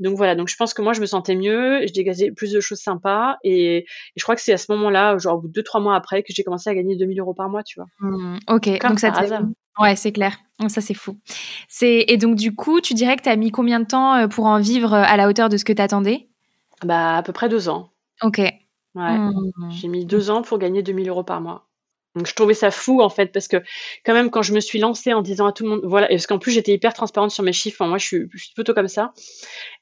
Donc 0.00 0.16
voilà, 0.16 0.34
donc 0.34 0.48
je 0.48 0.56
pense 0.56 0.74
que 0.74 0.82
moi, 0.82 0.92
je 0.94 1.00
me 1.00 1.06
sentais 1.06 1.36
mieux, 1.36 1.86
je 1.86 1.92
dégazais 1.92 2.32
plus 2.32 2.52
de 2.52 2.60
choses 2.60 2.80
sympas. 2.80 3.36
Et, 3.44 3.78
et 3.78 3.86
je 4.16 4.22
crois 4.22 4.34
que 4.34 4.42
c'est 4.42 4.52
à 4.52 4.58
ce 4.58 4.72
moment-là, 4.72 5.16
genre 5.18 5.40
deux, 5.42 5.62
trois 5.62 5.80
mois 5.80 5.94
après, 5.94 6.22
que 6.22 6.32
j'ai 6.32 6.42
commencé 6.42 6.68
à 6.68 6.74
gagner 6.74 6.96
2000 6.96 7.20
euros 7.20 7.34
par 7.34 7.48
mois, 7.48 7.62
tu 7.62 7.78
vois. 7.78 7.86
Mmh, 8.00 8.38
ok, 8.48 8.80
donc 8.82 8.98
ça 8.98 9.12
Ouais, 9.78 9.96
c'est 9.96 10.12
clair. 10.12 10.38
Ça, 10.68 10.80
c'est 10.80 10.94
fou. 10.94 11.18
C'est 11.68 12.06
Et 12.08 12.16
donc, 12.16 12.36
du 12.36 12.54
coup, 12.54 12.80
tu 12.80 12.94
dirais 12.94 13.16
que 13.16 13.22
tu 13.22 13.28
as 13.28 13.36
mis 13.36 13.50
combien 13.50 13.78
de 13.78 13.84
temps 13.84 14.14
euh, 14.14 14.26
pour 14.26 14.46
en 14.46 14.58
vivre 14.58 14.94
euh, 14.94 15.02
à 15.04 15.16
la 15.16 15.28
hauteur 15.28 15.48
de 15.50 15.58
ce 15.58 15.64
que 15.64 15.72
tu 15.72 15.82
attendais 15.82 16.28
Bah, 16.82 17.18
à 17.18 17.22
peu 17.22 17.32
près 17.32 17.48
deux 17.50 17.68
ans. 17.68 17.90
Ok. 18.22 18.38
Ouais. 18.38 18.54
Mmh. 18.94 19.52
J'ai 19.70 19.88
mis 19.88 20.06
deux 20.06 20.30
ans 20.30 20.40
pour 20.40 20.58
gagner 20.58 20.82
2000 20.82 21.08
euros 21.10 21.24
par 21.24 21.42
mois. 21.42 21.66
Donc, 22.14 22.26
je 22.26 22.34
trouvais 22.34 22.54
ça 22.54 22.70
fou, 22.70 23.02
en 23.02 23.10
fait, 23.10 23.26
parce 23.26 23.46
que 23.46 23.58
quand 24.06 24.14
même, 24.14 24.30
quand 24.30 24.40
je 24.40 24.54
me 24.54 24.60
suis 24.60 24.78
lancée 24.78 25.12
en 25.12 25.20
disant 25.20 25.44
à 25.44 25.52
tout 25.52 25.64
le 25.64 25.68
monde, 25.68 25.80
voilà, 25.84 26.08
parce 26.08 26.26
qu'en 26.26 26.38
plus, 26.38 26.52
j'étais 26.52 26.72
hyper 26.72 26.94
transparente 26.94 27.30
sur 27.30 27.44
mes 27.44 27.52
chiffres. 27.52 27.84
moi, 27.84 27.98
je 27.98 28.06
suis, 28.06 28.28
je 28.32 28.44
suis, 28.44 28.54
plutôt 28.54 28.72
comme 28.72 28.88
ça. 28.88 29.12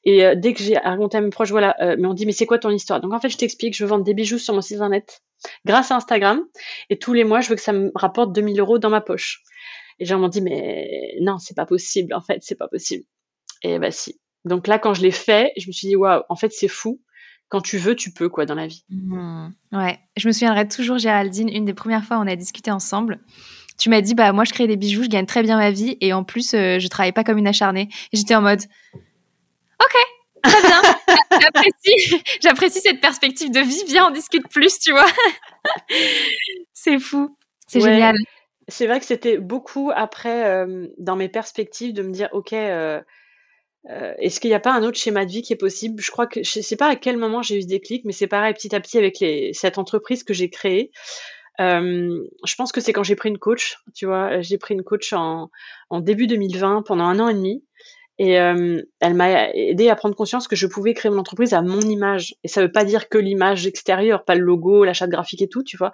Et 0.03 0.25
euh, 0.25 0.35
dès 0.35 0.53
que 0.53 0.61
j'ai 0.61 0.77
raconté 0.77 1.15
à 1.17 1.21
mes 1.21 1.29
proches, 1.29 1.51
voilà, 1.51 1.77
mais 1.97 2.05
on 2.05 2.13
dit, 2.13 2.25
mais 2.25 2.33
c'est 2.33 2.45
quoi 2.45 2.59
ton 2.59 2.71
histoire? 2.71 2.99
Donc, 2.99 3.13
en 3.13 3.21
fait, 3.21 3.29
je 3.29 3.37
t'explique, 3.37 3.77
je 3.77 3.85
veux 3.85 3.89
vendre 3.89 4.03
des 4.03 4.13
bijoux 4.13 4.37
sur 4.37 4.53
mon 4.53 4.59
site 4.59 4.75
internet 4.75 5.21
grâce 5.65 5.91
à 5.91 5.95
Instagram. 5.95 6.43
Et 6.89 6.99
tous 6.99 7.13
les 7.13 7.23
mois, 7.23 7.39
je 7.39 7.47
veux 7.47 7.55
que 7.55 7.61
ça 7.61 7.71
me 7.71 7.91
rapporte 7.95 8.33
2000 8.33 8.59
euros 8.59 8.79
dans 8.79 8.89
ma 8.89 8.99
poche. 8.99 9.41
Et 9.99 10.03
les 10.03 10.05
gens 10.05 10.19
m'ont 10.19 10.27
dit, 10.27 10.41
mais 10.41 11.15
non, 11.21 11.37
c'est 11.37 11.55
pas 11.55 11.65
possible, 11.65 12.13
en 12.13 12.21
fait, 12.21 12.39
c'est 12.41 12.55
pas 12.55 12.67
possible. 12.67 13.03
Et 13.63 13.79
bah 13.79 13.91
si. 13.91 14.19
Donc 14.43 14.67
là, 14.67 14.77
quand 14.77 14.93
je 14.93 15.01
l'ai 15.01 15.11
fait, 15.11 15.51
je 15.57 15.67
me 15.67 15.71
suis 15.71 15.87
dit, 15.87 15.95
waouh, 15.95 16.23
en 16.29 16.35
fait, 16.35 16.51
c'est 16.51 16.67
fou. 16.67 17.01
Quand 17.47 17.61
tu 17.61 17.77
veux, 17.77 17.95
tu 17.95 18.11
peux, 18.11 18.27
quoi, 18.27 18.45
dans 18.45 18.55
la 18.55 18.67
vie. 18.67 18.83
Mmh. 18.89 19.49
Ouais. 19.71 19.99
Je 20.17 20.27
me 20.27 20.33
souviendrai 20.33 20.67
toujours, 20.67 20.97
Géraldine, 20.97 21.49
une 21.49 21.65
des 21.65 21.73
premières 21.73 22.03
fois 22.03 22.17
où 22.17 22.21
on 22.21 22.27
a 22.27 22.35
discuté 22.35 22.71
ensemble. 22.71 23.19
Tu 23.77 23.89
m'as 23.89 24.01
dit, 24.01 24.15
bah, 24.15 24.31
moi, 24.33 24.45
je 24.45 24.53
crée 24.53 24.67
des 24.67 24.77
bijoux, 24.77 25.03
je 25.03 25.09
gagne 25.09 25.25
très 25.25 25.43
bien 25.43 25.57
ma 25.57 25.71
vie, 25.71 25.97
et 26.01 26.13
en 26.13 26.23
plus, 26.23 26.53
euh, 26.53 26.79
je 26.79 26.87
travaille 26.87 27.11
pas 27.11 27.23
comme 27.23 27.37
une 27.37 27.47
acharnée. 27.47 27.89
Et 28.13 28.17
j'étais 28.17 28.35
en 28.35 28.41
mode, 28.41 28.61
ok, 29.79 29.95
très 30.43 30.61
bien. 30.61 30.81
j'apprécie, 31.41 32.23
j'apprécie 32.41 32.79
cette 32.81 33.01
perspective 33.01 33.51
de 33.51 33.59
vie. 33.59 33.83
Viens, 33.87 34.07
on 34.07 34.11
discute 34.11 34.47
plus, 34.49 34.79
tu 34.79 34.91
vois. 34.91 35.07
c'est 36.73 36.99
fou. 36.99 37.37
C'est 37.67 37.81
génial 37.81 38.15
c'est 38.67 38.87
vrai 38.87 38.99
que 38.99 39.05
c'était 39.05 39.37
beaucoup 39.37 39.91
après, 39.93 40.49
euh, 40.49 40.87
dans 40.97 41.15
mes 41.15 41.29
perspectives, 41.29 41.93
de 41.93 42.01
me 42.01 42.11
dire, 42.11 42.29
OK, 42.33 42.53
euh, 42.53 43.01
euh, 43.89 44.13
est-ce 44.17 44.39
qu'il 44.39 44.49
n'y 44.49 44.55
a 44.55 44.59
pas 44.59 44.73
un 44.73 44.83
autre 44.83 44.97
schéma 44.97 45.25
de 45.25 45.31
vie 45.31 45.41
qui 45.41 45.53
est 45.53 45.57
possible? 45.57 46.01
Je 46.01 46.09
crois 46.11 46.25
que 46.25 46.43
je 46.43 46.59
ne 46.59 46.63
sais 46.63 46.75
pas 46.75 46.87
à 46.87 46.95
quel 46.95 47.17
moment 47.17 47.43
j'ai 47.43 47.57
eu 47.57 47.61
ce 47.61 47.67
déclic, 47.67 48.05
mais 48.05 48.11
c'est 48.11 48.27
pareil 48.27 48.53
petit 48.53 48.75
à 48.75 48.79
petit 48.79 48.97
avec 48.97 49.23
cette 49.53 49.77
entreprise 49.77 50.23
que 50.23 50.33
j'ai 50.33 50.49
créée. 50.49 50.91
je 51.59 52.55
pense 52.57 52.71
que 52.71 52.81
c'est 52.81 52.93
quand 52.93 53.03
j'ai 53.03 53.15
pris 53.15 53.29
une 53.29 53.37
coach, 53.37 53.77
tu 53.93 54.07
vois, 54.07 54.41
j'ai 54.41 54.57
pris 54.57 54.73
une 54.73 54.83
coach 54.83 55.13
en 55.13 55.49
début 55.99 56.27
2020 56.27 56.81
pendant 56.83 57.05
un 57.05 57.19
an 57.19 57.29
et 57.29 57.35
demi. 57.35 57.63
Et 58.17 58.39
euh, 58.39 58.81
elle 59.01 59.13
m'a 59.13 59.49
aidé 59.53 59.89
à 59.89 59.95
prendre 59.95 60.15
conscience 60.15 60.47
que 60.47 60.55
je 60.55 60.67
pouvais 60.67 60.93
créer 60.93 61.11
mon 61.11 61.17
entreprise 61.17 61.53
à 61.53 61.61
mon 61.61 61.81
image. 61.81 62.35
Et 62.43 62.47
ça 62.47 62.61
veut 62.61 62.71
pas 62.71 62.85
dire 62.85 63.09
que 63.09 63.17
l'image 63.17 63.67
extérieure, 63.67 64.23
pas 64.23 64.35
le 64.35 64.41
logo, 64.41 64.85
la 64.85 64.93
charte 64.93 65.11
graphique 65.11 65.41
et 65.41 65.49
tout, 65.49 65.63
tu 65.63 65.75
vois, 65.75 65.91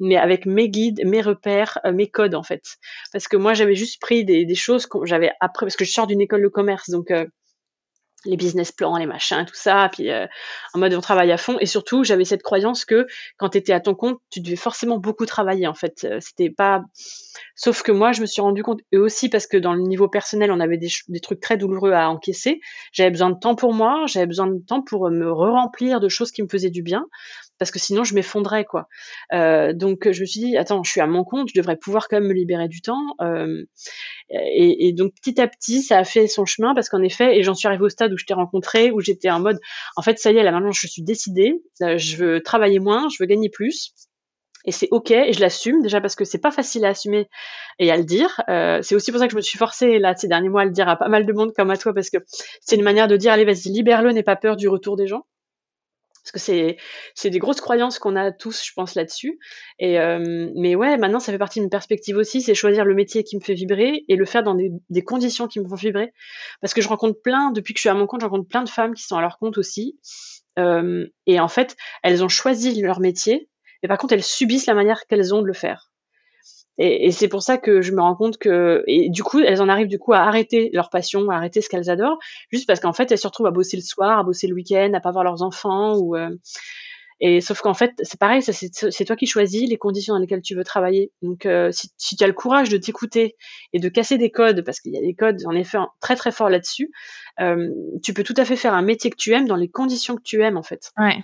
mais 0.00 0.16
avec 0.16 0.46
mes 0.46 0.68
guides, 0.68 1.00
mes 1.04 1.20
repères, 1.20 1.78
euh, 1.84 1.92
mes 1.92 2.08
codes 2.08 2.34
en 2.34 2.42
fait. 2.42 2.62
Parce 3.12 3.28
que 3.28 3.36
moi, 3.36 3.54
j'avais 3.54 3.76
juste 3.76 4.00
pris 4.00 4.24
des, 4.24 4.54
choses 4.54 4.86
que 4.86 4.98
j'avais 5.04 5.30
appris, 5.40 5.66
parce 5.66 5.76
que 5.76 5.84
je 5.84 5.92
sors 5.92 6.06
d'une 6.06 6.20
école 6.20 6.42
de 6.42 6.48
commerce, 6.48 6.90
donc 6.90 7.10
euh, 7.10 7.24
les 8.24 8.36
business 8.36 8.72
plans, 8.72 8.96
les 8.96 9.06
machins, 9.06 9.44
tout 9.46 9.54
ça, 9.54 9.88
puis 9.92 10.10
euh, 10.10 10.26
en 10.74 10.78
mode 10.78 10.94
on 10.94 11.00
travaille 11.00 11.32
à 11.32 11.36
fond. 11.36 11.56
Et 11.60 11.66
surtout, 11.66 12.04
j'avais 12.04 12.24
cette 12.24 12.42
croyance 12.42 12.84
que 12.84 13.06
quand 13.38 13.50
tu 13.50 13.58
étais 13.58 13.72
à 13.72 13.80
ton 13.80 13.94
compte, 13.94 14.20
tu 14.30 14.40
devais 14.40 14.56
forcément 14.56 14.98
beaucoup 14.98 15.26
travailler. 15.26 15.66
En 15.66 15.74
fait, 15.74 16.04
euh, 16.04 16.18
c'était 16.20 16.50
pas. 16.50 16.82
Sauf 17.54 17.82
que 17.82 17.92
moi, 17.92 18.12
je 18.12 18.20
me 18.20 18.26
suis 18.26 18.42
rendu 18.42 18.62
compte, 18.62 18.80
et 18.92 18.98
aussi 18.98 19.28
parce 19.28 19.46
que 19.46 19.56
dans 19.56 19.72
le 19.72 19.82
niveau 19.82 20.08
personnel, 20.08 20.50
on 20.50 20.60
avait 20.60 20.78
des, 20.78 20.88
des 21.08 21.20
trucs 21.20 21.40
très 21.40 21.56
douloureux 21.56 21.92
à 21.92 22.10
encaisser. 22.10 22.60
J'avais 22.92 23.10
besoin 23.10 23.30
de 23.30 23.38
temps 23.38 23.54
pour 23.54 23.72
moi, 23.74 24.04
j'avais 24.06 24.26
besoin 24.26 24.46
de 24.46 24.58
temps 24.58 24.82
pour 24.82 25.10
me 25.10 25.30
re-remplir 25.30 26.00
de 26.00 26.08
choses 26.08 26.32
qui 26.32 26.42
me 26.42 26.48
faisaient 26.48 26.70
du 26.70 26.82
bien 26.82 27.06
parce 27.60 27.70
que 27.70 27.78
sinon 27.78 28.02
je 28.04 28.14
m'effondrais 28.14 28.64
quoi. 28.64 28.88
Euh, 29.32 29.72
donc 29.74 30.10
je 30.10 30.22
me 30.22 30.26
suis 30.26 30.40
dit 30.40 30.56
attends, 30.56 30.82
je 30.82 30.90
suis 30.90 31.00
à 31.00 31.06
mon 31.06 31.24
compte, 31.24 31.50
je 31.54 31.60
devrais 31.60 31.76
pouvoir 31.76 32.08
quand 32.08 32.16
même 32.18 32.28
me 32.28 32.32
libérer 32.32 32.68
du 32.68 32.80
temps. 32.80 33.14
Euh, 33.20 33.64
et, 34.30 34.92
donc 34.94 35.12
petit 35.14 35.40
à 35.40 35.46
petit, 35.46 35.82
ça 35.82 35.98
a 35.98 36.04
fait 36.04 36.26
son 36.26 36.46
chemin 36.46 36.74
parce 36.74 36.88
qu'en 36.88 37.02
effet, 37.02 37.38
et 37.38 37.42
j'en 37.42 37.54
suis 37.54 37.68
arrivée 37.68 37.84
au 37.84 37.88
stade 37.90 38.12
où 38.12 38.16
je 38.16 38.24
t'ai 38.24 38.34
rencontré, 38.34 38.90
où 38.90 39.00
j'étais 39.00 39.30
en 39.30 39.40
mode, 39.40 39.58
en 39.96 40.02
fait 40.02 40.18
ça 40.18 40.32
y 40.32 40.38
est, 40.38 40.42
là 40.42 40.52
maintenant 40.52 40.72
je 40.72 40.86
suis 40.86 41.02
décidée, 41.02 41.62
euh, 41.82 41.98
je 41.98 42.16
veux 42.16 42.42
travailler 42.42 42.78
moins, 42.78 43.08
je 43.10 43.22
veux 43.22 43.26
gagner 43.26 43.50
plus. 43.50 43.92
Et 44.66 44.72
c'est 44.72 44.88
ok, 44.90 45.10
et 45.10 45.32
je 45.32 45.40
l'assume 45.40 45.82
déjà 45.82 46.00
parce 46.00 46.14
que 46.14 46.24
c'est 46.24 46.38
pas 46.38 46.50
facile 46.50 46.84
à 46.84 46.88
assumer 46.88 47.28
et 47.78 47.90
à 47.90 47.96
le 47.96 48.04
dire. 48.04 48.42
C'est 48.82 48.94
aussi 48.94 49.10
pour 49.10 49.18
ça 49.18 49.26
que 49.26 49.32
je 49.32 49.36
me 49.36 49.42
suis 49.42 49.58
forcée 49.58 49.98
là 49.98 50.14
ces 50.16 50.28
derniers 50.28 50.50
mois 50.50 50.62
à 50.62 50.64
le 50.66 50.70
dire 50.70 50.86
à 50.88 50.96
pas 50.96 51.08
mal 51.08 51.24
de 51.24 51.32
monde 51.32 51.52
comme 51.56 51.70
à 51.70 51.78
toi 51.78 51.94
parce 51.94 52.10
que 52.10 52.18
c'est 52.60 52.76
une 52.76 52.82
manière 52.82 53.08
de 53.08 53.16
dire 53.16 53.32
allez 53.32 53.46
vas-y 53.46 53.70
libère-le, 53.70 54.12
n'aie 54.12 54.22
pas 54.22 54.36
peur 54.36 54.56
du 54.56 54.68
retour 54.68 54.96
des 54.96 55.06
gens. 55.06 55.24
Parce 56.22 56.32
que 56.32 56.38
c'est 56.38 56.76
c'est 57.14 57.30
des 57.30 57.38
grosses 57.38 57.60
croyances 57.60 57.98
qu'on 57.98 58.16
a 58.16 58.32
tous, 58.32 58.64
je 58.64 58.72
pense, 58.74 58.94
là-dessus. 58.94 59.38
Et 59.78 59.98
euh, 59.98 60.50
mais 60.54 60.74
ouais, 60.74 60.96
maintenant, 60.96 61.20
ça 61.20 61.32
fait 61.32 61.38
partie 61.38 61.60
d'une 61.60 61.70
perspective 61.70 62.16
aussi, 62.16 62.42
c'est 62.42 62.54
choisir 62.54 62.84
le 62.84 62.94
métier 62.94 63.24
qui 63.24 63.36
me 63.36 63.40
fait 63.40 63.54
vibrer 63.54 64.04
et 64.08 64.16
le 64.16 64.24
faire 64.24 64.42
dans 64.42 64.54
des, 64.54 64.70
des, 64.90 65.02
conditions 65.02 65.48
qui 65.48 65.60
me 65.60 65.68
font 65.68 65.76
vibrer. 65.76 66.12
Parce 66.60 66.74
que 66.74 66.82
je 66.82 66.88
rencontre 66.88 67.20
plein, 67.22 67.50
depuis 67.52 67.74
que 67.74 67.78
je 67.78 67.82
suis 67.82 67.88
à 67.88 67.94
mon 67.94 68.06
compte, 68.06 68.20
je 68.20 68.26
rencontre 68.26 68.48
plein 68.48 68.62
de 68.62 68.68
femmes 68.68 68.94
qui 68.94 69.02
sont 69.02 69.16
à 69.16 69.20
leur 69.20 69.38
compte 69.38 69.58
aussi. 69.58 69.98
Euh, 70.58 71.06
et 71.26 71.40
en 71.40 71.48
fait, 71.48 71.76
elles 72.02 72.22
ont 72.24 72.28
choisi 72.28 72.80
leur 72.80 73.00
métier, 73.00 73.48
mais 73.82 73.88
par 73.88 73.98
contre, 73.98 74.14
elles 74.14 74.22
subissent 74.22 74.66
la 74.66 74.74
manière 74.74 75.06
qu'elles 75.06 75.34
ont 75.34 75.42
de 75.42 75.46
le 75.46 75.52
faire. 75.52 75.89
Et, 76.82 77.12
c'est 77.12 77.28
pour 77.28 77.42
ça 77.42 77.58
que 77.58 77.82
je 77.82 77.92
me 77.92 78.00
rends 78.00 78.16
compte 78.16 78.38
que, 78.38 78.82
et 78.86 79.10
du 79.10 79.22
coup, 79.22 79.38
elles 79.38 79.60
en 79.60 79.68
arrivent 79.68 79.86
du 79.86 79.98
coup 79.98 80.14
à 80.14 80.20
arrêter 80.20 80.70
leur 80.72 80.88
passion, 80.88 81.28
à 81.28 81.36
arrêter 81.36 81.60
ce 81.60 81.68
qu'elles 81.68 81.90
adorent, 81.90 82.18
juste 82.50 82.66
parce 82.66 82.80
qu'en 82.80 82.94
fait, 82.94 83.12
elles 83.12 83.18
se 83.18 83.26
retrouvent 83.26 83.48
à 83.48 83.50
bosser 83.50 83.76
le 83.76 83.82
soir, 83.82 84.18
à 84.18 84.22
bosser 84.22 84.46
le 84.46 84.54
week-end, 84.54 84.90
à 84.94 85.00
pas 85.00 85.10
voir 85.10 85.22
leurs 85.22 85.42
enfants, 85.42 85.98
ou 85.98 86.16
euh, 86.16 86.30
et 87.20 87.42
sauf 87.42 87.60
qu'en 87.60 87.74
fait, 87.74 87.92
c'est 88.02 88.18
pareil, 88.18 88.40
c'est 88.42 89.04
toi 89.04 89.14
qui 89.14 89.26
choisis 89.26 89.68
les 89.68 89.76
conditions 89.76 90.14
dans 90.14 90.20
lesquelles 90.20 90.40
tu 90.40 90.54
veux 90.54 90.64
travailler. 90.64 91.12
Donc, 91.20 91.44
euh, 91.44 91.70
si, 91.70 92.16
tu 92.16 92.24
as 92.24 92.26
le 92.26 92.32
courage 92.32 92.70
de 92.70 92.78
t'écouter 92.78 93.36
et 93.74 93.78
de 93.78 93.88
casser 93.90 94.16
des 94.16 94.30
codes, 94.30 94.64
parce 94.64 94.80
qu'il 94.80 94.94
y 94.94 94.96
a 94.96 95.02
des 95.02 95.14
codes 95.14 95.42
en 95.44 95.52
effet 95.52 95.76
très 96.00 96.16
très 96.16 96.32
forts 96.32 96.48
là-dessus, 96.48 96.90
euh, 97.40 97.68
tu 98.02 98.14
peux 98.14 98.24
tout 98.24 98.34
à 98.38 98.46
fait 98.46 98.56
faire 98.56 98.72
un 98.72 98.80
métier 98.80 99.10
que 99.10 99.16
tu 99.18 99.32
aimes 99.32 99.46
dans 99.46 99.56
les 99.56 99.68
conditions 99.68 100.16
que 100.16 100.22
tu 100.22 100.42
aimes 100.42 100.56
en 100.56 100.62
fait. 100.62 100.92
Ouais. 100.96 101.18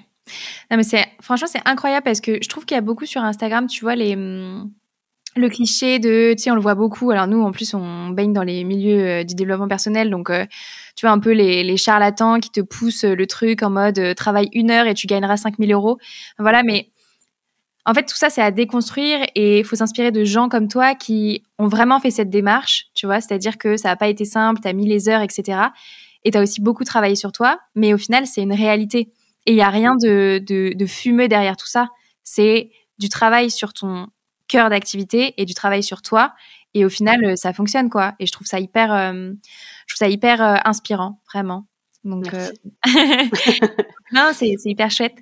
Non 0.70 0.76
mais 0.76 0.82
c'est 0.82 1.06
franchement 1.22 1.46
c'est 1.46 1.62
incroyable 1.66 2.02
parce 2.02 2.20
que 2.20 2.42
je 2.42 2.48
trouve 2.48 2.66
qu'il 2.66 2.74
y 2.74 2.78
a 2.78 2.82
beaucoup 2.82 3.06
sur 3.06 3.22
Instagram, 3.22 3.68
tu 3.68 3.82
vois 3.82 3.94
les 3.94 4.14
hum, 4.16 4.72
le 5.36 5.48
cliché 5.48 5.98
de, 5.98 6.34
tu 6.36 6.44
sais, 6.44 6.50
on 6.50 6.54
le 6.54 6.60
voit 6.60 6.74
beaucoup. 6.74 7.10
Alors 7.10 7.26
nous, 7.26 7.42
en 7.42 7.52
plus, 7.52 7.74
on 7.74 8.08
baigne 8.10 8.32
dans 8.32 8.42
les 8.42 8.64
milieux 8.64 9.06
euh, 9.06 9.24
du 9.24 9.34
développement 9.34 9.68
personnel, 9.68 10.10
donc 10.10 10.30
euh, 10.30 10.44
tu 10.96 11.06
vois 11.06 11.12
un 11.12 11.18
peu 11.18 11.32
les, 11.32 11.76
charlatans 11.76 12.40
qui 12.40 12.50
te 12.50 12.60
poussent 12.60 13.04
le 13.04 13.26
truc 13.26 13.62
en 13.62 13.70
mode 13.70 13.98
euh, 13.98 14.14
travaille 14.14 14.48
une 14.52 14.70
heure 14.70 14.86
et 14.86 14.94
tu 14.94 15.06
gagneras 15.06 15.36
5000 15.36 15.72
euros. 15.72 15.98
Voilà, 16.38 16.62
mais 16.62 16.90
en 17.84 17.94
fait, 17.94 18.04
tout 18.04 18.16
ça, 18.16 18.30
c'est 18.30 18.42
à 18.42 18.50
déconstruire 18.50 19.20
et 19.34 19.60
il 19.60 19.64
faut 19.64 19.76
s'inspirer 19.76 20.10
de 20.10 20.24
gens 20.24 20.48
comme 20.48 20.68
toi 20.68 20.94
qui 20.94 21.44
ont 21.58 21.68
vraiment 21.68 22.00
fait 22.00 22.10
cette 22.10 22.30
démarche, 22.30 22.86
tu 22.94 23.06
vois, 23.06 23.20
c'est-à-dire 23.20 23.58
que 23.58 23.76
ça 23.76 23.88
n'a 23.88 23.96
pas 23.96 24.08
été 24.08 24.24
simple, 24.24 24.60
tu 24.60 24.68
as 24.68 24.72
mis 24.72 24.86
les 24.86 25.08
heures, 25.08 25.22
etc. 25.22 25.60
Et 26.24 26.32
tu 26.32 26.38
as 26.38 26.42
aussi 26.42 26.60
beaucoup 26.60 26.84
travaillé 26.84 27.14
sur 27.14 27.30
toi, 27.30 27.58
mais 27.74 27.94
au 27.94 27.98
final, 27.98 28.26
c'est 28.26 28.42
une 28.42 28.52
réalité. 28.52 29.12
Et 29.46 29.52
il 29.52 29.54
n'y 29.54 29.62
a 29.62 29.70
rien 29.70 29.94
de, 29.94 30.42
de, 30.44 30.72
de 30.74 30.86
fumeux 30.86 31.28
derrière 31.28 31.56
tout 31.56 31.68
ça. 31.68 31.88
C'est 32.24 32.70
du 32.98 33.08
travail 33.08 33.50
sur 33.50 33.72
ton 33.72 34.08
cœur 34.48 34.70
d'activité 34.70 35.34
et 35.36 35.44
du 35.44 35.54
travail 35.54 35.82
sur 35.82 36.02
toi. 36.02 36.34
Et 36.74 36.84
au 36.84 36.90
final, 36.90 37.24
euh, 37.24 37.36
ça 37.36 37.52
fonctionne, 37.52 37.88
quoi. 37.88 38.14
Et 38.18 38.26
je 38.26 38.32
trouve 38.32 38.46
ça 38.46 38.60
hyper, 38.60 38.92
euh, 38.92 39.32
je 39.86 39.94
trouve 39.94 39.98
ça 39.98 40.08
hyper 40.08 40.42
euh, 40.42 40.56
inspirant, 40.64 41.20
vraiment. 41.32 41.66
Donc, 42.04 42.32
euh... 42.34 42.50
non, 44.12 44.30
c'est 44.32 44.54
hyper 44.64 44.90
chouette. 44.90 45.16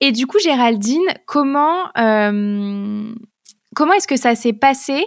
et 0.00 0.12
du 0.12 0.26
coup, 0.26 0.38
Géraldine, 0.38 1.06
comment, 1.26 1.90
comment 3.74 3.92
est-ce 3.94 4.06
que 4.06 4.16
ça 4.16 4.34
s'est 4.34 4.52
passé 4.52 5.04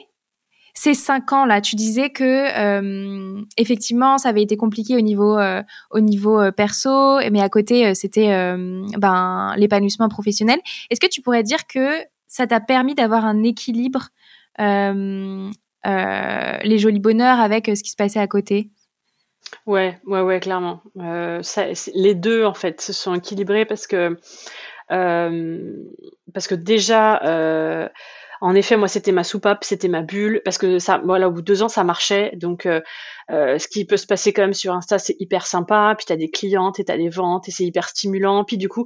ces 0.77 0.93
cinq 0.93 1.33
ans 1.33 1.45
là, 1.45 1.59
tu 1.59 1.75
disais 1.75 2.11
que 2.11 2.23
euh, 2.23 3.41
effectivement 3.57 4.19
ça 4.19 4.29
avait 4.29 4.43
été 4.43 4.57
compliqué 4.57 4.95
au 4.95 5.01
niveau 5.01 5.35
euh, 5.35 5.63
au 5.89 6.01
niveau 6.01 6.39
euh, 6.39 6.51
perso, 6.51 7.17
mais 7.31 7.41
à 7.41 7.49
côté 7.49 7.95
c'était 7.95 8.27
ben 8.95 9.55
l'épanouissement 9.57 10.07
professionnel. 10.07 10.59
Est-ce 10.91 10.99
que 10.99 11.07
tu 11.07 11.23
pourrais 11.23 11.41
dire 11.41 11.65
que 11.65 11.97
ça 12.27 12.45
t'a 12.45 12.59
permis 12.59 12.93
d'avoir 12.93 13.25
un 13.25 13.41
équilibre 13.41 14.09
les 14.59 15.51
jolis 16.77 16.99
bonheurs 16.99 17.39
avec 17.39 17.65
ce 17.65 17.81
qui 17.81 17.89
se 17.89 17.95
passait 17.95 18.19
à 18.19 18.27
côté? 18.27 18.69
Ouais, 19.65 19.97
ouais, 20.05 20.21
ouais, 20.21 20.39
clairement. 20.39 20.83
Les 20.95 22.13
deux 22.13 22.45
en 22.45 22.53
fait 22.53 22.81
se 22.81 22.93
sont 22.93 23.15
équilibrés 23.15 23.65
parce 23.65 23.87
que 23.87 24.15
parce 24.89 26.47
que 26.47 26.53
déjà 26.53 27.89
en 28.41 28.55
effet, 28.55 28.77
moi, 28.77 28.87
c'était 28.87 29.11
ma 29.11 29.23
soupape, 29.23 29.63
c'était 29.63 29.87
ma 29.87 30.01
bulle, 30.01 30.41
parce 30.45 30.57
que 30.57 30.79
ça, 30.79 31.01
voilà, 31.03 31.27
au 31.27 31.31
bout 31.31 31.41
de 31.41 31.45
deux 31.45 31.63
ans, 31.63 31.69
ça 31.69 31.83
marchait. 31.83 32.31
Donc, 32.35 32.65
euh, 32.65 32.81
euh, 33.31 33.57
ce 33.59 33.67
qui 33.67 33.85
peut 33.85 33.97
se 33.97 34.07
passer 34.07 34.33
quand 34.33 34.43
même 34.43 34.53
sur 34.53 34.73
Insta, 34.73 34.99
c'est 34.99 35.15
hyper 35.19 35.45
sympa. 35.45 35.95
Puis 35.97 36.05
t'as 36.05 36.15
des 36.15 36.29
clientes 36.29 36.79
et 36.79 36.85
t'as 36.85 36.97
des 36.97 37.09
ventes 37.09 37.47
et 37.49 37.51
c'est 37.51 37.65
hyper 37.65 37.89
stimulant. 37.89 38.43
Puis 38.43 38.57
du 38.57 38.69
coup, 38.69 38.85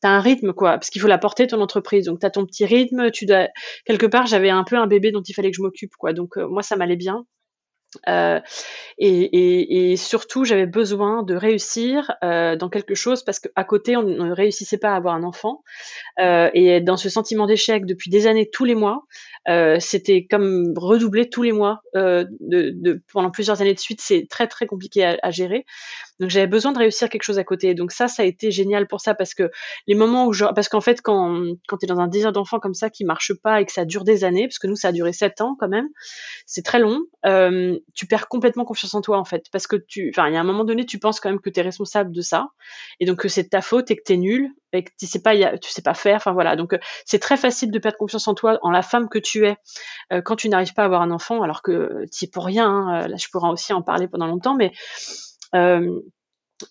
t'as 0.00 0.10
un 0.10 0.20
rythme, 0.20 0.52
quoi, 0.52 0.72
parce 0.72 0.90
qu'il 0.90 1.00
faut 1.00 1.08
la 1.08 1.18
porter 1.18 1.46
ton 1.46 1.60
entreprise. 1.60 2.06
Donc, 2.06 2.20
t'as 2.20 2.30
ton 2.30 2.46
petit 2.46 2.64
rythme. 2.64 3.10
Tu 3.10 3.26
dois 3.26 3.48
quelque 3.86 4.06
part, 4.06 4.26
j'avais 4.26 4.50
un 4.50 4.64
peu 4.64 4.76
un 4.76 4.86
bébé 4.86 5.12
dont 5.12 5.22
il 5.22 5.32
fallait 5.34 5.50
que 5.50 5.56
je 5.56 5.62
m'occupe, 5.62 5.96
quoi. 5.96 6.12
Donc, 6.12 6.36
euh, 6.36 6.46
moi, 6.48 6.62
ça 6.62 6.76
m'allait 6.76 6.96
bien. 6.96 7.24
Euh, 8.08 8.40
et, 8.98 9.96
surtout, 9.96 10.44
j'avais 10.44 10.66
besoin 10.66 11.22
de 11.22 11.34
réussir 11.34 12.12
euh, 12.22 12.56
dans 12.56 12.68
quelque 12.68 12.94
chose 12.94 13.22
parce 13.24 13.40
qu'à 13.40 13.64
côté, 13.64 13.96
on 13.96 14.02
ne 14.02 14.32
réussissait 14.32 14.78
pas 14.78 14.92
à 14.92 14.96
avoir 14.96 15.14
un 15.14 15.22
enfant. 15.22 15.62
Euh, 16.18 16.50
et 16.54 16.80
dans 16.80 16.96
ce 16.96 17.08
sentiment 17.08 17.46
d'échec 17.46 17.86
depuis 17.86 18.10
des 18.10 18.26
années, 18.26 18.48
tous 18.50 18.64
les 18.64 18.74
mois, 18.74 19.04
c'était 19.80 20.26
comme 20.30 20.74
redoubler 20.76 21.28
tous 21.28 21.42
les 21.42 21.52
mois 21.52 21.82
pendant 21.92 23.30
plusieurs 23.30 23.60
années 23.60 23.74
de 23.74 23.80
suite. 23.80 24.00
C'est 24.00 24.26
très 24.28 24.46
très 24.46 24.66
compliqué 24.66 25.16
à 25.20 25.30
gérer. 25.30 25.66
Donc 26.20 26.28
j'avais 26.28 26.46
besoin 26.46 26.72
de 26.72 26.78
réussir 26.78 27.08
quelque 27.08 27.22
chose 27.22 27.38
à 27.38 27.44
côté. 27.44 27.74
Donc 27.74 27.92
ça, 27.92 28.06
ça 28.06 28.22
a 28.22 28.26
été 28.26 28.50
génial 28.50 28.86
pour 28.86 29.00
ça 29.00 29.14
parce 29.14 29.32
que 29.32 29.50
les 29.86 29.94
moments 29.94 30.26
où 30.26 30.32
je, 30.34 30.44
parce 30.44 30.68
qu'en 30.68 30.82
fait 30.82 31.00
quand 31.00 31.42
quand 31.66 31.78
tu 31.78 31.86
es 31.86 31.88
dans 31.88 31.98
un 31.98 32.08
désir 32.08 32.30
d'enfant 32.32 32.60
comme 32.60 32.74
ça 32.74 32.90
qui 32.90 33.04
marche 33.04 33.32
pas 33.32 33.60
et 33.60 33.66
que 33.66 33.72
ça 33.72 33.86
dure 33.86 34.04
des 34.04 34.22
années, 34.22 34.46
parce 34.46 34.58
que 34.58 34.66
nous 34.66 34.76
ça 34.76 34.88
a 34.88 34.92
duré 34.92 35.14
sept 35.14 35.40
ans 35.40 35.56
quand 35.58 35.68
même, 35.68 35.88
c'est 36.44 36.62
très 36.62 36.78
long. 36.78 37.00
Euh, 37.24 37.78
tu 37.94 38.06
perds 38.06 38.28
complètement 38.28 38.64
confiance 38.66 38.94
en 38.94 39.00
toi 39.00 39.18
en 39.18 39.24
fait 39.24 39.46
parce 39.50 39.66
que 39.66 39.76
tu, 39.76 40.12
enfin 40.14 40.28
il 40.28 40.34
y 40.34 40.36
a 40.36 40.40
un 40.40 40.44
moment 40.44 40.64
donné 40.64 40.84
tu 40.84 40.98
penses 40.98 41.20
quand 41.20 41.30
même 41.30 41.40
que 41.40 41.50
tu 41.50 41.58
es 41.58 41.62
responsable 41.62 42.12
de 42.12 42.20
ça 42.20 42.48
et 43.00 43.06
donc 43.06 43.20
que 43.20 43.28
c'est 43.28 43.48
ta 43.48 43.62
faute 43.62 43.90
et 43.90 43.96
que 43.96 44.02
tu 44.04 44.12
es 44.12 44.16
nul 44.18 44.50
et 44.72 44.84
que 44.84 44.90
tu 44.98 45.06
sais 45.06 45.22
pas 45.22 45.34
tu 45.56 45.70
sais 45.70 45.82
pas 45.82 45.94
faire. 45.94 46.16
Enfin 46.16 46.32
voilà 46.32 46.54
donc 46.54 46.78
c'est 47.06 47.18
très 47.18 47.38
facile 47.38 47.70
de 47.70 47.78
perdre 47.78 47.96
confiance 47.96 48.28
en 48.28 48.34
toi, 48.34 48.58
en 48.60 48.70
la 48.70 48.82
femme 48.82 49.08
que 49.08 49.18
tu 49.18 49.46
es 49.46 49.56
euh, 50.12 50.20
quand 50.20 50.36
tu 50.36 50.50
n'arrives 50.50 50.74
pas 50.74 50.82
à 50.82 50.84
avoir 50.84 51.00
un 51.00 51.10
enfant 51.10 51.42
alors 51.42 51.62
que 51.62 52.04
tu 52.12 52.26
pour 52.28 52.44
rien. 52.44 52.68
Hein. 52.68 53.08
Là 53.08 53.16
je 53.16 53.28
pourrais 53.32 53.48
aussi 53.48 53.72
en 53.72 53.80
parler 53.80 54.06
pendant 54.06 54.26
longtemps 54.26 54.54
mais 54.54 54.72
euh, 55.54 56.00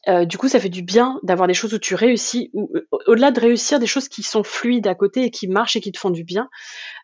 euh, 0.07 0.25
du 0.25 0.37
coup, 0.37 0.47
ça 0.47 0.59
fait 0.59 0.69
du 0.69 0.83
bien 0.83 1.19
d'avoir 1.23 1.47
des 1.47 1.53
choses 1.53 1.73
où 1.73 1.79
tu 1.79 1.95
réussis, 1.95 2.51
euh, 2.55 2.87
au-delà 3.07 3.31
de 3.31 3.39
réussir, 3.39 3.79
des 3.79 3.87
choses 3.87 4.07
qui 4.07 4.23
sont 4.23 4.43
fluides 4.43 4.87
à 4.87 4.95
côté 4.95 5.23
et 5.23 5.31
qui 5.31 5.47
marchent 5.47 5.75
et 5.75 5.81
qui 5.81 5.91
te 5.91 5.99
font 5.99 6.11
du 6.11 6.23
bien. 6.23 6.49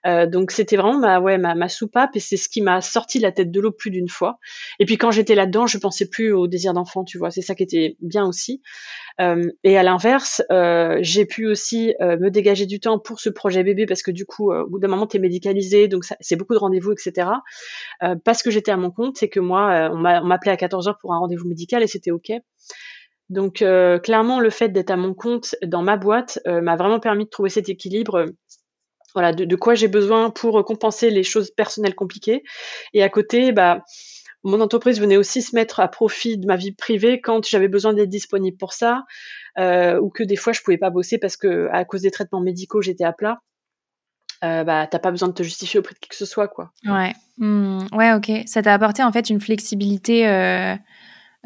Euh, 0.06 0.28
donc 0.28 0.52
c'était 0.52 0.78
vraiment 0.78 1.00
ma, 1.00 1.20
ouais, 1.20 1.38
ma, 1.38 1.56
ma 1.56 1.70
soupape 1.70 2.16
et 2.16 2.20
c'est 2.20 2.38
ce 2.38 2.48
qui 2.50 2.62
m'a 2.62 2.82
sorti 2.82 3.20
la 3.20 3.32
tête 3.32 3.52
de 3.52 3.60
l'eau 3.60 3.72
plus 3.72 3.90
d'une 3.90 4.10
fois. 4.10 4.40
Et 4.80 4.86
puis 4.86 4.98
quand 4.98 5.12
j'étais 5.12 5.36
là-dedans, 5.36 5.68
je 5.68 5.78
pensais 5.78 6.08
plus 6.08 6.32
au 6.32 6.48
désir 6.48 6.74
d'enfant, 6.74 7.04
tu 7.04 7.18
vois. 7.18 7.32
C'est 7.32 7.42
ça 7.42 7.56
qui 7.56 7.64
était 7.64 7.98
bien 8.02 8.26
aussi. 8.26 8.62
Euh, 9.20 9.50
et 9.64 9.78
à 9.78 9.84
l'inverse, 9.84 10.44
euh, 10.52 10.98
j'ai 11.02 11.26
pu 11.26 11.48
aussi 11.48 11.94
me 12.02 12.30
dégager 12.30 12.66
du 12.66 12.80
temps 12.80 13.00
pour 13.00 13.20
ce 13.20 13.30
projet 13.30 13.64
bébé 13.64 13.86
parce 13.86 14.04
que 14.04 14.12
du 14.12 14.26
coup, 14.26 14.54
au 14.54 14.68
bout 14.68 14.80
d'un 14.80 14.88
moment, 14.88 15.08
tu 15.08 15.18
es 15.18 15.20
médicalisé, 15.20 15.88
donc 15.88 16.04
c'est 16.20 16.36
beaucoup 16.36 16.54
de 16.54 16.60
rendez-vous, 16.60 16.92
etc. 16.92 17.30
parce 18.24 18.44
que 18.44 18.52
j'étais 18.52 18.72
à 18.72 18.78
mon 18.78 18.92
compte, 18.92 19.18
c'est 19.18 19.30
que 19.30 19.40
moi, 19.40 19.90
on 19.92 19.98
m'appelait 19.98 20.52
à 20.52 20.58
14 20.58 20.88
heures 20.88 20.98
pour 21.00 21.14
un 21.14 21.20
rendez-vous 21.20 21.48
médical 21.48 21.84
et 21.84 21.88
c'était 21.88 22.12
OK. 22.12 22.32
Donc 23.30 23.64
clairement, 24.04 24.40
le 24.40 24.50
fait 24.50 24.70
d'être 24.70 24.92
à 24.92 24.98
mon 24.98 25.14
compte 25.14 25.56
dans 25.64 25.82
ma 25.82 25.98
boîte 25.98 26.40
m'a 26.46 26.76
vraiment 26.76 27.00
permis 27.00 27.26
de 27.26 27.30
trouver 27.30 27.50
cet 27.50 27.70
équilibre. 27.70 28.26
Voilà, 29.16 29.34
de, 29.34 29.46
de 29.46 29.56
quoi 29.56 29.74
j'ai 29.74 29.88
besoin 29.88 30.30
pour 30.30 30.64
compenser 30.64 31.10
les 31.10 31.24
choses 31.24 31.50
personnelles 31.50 31.96
compliquées. 31.96 32.44
Et 32.94 33.02
à 33.02 33.10
côté, 33.10 33.52
bah, 33.52 33.82
mon 34.44 34.62
entreprise 34.62 35.00
venait 35.00 35.18
aussi 35.18 35.42
se 35.42 35.56
mettre 35.56 35.80
à 35.80 35.88
profit 35.88 36.38
de 36.38 36.46
ma 36.46 36.56
vie 36.56 36.72
privée 36.74 37.20
quand 37.20 37.44
j'avais 37.48 37.68
besoin 37.68 37.94
d'être 37.94 38.10
disponible 38.10 38.58
pour 38.58 38.74
ça, 38.74 39.04
euh, 39.58 40.00
ou 40.00 40.10
que 40.12 40.22
des 40.22 40.36
fois 40.36 40.54
je 40.54 40.62
pouvais 40.62 40.78
pas 40.78 40.92
bosser 40.92 41.18
parce 41.18 41.36
que 41.36 41.68
à 41.72 41.84
cause 41.86 42.02
des 42.04 42.12
traitements 42.12 42.42
médicaux 42.42 42.82
j'étais 42.84 43.06
à 43.06 43.14
plat. 43.14 43.40
euh, 44.44 44.64
bah, 44.64 44.88
t'as 44.88 45.00
pas 45.00 45.12
besoin 45.12 45.30
de 45.30 45.34
te 45.34 45.44
justifier 45.44 45.80
auprès 45.80 45.94
de 45.94 46.00
qui 46.00 46.10
que 46.10 46.16
ce 46.16 46.26
soit, 46.26 46.48
quoi. 46.48 46.72
Ouais. 46.86 47.14
Hmm. 47.38 47.80
Ouais, 47.94 48.14
ok. 48.14 48.44
Ça 48.46 48.62
t'a 48.62 48.74
apporté 48.74 49.04
en 49.04 49.12
fait 49.12 49.30
une 49.30 49.42
flexibilité 49.42 50.28
euh, 50.28 50.76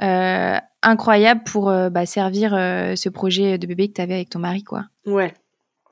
euh, 0.02 0.58
incroyable 0.82 1.44
pour 1.46 1.72
bah, 1.90 2.06
servir 2.06 2.52
ce 2.52 3.10
projet 3.10 3.58
de 3.58 3.68
bébé 3.68 3.88
que 3.90 3.94
tu 3.94 4.02
avais 4.02 4.16
avec 4.16 4.30
ton 4.30 4.40
mari, 4.40 4.64
quoi. 4.64 4.86
Ouais. 5.06 5.34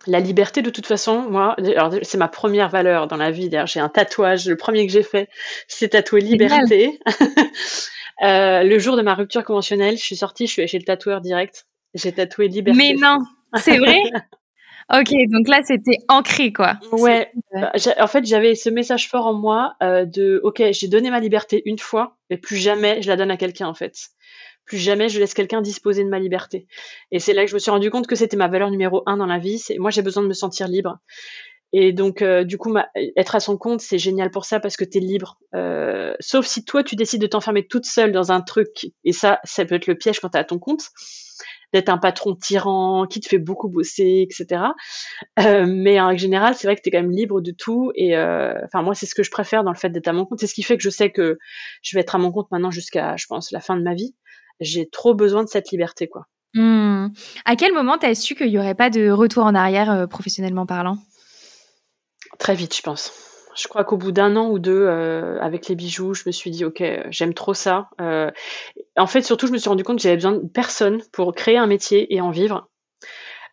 La 0.07 0.19
liberté, 0.19 0.61
de 0.61 0.69
toute 0.69 0.85
façon, 0.85 1.29
moi, 1.29 1.55
c'est 2.01 2.17
ma 2.17 2.27
première 2.27 2.69
valeur 2.69 3.07
dans 3.07 3.17
la 3.17 3.31
vie. 3.31 3.49
D'ailleurs, 3.49 3.67
j'ai 3.67 3.79
un 3.79 3.89
tatouage. 3.89 4.47
Le 4.47 4.55
premier 4.55 4.85
que 4.87 4.93
j'ai 4.93 5.03
fait, 5.03 5.29
c'est 5.67 5.89
tatouer 5.89 6.21
liberté. 6.21 6.99
le 8.21 8.79
jour 8.79 8.97
de 8.97 9.01
ma 9.01 9.15
rupture 9.15 9.43
conventionnelle, 9.43 9.97
je 9.97 10.03
suis 10.03 10.15
sortie, 10.15 10.47
je 10.47 10.53
suis 10.53 10.61
allée 10.61 10.67
chez 10.67 10.79
le 10.79 10.85
tatoueur 10.85 11.21
direct. 11.21 11.65
J'ai 11.93 12.11
tatoué 12.11 12.47
liberté. 12.47 12.77
Mais 12.77 12.93
non, 12.93 13.19
c'est 13.55 13.77
vrai 13.77 14.01
Ok, 14.93 15.09
donc 15.29 15.49
là, 15.49 15.59
c'était 15.65 15.97
ancré, 16.07 16.53
quoi. 16.53 16.79
Ouais. 16.93 17.29
Bah, 17.53 17.73
en 17.99 18.07
fait, 18.07 18.25
j'avais 18.25 18.55
ce 18.55 18.69
message 18.69 19.09
fort 19.09 19.25
en 19.25 19.33
moi 19.33 19.75
euh, 19.83 20.05
de, 20.05 20.39
ok, 20.43 20.63
j'ai 20.71 20.87
donné 20.87 21.09
ma 21.09 21.19
liberté 21.19 21.61
une 21.65 21.77
fois, 21.77 22.15
mais 22.29 22.37
plus 22.37 22.55
jamais 22.55 23.01
je 23.01 23.09
la 23.09 23.17
donne 23.17 23.31
à 23.31 23.35
quelqu'un, 23.35 23.67
en 23.67 23.73
fait. 23.73 23.95
Plus 24.68 24.78
jamais 24.78 25.09
je 25.09 25.20
laisse 25.20 25.34
quelqu'un 25.34 25.61
disposer 25.61 26.03
de 26.03 26.09
ma 26.09 26.20
liberté. 26.20 26.68
Et 27.11 27.20
c'est 27.20 27.34
là 27.34 27.43
que 27.43 27.49
je 27.49 27.55
me 27.55 27.59
suis 27.59 27.72
rendu 27.72 27.89
compte 27.89 28.05
que 28.05 28.15
c'était 28.15 28.38
ma 28.38 28.49
valeur 28.49 28.70
numéro 28.70 29.01
un 29.05 29.18
dans 29.18 29.26
la 29.26 29.39
vie. 29.39 29.57
C'est 29.57 29.78
moi, 29.78 29.89
j'ai 29.89 30.03
besoin 30.03 30.22
de 30.22 30.28
me 30.28 30.34
sentir 30.34 30.68
libre. 30.68 30.99
Et 31.74 31.91
donc, 31.91 32.22
euh, 32.22 32.43
du 32.43 32.57
coup, 32.57 32.74
être 33.18 33.36
à 33.36 33.39
son 33.39 33.57
compte, 33.57 33.82
c'est 33.82 33.97
génial 33.97 34.32
pour 34.32 34.45
ça 34.45 34.59
parce 34.59 34.78
que 34.78 34.86
tu 34.86 34.99
es 34.99 35.01
libre. 35.01 35.38
Euh, 35.53 36.13
sauf 36.20 36.45
si 36.45 36.63
toi, 36.63 36.84
tu 36.84 36.95
décides 36.95 37.22
de 37.22 37.28
t'enfermer 37.28 37.68
toute 37.68 37.86
seule 37.86 38.11
dans 38.11 38.32
un 38.32 38.41
truc, 38.41 38.91
et 39.03 39.11
ça, 39.11 39.39
ça 39.43 39.65
peut 39.65 39.76
être 39.76 39.88
le 39.88 39.95
piège 39.95 40.20
quand 40.20 40.30
tu 40.30 40.38
à 40.38 40.43
ton 40.43 40.59
compte 40.59 40.89
d'être 41.74 41.89
un 41.89 41.97
patron 41.97 42.34
tyran 42.34 43.05
qui 43.07 43.20
te 43.20 43.28
fait 43.28 43.39
beaucoup 43.39 43.68
bosser, 43.68 44.26
etc. 44.30 44.61
Euh, 45.39 45.65
mais 45.68 45.99
en 45.99 46.15
général, 46.15 46.55
c'est 46.55 46.65
vrai 46.65 46.78
que 46.78 46.82
tu 46.82 46.89
quand 46.89 47.01
même 47.01 47.11
libre 47.11 47.41
de 47.41 47.51
tout. 47.51 47.91
Et 47.95 48.18
enfin, 48.18 48.82
moi, 48.82 48.95
c'est 48.95 49.05
ce 49.05 49.13
que 49.13 49.24
je 49.24 49.32
préfère 49.32 49.65
dans 49.65 49.72
le 49.72 49.78
fait 49.78 49.89
d'être 49.89 50.07
à 50.07 50.13
mon 50.13 50.26
compte. 50.26 50.39
C'est 50.39 50.47
ce 50.47 50.53
qui 50.53 50.63
fait 50.63 50.78
que 50.78 50.84
je 50.84 50.89
sais 50.89 51.11
que 51.11 51.38
je 51.82 51.97
vais 51.97 52.01
être 52.01 52.15
à 52.15 52.20
mon 52.20 52.32
compte 52.32 52.49
maintenant 52.51 52.72
jusqu'à, 52.72 53.18
je 53.18 53.26
pense, 53.28 53.51
la 53.51 53.59
fin 53.59 53.76
de 53.76 53.84
ma 53.84 53.93
vie. 53.93 54.15
J'ai 54.59 54.87
trop 54.87 55.13
besoin 55.13 55.43
de 55.43 55.49
cette 55.49 55.71
liberté, 55.71 56.07
quoi. 56.07 56.25
Mmh. 56.53 57.07
À 57.45 57.55
quel 57.55 57.73
moment 57.73 57.97
tu 57.97 58.05
as 58.05 58.15
su 58.15 58.35
qu'il 58.35 58.49
n'y 58.49 58.57
aurait 58.57 58.75
pas 58.75 58.89
de 58.89 59.09
retour 59.09 59.43
en 59.43 59.53
arrière 59.53 59.91
euh, 59.91 60.07
professionnellement 60.07 60.65
parlant? 60.65 60.97
Très 62.39 62.55
vite, 62.55 62.75
je 62.75 62.81
pense 62.81 63.27
je 63.57 63.67
crois 63.67 63.83
qu'au 63.83 63.97
bout 63.97 64.11
d'un 64.11 64.35
an 64.35 64.49
ou 64.49 64.59
deux 64.59 64.85
euh, 64.85 65.39
avec 65.41 65.67
les 65.67 65.75
bijoux, 65.75 66.13
je 66.13 66.23
me 66.27 66.31
suis 66.31 66.51
dit 66.51 66.63
ok, 66.63 66.83
j'aime 67.09 67.33
trop 67.33 67.53
ça. 67.53 67.89
Euh, 67.99 68.29
en 68.95 69.07
fait, 69.07 69.21
surtout, 69.21 69.47
je 69.47 69.51
me 69.51 69.57
suis 69.57 69.69
rendu 69.69 69.83
compte 69.83 69.97
que 69.97 70.03
j'avais 70.03 70.15
besoin 70.15 70.33
de 70.33 70.47
personne 70.47 71.01
pour 71.11 71.33
créer 71.33 71.57
un 71.57 71.67
métier 71.67 72.13
et 72.13 72.21
en 72.21 72.29
vivre. 72.29 72.69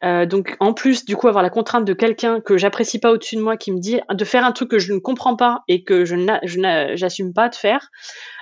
Euh, 0.04 0.26
donc, 0.26 0.56
en 0.60 0.74
plus, 0.74 1.06
du 1.06 1.16
coup, 1.16 1.28
avoir 1.28 1.42
la 1.42 1.48
contrainte 1.48 1.86
de 1.86 1.94
quelqu'un 1.94 2.40
que 2.40 2.58
j'apprécie 2.58 2.98
pas 2.98 3.10
au-dessus 3.12 3.36
de 3.36 3.40
moi, 3.40 3.56
qui 3.56 3.72
me 3.72 3.78
dit 3.78 4.00
de 4.10 4.24
faire 4.24 4.44
un 4.44 4.52
truc 4.52 4.70
que 4.70 4.78
je 4.78 4.92
ne 4.92 4.98
comprends 4.98 5.36
pas 5.36 5.62
et 5.68 5.82
que 5.82 6.04
je 6.04 6.16
n'assume 6.16 7.32
pas 7.32 7.48
de 7.48 7.54
faire, 7.54 7.88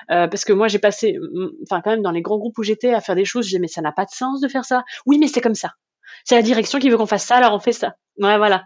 parce 0.08 0.44
que 0.44 0.52
moi, 0.52 0.68
j'ai 0.68 0.78
passé, 0.78 1.18
enfin, 1.64 1.80
quand 1.82 1.90
même, 1.90 2.02
dans 2.02 2.10
les 2.10 2.22
grands 2.22 2.38
groupes 2.38 2.58
où 2.58 2.62
j'étais, 2.62 2.92
à 2.92 3.00
faire 3.00 3.14
des 3.14 3.24
choses, 3.24 3.46
disais 3.46 3.58
mais 3.58 3.68
ça 3.68 3.80
n'a 3.82 3.92
pas 3.92 4.04
de 4.04 4.10
sens 4.10 4.40
de 4.40 4.48
faire 4.48 4.64
ça. 4.64 4.82
Oui, 5.06 5.18
mais 5.18 5.28
c'est 5.28 5.40
comme 5.40 5.54
ça 5.54 5.72
c'est 6.24 6.34
la 6.34 6.42
direction 6.42 6.78
qui 6.78 6.88
veut 6.90 6.96
qu'on 6.96 7.06
fasse 7.06 7.24
ça, 7.24 7.36
alors 7.36 7.54
on 7.54 7.58
fait 7.58 7.72
ça. 7.72 7.94
Ouais, 8.18 8.36
voilà. 8.36 8.64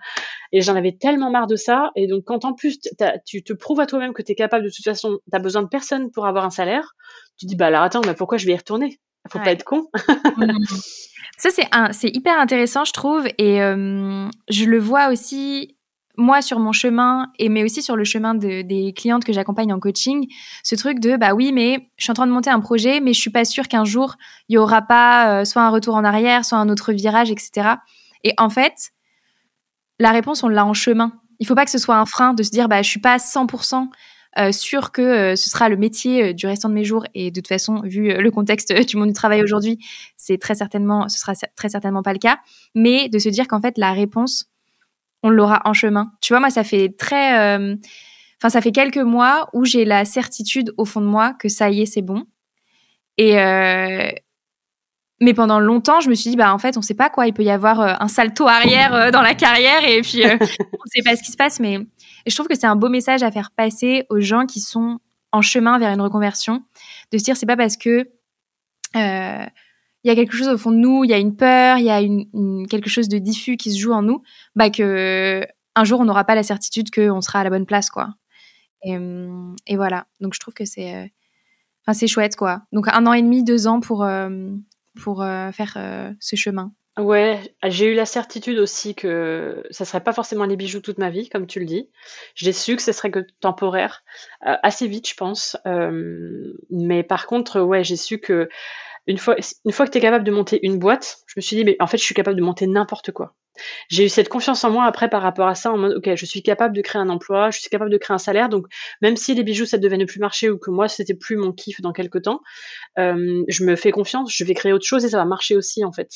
Et 0.52 0.60
j'en 0.60 0.74
avais 0.74 0.92
tellement 0.92 1.30
marre 1.30 1.46
de 1.46 1.56
ça. 1.56 1.90
Et 1.96 2.06
donc, 2.06 2.24
quand 2.24 2.44
en 2.44 2.52
plus, 2.52 2.78
tu 3.24 3.42
te 3.42 3.52
prouves 3.52 3.80
à 3.80 3.86
toi-même 3.86 4.12
que 4.12 4.22
tu 4.22 4.32
es 4.32 4.34
capable, 4.34 4.64
de 4.64 4.70
toute 4.70 4.84
façon, 4.84 5.18
tu 5.32 5.40
besoin 5.40 5.62
de 5.62 5.68
personne 5.68 6.10
pour 6.10 6.26
avoir 6.26 6.44
un 6.44 6.50
salaire, 6.50 6.94
tu 7.38 7.46
dis, 7.46 7.56
bah 7.56 7.66
alors 7.66 7.82
attends, 7.82 8.00
mais 8.04 8.14
pourquoi 8.14 8.38
je 8.38 8.46
vais 8.46 8.52
y 8.52 8.56
retourner? 8.56 9.00
Faut 9.30 9.38
pas 9.38 9.52
être 9.52 9.64
con. 9.64 9.82
Mmh. 10.36 10.52
ça, 11.38 11.48
c'est 11.50 11.66
c'est 11.92 12.14
hyper 12.14 12.38
intéressant, 12.38 12.84
je 12.84 12.92
trouve. 12.92 13.26
Et 13.38 13.62
euh, 13.62 14.28
je 14.50 14.64
le 14.66 14.78
vois 14.78 15.08
aussi 15.08 15.75
moi 16.16 16.42
sur 16.42 16.58
mon 16.58 16.72
chemin 16.72 17.30
et 17.38 17.48
mais 17.48 17.62
aussi 17.64 17.82
sur 17.82 17.96
le 17.96 18.04
chemin 18.04 18.34
de, 18.34 18.62
des 18.62 18.92
clientes 18.92 19.24
que 19.24 19.32
j'accompagne 19.32 19.72
en 19.72 19.80
coaching, 19.80 20.26
ce 20.62 20.74
truc 20.74 21.00
de 21.00 21.16
bah 21.16 21.34
oui 21.34 21.52
mais 21.52 21.88
je 21.96 22.04
suis 22.04 22.10
en 22.10 22.14
train 22.14 22.26
de 22.26 22.32
monter 22.32 22.50
un 22.50 22.60
projet 22.60 23.00
mais 23.00 23.12
je 23.12 23.20
suis 23.20 23.30
pas 23.30 23.44
sûre 23.44 23.68
qu'un 23.68 23.84
jour 23.84 24.16
il 24.48 24.54
y 24.54 24.58
aura 24.58 24.82
pas 24.82 25.40
euh, 25.40 25.44
soit 25.44 25.62
un 25.62 25.70
retour 25.70 25.94
en 25.94 26.04
arrière, 26.04 26.44
soit 26.44 26.58
un 26.58 26.68
autre 26.68 26.92
virage, 26.92 27.30
etc. 27.30 27.76
Et 28.24 28.34
en 28.38 28.50
fait, 28.50 28.92
la 29.98 30.10
réponse 30.10 30.42
on 30.42 30.48
l'a 30.48 30.64
en 30.64 30.74
chemin. 30.74 31.12
Il 31.38 31.46
faut 31.46 31.54
pas 31.54 31.64
que 31.64 31.70
ce 31.70 31.78
soit 31.78 31.96
un 31.96 32.06
frein 32.06 32.34
de 32.34 32.42
se 32.42 32.50
dire 32.50 32.68
bah 32.68 32.82
je 32.82 32.88
suis 32.88 33.00
pas 33.00 33.16
100% 33.18 33.88
euh, 34.38 34.52
sûr 34.52 34.92
que 34.92 35.02
euh, 35.02 35.36
ce 35.36 35.48
sera 35.48 35.68
le 35.68 35.76
métier 35.76 36.34
du 36.34 36.46
restant 36.46 36.68
de 36.68 36.74
mes 36.74 36.84
jours 36.84 37.06
et 37.14 37.30
de 37.30 37.40
toute 37.40 37.48
façon 37.48 37.80
vu 37.82 38.14
le 38.14 38.30
contexte 38.30 38.72
du 38.86 38.96
monde 38.96 39.08
du 39.08 39.14
travail 39.14 39.42
aujourd'hui, 39.42 39.78
c'est 40.16 40.38
très 40.38 40.54
certainement 40.54 41.08
ce 41.08 41.18
sera 41.18 41.34
très 41.56 41.68
certainement 41.68 42.02
pas 42.02 42.12
le 42.12 42.18
cas, 42.18 42.38
mais 42.74 43.08
de 43.08 43.18
se 43.18 43.28
dire 43.28 43.46
qu'en 43.48 43.60
fait 43.60 43.78
la 43.78 43.92
réponse 43.92 44.50
on 45.26 45.28
l'aura 45.28 45.60
en 45.64 45.72
chemin. 45.72 46.12
Tu 46.20 46.32
vois, 46.32 46.38
moi, 46.38 46.50
ça 46.50 46.62
fait 46.62 46.94
très, 46.96 47.58
euh, 47.58 47.74
enfin, 48.40 48.48
ça 48.48 48.60
fait 48.60 48.70
quelques 48.70 48.96
mois 48.96 49.48
où 49.52 49.64
j'ai 49.64 49.84
la 49.84 50.04
certitude 50.04 50.72
au 50.76 50.84
fond 50.84 51.00
de 51.00 51.06
moi 51.06 51.34
que 51.34 51.48
ça 51.48 51.68
y 51.68 51.82
est, 51.82 51.86
c'est 51.86 52.02
bon. 52.02 52.24
Et 53.18 53.40
euh, 53.40 54.08
mais 55.20 55.34
pendant 55.34 55.58
longtemps, 55.58 56.00
je 56.00 56.08
me 56.08 56.14
suis 56.14 56.30
dit, 56.30 56.36
bah 56.36 56.54
en 56.54 56.58
fait, 56.58 56.76
on 56.76 56.82
sait 56.82 56.94
pas 56.94 57.10
quoi. 57.10 57.26
Il 57.26 57.32
peut 57.32 57.42
y 57.42 57.50
avoir 57.50 57.80
euh, 57.80 57.94
un 57.98 58.06
salto 58.06 58.46
arrière 58.46 59.10
dans 59.10 59.22
la 59.22 59.34
carrière 59.34 59.84
et 59.84 60.00
puis 60.02 60.22
on 60.24 60.86
sait 60.86 61.02
pas 61.02 61.16
ce 61.16 61.22
qui 61.24 61.32
se 61.32 61.36
passe. 61.36 61.58
Mais 61.58 61.80
je 62.24 62.34
trouve 62.34 62.46
que 62.46 62.54
c'est 62.54 62.68
un 62.68 62.76
beau 62.76 62.88
message 62.88 63.24
à 63.24 63.32
faire 63.32 63.50
passer 63.50 64.06
aux 64.10 64.20
gens 64.20 64.46
qui 64.46 64.60
sont 64.60 65.00
en 65.32 65.42
chemin 65.42 65.78
vers 65.80 65.90
une 65.90 66.00
reconversion, 66.00 66.62
de 67.10 67.18
se 67.18 67.24
dire, 67.24 67.36
c'est 67.36 67.46
pas 67.46 67.56
parce 67.56 67.76
que 67.76 68.08
il 70.06 70.08
y 70.08 70.12
a 70.12 70.14
quelque 70.14 70.36
chose 70.36 70.46
au 70.46 70.56
fond 70.56 70.70
de 70.70 70.76
nous, 70.76 71.02
il 71.02 71.10
y 71.10 71.14
a 71.14 71.18
une 71.18 71.34
peur, 71.34 71.78
il 71.78 71.84
y 71.84 71.90
a 71.90 72.00
une, 72.00 72.68
quelque 72.68 72.88
chose 72.88 73.08
de 73.08 73.18
diffus 73.18 73.56
qui 73.56 73.72
se 73.72 73.78
joue 73.80 73.92
en 73.92 74.02
nous, 74.02 74.22
bah 74.54 74.70
que 74.70 75.44
un 75.74 75.84
jour 75.84 75.98
on 75.98 76.04
n'aura 76.04 76.22
pas 76.22 76.36
la 76.36 76.44
certitude 76.44 76.94
qu'on 76.94 77.20
sera 77.20 77.40
à 77.40 77.44
la 77.44 77.50
bonne 77.50 77.66
place, 77.66 77.90
quoi. 77.90 78.10
Et, 78.84 78.96
voilà. 79.74 80.06
Donc 80.20 80.34
je 80.34 80.38
trouve 80.38 80.54
que 80.54 80.64
c'est, 80.64 80.94
euh, 80.94 81.92
c'est 81.92 82.06
chouette, 82.06 82.36
quoi. 82.36 82.62
Donc 82.70 82.86
un 82.86 83.04
an 83.06 83.14
et 83.14 83.22
demi, 83.22 83.42
deux 83.42 83.66
ans 83.66 83.80
pour 83.80 84.04
euh, 84.04 84.28
pour 85.02 85.22
euh, 85.24 85.50
faire 85.50 85.76
ce 86.20 86.36
chemin. 86.36 86.70
Ouais, 86.98 87.40
j'ai 87.64 87.92
eu 87.92 87.94
la 87.94 88.06
certitude 88.06 88.60
aussi 88.60 88.94
que 88.94 89.66
ça 89.70 89.84
serait 89.84 90.04
pas 90.04 90.12
forcément 90.12 90.44
les 90.44 90.56
bijoux 90.56 90.80
toute 90.80 90.98
ma 90.98 91.10
vie, 91.10 91.28
comme 91.28 91.48
tu 91.48 91.58
le 91.58 91.66
dis. 91.66 91.90
J'ai 92.36 92.52
su 92.52 92.76
que 92.76 92.80
ce 92.80 92.92
serait 92.92 93.10
que 93.10 93.26
temporaire, 93.40 94.04
assez 94.40 94.86
vite, 94.86 95.10
je 95.10 95.16
pense. 95.16 95.56
mais 96.70 97.02
par 97.02 97.26
contre, 97.26 97.60
ouais, 97.60 97.82
j'ai 97.82 97.96
su 97.96 98.18
que 98.18 98.48
une 99.06 99.18
fois, 99.18 99.36
une 99.64 99.72
fois 99.72 99.86
que 99.86 99.92
tu 99.92 99.98
es 99.98 100.00
capable 100.00 100.24
de 100.24 100.32
monter 100.32 100.58
une 100.62 100.78
boîte, 100.78 101.18
je 101.26 101.34
me 101.36 101.40
suis 101.40 101.56
dit, 101.56 101.64
mais 101.64 101.76
en 101.80 101.86
fait, 101.86 101.98
je 101.98 102.04
suis 102.04 102.14
capable 102.14 102.36
de 102.36 102.42
monter 102.42 102.66
n'importe 102.66 103.12
quoi. 103.12 103.34
J'ai 103.88 104.04
eu 104.04 104.08
cette 104.08 104.28
confiance 104.28 104.64
en 104.64 104.70
moi 104.70 104.84
après 104.84 105.08
par 105.08 105.22
rapport 105.22 105.46
à 105.46 105.54
ça, 105.54 105.72
en 105.72 105.78
mode, 105.78 105.94
ok, 105.96 106.14
je 106.14 106.26
suis 106.26 106.42
capable 106.42 106.74
de 106.76 106.82
créer 106.82 107.00
un 107.00 107.08
emploi, 107.08 107.50
je 107.50 107.60
suis 107.60 107.70
capable 107.70 107.90
de 107.90 107.96
créer 107.96 108.14
un 108.14 108.18
salaire, 108.18 108.48
donc 108.48 108.66
même 109.00 109.16
si 109.16 109.34
les 109.34 109.42
bijoux, 109.42 109.64
ça 109.66 109.78
devait 109.78 109.96
ne 109.96 110.04
plus 110.04 110.20
marcher 110.20 110.50
ou 110.50 110.58
que 110.58 110.70
moi, 110.70 110.88
c'était 110.88 111.14
plus 111.14 111.36
mon 111.36 111.52
kiff 111.52 111.80
dans 111.80 111.92
quelques 111.92 112.22
temps, 112.22 112.40
euh, 112.98 113.44
je 113.48 113.64
me 113.64 113.76
fais 113.76 113.92
confiance, 113.92 114.34
je 114.34 114.44
vais 114.44 114.54
créer 114.54 114.72
autre 114.72 114.84
chose 114.84 115.04
et 115.04 115.08
ça 115.08 115.18
va 115.18 115.24
marcher 115.24 115.56
aussi, 115.56 115.84
en 115.84 115.92
fait. 115.92 116.10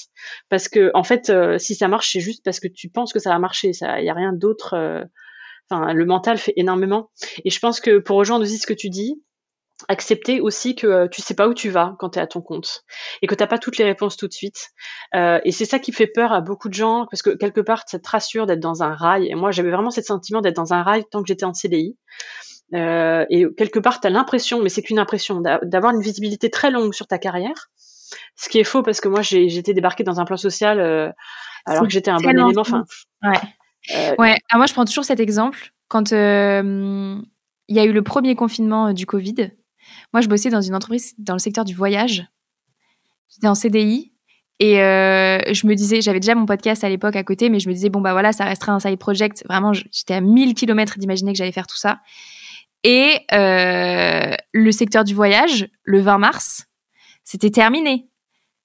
Parce 0.49 0.69
que, 0.69 0.91
en 0.95 1.05
fait, 1.05 1.31
euh, 1.31 1.59
si 1.59 1.75
ça 1.75 1.89
marche, 1.89 2.13
c'est 2.13 2.21
juste 2.21 2.45
parce 2.45 2.61
que 2.61 2.69
tu 2.69 2.89
penses 2.89 3.13
que 3.13 3.19
ça 3.19 3.31
va 3.31 3.39
marcher, 3.39 3.71
il 3.71 4.03
n'y 4.03 4.11
a 4.11 4.15
rien 4.15 4.33
d'autre. 4.33 4.75
Euh, 4.75 5.05
enfin, 5.71 5.93
le 5.93 6.05
mental 6.05 6.39
fait 6.39 6.53
énormément. 6.57 7.11
Et 7.45 7.51
je 7.51 7.59
pense 7.59 7.81
que 7.81 7.99
pour 7.99 8.17
rejoindre 8.17 8.45
aussi 8.45 8.59
ce 8.59 8.67
que 8.67 8.75
tu 8.75 8.91
dis, 8.91 9.23
accepter 9.89 10.41
aussi 10.41 10.75
que 10.75 10.87
euh, 10.87 11.09
tu 11.09 11.23
sais 11.23 11.35
pas 11.35 11.49
où 11.49 11.55
tu 11.55 11.71
vas 11.71 11.95
quand 11.99 12.11
tu 12.11 12.19
es 12.19 12.23
à 12.23 12.27
ton 12.27 12.41
compte 12.41 12.85
et 13.23 13.27
que 13.27 13.35
tu 13.35 13.47
pas 13.47 13.59
toutes 13.59 13.79
les 13.79 13.85
réponses 13.85 14.17
tout 14.17 14.29
de 14.29 14.33
suite. 14.33 14.71
Euh, 15.15 15.41
et 15.45 15.53
c'est 15.53 15.65
ça 15.65 15.79
qui 15.79 15.93
fait 15.93 16.07
peur 16.07 16.33
à 16.33 16.41
beaucoup 16.41 16.69
de 16.69 16.75
gens 16.75 17.07
parce 17.11 17.23
que 17.23 17.31
quelque 17.31 17.61
part, 17.61 17.85
ça 17.87 17.99
te 17.99 18.09
rassure 18.09 18.47
d'être 18.47 18.61
dans 18.61 18.83
un 18.83 18.95
rail. 18.95 19.29
Et 19.29 19.35
moi, 19.35 19.51
j'avais 19.51 19.71
vraiment 19.71 19.91
ce 19.91 20.03
sentiment 20.03 20.41
d'être 20.41 20.57
dans 20.57 20.73
un 20.73 20.83
rail 20.83 21.05
tant 21.11 21.23
que 21.23 21.29
j'étais 21.29 21.45
en 21.45 21.55
CDI. 21.55 21.97
Euh, 22.75 23.25
et 23.31 23.47
quelque 23.57 23.79
part, 23.79 24.01
tu 24.01 24.07
as 24.07 24.11
l'impression, 24.11 24.63
mais 24.63 24.69
c'est 24.69 24.83
qu'une 24.83 24.99
impression, 24.99 25.41
d'avoir 25.41 25.95
une 25.95 26.03
visibilité 26.03 26.51
très 26.51 26.71
longue 26.71 26.95
sur 26.95 27.07
ta 27.07 27.19
carrière. 27.19 27.71
Ce 28.37 28.49
qui 28.49 28.59
est 28.59 28.65
faux 28.65 28.83
parce 28.83 29.01
que 29.01 29.09
moi, 29.09 29.23
j'étais 29.23 29.75
débarquée 29.75 30.05
dans 30.05 30.21
un 30.21 30.25
plan 30.25 30.37
social 30.37 30.81
alors 31.67 31.85
que 31.85 31.91
j'étais 31.91 32.11
un 32.11 32.19
bon 32.19 32.31
élément. 32.31 32.53
Enfin, 32.57 32.85
ouais. 33.23 34.15
ouais. 34.19 34.37
moi, 34.55 34.67
je 34.67 34.73
prends 34.73 34.85
toujours 34.85 35.05
cet 35.05 35.21
exemple. 35.21 35.73
Quand 35.89 36.13
il 37.71 37.77
y 37.77 37.79
a 37.79 37.85
eu 37.85 37.93
le 37.93 38.03
premier 38.03 38.35
confinement 38.35 38.93
du 38.93 39.07
Covid, 39.07 39.53
moi, 40.13 40.21
je 40.21 40.29
bossais 40.29 40.51
dans 40.51 40.61
une 40.61 40.75
entreprise 40.75 41.15
dans 41.19 41.35
le 41.35 41.39
secteur 41.39 41.65
du 41.65 41.75
voyage. 41.75 42.27
J'étais 43.29 43.47
en 43.47 43.55
CDI 43.55 44.13
et 44.59 44.83
euh, 44.83 45.39
je 45.53 45.67
me 45.67 45.75
disais, 45.75 46.01
j'avais 46.03 46.21
déjà 46.21 46.35
mon 46.35 46.47
podcast 46.47 46.85
à 46.85 46.89
l'époque 46.89 47.17
à 47.17 47.25
côté, 47.25 47.49
mais 47.49 47.61
je 47.61 47.69
me 47.69 47.75
disais, 47.75 47.89
bon, 47.89 48.01
bah 48.01 48.13
voilà, 48.13 48.33
ça 48.33 48.45
restera 48.45 48.73
un 48.73 48.81
side 48.81 48.99
project. 48.99 49.45
Vraiment, 49.49 49.73
j'étais 49.73 50.15
à 50.15 50.21
1000 50.21 50.55
km 50.55 50.99
d'imaginer 50.99 51.33
que 51.33 51.39
j'allais 51.39 51.53
faire 51.53 51.67
tout 51.67 51.79
ça. 51.79 52.01
Et 52.83 53.21
euh, 53.33 54.35
le 54.53 54.73
secteur 54.73 55.05
du 55.05 55.15
voyage, 55.15 55.69
le 55.85 56.01
20 56.01 56.19
mars, 56.19 56.67
c'était 57.25 57.51
terminé. 57.51 58.09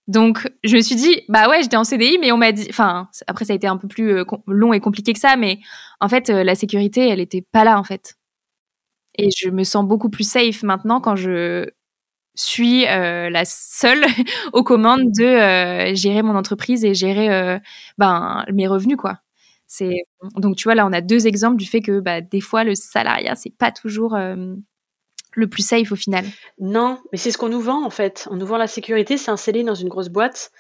Donc, 0.08 0.50
je 0.64 0.76
me 0.76 0.82
suis 0.82 0.96
dit, 0.96 1.22
bah 1.30 1.50
ouais, 1.50 1.62
j'étais 1.62 1.78
en 1.78 1.84
CDI, 1.84 2.18
mais 2.20 2.32
on 2.32 2.38
m'a 2.38 2.52
dit, 2.52 2.68
enfin, 2.70 3.08
après, 3.28 3.46
ça 3.46 3.54
a 3.54 3.56
été 3.56 3.68
un 3.68 3.78
peu 3.78 3.88
plus 3.88 4.18
euh, 4.18 4.26
long 4.48 4.74
et 4.74 4.80
compliqué 4.80 5.14
que 5.14 5.20
ça, 5.20 5.38
mais 5.38 5.60
en 6.02 6.10
fait, 6.10 6.30
la 6.30 6.56
sécurité, 6.56 7.08
elle 7.08 7.20
était 7.22 7.42
pas 7.42 7.64
là, 7.64 7.80
en 7.80 7.84
fait. 7.84 8.16
Et 9.18 9.30
je 9.38 9.50
me 9.50 9.64
sens 9.64 9.86
beaucoup 9.86 10.10
plus 10.10 10.30
safe 10.30 10.64
maintenant 10.64 11.00
quand 11.02 11.16
je 11.16 11.70
suis 12.36 12.88
euh, 12.88 13.30
la 13.30 13.46
seule 13.46 14.06
aux 14.54 14.64
commandes 14.64 15.12
de 15.12 15.24
euh, 15.26 15.96
gérer 15.96 16.22
mon 16.22 16.36
entreprise 16.36 16.86
et 16.86 16.94
gérer 16.94 17.34
euh, 17.34 17.60
ben 17.98 18.46
mes 18.54 18.68
revenus 18.68 18.98
quoi. 18.98 19.20
Donc 20.38 20.56
tu 20.58 20.64
vois 20.66 20.76
là, 20.76 20.86
on 20.88 20.94
a 20.94 21.02
deux 21.02 21.28
exemples 21.28 21.58
du 21.58 21.66
fait 21.66 21.82
que 21.82 22.00
bah, 22.00 22.22
des 22.22 22.42
fois 22.42 22.64
le 22.64 22.76
salariat 22.76 23.36
c'est 23.36 23.56
pas 23.58 23.72
toujours 23.72 24.16
le 25.36 25.48
plus 25.48 25.66
safe 25.66 25.92
au 25.92 25.96
final. 25.96 26.26
Non, 26.60 27.00
mais 27.12 27.18
c'est 27.18 27.32
ce 27.32 27.38
qu'on 27.38 27.50
nous 27.50 27.62
vend 27.62 27.86
en 27.86 27.90
fait. 27.90 28.28
On 28.32 28.36
nous 28.36 28.46
vend 28.46 28.58
la 28.58 28.68
sécurité, 28.68 29.18
c'est 29.18 29.32
un 29.32 29.38
scellé 29.38 29.64
dans 29.64 29.76
une 29.76 29.90
grosse 29.90 30.10
boîte. 30.10 30.52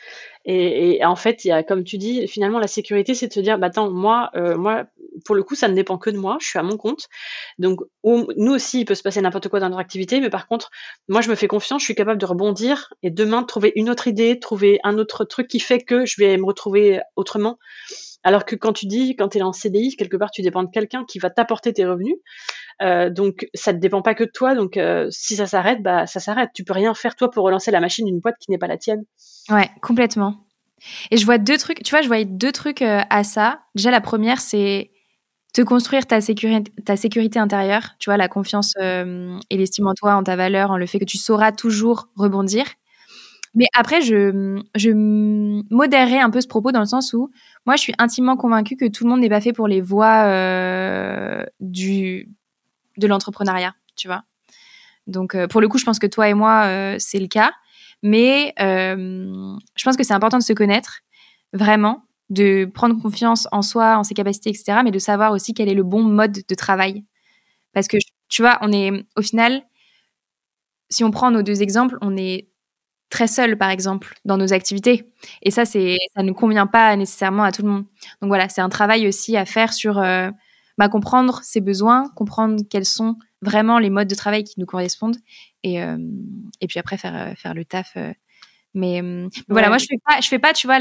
Et, 0.47 1.03
en 1.03 1.15
fait, 1.15 1.41
comme 1.67 1.83
tu 1.83 1.97
dis, 1.97 2.27
finalement 2.27 2.59
la 2.59 2.67
sécurité, 2.67 3.15
c'est 3.15 3.27
de 3.27 3.33
se 3.33 3.39
dire, 3.39 3.57
bah 3.57 3.67
attends, 3.67 3.89
moi, 3.89 4.29
euh, 4.35 4.55
moi, 4.57 4.85
pour 5.25 5.33
le 5.33 5.41
coup, 5.41 5.55
ça 5.55 5.67
ne 5.67 5.73
dépend 5.73 5.97
que 5.97 6.11
de 6.11 6.17
moi. 6.17 6.37
Je 6.39 6.47
suis 6.47 6.59
à 6.59 6.63
mon 6.63 6.77
compte. 6.77 7.07
Donc 7.57 7.79
nous 8.03 8.53
aussi, 8.53 8.81
il 8.81 8.85
peut 8.85 8.93
se 8.93 9.01
passer 9.01 9.21
n'importe 9.21 9.47
quoi 9.49 9.59
dans 9.59 9.69
notre 9.69 9.79
activité, 9.79 10.19
mais 10.19 10.29
par 10.29 10.47
contre, 10.47 10.69
moi, 11.07 11.21
je 11.21 11.29
me 11.29 11.35
fais 11.35 11.47
confiance, 11.47 11.81
je 11.81 11.85
suis 11.85 11.95
capable 11.95 12.19
de 12.19 12.25
rebondir 12.25 12.93
et 13.01 13.09
demain 13.09 13.43
trouver 13.43 13.71
une 13.75 13.89
autre 13.89 14.07
idée, 14.07 14.39
trouver 14.39 14.79
un 14.83 14.99
autre 14.99 15.25
truc 15.25 15.47
qui 15.47 15.59
fait 15.59 15.79
que 15.79 16.05
je 16.05 16.15
vais 16.19 16.37
me 16.37 16.45
retrouver 16.45 16.99
autrement. 17.15 17.57
Alors 18.25 18.43
que 18.43 18.55
quand 18.55 18.73
tu 18.73 18.87
dis, 18.87 19.15
quand 19.15 19.29
tu 19.29 19.37
es 19.37 19.41
en 19.43 19.53
CDI, 19.53 19.95
quelque 19.95 20.17
part, 20.17 20.31
tu 20.31 20.41
dépends 20.41 20.63
de 20.63 20.71
quelqu'un 20.71 21.05
qui 21.05 21.19
va 21.19 21.29
t'apporter 21.29 21.73
tes 21.73 21.85
revenus. 21.85 22.15
Euh, 22.81 23.09
donc 23.09 23.47
ça 23.53 23.71
ne 23.71 23.79
dépend 23.79 24.01
pas 24.01 24.15
que 24.15 24.23
de 24.23 24.31
toi. 24.33 24.55
Donc 24.55 24.77
euh, 24.77 25.07
si 25.09 25.35
ça 25.35 25.45
s'arrête, 25.45 25.81
bah 25.81 26.07
ça 26.07 26.19
s'arrête. 26.19 26.49
Tu 26.53 26.63
peux 26.63 26.73
rien 26.73 26.93
faire 26.93 27.15
toi 27.15 27.31
pour 27.31 27.45
relancer 27.45 27.71
la 27.71 27.79
machine 27.79 28.05
d'une 28.05 28.19
boîte 28.19 28.35
qui 28.39 28.51
n'est 28.51 28.57
pas 28.57 28.67
la 28.67 28.77
tienne. 28.77 29.03
Ouais, 29.49 29.69
complètement. 29.81 30.45
Et 31.11 31.17
je 31.17 31.25
vois 31.25 31.37
deux 31.37 31.57
trucs. 31.57 31.83
Tu 31.83 31.91
vois, 31.91 32.01
je 32.01 32.07
voyais 32.07 32.25
deux 32.25 32.51
trucs 32.51 32.81
euh, 32.81 33.01
à 33.09 33.23
ça. 33.23 33.61
Déjà 33.75 33.91
la 33.91 34.01
première, 34.01 34.39
c'est 34.39 34.91
te 35.53 35.61
construire 35.61 36.05
ta 36.05 36.19
sécurité, 36.19 36.71
ta 36.83 36.97
sécurité 36.97 37.39
intérieure. 37.39 37.91
Tu 37.99 38.09
vois, 38.09 38.17
la 38.17 38.27
confiance 38.27 38.73
et 38.77 39.57
l'estime 39.57 39.87
en 39.87 39.93
toi, 39.93 40.15
en 40.15 40.23
ta 40.23 40.35
valeur, 40.35 40.71
en 40.71 40.77
le 40.77 40.85
fait 40.85 40.99
que 40.99 41.05
tu 41.05 41.17
sauras 41.17 41.53
toujours 41.53 42.09
rebondir. 42.17 42.65
Mais 43.57 43.67
après, 43.73 44.01
je, 44.01 44.61
je 44.75 44.89
modérerai 45.73 46.19
un 46.19 46.29
peu 46.29 46.41
ce 46.41 46.47
propos 46.47 46.73
dans 46.73 46.81
le 46.81 46.85
sens 46.85 47.13
où 47.13 47.31
moi, 47.65 47.77
je 47.77 47.83
suis 47.83 47.93
intimement 47.99 48.35
convaincue 48.35 48.75
que 48.75 48.85
tout 48.85 49.05
le 49.05 49.11
monde 49.11 49.21
n'est 49.21 49.29
pas 49.29 49.39
fait 49.39 49.53
pour 49.53 49.69
les 49.69 49.79
voies 49.79 50.25
du, 51.61 52.35
de 52.97 53.07
l'entrepreneuriat, 53.07 53.73
tu 53.95 54.07
vois. 54.07 54.23
Donc, 55.07 55.35
euh, 55.35 55.47
pour 55.47 55.61
le 55.61 55.67
coup, 55.67 55.77
je 55.77 55.85
pense 55.85 55.99
que 55.99 56.07
toi 56.07 56.29
et 56.29 56.33
moi, 56.33 56.65
euh, 56.65 56.95
c'est 56.99 57.19
le 57.19 57.27
cas. 57.27 57.53
Mais 58.03 58.53
euh, 58.59 59.55
je 59.75 59.83
pense 59.83 59.97
que 59.97 60.03
c'est 60.03 60.13
important 60.13 60.37
de 60.37 60.43
se 60.43 60.53
connaître, 60.53 61.01
vraiment, 61.53 62.03
de 62.29 62.65
prendre 62.65 62.99
confiance 63.01 63.47
en 63.51 63.61
soi, 63.61 63.97
en 63.97 64.03
ses 64.03 64.13
capacités, 64.13 64.49
etc. 64.49 64.79
Mais 64.83 64.91
de 64.91 64.99
savoir 64.99 65.31
aussi 65.31 65.53
quel 65.53 65.69
est 65.69 65.73
le 65.73 65.83
bon 65.83 66.03
mode 66.03 66.39
de 66.47 66.55
travail. 66.55 67.03
Parce 67.73 67.87
que, 67.87 67.97
tu 68.29 68.41
vois, 68.41 68.57
on 68.61 68.71
est, 68.71 68.91
au 69.15 69.21
final, 69.21 69.63
si 70.89 71.03
on 71.03 71.11
prend 71.11 71.31
nos 71.31 71.41
deux 71.41 71.61
exemples, 71.61 71.97
on 72.01 72.15
est 72.17 72.47
très 73.09 73.27
seul, 73.27 73.57
par 73.57 73.69
exemple, 73.69 74.13
dans 74.25 74.37
nos 74.37 74.53
activités. 74.53 75.11
Et 75.41 75.51
ça, 75.51 75.65
c'est, 75.65 75.97
ça 76.15 76.23
ne 76.23 76.31
convient 76.31 76.67
pas 76.67 76.95
nécessairement 76.95 77.43
à 77.43 77.51
tout 77.51 77.61
le 77.63 77.69
monde. 77.69 77.85
Donc 78.21 78.29
voilà, 78.29 78.49
c'est 78.49 78.61
un 78.61 78.69
travail 78.69 79.07
aussi 79.07 79.37
à 79.37 79.45
faire 79.45 79.73
sur 79.73 79.99
bah, 80.77 80.89
comprendre 80.89 81.41
ses 81.43 81.61
besoins, 81.61 82.09
comprendre 82.15 82.61
quels 82.69 82.85
sont 82.85 83.17
vraiment 83.41 83.79
les 83.79 83.89
modes 83.89 84.07
de 84.07 84.15
travail 84.15 84.43
qui 84.43 84.59
nous 84.59 84.65
correspondent 84.65 85.17
et, 85.63 85.81
euh, 85.81 85.97
et 86.61 86.67
puis 86.67 86.79
après 86.79 86.97
faire, 86.97 87.15
euh, 87.15 87.35
faire 87.35 87.53
le 87.53 87.65
taf. 87.65 87.93
Euh. 87.97 88.13
Mais, 88.73 89.01
voilà, 89.47 89.69
moi 89.69 89.77
je 89.77 89.85
fais 89.85 89.97
pas, 90.05 90.19
je 90.19 90.27
fais 90.27 90.39
pas, 90.39 90.51
tu 90.51 90.67
vois, 90.67 90.79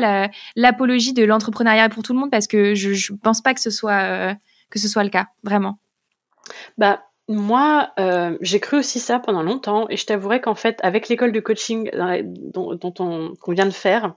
l'apologie 0.56 1.12
de 1.12 1.22
l'entrepreneuriat 1.22 1.88
pour 1.88 2.02
tout 2.02 2.12
le 2.12 2.18
monde 2.18 2.30
parce 2.30 2.48
que 2.48 2.74
je, 2.74 2.92
je 2.92 3.12
pense 3.12 3.40
pas 3.40 3.54
que 3.54 3.60
ce 3.60 3.70
soit 3.70 4.34
que 4.68 4.80
ce 4.80 4.88
soit 4.88 5.04
le 5.04 5.10
cas, 5.10 5.28
vraiment. 5.44 5.78
Bah 6.76 7.04
moi, 7.28 7.90
euh, 7.98 8.36
j'ai 8.42 8.60
cru 8.60 8.78
aussi 8.78 9.00
ça 9.00 9.18
pendant 9.18 9.42
longtemps 9.42 9.86
et 9.88 9.96
je 9.96 10.04
t'avouerai 10.04 10.42
qu'en 10.42 10.54
fait, 10.54 10.78
avec 10.82 11.08
l'école 11.08 11.32
de 11.32 11.40
coaching 11.40 11.90
dont, 12.52 12.78
on 12.98 13.34
qu'on 13.34 13.52
vient 13.52 13.64
de 13.64 13.70
faire, 13.70 14.14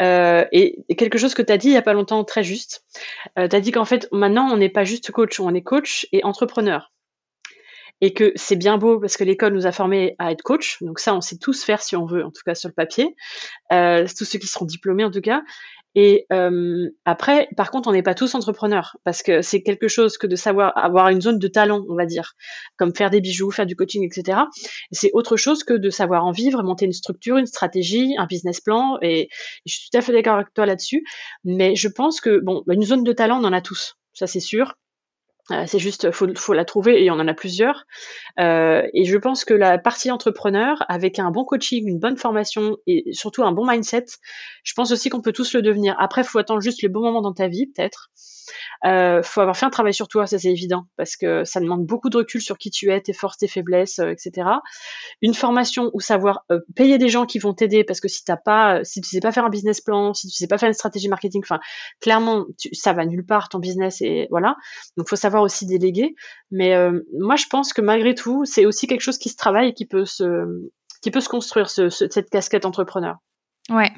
euh, 0.00 0.44
et, 0.52 0.84
quelque 0.96 1.18
chose 1.18 1.34
que 1.34 1.42
tu 1.42 1.52
as 1.52 1.56
dit 1.56 1.68
il 1.68 1.74
y 1.74 1.76
a 1.76 1.82
pas 1.82 1.94
longtemps 1.94 2.22
très 2.22 2.44
juste, 2.44 2.84
euh, 3.38 3.48
tu 3.48 3.56
as 3.56 3.60
dit 3.60 3.72
qu'en 3.72 3.84
fait, 3.84 4.08
maintenant, 4.12 4.48
on 4.52 4.56
n'est 4.56 4.68
pas 4.68 4.84
juste 4.84 5.10
coach, 5.10 5.40
on 5.40 5.52
est 5.52 5.62
coach 5.62 6.06
et 6.12 6.22
entrepreneur. 6.22 6.92
Et 8.00 8.14
que 8.14 8.30
c'est 8.36 8.54
bien 8.54 8.78
beau 8.78 9.00
parce 9.00 9.16
que 9.16 9.24
l'école 9.24 9.54
nous 9.54 9.66
a 9.66 9.72
formés 9.72 10.14
à 10.20 10.30
être 10.30 10.42
coach, 10.42 10.80
donc 10.80 11.00
ça, 11.00 11.16
on 11.16 11.20
sait 11.20 11.38
tous 11.38 11.64
faire 11.64 11.82
si 11.82 11.96
on 11.96 12.06
veut, 12.06 12.24
en 12.24 12.30
tout 12.30 12.42
cas 12.46 12.54
sur 12.54 12.68
le 12.68 12.74
papier, 12.74 13.16
tous 13.70 14.24
ceux 14.24 14.38
qui 14.38 14.46
seront 14.46 14.66
diplômés 14.66 15.02
en 15.02 15.10
tout 15.10 15.20
cas. 15.20 15.42
Et 16.00 16.26
euh, 16.32 16.88
après, 17.04 17.48
par 17.56 17.72
contre, 17.72 17.88
on 17.88 17.92
n'est 17.92 18.04
pas 18.04 18.14
tous 18.14 18.36
entrepreneurs 18.36 18.96
parce 19.02 19.24
que 19.24 19.42
c'est 19.42 19.64
quelque 19.64 19.88
chose 19.88 20.16
que 20.16 20.28
de 20.28 20.36
savoir 20.36 20.78
avoir 20.78 21.08
une 21.08 21.20
zone 21.20 21.40
de 21.40 21.48
talent, 21.48 21.84
on 21.88 21.96
va 21.96 22.06
dire, 22.06 22.34
comme 22.76 22.94
faire 22.94 23.10
des 23.10 23.20
bijoux, 23.20 23.50
faire 23.50 23.66
du 23.66 23.74
coaching, 23.74 24.04
etc. 24.04 24.42
C'est 24.92 25.10
autre 25.12 25.36
chose 25.36 25.64
que 25.64 25.74
de 25.74 25.90
savoir 25.90 26.24
en 26.24 26.30
vivre, 26.30 26.62
monter 26.62 26.84
une 26.84 26.92
structure, 26.92 27.36
une 27.36 27.46
stratégie, 27.46 28.14
un 28.16 28.26
business 28.26 28.60
plan. 28.60 28.98
Et 29.02 29.28
je 29.66 29.74
suis 29.74 29.90
tout 29.90 29.98
à 29.98 30.00
fait 30.00 30.12
d'accord 30.12 30.36
avec 30.36 30.54
toi 30.54 30.66
là-dessus. 30.66 31.04
Mais 31.42 31.74
je 31.74 31.88
pense 31.88 32.20
que 32.20 32.38
bon, 32.38 32.62
une 32.70 32.84
zone 32.84 33.02
de 33.02 33.12
talent, 33.12 33.40
on 33.40 33.44
en 33.44 33.52
a 33.52 33.60
tous, 33.60 33.96
ça 34.12 34.28
c'est 34.28 34.38
sûr. 34.38 34.76
Euh, 35.50 35.64
c'est 35.66 35.78
juste, 35.78 36.10
faut, 36.10 36.26
faut 36.36 36.52
la 36.52 36.64
trouver 36.64 37.02
et 37.02 37.10
on 37.10 37.14
en 37.14 37.26
a 37.26 37.34
plusieurs. 37.34 37.86
Euh, 38.38 38.86
et 38.92 39.04
je 39.04 39.16
pense 39.16 39.44
que 39.44 39.54
la 39.54 39.78
partie 39.78 40.10
entrepreneur, 40.10 40.84
avec 40.88 41.18
un 41.18 41.30
bon 41.30 41.44
coaching, 41.44 41.88
une 41.88 41.98
bonne 41.98 42.18
formation 42.18 42.76
et 42.86 43.04
surtout 43.12 43.42
un 43.44 43.52
bon 43.52 43.66
mindset, 43.66 44.04
je 44.62 44.74
pense 44.74 44.92
aussi 44.92 45.08
qu'on 45.08 45.22
peut 45.22 45.32
tous 45.32 45.54
le 45.54 45.62
devenir. 45.62 45.96
Après, 45.98 46.22
faut 46.22 46.38
attendre 46.38 46.60
juste 46.60 46.82
le 46.82 46.90
bon 46.90 47.00
moment 47.00 47.22
dans 47.22 47.32
ta 47.32 47.48
vie, 47.48 47.66
peut-être. 47.66 48.10
Euh, 48.86 49.22
faut 49.22 49.40
avoir 49.40 49.56
fait 49.56 49.66
un 49.66 49.70
travail 49.70 49.92
sur 49.92 50.08
toi, 50.08 50.26
ça 50.26 50.38
c'est 50.38 50.50
évident, 50.50 50.84
parce 50.96 51.16
que 51.16 51.44
ça 51.44 51.60
demande 51.60 51.84
beaucoup 51.84 52.08
de 52.08 52.16
recul 52.16 52.40
sur 52.40 52.56
qui 52.56 52.70
tu 52.70 52.90
es, 52.90 53.00
tes 53.00 53.12
forces, 53.12 53.38
tes 53.38 53.48
faiblesses, 53.48 53.98
euh, 53.98 54.10
etc. 54.10 54.48
Une 55.20 55.34
formation 55.34 55.90
ou 55.92 56.00
savoir 56.00 56.44
payer 56.74 56.96
des 56.98 57.08
gens 57.08 57.26
qui 57.26 57.38
vont 57.38 57.54
t'aider, 57.54 57.84
parce 57.84 58.00
que 58.00 58.08
si 58.08 58.24
t'as 58.24 58.36
pas, 58.36 58.84
si 58.84 59.00
tu 59.00 59.08
sais 59.08 59.20
pas 59.20 59.32
faire 59.32 59.44
un 59.44 59.50
business 59.50 59.80
plan, 59.80 60.14
si 60.14 60.28
tu 60.28 60.34
sais 60.34 60.46
pas 60.46 60.58
faire 60.58 60.68
une 60.68 60.74
stratégie 60.74 61.08
marketing, 61.08 61.42
enfin 61.44 61.58
clairement 62.00 62.46
ça 62.72 62.92
va 62.92 63.04
nulle 63.04 63.24
part 63.24 63.48
ton 63.48 63.58
business 63.58 64.00
et 64.00 64.28
voilà. 64.30 64.56
Donc 64.96 65.08
faut 65.08 65.16
savoir 65.16 65.37
aussi 65.42 65.66
déléguer. 65.66 66.14
Mais 66.50 66.74
euh, 66.74 67.00
moi 67.18 67.36
je 67.36 67.46
pense 67.50 67.72
que 67.72 67.80
malgré 67.80 68.14
tout, 68.14 68.44
c'est 68.44 68.66
aussi 68.66 68.86
quelque 68.86 69.00
chose 69.00 69.18
qui 69.18 69.28
se 69.28 69.36
travaille 69.36 69.68
et 69.68 69.74
qui 69.74 69.86
peut 69.86 70.04
se 70.04 70.70
qui 71.02 71.10
peut 71.10 71.20
se 71.20 71.28
construire 71.28 71.70
ce, 71.70 71.88
cette 71.90 72.30
casquette 72.30 72.64
entrepreneur. 72.64 73.16
Ouais. 73.70 73.92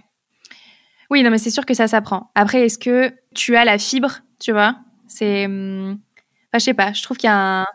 Oui, 1.10 1.22
non, 1.22 1.30
mais 1.30 1.38
c'est 1.38 1.50
sûr 1.50 1.66
que 1.66 1.74
ça 1.74 1.88
s'apprend. 1.88 2.30
Après, 2.34 2.66
est-ce 2.66 2.78
que 2.78 3.12
tu 3.34 3.56
as 3.56 3.64
la 3.64 3.78
fibre 3.78 4.20
tu 4.40 4.52
vois? 4.52 4.76
C'est. 5.06 5.44
Hum, 5.46 5.98
enfin, 6.48 6.58
je 6.58 6.64
sais 6.64 6.74
pas, 6.74 6.92
je 6.92 7.02
trouve 7.02 7.16
qu'il 7.16 7.28
y 7.28 7.32
a 7.32 7.66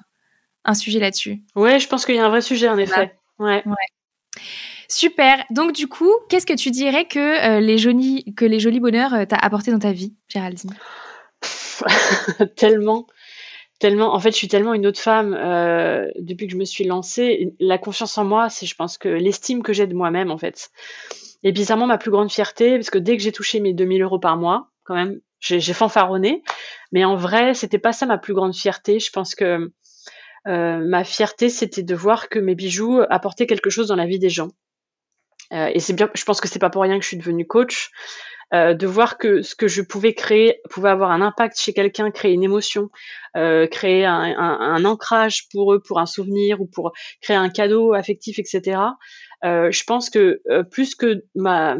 un, 0.66 0.74
sujet 0.74 1.00
là-dessus. 1.00 1.42
Ouais, 1.56 1.80
je 1.80 1.88
pense 1.88 2.06
qu'il 2.06 2.16
y 2.16 2.20
a 2.20 2.26
un 2.26 2.30
vrai 2.30 2.42
sujet, 2.42 2.68
en 2.68 2.78
effet. 2.78 3.18
Ouais. 3.40 3.64
Super. 4.90 5.44
Donc, 5.52 5.74
du 5.74 5.88
coup, 5.88 6.12
qu'est-ce 6.30 6.46
que 6.46 6.54
tu 6.54 6.72
dirais 6.72 7.06
que, 7.06 7.20
euh, 7.20 7.60
les, 7.60 7.78
jolis, 7.78 8.34
que 8.36 8.46
les 8.46 8.60
jolis 8.60 8.80
bonheurs 8.80 9.14
euh, 9.14 9.26
t'ont 9.26 9.38
apporté 9.38 9.72
dans 9.72 9.80
ta 9.80 9.92
vie, 9.92 10.16
Géraldine? 10.28 10.72
Tellement. 12.56 13.08
Tellement, 13.80 14.14
en 14.14 14.20
fait, 14.20 14.32
je 14.32 14.38
suis 14.38 14.48
tellement 14.48 14.74
une 14.74 14.88
autre 14.88 15.00
femme 15.00 15.34
euh, 15.34 16.10
depuis 16.20 16.48
que 16.48 16.54
je 16.54 16.58
me 16.58 16.66
suis 16.66 16.86
lancée. 16.86 17.54
La 17.60 17.78
confiance 17.78 18.18
en 18.18 18.24
moi, 18.24 18.50
c'est, 18.50 18.66
je 18.66 18.76
pense 18.76 18.98
que 18.98 19.10
l'estime 19.10 19.64
que 19.64 19.74
j'ai 19.74 19.86
de 19.86 19.94
moi-même, 19.94 20.32
en 20.32 20.38
fait. 20.38 20.72
Et 21.44 21.52
bizarrement, 21.52 21.86
ma 21.86 21.98
plus 21.98 22.12
grande 22.12 22.32
fierté, 22.32 22.76
parce 22.76 22.90
que 22.90 22.98
dès 22.98 23.18
que 23.18 23.24
j'ai 23.24 23.34
touché 23.34 23.60
mes 23.60 23.74
2000 23.74 24.02
euros 24.02 24.20
par 24.20 24.38
mois, 24.38 24.70
quand 24.86 24.96
même, 24.96 25.20
j'ai 25.40 25.74
fanfaronné, 25.74 26.42
mais 26.92 27.06
en 27.06 27.16
vrai, 27.16 27.54
c'était 27.54 27.78
pas 27.78 27.92
ça 27.92 28.06
ma 28.06 28.18
plus 28.18 28.34
grande 28.34 28.56
fierté. 28.56 29.00
Je 29.00 29.12
pense 29.12 29.36
que 29.36 29.72
euh, 30.48 30.78
ma 30.78 31.04
fierté, 31.04 31.50
c'était 31.50 31.84
de 31.84 31.96
voir 31.96 32.30
que 32.30 32.40
mes 32.40 32.56
bijoux 32.56 33.02
apportaient 33.10 33.46
quelque 33.46 33.70
chose 33.70 33.88
dans 33.88 33.96
la 33.96 34.06
vie 34.06 34.20
des 34.20 34.30
gens. 34.30 34.50
Euh, 35.54 35.70
et 35.74 35.80
c'est 35.80 35.94
bien, 35.94 36.10
je 36.14 36.24
pense 36.24 36.42
que 36.42 36.48
c'est 36.48 36.60
pas 36.60 36.70
pour 36.70 36.82
rien 36.82 36.98
que 36.98 37.04
je 37.04 37.10
suis 37.10 37.18
devenue 37.18 37.46
coach, 37.46 37.92
euh, 38.54 38.74
de 38.74 38.88
voir 38.88 39.18
que 39.18 39.42
ce 39.42 39.56
que 39.56 39.68
je 39.68 39.82
pouvais 39.82 40.14
créer 40.14 40.62
pouvait 40.70 40.90
avoir 40.90 41.12
un 41.12 41.22
impact 41.22 41.60
chez 41.60 41.74
quelqu'un, 41.74 42.12
créer 42.12 42.34
une 42.34 42.44
émotion, 42.44 42.90
créer 43.34 44.06
un, 44.06 44.86
ancrage 44.86 45.50
pour 45.50 45.74
eux, 45.74 45.82
pour 45.82 46.00
un 46.00 46.06
souvenir 46.06 46.62
ou 46.62 46.68
pour 46.68 46.94
créer 47.22 47.36
un 47.36 47.50
cadeau 47.50 47.94
affectif, 47.94 48.40
etc. 48.40 48.80
je 49.44 49.84
pense 49.84 50.10
que 50.10 50.42
plus 50.70 50.96
que 50.96 51.26
ma 51.36 51.76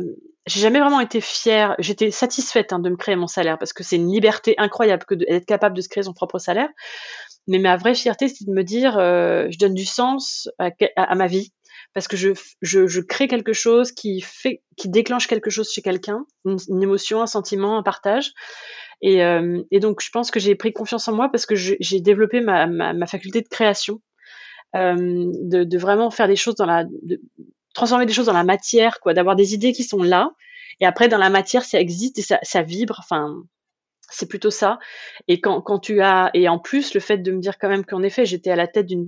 j'ai 0.48 0.60
jamais 0.60 0.80
vraiment 0.80 1.00
été 1.00 1.22
fière. 1.22 1.76
J'étais 1.80 2.12
satisfaite 2.12 2.72
hein, 2.72 2.80
de 2.80 2.90
me 2.90 2.96
créer 2.96 3.16
mon 3.16 3.28
salaire 3.28 3.58
parce 3.58 3.74
que 3.74 3.84
c'est 3.84 3.96
une 3.96 4.12
liberté 4.12 4.56
incroyable 4.58 5.04
d'être 5.12 5.46
capable 5.46 5.76
de 5.76 5.82
se 5.82 5.90
créer 5.90 6.04
son 6.04 6.14
propre 6.14 6.38
salaire. 6.38 6.70
Mais 7.48 7.60
ma 7.60 7.78
vraie 7.78 7.96
fierté, 7.96 8.28
c'est 8.28 8.46
de 8.46 8.52
me 8.52 8.64
dire, 8.64 8.98
euh, 8.98 9.48
je 9.50 9.58
donne 9.58 9.74
du 9.74 9.86
sens 9.86 10.50
à, 10.60 11.16
ma 11.16 11.28
vie 11.28 11.52
parce 11.96 12.10
que 12.10 12.18
je, 12.18 12.32
je, 12.62 13.00
crée 13.00 13.30
quelque 13.30 13.54
chose 13.54 13.94
qui 13.94 14.20
fait, 14.20 14.62
qui 14.76 14.90
déclenche 14.90 15.28
quelque 15.28 15.50
chose 15.50 15.72
chez 15.72 15.82
quelqu'un, 15.82 16.26
une, 16.44 16.84
émotion, 16.84 17.22
un 17.22 17.26
sentiment, 17.26 17.78
un 17.78 17.84
partage. 17.84 18.34
Et, 19.02 19.24
euh, 19.24 19.64
et 19.72 19.80
donc, 19.80 20.02
je 20.04 20.10
pense 20.10 20.30
que 20.30 20.42
j'ai 20.42 20.56
pris 20.56 20.74
confiance 20.74 21.08
en 21.08 21.14
moi 21.14 21.30
parce 21.30 21.46
que 21.46 21.56
j'ai 21.56 22.02
développé 22.02 22.42
ma, 22.42 22.68
ma, 22.68 22.92
ma, 22.92 23.08
faculté 23.08 23.42
de 23.42 23.48
création, 23.48 24.02
euh, 24.76 24.96
de, 24.98 25.64
de, 25.64 25.78
vraiment 25.78 26.12
faire 26.12 26.28
des 26.28 26.36
choses 26.36 26.56
dans 26.56 26.66
la, 26.66 26.84
de, 26.84 27.22
transformer 27.74 28.06
des 28.06 28.14
choses 28.14 28.26
dans 28.26 28.34
la 28.34 28.44
matière, 28.44 29.00
quoi, 29.00 29.14
d'avoir 29.14 29.38
des 29.38 29.54
idées 29.54 29.72
qui 29.72 29.86
sont 29.86 30.04
là, 30.04 30.32
et 30.82 30.86
après 30.86 31.08
dans 31.08 31.18
la 31.18 31.30
matière 31.30 31.64
ça 31.64 31.80
existe 31.80 32.20
et 32.20 32.24
ça, 32.24 32.40
ça 32.44 32.62
vibre. 32.62 32.98
Enfin, 33.00 33.42
c'est 34.10 34.28
plutôt 34.28 34.52
ça. 34.52 34.80
Et 35.30 35.40
quand, 35.40 35.62
quand 35.62 35.80
tu 35.80 36.02
as 36.02 36.30
et 36.34 36.50
en 36.50 36.60
plus 36.60 36.94
le 36.94 37.00
fait 37.00 37.20
de 37.20 37.32
me 37.32 37.40
dire 37.40 37.58
quand 37.58 37.70
même 37.70 37.86
qu'en 37.86 38.04
effet 38.04 38.26
j'étais 38.26 38.52
à 38.52 38.58
la 38.58 38.68
tête 38.68 38.86
d'une 38.86 39.08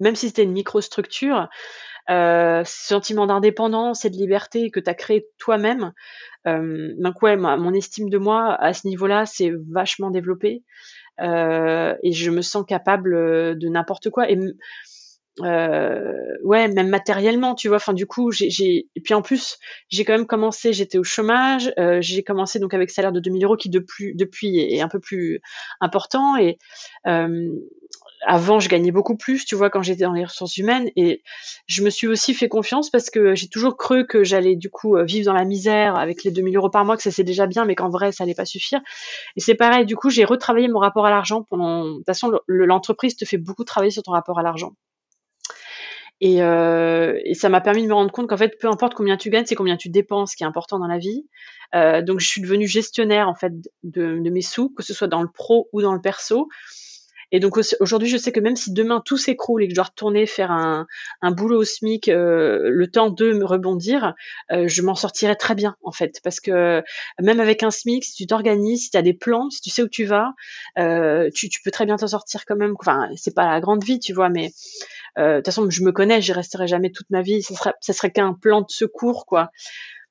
même 0.00 0.14
si 0.14 0.28
c'était 0.28 0.44
une 0.44 0.52
microstructure, 0.52 1.48
euh, 2.10 2.62
sentiment 2.64 3.26
d'indépendance 3.26 4.04
et 4.04 4.10
de 4.10 4.16
liberté 4.16 4.70
que 4.70 4.80
tu 4.80 4.88
as 4.88 4.94
créé 4.94 5.26
toi-même. 5.38 5.92
Euh, 6.46 6.94
donc 6.98 7.20
ouais, 7.22 7.36
mon 7.36 7.74
estime 7.74 8.08
de 8.08 8.18
moi 8.18 8.54
à 8.54 8.72
ce 8.72 8.86
niveau-là, 8.86 9.26
c'est 9.26 9.52
vachement 9.70 10.10
développé 10.10 10.62
euh, 11.20 11.94
et 12.02 12.12
je 12.12 12.30
me 12.30 12.40
sens 12.40 12.64
capable 12.66 13.10
de 13.58 13.68
n'importe 13.68 14.08
quoi. 14.08 14.30
Et 14.30 14.38
ouais, 15.40 16.68
même 16.68 16.88
matériellement, 16.88 17.54
tu 17.54 17.68
vois. 17.68 17.76
Enfin, 17.76 17.92
du 17.92 18.06
coup, 18.06 18.32
j'ai, 18.32 18.88
et 18.96 19.00
puis 19.04 19.12
en 19.14 19.20
plus, 19.20 19.58
j'ai 19.90 20.04
quand 20.04 20.14
même 20.14 20.26
commencé, 20.26 20.72
j'étais 20.72 20.98
au 20.98 21.04
chômage, 21.04 21.72
j'ai 22.00 22.22
commencé 22.22 22.58
donc 22.58 22.72
avec 22.72 22.90
salaire 22.90 23.12
de 23.12 23.20
2000 23.20 23.44
euros 23.44 23.56
qui 23.56 23.68
depuis, 23.68 24.14
depuis 24.14 24.58
est 24.58 24.80
un 24.80 24.88
peu 24.88 24.98
plus 24.98 25.40
important 25.80 26.36
et 26.38 26.56
avant, 28.26 28.60
je 28.60 28.68
gagnais 28.68 28.90
beaucoup 28.90 29.16
plus, 29.16 29.44
tu 29.44 29.54
vois, 29.54 29.70
quand 29.70 29.82
j'étais 29.82 30.04
dans 30.04 30.12
les 30.12 30.24
ressources 30.24 30.56
humaines. 30.56 30.90
Et 30.96 31.22
je 31.66 31.82
me 31.82 31.90
suis 31.90 32.06
aussi 32.06 32.34
fait 32.34 32.48
confiance 32.48 32.90
parce 32.90 33.10
que 33.10 33.34
j'ai 33.34 33.48
toujours 33.48 33.76
cru 33.76 34.06
que 34.06 34.24
j'allais 34.24 34.56
du 34.56 34.70
coup 34.70 34.96
vivre 35.04 35.26
dans 35.26 35.34
la 35.34 35.44
misère 35.44 35.96
avec 35.96 36.24
les 36.24 36.30
2000 36.30 36.56
euros 36.56 36.70
par 36.70 36.84
mois, 36.84 36.96
que 36.96 37.02
ça 37.02 37.10
c'est 37.10 37.24
déjà 37.24 37.46
bien, 37.46 37.64
mais 37.64 37.74
qu'en 37.74 37.90
vrai, 37.90 38.12
ça 38.12 38.24
allait 38.24 38.34
pas 38.34 38.44
suffire. 38.44 38.80
Et 39.36 39.40
c'est 39.40 39.54
pareil, 39.54 39.86
du 39.86 39.96
coup, 39.96 40.10
j'ai 40.10 40.24
retravaillé 40.24 40.68
mon 40.68 40.78
rapport 40.78 41.06
à 41.06 41.10
l'argent. 41.10 41.40
De 41.40 41.96
toute 41.96 42.06
façon, 42.06 42.32
l'entreprise 42.46 43.16
te 43.16 43.24
fait 43.24 43.38
beaucoup 43.38 43.64
travailler 43.64 43.90
sur 43.90 44.02
ton 44.02 44.12
rapport 44.12 44.38
à 44.38 44.42
l'argent. 44.42 44.72
Et, 46.20 46.42
euh, 46.42 47.18
et 47.24 47.34
ça 47.34 47.48
m'a 47.48 47.60
permis 47.60 47.82
de 47.82 47.88
me 47.88 47.94
rendre 47.94 48.10
compte 48.10 48.28
qu'en 48.28 48.36
fait, 48.36 48.58
peu 48.58 48.66
importe 48.68 48.94
combien 48.94 49.16
tu 49.16 49.30
gagnes, 49.30 49.46
c'est 49.46 49.54
combien 49.54 49.76
tu 49.76 49.88
dépenses 49.88 50.34
qui 50.34 50.42
est 50.42 50.46
important 50.46 50.78
dans 50.78 50.88
la 50.88 50.98
vie. 50.98 51.26
Euh, 51.74 52.02
donc, 52.02 52.20
je 52.20 52.26
suis 52.26 52.40
devenue 52.40 52.66
gestionnaire 52.66 53.28
en 53.28 53.34
fait 53.34 53.52
de, 53.84 54.18
mes 54.18 54.42
sous, 54.42 54.70
que 54.70 54.82
ce 54.82 54.94
soit 54.94 55.06
dans 55.06 55.22
le 55.22 55.28
pro 55.28 55.68
ou 55.72 55.80
dans 55.80 55.94
le 55.94 56.00
perso. 56.00 56.48
Et 57.30 57.40
donc 57.40 57.58
aujourd'hui, 57.80 58.08
je 58.08 58.16
sais 58.16 58.32
que 58.32 58.40
même 58.40 58.56
si 58.56 58.72
demain 58.72 59.02
tout 59.04 59.18
s'écroule 59.18 59.62
et 59.62 59.66
que 59.66 59.72
je 59.72 59.74
dois 59.74 59.84
retourner 59.84 60.26
faire 60.26 60.50
un, 60.50 60.86
boulot 61.30 61.60
au 61.60 61.64
SMIC, 61.64 62.08
euh, 62.08 62.70
le 62.70 62.90
temps 62.90 63.10
de 63.10 63.32
me 63.32 63.44
rebondir, 63.44 64.14
euh, 64.50 64.66
je 64.66 64.82
m'en 64.82 64.94
sortirai 64.94 65.36
très 65.36 65.54
bien 65.54 65.76
en 65.82 65.92
fait, 65.92 66.20
parce 66.24 66.40
que 66.40 66.82
même 67.20 67.40
avec 67.40 67.62
un 67.62 67.70
SMIC, 67.70 68.04
si 68.04 68.14
tu 68.14 68.26
t'organises, 68.26 68.84
si 68.84 68.90
tu 68.90 68.96
as 68.96 69.02
des 69.02 69.12
plans, 69.12 69.50
si 69.50 69.60
tu 69.60 69.70
sais 69.70 69.82
où 69.82 69.88
tu 69.88 70.04
vas, 70.04 70.32
euh, 70.78 71.28
tu, 71.34 71.48
peux 71.62 71.70
très 71.70 71.86
bien 71.86 71.96
t'en 71.96 72.06
sortir 72.06 72.44
quand 72.46 72.56
même. 72.56 72.74
Enfin, 72.78 73.10
c'est 73.16 73.34
pas 73.34 73.46
la 73.50 73.60
grande 73.60 73.84
vie, 73.84 74.00
tu 74.00 74.12
vois, 74.12 74.28
mais 74.30 74.52
de 75.16 75.36
toute 75.36 75.46
façon, 75.46 75.68
je 75.68 75.82
me 75.82 75.92
connais, 75.92 76.22
j'y 76.22 76.32
resterai 76.32 76.68
jamais 76.68 76.90
toute 76.90 77.10
ma 77.10 77.22
vie. 77.22 77.42
Ça 77.42 77.54
serait, 77.54 77.74
serait 77.80 78.12
qu'un 78.12 78.34
plan 78.34 78.60
de 78.60 78.70
secours, 78.70 79.26
quoi. 79.26 79.50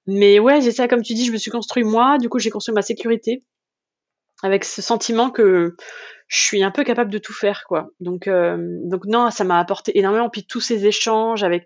Mais 0.05 0.39
ouais, 0.39 0.61
j'ai 0.61 0.71
ça, 0.71 0.87
comme 0.87 1.01
tu 1.01 1.13
dis, 1.13 1.25
je 1.25 1.31
me 1.31 1.37
suis 1.37 1.51
construit 1.51 1.83
moi. 1.83 2.17
Du 2.17 2.29
coup, 2.29 2.39
j'ai 2.39 2.49
construit 2.49 2.75
ma 2.75 2.81
sécurité 2.81 3.43
avec 4.43 4.65
ce 4.65 4.81
sentiment 4.81 5.29
que 5.29 5.75
je 6.27 6.41
suis 6.41 6.63
un 6.63 6.71
peu 6.71 6.83
capable 6.83 7.11
de 7.11 7.17
tout 7.17 7.33
faire, 7.33 7.63
quoi. 7.67 7.89
Donc, 7.99 8.27
euh, 8.27 8.57
donc 8.83 9.05
non, 9.05 9.31
ça 9.31 9.43
m'a 9.43 9.59
apporté 9.59 9.97
énormément. 9.97 10.29
Puis 10.29 10.45
tous 10.45 10.61
ces 10.61 10.85
échanges 10.85 11.43
avec 11.43 11.65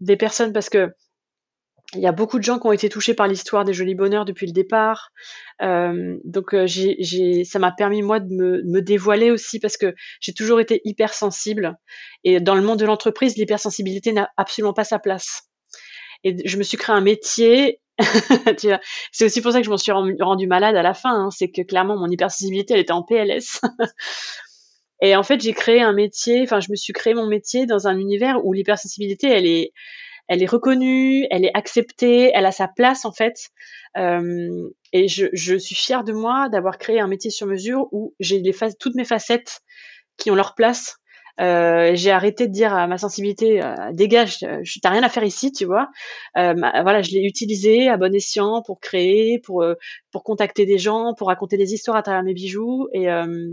des 0.00 0.16
personnes, 0.16 0.52
parce 0.52 0.70
que 0.70 0.92
il 1.94 2.00
y 2.00 2.06
a 2.06 2.12
beaucoup 2.12 2.38
de 2.38 2.44
gens 2.44 2.58
qui 2.58 2.66
ont 2.66 2.72
été 2.72 2.90
touchés 2.90 3.14
par 3.14 3.28
l'histoire 3.28 3.64
des 3.64 3.72
jolis 3.72 3.94
bonheurs 3.94 4.26
depuis 4.26 4.46
le 4.46 4.52
départ. 4.52 5.10
Euh, 5.62 6.18
donc 6.22 6.54
euh, 6.54 6.66
ça 7.44 7.58
m'a 7.58 7.72
permis 7.72 8.02
moi 8.02 8.20
de 8.20 8.28
me, 8.28 8.62
me, 8.64 8.82
dévoiler 8.82 9.30
aussi 9.30 9.58
parce 9.58 9.78
que 9.78 9.94
j'ai 10.20 10.34
toujours 10.34 10.60
été 10.60 10.82
hypersensible 10.84 11.78
et 12.24 12.40
dans 12.40 12.54
le 12.54 12.60
monde 12.60 12.78
de 12.78 12.84
l'entreprise, 12.84 13.36
l'hypersensibilité 13.38 14.12
n'a 14.12 14.28
absolument 14.36 14.74
pas 14.74 14.84
sa 14.84 14.98
place. 14.98 15.48
Et 16.24 16.36
je 16.46 16.58
me 16.58 16.62
suis 16.62 16.76
créé 16.76 16.94
un 16.94 17.00
métier. 17.00 17.80
c'est 19.12 19.24
aussi 19.24 19.40
pour 19.40 19.52
ça 19.52 19.58
que 19.58 19.64
je 19.64 19.70
m'en 19.70 19.76
suis 19.76 19.92
rendu 19.92 20.46
malade 20.46 20.76
à 20.76 20.82
la 20.82 20.94
fin. 20.94 21.12
Hein. 21.12 21.30
c'est 21.30 21.50
que 21.50 21.62
clairement 21.62 21.96
mon 21.96 22.08
hypersensibilité 22.08 22.74
elle 22.74 22.80
était 22.80 22.92
en 22.92 23.02
PLS. 23.02 23.60
et 25.02 25.16
en 25.16 25.22
fait 25.22 25.40
j'ai 25.40 25.52
créé 25.52 25.80
un 25.80 25.92
métier. 25.92 26.42
Enfin 26.42 26.60
je 26.60 26.70
me 26.70 26.76
suis 26.76 26.92
créé 26.92 27.14
mon 27.14 27.26
métier 27.26 27.66
dans 27.66 27.88
un 27.88 27.98
univers 27.98 28.44
où 28.44 28.52
l'hypersensibilité 28.52 29.28
elle 29.28 29.46
est 29.46 29.72
elle 30.28 30.42
est 30.42 30.50
reconnue, 30.50 31.26
elle 31.30 31.46
est 31.46 31.56
acceptée, 31.56 32.30
elle 32.34 32.44
a 32.44 32.52
sa 32.52 32.68
place 32.68 33.06
en 33.06 33.12
fait. 33.12 33.48
Euh, 33.96 34.68
et 34.92 35.08
je, 35.08 35.56
suis 35.56 35.74
fière 35.74 36.04
de 36.04 36.12
moi 36.12 36.48
d'avoir 36.50 36.78
créé 36.78 37.00
un 37.00 37.08
métier 37.08 37.30
sur 37.30 37.46
mesure 37.46 37.88
où 37.92 38.14
j'ai 38.20 38.42
toutes 38.78 38.94
mes 38.94 39.06
facettes 39.06 39.60
qui 40.18 40.30
ont 40.30 40.34
leur 40.34 40.54
place. 40.54 40.98
Euh, 41.40 41.92
j'ai 41.94 42.10
arrêté 42.10 42.46
de 42.48 42.52
dire 42.52 42.74
à 42.74 42.86
ma 42.86 42.98
sensibilité 42.98 43.62
euh, 43.62 43.74
dégage, 43.92 44.38
je 44.40 44.80
t'as 44.80 44.90
rien 44.90 45.02
à 45.02 45.08
faire 45.08 45.24
ici, 45.24 45.52
tu 45.52 45.64
vois. 45.64 45.88
Euh, 46.36 46.54
voilà, 46.54 47.02
je 47.02 47.10
l'ai 47.12 47.22
utilisé 47.24 47.88
à 47.88 47.96
bon 47.96 48.14
escient 48.14 48.62
pour 48.62 48.80
créer, 48.80 49.38
pour 49.40 49.62
euh, 49.62 49.74
pour 50.12 50.24
contacter 50.24 50.66
des 50.66 50.78
gens, 50.78 51.14
pour 51.16 51.28
raconter 51.28 51.56
des 51.56 51.74
histoires 51.74 51.96
à 51.96 52.02
travers 52.02 52.22
mes 52.24 52.34
bijoux 52.34 52.88
et 52.92 53.10
euh, 53.10 53.52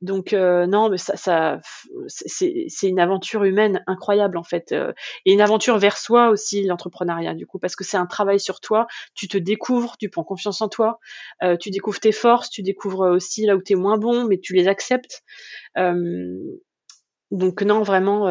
donc 0.00 0.32
euh, 0.32 0.66
non, 0.66 0.88
mais 0.88 0.96
ça, 0.96 1.16
ça 1.16 1.60
c'est 2.08 2.88
une 2.88 3.00
aventure 3.00 3.44
humaine 3.44 3.82
incroyable 3.86 4.38
en 4.38 4.42
fait, 4.42 4.72
euh, 4.72 4.92
et 5.26 5.32
une 5.32 5.40
aventure 5.42 5.78
vers 5.78 5.98
soi 5.98 6.30
aussi 6.30 6.62
l'entrepreneuriat 6.64 7.34
du 7.34 7.46
coup, 7.46 7.58
parce 7.58 7.76
que 7.76 7.84
c'est 7.84 7.98
un 7.98 8.06
travail 8.06 8.40
sur 8.40 8.60
toi. 8.60 8.86
Tu 9.14 9.28
te 9.28 9.36
découvres, 9.36 9.96
tu 9.98 10.08
prends 10.08 10.24
confiance 10.24 10.62
en 10.62 10.68
toi, 10.68 10.98
euh, 11.42 11.56
tu 11.56 11.70
découvres 11.70 12.00
tes 12.00 12.12
forces, 12.12 12.48
tu 12.50 12.62
découvres 12.62 13.10
aussi 13.10 13.44
là 13.46 13.56
où 13.56 13.62
tu 13.62 13.74
es 13.74 13.76
moins 13.76 13.98
bon, 13.98 14.24
mais 14.26 14.38
tu 14.38 14.54
les 14.54 14.68
acceptes. 14.68 15.22
Donc 17.30 17.62
non, 17.62 17.82
vraiment 17.82 18.26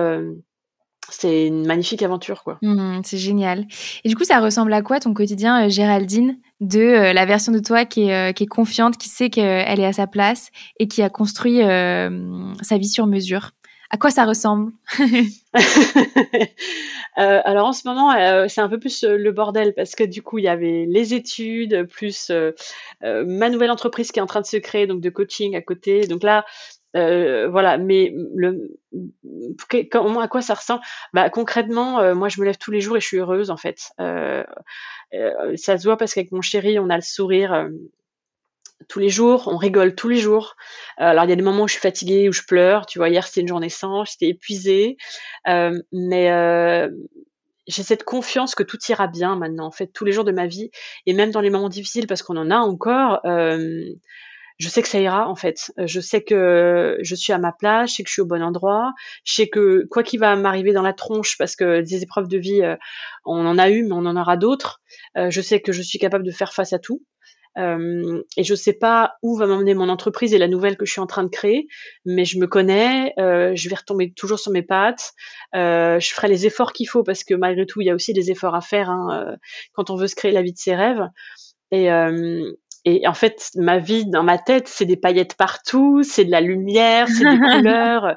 c'est 1.12 1.48
une 1.48 1.66
magnifique 1.66 2.04
aventure, 2.04 2.44
quoi. 2.44 2.58
Mmh, 2.62 3.02
c'est 3.04 3.18
génial. 3.18 3.66
Et 4.04 4.10
du 4.10 4.16
coup, 4.16 4.24
ça 4.24 4.40
ressemble 4.40 4.74
à 4.74 4.82
quoi 4.82 5.00
ton 5.00 5.14
quotidien, 5.14 5.66
euh, 5.66 5.70
Géraldine, 5.70 6.38
de 6.60 6.80
euh, 6.80 7.14
la 7.14 7.26
version 7.26 7.52
de 7.52 7.60
toi 7.60 7.86
qui 7.86 8.04
est, 8.04 8.30
euh, 8.30 8.32
qui 8.32 8.44
est 8.44 8.48
confiante, 8.48 8.98
qui 8.98 9.10
sait 9.10 9.30
qu'elle 9.30 9.80
est 9.80 9.86
à 9.86 9.94
sa 9.94 10.08
place 10.08 10.50
et 10.80 10.88
qui 10.88 11.02
a 11.02 11.10
construit 11.10 11.60
sa 11.60 12.78
vie 12.78 12.90
sur 12.90 13.08
mesure? 13.08 13.52
À 13.92 13.98
quoi 13.98 14.12
ça 14.12 14.24
ressemble? 14.26 14.72
Alors 17.16 17.68
en 17.68 17.74
ce 17.74 17.88
moment, 17.88 18.14
c'est 18.48 18.62
un 18.62 18.70
peu 18.70 18.78
plus 18.78 19.04
le 19.04 19.32
bordel 19.32 19.74
parce 19.74 19.96
que 19.96 20.04
du 20.04 20.22
coup, 20.22 20.38
il 20.38 20.44
y 20.44 20.48
avait 20.48 20.86
les 20.88 21.16
études, 21.16 21.88
plus 21.88 22.32
ma 23.02 23.50
nouvelle 23.50 23.72
entreprise 23.72 24.12
qui 24.12 24.20
est 24.20 24.22
en 24.22 24.28
train 24.28 24.42
de 24.42 24.46
se 24.46 24.58
créer, 24.58 24.86
donc 24.86 25.02
de 25.02 25.10
coaching 25.10 25.56
à 25.56 25.62
côté. 25.62 26.06
Donc 26.06 26.22
là, 26.22 26.46
euh, 26.96 27.48
voilà, 27.50 27.78
mais 27.78 28.14
le, 28.36 28.80
comment, 29.92 30.20
à 30.20 30.28
quoi 30.28 30.42
ça 30.42 30.56
ressemble? 30.56 30.82
Bah, 31.14 31.30
Concrètement, 31.30 32.00
euh, 32.00 32.16
moi, 32.16 32.30
je 32.30 32.40
me 32.40 32.46
lève 32.46 32.58
tous 32.58 32.72
les 32.72 32.82
jours 32.82 32.98
et 32.98 33.00
je 33.00 33.06
suis 33.06 33.18
heureuse, 33.18 33.52
en 33.52 33.58
fait. 33.58 33.92
Euh, 34.00 34.44
ça 35.56 35.78
se 35.78 35.84
voit 35.84 35.98
parce 35.98 36.14
qu'avec 36.14 36.32
mon 36.32 36.42
chéri, 36.42 36.80
on 36.80 36.90
a 36.90 36.96
le 36.96 37.02
sourire 37.02 37.68
tous 38.88 39.00
les 39.00 39.10
jours, 39.10 39.50
on 39.52 39.58
rigole 39.58 39.94
tous 39.94 40.08
les 40.08 40.18
jours. 40.18 40.56
alors, 40.98 41.26
il 41.26 41.30
y 41.30 41.34
a 41.34 41.36
des 41.36 41.42
moments 41.42 41.64
où 41.64 41.68
je 41.68 41.74
suis 41.74 41.82
fatiguée, 41.82 42.30
où 42.30 42.32
je 42.32 42.44
pleure. 42.44 42.86
Tu 42.86 43.00
vois, 43.00 43.10
hier, 43.10 43.28
c'était 43.28 43.42
une 43.42 43.48
journée 43.48 43.70
sans, 43.70 44.06
j'étais 44.06 44.28
épuisée. 44.28 44.98
mais 45.46 46.90
j'ai 47.68 47.84
cette 47.84 48.04
confiance 48.04 48.56
que 48.56 48.64
tout 48.64 48.80
ira 48.90 49.06
bien 49.06 49.36
maintenant, 49.36 49.68
en 49.68 49.72
fait, 49.72 49.88
tous 49.88 50.06
les 50.06 50.12
jours 50.12 50.24
de 50.24 50.32
ma 50.32 50.48
vie. 50.48 50.72
Et 51.06 51.14
même 51.14 51.30
dans 51.32 51.42
les 51.42 51.52
moments 51.52 51.70
difficiles, 51.70 52.08
parce 52.08 52.24
qu'on 52.24 52.38
en 52.38 52.50
a 52.50 52.58
encore 52.58 53.22
je 54.60 54.68
sais 54.68 54.82
que 54.82 54.90
ça 54.90 55.00
ira 55.00 55.28
en 55.28 55.36
fait. 55.36 55.72
Euh, 55.80 55.88
je 55.88 56.00
sais 56.02 56.22
que 56.22 56.98
je 57.02 57.16
suis 57.16 57.34
à 57.34 57.38
ma 57.38 57.54
place, 57.54 57.92
je 57.92 57.96
sais 57.96 58.04
que 58.04 58.10
je 58.10 58.14
suis 58.14 58.22
au 58.22 58.26
bon 58.26 58.44
endroit, 58.44 58.94
je 59.24 59.34
sais 59.34 59.48
que 59.48 59.88
quoi 59.90 60.04
qu'il 60.04 60.20
va 60.20 60.36
m'arriver 60.36 60.74
dans 60.74 60.82
la 60.82 60.94
tronche, 60.94 61.38
parce 61.38 61.56
que 61.56 61.82
des 61.82 62.04
épreuves 62.04 62.28
de 62.28 62.38
vie, 62.38 62.62
euh, 62.62 62.76
on 63.26 63.46
en 63.46 63.58
a 63.58 63.70
eu, 63.70 63.84
mais 63.84 63.94
on 63.94 64.06
en 64.06 64.18
aura 64.18 64.38
d'autres. 64.38 64.82
Euh, 65.18 65.30
je 65.30 65.42
sais 65.42 65.62
que 65.62 65.72
je 65.72 65.82
suis 65.82 65.98
capable 65.98 66.26
de 66.26 66.32
faire 66.32 66.54
face 66.54 66.74
à 66.74 66.80
tout. 66.80 67.02
Et 67.58 68.44
je 68.46 68.56
sais 68.56 68.72
pas 68.72 69.16
où 69.22 69.36
va 69.36 69.46
m'emmener 69.46 69.74
mon 69.74 69.90
entreprise 69.90 70.34
et 70.34 70.38
la 70.38 70.48
nouvelle 70.48 70.78
que 70.78 70.86
je 70.86 70.94
suis 70.94 71.02
en 71.02 71.08
train 71.08 71.24
de 71.24 71.30
créer, 71.30 71.68
mais 72.06 72.24
je 72.24 72.40
me 72.40 72.48
connais, 72.48 73.14
je 73.18 73.70
vais 73.70 73.76
retomber 73.76 74.14
toujours 74.14 74.40
sur 74.40 74.54
mes 74.54 74.62
pattes, 74.62 75.12
je 75.54 76.10
ferai 76.16 76.30
les 76.30 76.46
efforts 76.46 76.72
qu'il 76.72 76.88
faut 76.88 77.04
parce 77.04 77.26
que 77.26 77.34
malgré 77.34 77.66
tout, 77.66 77.82
il 77.82 77.88
y 77.88 77.90
a 77.90 77.96
aussi 77.96 78.14
des 78.14 78.32
efforts 78.32 78.56
à 78.56 78.62
faire 78.62 78.90
hein, 78.90 79.36
quand 79.74 79.90
on 79.90 79.98
veut 79.98 80.08
se 80.08 80.16
créer 80.16 80.32
la 80.32 80.42
vie 80.42 80.54
de 80.54 80.58
ses 80.58 80.74
rêves. 80.74 81.06
Et, 81.72 81.90
et 82.86 83.08
en 83.08 83.14
fait, 83.14 83.50
ma 83.56 83.78
vie 83.78 84.06
dans 84.06 84.24
ma 84.24 84.38
tête, 84.38 84.68
c'est 84.68 84.86
des 84.86 84.96
paillettes 84.96 85.36
partout, 85.36 86.02
c'est 86.04 86.24
de 86.24 86.32
la 86.32 86.42
lumière, 86.42 87.08
c'est 87.10 87.30
des 87.30 87.40
couleurs. 87.40 88.16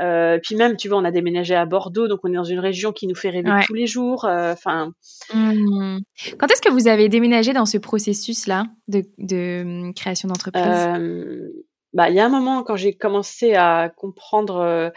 Euh, 0.00 0.38
puis 0.42 0.56
même, 0.56 0.76
tu 0.76 0.88
vois, 0.88 0.98
on 0.98 1.04
a 1.04 1.10
déménagé 1.10 1.54
à 1.54 1.64
Bordeaux, 1.64 2.08
donc 2.08 2.20
on 2.24 2.32
est 2.32 2.36
dans 2.36 2.44
une 2.44 2.58
région 2.58 2.92
qui 2.92 3.06
nous 3.06 3.14
fait 3.14 3.30
rêver 3.30 3.50
tous 3.66 3.74
les 3.74 3.86
jours. 3.86 4.24
Euh, 4.24 4.52
enfin. 4.52 4.92
Mmh. 5.32 5.98
Quand 6.38 6.50
est-ce 6.50 6.62
que 6.62 6.70
vous 6.70 6.88
avez 6.88 7.08
déménagé 7.08 7.52
dans 7.52 7.66
ce 7.66 7.78
processus-là 7.78 8.64
de, 8.88 9.02
de, 9.18 9.62
hum, 9.62 9.94
création 9.94 10.28
d'entreprise? 10.28 10.64
Euh, 10.66 11.48
Bah, 11.92 12.08
il 12.08 12.16
y 12.16 12.20
a 12.20 12.26
un 12.26 12.30
moment 12.30 12.62
quand 12.62 12.76
j'ai 12.76 12.94
commencé 12.94 13.54
à 13.54 13.92
comprendre, 13.96 14.92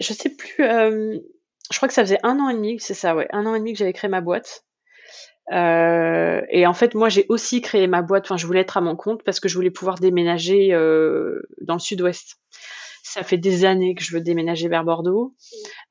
je 0.00 0.12
sais 0.12 0.30
plus. 0.30 0.64
Je 1.72 1.76
crois 1.78 1.88
que 1.88 1.94
ça 1.94 2.02
faisait 2.02 2.20
un 2.22 2.38
an 2.38 2.48
et 2.48 2.54
demi, 2.54 2.76
c'est 2.78 2.94
ça, 2.94 3.14
ouais, 3.16 3.28
un 3.32 3.44
an 3.46 3.54
et 3.54 3.58
demi 3.58 3.72
que 3.72 3.78
j'avais 3.78 3.92
créé 3.92 4.08
ma 4.08 4.20
boîte. 4.20 4.65
Euh, 5.52 6.40
et 6.50 6.66
en 6.66 6.74
fait, 6.74 6.94
moi, 6.94 7.08
j'ai 7.08 7.26
aussi 7.28 7.60
créé 7.60 7.86
ma 7.86 8.02
boîte. 8.02 8.24
Enfin, 8.26 8.36
je 8.36 8.46
voulais 8.46 8.60
être 8.60 8.76
à 8.76 8.80
mon 8.80 8.96
compte 8.96 9.22
parce 9.22 9.40
que 9.40 9.48
je 9.48 9.54
voulais 9.54 9.70
pouvoir 9.70 9.96
déménager 9.96 10.72
euh, 10.72 11.40
dans 11.60 11.74
le 11.74 11.80
sud-ouest. 11.80 12.36
Ça 13.02 13.22
fait 13.22 13.38
des 13.38 13.64
années 13.64 13.94
que 13.94 14.02
je 14.02 14.12
veux 14.12 14.20
déménager 14.20 14.68
vers 14.68 14.84
Bordeaux. 14.84 15.34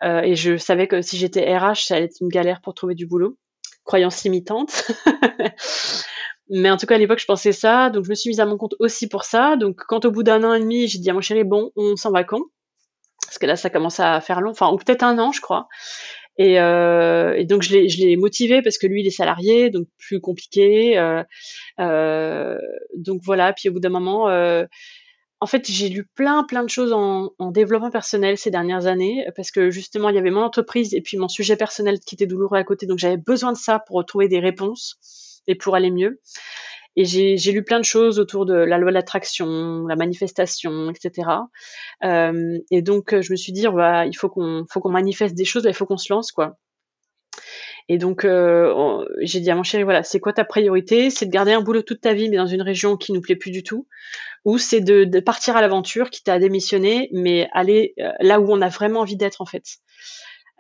Euh, 0.04 0.22
et 0.22 0.36
je 0.36 0.58
savais 0.58 0.88
que 0.88 1.02
si 1.02 1.18
j'étais 1.18 1.58
RH, 1.58 1.86
ça 1.86 1.96
allait 1.96 2.06
être 2.06 2.18
une 2.22 2.28
galère 2.28 2.62
pour 2.62 2.74
trouver 2.74 2.96
du 2.96 3.08
boulot. 3.08 3.38
Croyance 3.86 4.24
limitante. 4.24 4.92
Mais 6.50 6.70
en 6.70 6.78
tout 6.78 6.86
cas, 6.86 6.96
à 6.96 6.98
l'époque, 6.98 7.20
je 7.20 7.26
pensais 7.26 7.54
ça. 7.54 7.90
Donc, 7.90 8.04
je 8.04 8.10
me 8.10 8.16
suis 8.16 8.30
mise 8.30 8.40
à 8.40 8.46
mon 8.46 8.58
compte 8.58 8.76
aussi 8.80 9.08
pour 9.08 9.24
ça. 9.24 9.56
Donc, 9.56 9.78
quand 9.88 10.06
au 10.06 10.12
bout 10.12 10.24
d'un 10.24 10.44
an 10.44 10.54
et 10.54 10.60
demi, 10.60 10.88
j'ai 10.88 11.00
dit 11.00 11.10
à 11.10 11.14
mon 11.14 11.22
chéri, 11.22 11.44
bon, 11.44 11.72
on 11.76 11.96
s'en 11.96 12.12
va 12.12 12.24
quand? 12.24 12.42
Parce 13.26 13.40
que 13.40 13.46
là, 13.48 13.56
ça 13.56 13.70
commence 13.70 14.00
à 14.00 14.22
faire 14.22 14.42
long. 14.42 14.52
Enfin, 14.52 14.72
ou 14.72 14.78
peut-être 14.78 15.04
un 15.04 15.18
an, 15.18 15.32
je 15.32 15.42
crois. 15.42 15.68
Et, 16.38 16.60
euh, 16.60 17.34
et 17.36 17.46
donc 17.46 17.62
je 17.62 17.74
l'ai, 17.74 18.18
motivé 18.18 18.62
parce 18.62 18.78
que 18.78 18.88
lui 18.88 19.02
il 19.02 19.08
est 19.08 19.12
salarié, 19.12 19.70
donc 19.70 19.88
plus 19.98 20.20
compliqué. 20.20 20.98
Euh, 20.98 21.24
euh, 21.80 22.58
donc 22.96 23.22
voilà. 23.24 23.54
Puis 23.54 23.70
au 23.70 23.74
bout 23.74 23.80
d'un 23.80 23.90
moment, 23.90 24.30
euh, 24.30 24.66
en 25.40 25.46
fait 25.46 25.70
j'ai 25.70 25.90
lu 25.90 26.06
plein 26.16 26.44
plein 26.44 26.64
de 26.64 26.70
choses 26.70 26.92
en, 26.92 27.32
en, 27.40 27.52
développement 27.52 27.92
personnel 27.92 28.38
ces 28.38 28.52
dernières 28.52 28.86
années 28.88 29.26
parce 29.36 29.52
que 29.52 29.70
justement 29.70 30.10
il 30.10 30.16
y 30.16 30.20
avait 30.20 30.32
mon 30.32 30.42
entreprise 30.42 30.94
et 30.94 31.02
puis 31.02 31.18
mon 31.18 31.30
sujet 31.30 31.56
personnel 31.56 32.00
qui 32.00 32.16
était 32.16 32.28
douloureux 32.28 32.58
à 32.58 32.64
côté, 32.64 32.86
donc 32.86 33.00
j'avais 33.00 33.18
besoin 33.18 33.54
de 33.54 33.58
ça 33.58 33.80
pour 33.80 33.98
retrouver 33.98 34.28
des 34.28 34.40
réponses 34.40 35.42
et 35.48 35.56
pour 35.56 35.76
aller 35.76 35.92
mieux. 35.92 36.20
Et 36.98 37.06
j'ai 37.06 37.52
lu 37.52 37.64
plein 37.64 37.80
de 37.80 37.86
choses 37.86 38.20
autour 38.20 38.46
de 38.46 38.54
la 38.54 38.78
loi 38.78 38.92
de 38.92 38.94
l'attraction, 38.94 39.86
la 39.86 39.96
manifestation, 39.96 40.90
etc. 40.90 41.30
Euh, 42.04 42.58
et 42.72 42.82
donc 42.82 43.20
je 43.20 43.32
me 43.32 43.36
suis 43.36 43.52
dit, 43.52 43.66
il 43.66 44.18
faut 44.18 44.30
qu'on 44.30 44.90
manifeste 44.90 45.36
des 45.36 45.46
choses, 45.46 45.66
il 45.68 45.74
faut 45.74 45.86
qu'on 45.86 45.98
se 45.98 46.14
lance, 46.14 46.32
quoi. 46.32 46.58
Et 47.88 47.98
donc 47.98 48.26
euh, 48.26 49.06
j'ai 49.22 49.40
dit 49.40 49.52
à 49.52 49.56
mon 49.56 49.64
chéri, 49.64 49.84
voilà, 49.84 50.04
c'est 50.04 50.20
quoi 50.20 50.34
ta 50.34 50.44
priorité? 50.44 51.10
C'est 51.10 51.28
de 51.28 51.32
garder 51.32 51.52
un 51.52 51.62
boulot 51.62 51.84
toute 51.84 52.02
ta 52.02 52.14
vie, 52.14 52.30
mais 52.30 52.38
dans 52.38 52.48
une 52.48 52.62
région 52.62 52.98
qui 52.98 53.12
nous 53.12 53.22
plaît 53.22 53.36
plus 53.36 53.52
du 53.52 53.62
tout, 53.64 53.88
ou 54.44 54.58
c'est 54.58 54.82
de, 54.82 55.04
de, 55.04 55.20
partir 55.20 55.56
à 55.56 55.62
l'aventure, 55.62 56.10
qui 56.10 56.24
t'a 56.24 56.40
démissionné, 56.40 57.10
mais 57.12 57.48
aller 57.54 57.94
euh, 58.00 58.12
là 58.22 58.40
où 58.40 58.52
on 58.52 58.62
a 58.62 58.70
vraiment 58.70 59.02
envie 59.02 59.18
d'être 59.18 59.42
en 59.42 59.46
fait? 59.46 59.66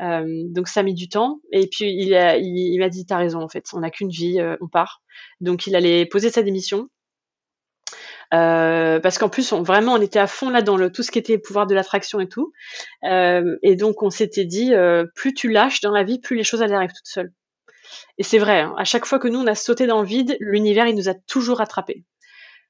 Euh, 0.01 0.25
donc 0.49 0.67
ça 0.67 0.81
a 0.81 0.83
mis 0.83 0.93
du 0.93 1.09
temps. 1.09 1.39
Et 1.51 1.67
puis 1.67 1.91
il, 1.91 2.13
a, 2.15 2.37
il, 2.37 2.57
il 2.57 2.79
m'a 2.79 2.89
dit, 2.89 3.05
t'as 3.05 3.17
raison 3.17 3.41
en 3.41 3.49
fait, 3.49 3.65
on 3.73 3.79
n'a 3.79 3.89
qu'une 3.89 4.09
vie, 4.09 4.39
euh, 4.39 4.55
on 4.61 4.67
part. 4.67 5.01
Donc 5.41 5.67
il 5.67 5.75
allait 5.75 6.05
poser 6.05 6.29
sa 6.29 6.43
démission. 6.43 6.89
Euh, 8.33 8.99
parce 8.99 9.17
qu'en 9.19 9.29
plus, 9.29 9.53
vraiment, 9.53 9.93
on 9.93 10.01
était 10.01 10.19
à 10.19 10.27
fond 10.27 10.49
là 10.49 10.61
dans 10.61 10.89
tout 10.89 11.03
ce 11.03 11.11
qui 11.11 11.19
était 11.19 11.37
pouvoir 11.37 11.67
de 11.67 11.75
l'attraction 11.75 12.19
et 12.19 12.27
tout. 12.27 12.51
Et 13.03 13.75
donc, 13.75 14.01
on 14.01 14.09
s'était 14.09 14.45
dit, 14.45 14.73
plus 15.13 15.33
tu 15.33 15.51
lâches 15.51 15.79
dans 15.81 15.91
la 15.91 16.03
vie, 16.03 16.19
plus 16.19 16.35
les 16.35 16.43
choses 16.43 16.61
elles 16.61 16.73
arrivent 16.73 16.89
toutes 16.89 17.07
seules. 17.07 17.31
Et 18.17 18.23
c'est 18.23 18.39
vrai, 18.39 18.61
hein, 18.61 18.73
à 18.77 18.83
chaque 18.83 19.05
fois 19.05 19.19
que 19.19 19.27
nous, 19.27 19.39
on 19.39 19.47
a 19.47 19.55
sauté 19.55 19.87
dans 19.87 20.01
le 20.01 20.07
vide, 20.07 20.37
l'univers, 20.39 20.87
il 20.87 20.95
nous 20.95 21.09
a 21.09 21.13
toujours 21.13 21.61
attrapés. 21.61 22.03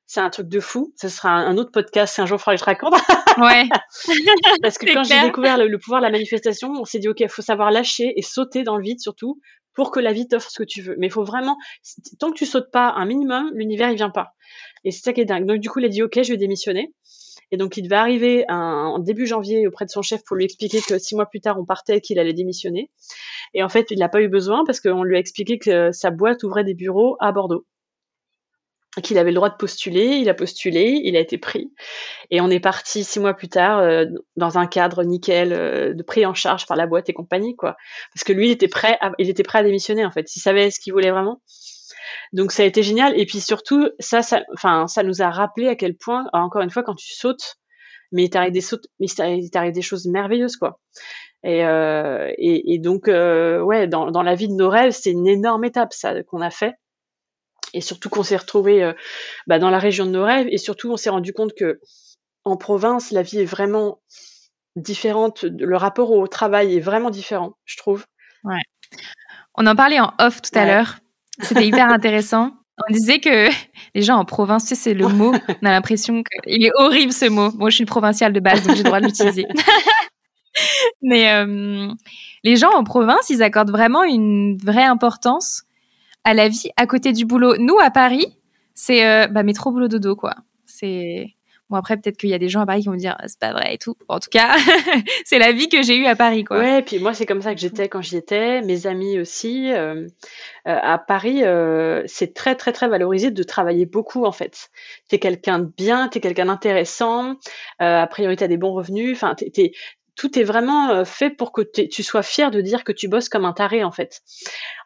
C'est 0.07 0.19
un 0.19 0.29
truc 0.29 0.47
de 0.47 0.59
fou. 0.59 0.93
Ce 0.95 1.09
sera 1.09 1.31
un, 1.31 1.57
autre 1.57 1.71
podcast, 1.71 2.19
un 2.19 2.25
jour, 2.25 2.37
il 2.37 2.43
faudra 2.43 2.55
que 2.55 2.59
je 2.59 2.65
raconte. 2.65 2.93
Ouais. 3.37 3.67
Parce 4.61 4.77
que 4.77 4.93
quand 4.93 5.03
j'ai 5.03 5.19
découvert 5.21 5.57
le, 5.57 5.67
le, 5.67 5.77
pouvoir 5.77 5.99
de 5.99 6.05
la 6.05 6.11
manifestation, 6.11 6.71
on 6.79 6.85
s'est 6.85 6.99
dit, 6.99 7.09
OK, 7.09 7.19
il 7.19 7.29
faut 7.29 7.41
savoir 7.41 7.71
lâcher 7.71 8.13
et 8.15 8.21
sauter 8.21 8.63
dans 8.63 8.77
le 8.77 8.83
vide 8.83 8.99
surtout 8.99 9.39
pour 9.75 9.91
que 9.91 9.99
la 9.99 10.13
vie 10.13 10.27
t'offre 10.27 10.49
ce 10.49 10.59
que 10.59 10.63
tu 10.63 10.81
veux. 10.81 10.95
Mais 10.97 11.07
il 11.07 11.11
faut 11.11 11.23
vraiment, 11.23 11.57
tant 12.19 12.31
que 12.31 12.37
tu 12.37 12.45
sautes 12.45 12.71
pas 12.71 12.93
un 12.95 13.05
minimum, 13.05 13.51
l'univers 13.53 13.91
il 13.91 13.97
vient 13.97 14.09
pas. 14.09 14.29
Et 14.83 14.91
c'est 14.91 15.01
ça 15.01 15.13
qui 15.13 15.21
est 15.21 15.25
dingue. 15.25 15.45
Donc 15.45 15.59
du 15.59 15.69
coup, 15.69 15.79
il 15.79 15.85
a 15.85 15.89
dit 15.89 16.01
ok, 16.01 16.23
je 16.23 16.31
vais 16.31 16.37
démissionner. 16.37 16.93
Et 17.51 17.57
donc 17.57 17.77
il 17.77 17.83
devait 17.83 17.95
arriver 17.95 18.45
en 18.49 18.97
début 18.97 19.27
janvier 19.27 19.67
auprès 19.67 19.85
de 19.85 19.91
son 19.91 20.01
chef 20.01 20.23
pour 20.25 20.35
lui 20.35 20.45
expliquer 20.45 20.81
que 20.81 20.97
six 20.97 21.15
mois 21.15 21.27
plus 21.27 21.41
tard 21.41 21.59
on 21.59 21.65
partait, 21.65 22.01
qu'il 22.01 22.17
allait 22.17 22.33
démissionner. 22.33 22.89
Et 23.53 23.63
en 23.63 23.69
fait, 23.69 23.91
il 23.91 23.99
n'a 23.99 24.09
pas 24.09 24.21
eu 24.21 24.29
besoin 24.29 24.63
parce 24.65 24.79
qu'on 24.79 25.03
lui 25.03 25.15
a 25.15 25.19
expliqué 25.19 25.59
que 25.59 25.91
sa 25.91 26.09
boîte 26.09 26.43
ouvrait 26.43 26.63
des 26.63 26.73
bureaux 26.73 27.17
à 27.19 27.31
Bordeaux 27.31 27.65
qu'il 29.01 29.17
avait 29.17 29.31
le 29.31 29.35
droit 29.35 29.49
de 29.49 29.55
postuler, 29.55 30.17
il 30.17 30.29
a 30.29 30.33
postulé, 30.33 31.01
il 31.03 31.15
a 31.15 31.19
été 31.19 31.37
pris, 31.37 31.71
et 32.31 32.41
on 32.41 32.49
est 32.49 32.59
parti 32.59 33.03
six 33.03 33.19
mois 33.19 33.33
plus 33.33 33.49
tard 33.49 33.79
euh, 33.79 34.05
dans 34.35 34.57
un 34.57 34.67
cadre 34.67 35.03
nickel 35.03 35.53
euh, 35.53 35.93
de 35.93 36.03
pris 36.03 36.25
en 36.25 36.33
charge 36.33 36.65
par 36.65 36.77
la 36.77 36.87
boîte 36.87 37.09
et 37.09 37.13
compagnie, 37.13 37.55
quoi. 37.55 37.75
Parce 38.13 38.23
que 38.23 38.33
lui, 38.33 38.47
il 38.47 38.51
était 38.51 38.67
prêt, 38.67 38.97
à, 39.01 39.11
il 39.19 39.29
était 39.29 39.43
prêt 39.43 39.59
à 39.59 39.63
démissionner 39.63 40.05
en 40.05 40.11
fait, 40.11 40.35
il 40.35 40.39
savait 40.39 40.71
ce 40.71 40.79
qu'il 40.79 40.93
voulait 40.93 41.11
vraiment. 41.11 41.41
Donc 42.33 42.51
ça 42.51 42.63
a 42.63 42.65
été 42.65 42.83
génial, 42.83 43.19
et 43.19 43.25
puis 43.25 43.39
surtout 43.39 43.89
ça, 43.99 44.21
ça, 44.21 44.43
enfin, 44.53 44.87
ça 44.87 45.03
nous 45.03 45.21
a 45.21 45.29
rappelé 45.29 45.67
à 45.67 45.75
quel 45.75 45.95
point, 45.95 46.25
encore 46.33 46.61
une 46.61 46.69
fois, 46.69 46.83
quand 46.83 46.95
tu 46.95 47.13
sautes, 47.13 47.57
mais 48.11 48.25
il 48.25 48.29
t'arrive 48.29 48.53
des 48.53 48.61
sautes, 48.61 48.87
mais 48.99 49.81
choses 49.81 50.07
merveilleuses, 50.07 50.57
quoi. 50.57 50.79
Euh, 51.45 52.31
et 52.37 52.79
donc, 52.79 53.07
euh, 53.07 53.61
ouais, 53.61 53.87
dans, 53.87 54.09
dans 54.09 54.23
la 54.23 54.35
vie 54.35 54.47
de 54.47 54.53
nos 54.53 54.69
rêves, 54.69 54.91
c'est 54.91 55.11
une 55.11 55.27
énorme 55.27 55.63
étape 55.63 55.93
ça 55.93 56.23
qu'on 56.23 56.41
a 56.41 56.49
fait 56.49 56.73
et 57.75 57.81
surtout 57.81 58.09
qu'on 58.09 58.23
s'est 58.23 58.37
retrouvé 58.37 58.83
euh, 58.83 58.93
bah, 59.47 59.59
dans 59.59 59.69
la 59.69 59.79
région 59.79 60.05
de 60.05 60.11
nos 60.11 60.23
rêves 60.23 60.47
et 60.49 60.57
surtout 60.57 60.91
on 60.91 60.97
s'est 60.97 61.09
rendu 61.09 61.33
compte 61.33 61.53
que 61.53 61.79
en 62.43 62.57
province 62.57 63.11
la 63.11 63.21
vie 63.21 63.39
est 63.39 63.45
vraiment 63.45 63.99
différente, 64.75 65.43
le 65.43 65.77
rapport 65.77 66.11
au 66.11 66.27
travail 66.27 66.75
est 66.75 66.79
vraiment 66.79 67.09
différent, 67.09 67.53
je 67.65 67.77
trouve. 67.77 68.05
Ouais. 68.43 68.61
On 69.55 69.67
en 69.67 69.75
parlait 69.75 69.99
en 69.99 70.13
off 70.19 70.41
tout 70.41 70.57
à 70.57 70.65
l'heure. 70.65 70.97
C'était 71.41 71.67
hyper 71.67 71.89
intéressant. 71.89 72.51
On 72.89 72.93
disait 72.93 73.19
que 73.19 73.49
les 73.95 74.01
gens 74.01 74.15
en 74.15 74.25
province, 74.25 74.63
tu 74.63 74.69
sais, 74.69 74.75
c'est 74.75 74.93
le 74.93 75.07
mot. 75.07 75.33
On 75.61 75.65
a 75.65 75.71
l'impression 75.71 76.23
qu'il 76.23 76.65
est 76.65 76.71
horrible 76.75 77.13
ce 77.13 77.29
mot. 77.29 77.51
Bon, 77.51 77.69
je 77.69 77.75
suis 77.75 77.83
une 77.83 77.89
provinciale 77.89 78.33
de 78.33 78.39
base, 78.39 78.63
donc 78.63 78.75
j'ai 78.75 78.83
le 78.83 78.87
droit 78.87 78.99
de 78.99 79.05
l'utiliser. 79.05 79.45
Mais 81.01 81.31
euh, 81.31 81.87
les 82.43 82.55
gens 82.55 82.71
en 82.71 82.83
province, 82.83 83.29
ils 83.29 83.43
accordent 83.43 83.71
vraiment 83.71 84.03
une 84.03 84.57
vraie 84.57 84.83
importance 84.83 85.63
à 86.25 86.33
la 86.33 86.49
vie 86.49 86.69
à 86.75 86.85
côté 86.87 87.13
du 87.13 87.25
boulot. 87.25 87.55
Nous, 87.57 87.79
à 87.79 87.91
Paris, 87.91 88.37
c'est 88.73 89.07
euh, 89.07 89.27
bah, 89.27 89.43
métro, 89.43 89.71
boulot, 89.71 89.87
dodo, 89.87 90.17
quoi. 90.17 90.35
C'est. 90.65 91.35
Bon, 91.69 91.77
après, 91.77 91.97
peut-être 91.97 92.17
qu'il 92.17 92.29
y 92.29 92.33
a 92.35 92.37
des 92.37 92.47
gens 92.47 92.61
à 92.61 92.67
Paris 92.67 92.81
qui 92.81 92.87
vont 92.87 92.93
me 92.93 92.99
dire, 92.99 93.17
c'est 93.25 93.39
pas 93.39 93.51
vrai 93.51 93.73
et 93.73 93.77
tout. 93.79 93.95
En 94.07 94.19
tout 94.19 94.29
cas, 94.29 94.55
c'est 95.25 95.39
la 95.39 95.51
vie 95.51 95.67
que 95.67 95.81
j'ai 95.81 95.97
eue 95.97 96.05
à 96.05 96.15
Paris, 96.15 96.43
quoi. 96.43 96.59
Ouais, 96.59 96.83
puis 96.83 96.99
moi, 96.99 97.15
c'est 97.15 97.25
comme 97.25 97.41
ça 97.41 97.55
que 97.55 97.59
j'étais 97.59 97.89
quand 97.89 98.03
j'y 98.03 98.17
étais. 98.17 98.61
Mes 98.61 98.85
amis 98.85 99.19
aussi. 99.19 99.71
Euh, 99.73 100.05
euh, 100.67 100.79
à 100.81 100.99
Paris, 100.99 101.43
euh, 101.43 102.03
c'est 102.05 102.35
très, 102.35 102.55
très, 102.55 102.71
très 102.71 102.87
valorisé 102.87 103.31
de 103.31 103.43
travailler 103.43 103.87
beaucoup, 103.87 104.25
en 104.25 104.31
fait. 104.31 104.69
T'es 105.07 105.17
quelqu'un 105.17 105.57
de 105.57 105.71
bien, 105.75 106.07
t'es 106.07 106.19
quelqu'un 106.19 106.45
d'intéressant. 106.45 107.37
A 107.79 108.05
priori, 108.05 108.35
t'as 108.35 108.47
des 108.47 108.57
bons 108.57 108.73
revenus. 108.73 109.13
Enfin, 109.15 109.33
t'es, 109.33 109.71
tout 110.15 110.39
est 110.39 110.43
vraiment 110.43 110.89
euh, 110.91 111.05
fait 111.05 111.29
pour 111.29 111.51
que 111.51 111.61
tu 111.61 112.03
sois 112.03 112.23
fier 112.23 112.49
de 112.51 112.61
dire 112.61 112.83
que 112.83 112.91
tu 112.91 113.07
bosses 113.07 113.29
comme 113.29 113.45
un 113.45 113.53
taré 113.53 113.83
en 113.83 113.91
fait. 113.91 114.21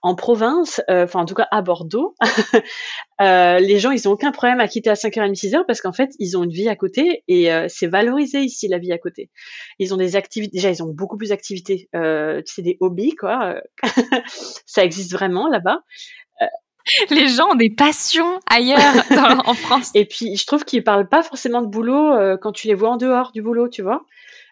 En 0.01 0.15
province, 0.15 0.81
euh, 0.89 1.03
enfin 1.03 1.21
en 1.21 1.25
tout 1.25 1.35
cas 1.35 1.47
à 1.51 1.61
Bordeaux, 1.61 2.15
euh, 3.21 3.59
les 3.59 3.79
gens 3.79 3.91
ils 3.91 4.07
ont 4.07 4.11
aucun 4.11 4.31
problème 4.31 4.59
à 4.59 4.67
quitter 4.67 4.89
à 4.89 4.95
5h30 4.95 5.35
6h 5.35 5.65
parce 5.67 5.81
qu'en 5.81 5.93
fait 5.93 6.11
ils 6.19 6.37
ont 6.37 6.43
une 6.43 6.51
vie 6.51 6.67
à 6.67 6.75
côté 6.75 7.23
et 7.27 7.49
c'est 7.67 7.87
valorisé 7.87 8.41
ici 8.41 8.67
la 8.67 8.79
vie 8.79 8.91
à 8.91 8.97
côté. 8.97 9.29
Ils 9.77 9.93
ont 9.93 9.97
des 9.97 10.15
activités 10.15 10.51
déjà 10.57 10.69
ils 10.69 10.81
ont 10.83 10.91
beaucoup 10.91 11.17
plus 11.17 11.29
d'activités, 11.29 11.89
c'est 11.93 12.61
des 12.61 12.77
hobbies 12.79 13.15
quoi. 13.15 13.55
Ça 14.65 14.83
existe 14.83 15.11
vraiment 15.11 15.47
là-bas. 15.47 15.79
Les 17.11 17.27
gens 17.27 17.51
ont 17.51 17.55
des 17.55 17.69
passions 17.69 18.39
ailleurs 18.49 18.79
en 19.45 19.53
France. 19.53 19.91
Et 19.95 20.05
puis, 20.05 20.35
je 20.37 20.45
trouve 20.47 20.65
qu'ils 20.65 20.83
parlent 20.83 21.07
pas 21.07 21.21
forcément 21.21 21.61
de 21.61 21.67
boulot 21.67 22.15
quand 22.41 22.51
tu 22.51 22.67
les 22.67 22.73
vois 22.73 22.89
en 22.89 22.97
dehors 22.97 23.31
du 23.31 23.43
boulot, 23.43 23.69
tu 23.69 23.83
vois. 23.83 24.05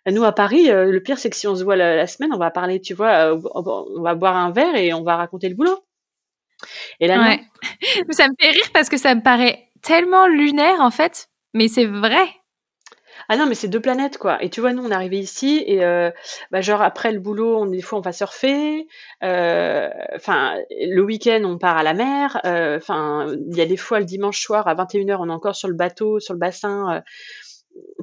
Nous, 0.05 0.23
à 0.23 0.31
Paris, 0.31 0.69
euh, 0.69 0.85
le 0.85 1.01
pire, 1.01 1.17
c'est 1.17 1.29
que 1.29 1.35
si 1.35 1.47
on 1.47 1.55
se 1.55 1.63
voit 1.63 1.75
la, 1.75 2.07
semaine, 2.07 2.33
on 2.33 2.37
va 2.37 2.51
parler, 2.51 2.79
tu 2.79 2.93
vois, 2.93 3.33
euh, 3.33 3.41
on 3.53 4.01
va 4.01 4.15
boire 4.15 4.37
un 4.37 4.51
verre 4.51 4.75
et 4.75 4.93
on 4.93 5.03
va 5.03 5.17
raconter 5.17 5.49
le 5.49 5.55
boulot. 5.55 5.83
Et 6.99 7.07
là, 7.07 7.21
ouais. 7.21 7.41
ça 8.11 8.27
me 8.27 8.33
fait 8.39 8.51
rire 8.51 8.69
parce 8.73 8.89
que 8.89 8.97
ça 8.97 9.13
me 9.15 9.21
paraît 9.21 9.69
tellement 9.81 10.27
lunaire, 10.27 10.79
en 10.79 10.91
fait, 10.91 11.29
mais 11.53 11.67
c'est 11.67 11.85
vrai. 11.85 12.25
Ah 13.29 13.35
non, 13.35 13.45
mais 13.45 13.55
c'est 13.55 13.67
deux 13.67 13.81
planètes, 13.81 14.17
quoi. 14.17 14.41
Et 14.41 14.49
tu 14.49 14.61
vois, 14.61 14.71
nous, 14.71 14.85
on 14.85 14.89
est 14.89 14.93
arrivé 14.93 15.19
ici 15.19 15.61
et, 15.67 15.83
euh, 15.83 16.09
bah, 16.51 16.61
genre, 16.61 16.81
après 16.81 17.11
le 17.11 17.19
boulot, 17.19 17.57
on, 17.57 17.65
des 17.65 17.81
fois, 17.81 17.99
on 17.99 18.01
va 18.01 18.13
surfer. 18.13 18.87
Enfin, 19.21 20.55
le 20.71 21.01
week-end, 21.01 21.41
on 21.43 21.57
part 21.57 21.75
à 21.77 21.83
la 21.83 21.93
mer. 21.93 22.39
Enfin, 22.45 23.27
il 23.49 23.57
y 23.57 23.61
a 23.61 23.65
des 23.65 23.75
fois, 23.75 23.99
le 23.99 24.05
dimanche 24.05 24.39
soir, 24.39 24.69
à 24.69 24.75
21h, 24.75 25.17
on 25.19 25.29
est 25.29 25.33
encore 25.33 25.57
sur 25.57 25.67
le 25.67 25.73
bateau, 25.73 26.21
sur 26.21 26.33
le 26.33 26.39
bassin 26.39 27.03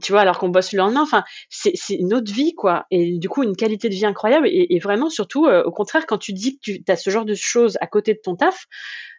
tu 0.02 0.12
vois, 0.12 0.20
alors 0.20 0.38
qu'on 0.38 0.48
bosse 0.48 0.72
le 0.72 0.78
lendemain. 0.78 1.02
Enfin, 1.02 1.24
c'est 1.48 1.94
une 1.94 2.14
autre 2.14 2.32
vie, 2.32 2.54
quoi. 2.54 2.86
Et 2.90 3.18
du 3.18 3.28
coup, 3.28 3.42
une 3.42 3.56
qualité 3.56 3.88
de 3.88 3.94
vie 3.94 4.06
incroyable. 4.06 4.48
Et, 4.50 4.78
vraiment, 4.78 5.10
surtout, 5.10 5.46
euh, 5.46 5.62
au 5.64 5.70
contraire, 5.70 6.06
quand 6.06 6.18
tu 6.18 6.32
dis 6.32 6.58
que 6.58 6.72
tu 6.72 6.84
as 6.88 6.96
ce 6.96 7.10
genre 7.10 7.24
de 7.24 7.34
choses 7.34 7.78
à 7.80 7.86
côté 7.86 8.14
de 8.14 8.20
ton 8.22 8.36
taf, 8.36 8.66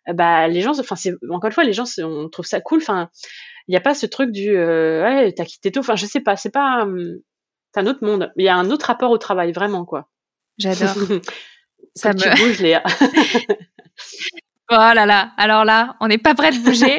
euh, 0.09 0.13
bah, 0.13 0.47
les 0.47 0.61
gens, 0.61 0.79
enfin, 0.79 0.95
c'est 0.95 1.13
encore 1.29 1.47
une 1.47 1.53
fois, 1.53 1.63
les 1.63 1.73
gens, 1.73 1.85
on 1.99 2.29
trouve 2.29 2.45
ça 2.45 2.61
cool. 2.61 2.79
Enfin, 2.79 3.09
il 3.67 3.71
n'y 3.71 3.77
a 3.77 3.81
pas 3.81 3.93
ce 3.93 4.05
truc 4.05 4.31
du, 4.31 4.55
euh, 4.55 5.03
ouais, 5.03 5.31
t'as 5.33 5.45
quitté 5.45 5.71
tout. 5.71 5.79
Enfin, 5.79 5.95
je 5.95 6.05
sais 6.05 6.21
pas, 6.21 6.35
c'est 6.35 6.51
pas, 6.51 6.83
hum, 6.83 7.15
c'est 7.73 7.79
un 7.81 7.87
autre 7.87 8.05
monde. 8.05 8.31
Il 8.37 8.45
y 8.45 8.49
a 8.49 8.55
un 8.55 8.69
autre 8.69 8.87
rapport 8.87 9.11
au 9.11 9.17
travail, 9.17 9.51
vraiment, 9.51 9.85
quoi. 9.85 10.09
J'adore. 10.57 10.95
ça 11.95 12.13
me... 12.13 12.19
tu 12.19 12.29
bouges, 12.43 12.59
Léa. 12.59 12.83
Oh 14.71 14.73
là 14.73 15.05
là, 15.05 15.31
alors 15.37 15.63
là, 15.63 15.95
on 15.99 16.07
n'est 16.07 16.17
pas 16.17 16.33
prêt 16.33 16.49
de 16.49 16.57
bouger, 16.57 16.97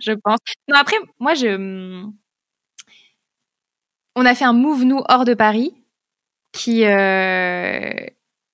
je 0.00 0.12
pense. 0.12 0.38
Non, 0.66 0.76
après, 0.78 0.96
moi, 1.20 1.34
je, 1.34 2.02
on 4.16 4.24
a 4.24 4.34
fait 4.34 4.44
un 4.44 4.54
move, 4.54 4.84
nous, 4.84 5.02
hors 5.08 5.24
de 5.24 5.34
Paris, 5.34 5.74
qui 6.50 6.84
euh, 6.84 7.92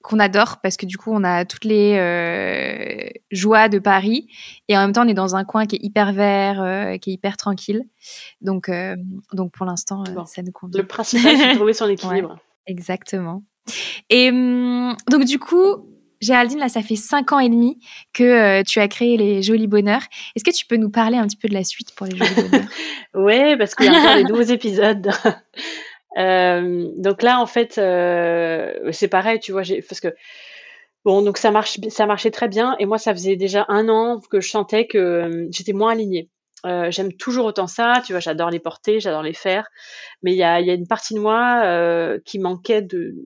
qu'on 0.03 0.19
adore 0.19 0.61
parce 0.61 0.77
que 0.77 0.85
du 0.85 0.99
coup, 0.99 1.13
on 1.13 1.23
a 1.23 1.45
toutes 1.45 1.65
les 1.65 1.97
euh, 1.97 3.09
joies 3.31 3.69
de 3.69 3.79
Paris 3.79 4.29
et 4.69 4.77
en 4.77 4.81
même 4.81 4.93
temps, 4.93 5.05
on 5.07 5.09
est 5.09 5.15
dans 5.15 5.37
un 5.37 5.45
coin 5.45 5.67
qui 5.67 5.77
est 5.77 5.83
hyper 5.83 6.13
vert, 6.13 6.61
euh, 6.61 6.99
qui 6.99 7.11
est 7.11 7.15
hyper 7.15 7.37
tranquille. 7.37 7.85
Donc, 8.41 8.71
donc 9.33 9.53
pour 9.53 9.65
l'instant, 9.65 10.03
ça 10.27 10.43
nous 10.43 10.53
convient. 10.53 10.81
Le 10.81 10.87
principal, 10.87 11.37
c'est 11.37 11.51
de 11.51 11.55
trouver 11.55 11.73
son 11.73 11.89
équilibre. 11.89 12.39
exactement. 12.67 13.45
Et 14.11 14.31
hum, 14.31 14.97
donc, 15.09 15.25
du 15.25 15.39
coup, 15.39 15.87
Géraldine, 16.23 16.61
là, 16.61 16.69
ça 16.69 16.83
fait 16.83 16.97
cinq 16.97 17.33
ans 17.33 17.41
et 17.41 17.49
demi 17.49 17.81
que 18.13 18.63
tu 18.63 18.79
as 18.79 18.87
créé 18.87 19.17
les 19.17 19.43
Jolis 19.43 19.67
Bonheurs. 19.67 20.03
Est-ce 20.37 20.45
que 20.45 20.57
tu 20.57 20.65
peux 20.67 20.77
nous 20.77 20.91
parler 20.91 21.17
un 21.17 21.27
petit 21.27 21.37
peu 21.37 21.49
de 21.49 21.55
la 21.55 21.65
suite 21.65 21.93
pour 21.97 22.07
les 22.07 22.17
Jolis 22.17 22.49
Bonheurs? 22.49 22.69
Ouais, 23.15 23.57
parce 23.59 23.75
qu'il 23.75 23.87
y 23.87 23.89
a 23.89 23.99
encore 23.99 24.15
des 24.15 24.25
nouveaux 24.25 24.41
épisodes. 24.43 25.11
donc 26.17 27.23
là, 27.23 27.41
en 27.41 27.47
fait, 27.47 27.73
c'est 27.73 29.09
pareil, 29.09 29.41
tu 29.41 29.51
vois, 29.51 29.63
parce 29.89 30.01
que 30.01 30.15
bon, 31.05 31.23
donc 31.23 31.39
ça 31.39 31.51
marche, 31.51 31.79
ça 31.89 32.07
marchait 32.07 32.31
très 32.31 32.49
bien, 32.49 32.77
et 32.79 32.87
moi, 32.87 32.99
ça 32.99 33.13
faisait 33.13 33.37
déjà 33.37 33.67
un 33.69 33.89
an 33.89 34.21
que 34.31 34.41
je 34.41 34.49
sentais 34.49 34.87
que 34.87 35.49
j'étais 35.51 35.73
moins 35.73 35.93
alignée. 35.93 36.31
j'aime 36.65 37.13
toujours 37.15 37.47
autant 37.47 37.67
ça, 37.67 38.01
tu 38.07 38.13
vois, 38.13 38.21
j'adore 38.21 38.51
les 38.51 38.61
porter, 38.61 39.01
j'adore 39.01 39.23
les 39.23 39.35
faire, 39.35 39.67
mais 40.23 40.33
il 40.33 40.39
y 40.39 40.45
a, 40.45 40.61
une 40.61 40.87
partie 40.87 41.15
de 41.15 41.21
moi 41.21 42.19
qui 42.25 42.39
manquait 42.39 42.83
de, 42.83 43.17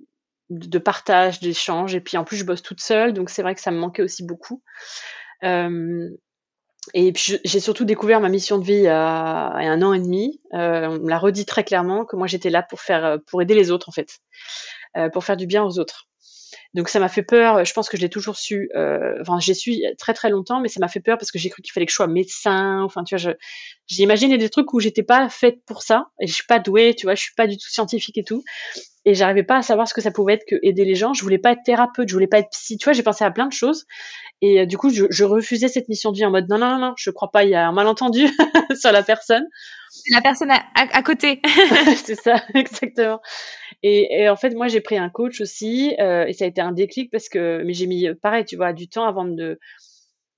de 0.51 0.79
partage, 0.79 1.41
d'échange. 1.41 1.95
Et 1.95 2.01
puis 2.01 2.17
en 2.17 2.25
plus, 2.25 2.37
je 2.37 2.45
bosse 2.45 2.63
toute 2.63 2.81
seule, 2.81 3.13
donc 3.13 3.31
c'est 3.31 3.43
vrai 3.43 3.55
que 3.55 3.61
ça 3.61 3.71
me 3.71 3.79
manquait 3.79 4.03
aussi 4.03 4.25
beaucoup. 4.25 4.63
Euh, 5.45 6.09
et 6.95 7.13
puis 7.13 7.39
j'ai 7.45 7.61
surtout 7.61 7.85
découvert 7.85 8.21
ma 8.21 8.29
mission 8.29 8.59
de 8.59 8.65
vie 8.65 8.75
il 8.75 8.83
y 8.83 8.89
a, 8.89 9.53
un 9.53 9.83
an 9.83 9.93
et 9.93 9.99
demi. 9.99 10.41
Euh, 10.55 10.87
on 10.89 10.99
me 11.01 11.11
l'a 11.11 11.19
redit 11.19 11.45
très 11.45 11.65
clairement 11.65 12.05
que 12.05 12.15
moi 12.15 12.29
j'étais 12.29 12.51
là 12.51 12.63
pour 12.63 12.81
faire, 12.81 13.19
pour 13.27 13.43
aider 13.43 13.55
les 13.55 13.73
autres 13.73 13.89
en 13.89 13.93
fait, 13.93 14.19
euh, 14.97 15.09
pour 15.11 15.25
faire 15.25 15.37
du 15.37 15.47
bien 15.47 15.65
aux 15.65 15.81
autres. 15.81 16.07
Donc 16.75 16.89
ça 16.89 17.01
m'a 17.01 17.09
fait 17.09 17.23
peur. 17.23 17.65
Je 17.65 17.73
pense 17.73 17.89
que 17.89 17.97
je 17.97 18.03
l'ai 18.03 18.09
toujours 18.09 18.37
su. 18.37 18.71
Enfin, 19.21 19.41
j'ai 19.41 19.55
su 19.55 19.83
très 19.99 20.15
très 20.15 20.31
longtemps, 20.31 20.61
mais 20.61 20.69
ça 20.69 20.79
m'a 20.79 20.89
fait 20.89 21.01
peur 21.01 21.19
parce 21.19 21.33
que 21.33 21.39
j'ai 21.39 21.49
cru 21.49 21.63
qu'il 21.63 21.73
fallait 21.73 21.87
que 21.87 21.93
je 21.93 21.97
sois 21.97 22.07
médecin. 22.07 22.83
Enfin, 22.83 23.03
tu 23.03 23.17
vois, 23.17 23.35
j'ai 23.87 24.03
imaginé 24.03 24.39
des 24.39 24.51
trucs 24.51 24.73
où 24.75 24.79
j'étais 24.79 25.03
pas 25.03 25.29
faite 25.29 25.59
pour 25.67 25.83
ça. 25.83 26.11
Et 26.21 26.27
je 26.27 26.35
suis 26.35 26.45
pas 26.47 26.59
douée, 26.59 26.95
tu 26.95 27.07
vois, 27.07 27.15
je 27.15 27.23
suis 27.23 27.35
pas 27.35 27.47
du 27.47 27.57
tout 27.57 27.69
scientifique 27.69 28.19
et 28.19 28.25
tout. 28.25 28.45
Et 29.09 29.15
j'arrivais 29.15 29.45
pas 29.45 29.59
à 29.59 29.63
savoir 29.63 29.87
ce 29.87 29.95
que 29.95 30.01
ça 30.01 30.11
pouvait 30.11 30.35
être 30.35 30.45
que 30.47 30.57
aider 30.63 30.85
les 30.85 30.97
gens. 30.97 31.15
Je 31.15 31.23
voulais 31.23 31.39
pas 31.39 31.53
être 31.53 31.63
thérapeute, 31.65 32.09
je 32.09 32.13
voulais 32.13 32.27
pas 32.27 32.41
être 32.41 32.51
psy. 32.51 32.77
Tu 32.77 32.85
vois, 32.85 32.93
j'ai 32.93 33.05
pensé 33.05 33.25
à 33.25 33.31
plein 33.31 33.47
de 33.47 33.53
choses. 33.53 33.87
Et 34.43 34.61
euh, 34.61 34.67
du 34.67 34.77
coup, 34.77 34.91
je, 34.91 35.05
je, 35.11 35.23
refusais 35.23 35.69
cette 35.69 35.89
mission 35.89 36.11
de 36.11 36.17
vie 36.17 36.25
en 36.25 36.31
mode 36.33 36.49
non, 36.49 36.59
non, 36.59 36.71
non, 36.71 36.79
non, 36.79 36.95
je 36.99 37.11
crois 37.11 37.31
pas, 37.31 37.45
il 37.45 37.51
y 37.51 37.55
a 37.55 37.67
un 37.69 37.73
malentendu 37.73 38.27
sur 38.79 38.91
la 38.91 39.05
personne. 39.05 39.47
La 40.11 40.21
personne 40.21 40.51
à, 40.51 40.63
à, 40.75 41.03
côté. 41.03 41.41
c'est 42.05 42.17
ça, 42.17 42.43
exactement. 42.55 43.21
Et, 43.85 44.23
et, 44.23 44.29
en 44.29 44.37
fait, 44.37 44.51
moi, 44.51 44.67
j'ai 44.67 44.81
pris 44.81 44.99
un 44.99 45.09
coach 45.09 45.41
aussi, 45.41 45.95
euh, 46.01 46.27
et 46.27 46.33
ça 46.33 46.45
a 46.45 46.49
été 46.49 46.61
un 46.61 46.73
déclic 46.73 47.11
parce 47.13 47.29
que, 47.29 47.63
mais 47.65 47.75
j'ai 47.75 47.87
mis, 47.87 48.09
pareil, 48.21 48.45
tu 48.45 48.57
vois, 48.57 48.73
du 48.73 48.89
temps 48.89 49.07
avant 49.07 49.25
de, 49.25 49.59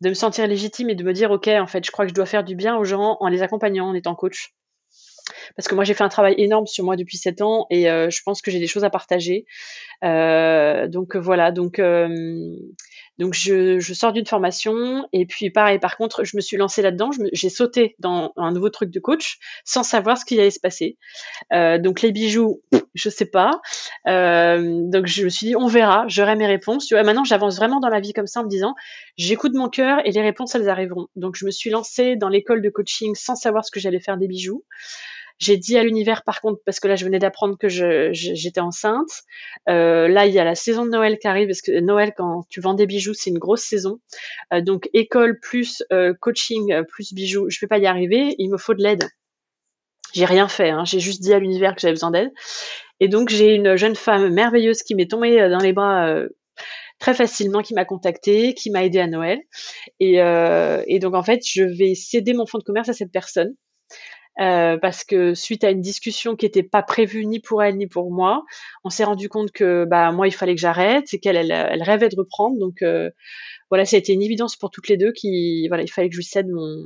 de 0.02 0.08
me 0.08 0.14
sentir 0.14 0.46
légitime 0.46 0.90
et 0.90 0.94
de 0.94 1.02
me 1.02 1.12
dire, 1.12 1.30
ok, 1.30 1.48
en 1.48 1.66
fait, 1.66 1.84
je 1.84 1.90
crois 1.90 2.04
que 2.04 2.10
je 2.10 2.14
dois 2.14 2.26
faire 2.26 2.44
du 2.44 2.54
bien 2.54 2.76
aux 2.76 2.84
gens 2.84 3.16
en 3.20 3.28
les 3.28 3.42
accompagnant, 3.42 3.88
en 3.88 3.94
étant 3.94 4.14
coach. 4.14 4.52
Parce 5.56 5.68
que 5.68 5.74
moi, 5.74 5.84
j'ai 5.84 5.94
fait 5.94 6.04
un 6.04 6.08
travail 6.08 6.34
énorme 6.38 6.66
sur 6.66 6.84
moi 6.84 6.96
depuis 6.96 7.16
sept 7.16 7.42
ans 7.42 7.66
et 7.70 7.90
euh, 7.90 8.10
je 8.10 8.22
pense 8.22 8.42
que 8.42 8.50
j'ai 8.50 8.58
des 8.58 8.66
choses 8.66 8.84
à 8.84 8.90
partager. 8.90 9.46
Euh, 10.04 10.88
donc 10.88 11.16
voilà, 11.16 11.52
donc 11.52 11.78
euh, 11.78 12.08
je, 13.32 13.92
sors 13.92 14.12
d'une 14.12 14.26
formation 14.26 15.08
et 15.12 15.26
puis 15.26 15.50
pareil, 15.50 15.78
par 15.78 15.96
contre, 15.96 16.24
je 16.24 16.36
me 16.36 16.40
suis 16.40 16.56
lancée 16.56 16.82
là-dedans, 16.82 17.10
j'ai 17.32 17.48
sauté 17.48 17.96
dans 17.98 18.32
un 18.36 18.52
nouveau 18.52 18.70
truc 18.70 18.90
de 18.90 19.00
coach 19.00 19.38
sans 19.64 19.82
savoir 19.82 20.18
ce 20.18 20.24
qui 20.24 20.38
allait 20.38 20.50
se 20.50 20.60
passer. 20.60 20.96
Euh, 21.52 21.78
donc 21.78 22.02
les 22.02 22.12
bijoux, 22.12 22.62
je 22.94 23.10
sais 23.10 23.26
pas. 23.26 23.60
Euh, 24.06 24.82
donc 24.84 25.06
je 25.06 25.24
me 25.24 25.28
suis 25.28 25.48
dit, 25.48 25.56
on 25.56 25.66
verra, 25.66 26.04
j'aurai 26.08 26.36
mes 26.36 26.46
réponses. 26.46 26.90
Maintenant 26.92 27.24
j'avance 27.24 27.56
vraiment 27.56 27.80
dans 27.80 27.88
la 27.88 28.00
vie 28.00 28.12
comme 28.12 28.26
ça 28.26 28.40
en 28.40 28.44
me 28.44 28.48
disant, 28.48 28.74
j'écoute 29.16 29.52
mon 29.54 29.68
cœur 29.68 29.98
et 30.04 30.12
les 30.12 30.22
réponses 30.22 30.54
elles 30.54 30.68
arriveront. 30.68 31.08
Donc 31.16 31.36
je 31.36 31.44
me 31.44 31.50
suis 31.50 31.70
lancée 31.70 32.16
dans 32.16 32.28
l'école 32.28 32.62
de 32.62 32.70
coaching 32.70 33.14
sans 33.14 33.34
savoir 33.34 33.64
ce 33.64 33.70
que 33.70 33.80
j'allais 33.80 34.00
faire 34.00 34.16
des 34.16 34.28
bijoux. 34.28 34.64
J'ai 35.38 35.56
dit 35.56 35.78
à 35.78 35.84
l'univers, 35.84 36.24
par 36.24 36.40
contre, 36.40 36.60
parce 36.64 36.80
que 36.80 36.88
là, 36.88 36.96
je 36.96 37.04
venais 37.04 37.20
d'apprendre 37.20 37.56
que 37.56 37.68
j'étais 37.68 38.60
enceinte. 38.60 39.22
Euh, 39.68 40.08
là, 40.08 40.26
il 40.26 40.34
y 40.34 40.40
a 40.40 40.44
la 40.44 40.56
saison 40.56 40.84
de 40.84 40.90
Noël 40.90 41.18
qui 41.18 41.28
arrive, 41.28 41.46
parce 41.46 41.62
que 41.62 41.78
Noël, 41.78 42.12
quand 42.16 42.42
tu 42.48 42.60
vends 42.60 42.74
des 42.74 42.86
bijoux, 42.86 43.14
c'est 43.14 43.30
une 43.30 43.38
grosse 43.38 43.62
saison. 43.62 44.00
Euh, 44.52 44.60
donc, 44.60 44.90
école 44.94 45.38
plus 45.38 45.84
euh, 45.92 46.12
coaching 46.20 46.82
plus 46.88 47.14
bijoux, 47.14 47.48
je 47.50 47.60
vais 47.60 47.68
pas 47.68 47.78
y 47.78 47.86
arriver. 47.86 48.34
Il 48.38 48.50
me 48.50 48.58
faut 48.58 48.74
de 48.74 48.82
l'aide. 48.82 49.04
J'ai 50.12 50.24
rien 50.24 50.48
fait. 50.48 50.70
Hein. 50.70 50.84
J'ai 50.84 50.98
juste 50.98 51.22
dit 51.22 51.32
à 51.32 51.38
l'univers 51.38 51.74
que 51.76 51.80
j'avais 51.80 51.94
besoin 51.94 52.10
d'aide. 52.10 52.32
Et 52.98 53.06
donc, 53.06 53.28
j'ai 53.28 53.54
une 53.54 53.76
jeune 53.76 53.94
femme 53.94 54.30
merveilleuse 54.30 54.82
qui 54.82 54.96
m'est 54.96 55.08
tombée 55.08 55.48
dans 55.48 55.58
les 55.58 55.72
bras 55.72 56.20
très 56.98 57.14
facilement, 57.14 57.62
qui 57.62 57.74
m'a 57.74 57.84
contactée, 57.84 58.54
qui 58.54 58.70
m'a 58.70 58.84
aidé 58.84 58.98
à 58.98 59.06
Noël. 59.06 59.38
Et, 60.00 60.14
et, 60.16 60.98
donc 60.98 61.14
en 61.14 61.22
fait, 61.22 61.42
je 61.46 61.62
vais 61.62 61.94
céder 61.94 62.32
mon 62.32 62.46
fonds 62.46 62.58
de 62.58 62.64
commerce 62.64 62.88
à 62.88 62.92
cette 62.92 63.12
personne. 63.12 63.54
Euh, 64.40 64.78
parce 64.78 65.02
que 65.02 65.34
suite 65.34 65.64
à 65.64 65.70
une 65.70 65.80
discussion 65.80 66.36
qui 66.36 66.46
n'était 66.46 66.62
pas 66.62 66.82
prévue 66.82 67.26
ni 67.26 67.40
pour 67.40 67.60
elle 67.60 67.76
ni 67.76 67.88
pour 67.88 68.12
moi, 68.12 68.44
on 68.84 68.90
s'est 68.90 69.02
rendu 69.02 69.28
compte 69.28 69.50
que 69.50 69.84
bah 69.84 70.12
moi 70.12 70.28
il 70.28 70.32
fallait 70.32 70.54
que 70.54 70.60
j'arrête 70.60 71.12
et 71.12 71.18
qu'elle 71.18 71.36
elle, 71.36 71.82
rêvait 71.82 72.08
de 72.08 72.14
reprendre. 72.16 72.56
Donc 72.56 72.82
euh, 72.82 73.10
voilà, 73.68 73.84
ça 73.84 73.96
a 73.96 73.98
été 73.98 74.12
une 74.12 74.22
évidence 74.22 74.54
pour 74.54 74.70
toutes 74.70 74.86
les 74.86 74.96
deux 74.96 75.10
qui 75.10 75.66
voilà 75.66 75.82
il 75.82 75.88
fallait 75.88 76.08
que 76.08 76.14
je 76.14 76.20
lui 76.20 76.24
cède 76.24 76.48
mon 76.48 76.84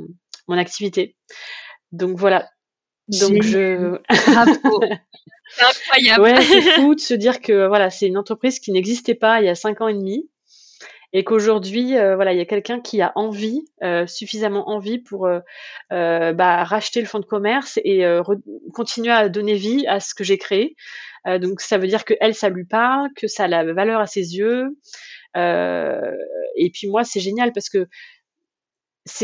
mon 0.48 0.56
activité. 0.56 1.14
Donc 1.92 2.16
voilà. 2.16 2.48
Donc 3.08 3.42
je 3.42 3.98
c'est 4.10 5.64
incroyable. 5.64 6.22
Ouais, 6.22 6.40
c'est 6.40 6.62
fou 6.80 6.94
de 6.94 7.00
se 7.00 7.12
dire 7.12 7.42
que 7.42 7.66
voilà 7.66 7.90
c'est 7.90 8.06
une 8.06 8.16
entreprise 8.16 8.60
qui 8.60 8.72
n'existait 8.72 9.14
pas 9.14 9.42
il 9.42 9.44
y 9.44 9.50
a 9.50 9.54
cinq 9.54 9.82
ans 9.82 9.88
et 9.88 9.94
demi 9.94 10.30
et 11.12 11.24
qu'aujourd'hui, 11.24 11.96
euh, 11.96 12.16
voilà, 12.16 12.32
il 12.32 12.38
y 12.38 12.40
a 12.40 12.46
quelqu'un 12.46 12.80
qui 12.80 13.02
a 13.02 13.12
envie, 13.16 13.64
euh, 13.82 14.06
suffisamment 14.06 14.70
envie 14.70 14.98
pour 14.98 15.26
euh, 15.26 15.40
bah, 15.90 16.64
racheter 16.64 17.00
le 17.00 17.06
fonds 17.06 17.20
de 17.20 17.26
commerce 17.26 17.78
et 17.84 18.04
continuer 18.72 19.12
à 19.12 19.28
donner 19.28 19.54
vie 19.54 19.86
à 19.86 20.00
ce 20.00 20.14
que 20.14 20.24
j'ai 20.24 20.38
créé. 20.38 20.76
donc 21.40 21.60
ça 21.60 21.78
veut 21.78 21.86
dire 21.86 22.04
que 22.04 22.14
elle, 22.20 22.34
ça 22.34 22.48
lui 22.48 22.64
parle, 22.64 23.10
que 23.16 23.26
ça 23.26 23.44
a 23.44 23.48
la 23.48 23.72
valeur 23.72 24.00
à 24.00 24.06
ses 24.06 24.36
yeux. 24.36 24.76
et 25.36 26.70
puis 26.72 26.88
moi, 26.88 27.04
c'est 27.04 27.20
génial 27.20 27.52
parce 27.52 27.68
que 27.68 27.86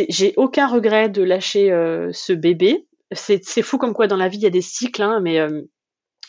j'ai 0.09 0.34
aucun 0.36 0.66
regret 0.66 1.09
de 1.09 1.22
lâcher 1.22 1.68
ce 2.12 2.32
bébé. 2.32 2.86
C'est 3.12 3.62
fou 3.62 3.78
comme 3.78 3.95
quoi 3.95 4.07
dans 4.07 4.16
la 4.16 4.28
vie 4.28 4.39
il 4.39 4.43
y 4.43 4.47
a 4.47 4.51
des 4.51 4.61
cycles, 4.61 5.03
hein, 5.03 5.20
mais 5.20 5.41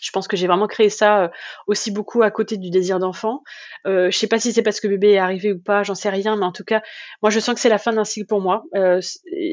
je 0.02 0.12
pense 0.12 0.28
que 0.28 0.38
j'ai 0.38 0.48
vraiment 0.48 0.68
créé 0.68 0.90
ça 0.90 1.24
euh, 1.24 1.28
aussi 1.68 1.92
beaucoup 1.92 2.24
à 2.24 2.32
côté 2.32 2.58
du 2.58 2.70
désir 2.70 3.00
d'enfant. 3.00 3.44
Euh, 3.88 4.12
je 4.12 4.18
sais 4.18 4.28
pas 4.28 4.40
si 4.40 4.54
c'est 4.54 4.62
parce 4.62 4.80
que 4.80 4.88
bébé 4.88 5.12
est 5.12 5.18
arrivé 5.18 5.54
ou 5.54 5.60
pas, 5.60 5.84
j'en 5.84 5.96
sais 5.96 6.10
rien, 6.10 6.36
mais 6.36 6.46
en 6.46 6.52
tout 6.52 6.64
cas, 6.64 6.82
moi 7.22 7.30
je 7.30 7.40
sens 7.40 7.56
que 7.56 7.62
c'est 7.62 7.70
la 7.70 7.78
fin 7.78 7.94
d'un 7.94 8.04
cycle 8.04 8.28
pour 8.28 8.42
moi. 8.42 8.64
Euh, 8.76 9.00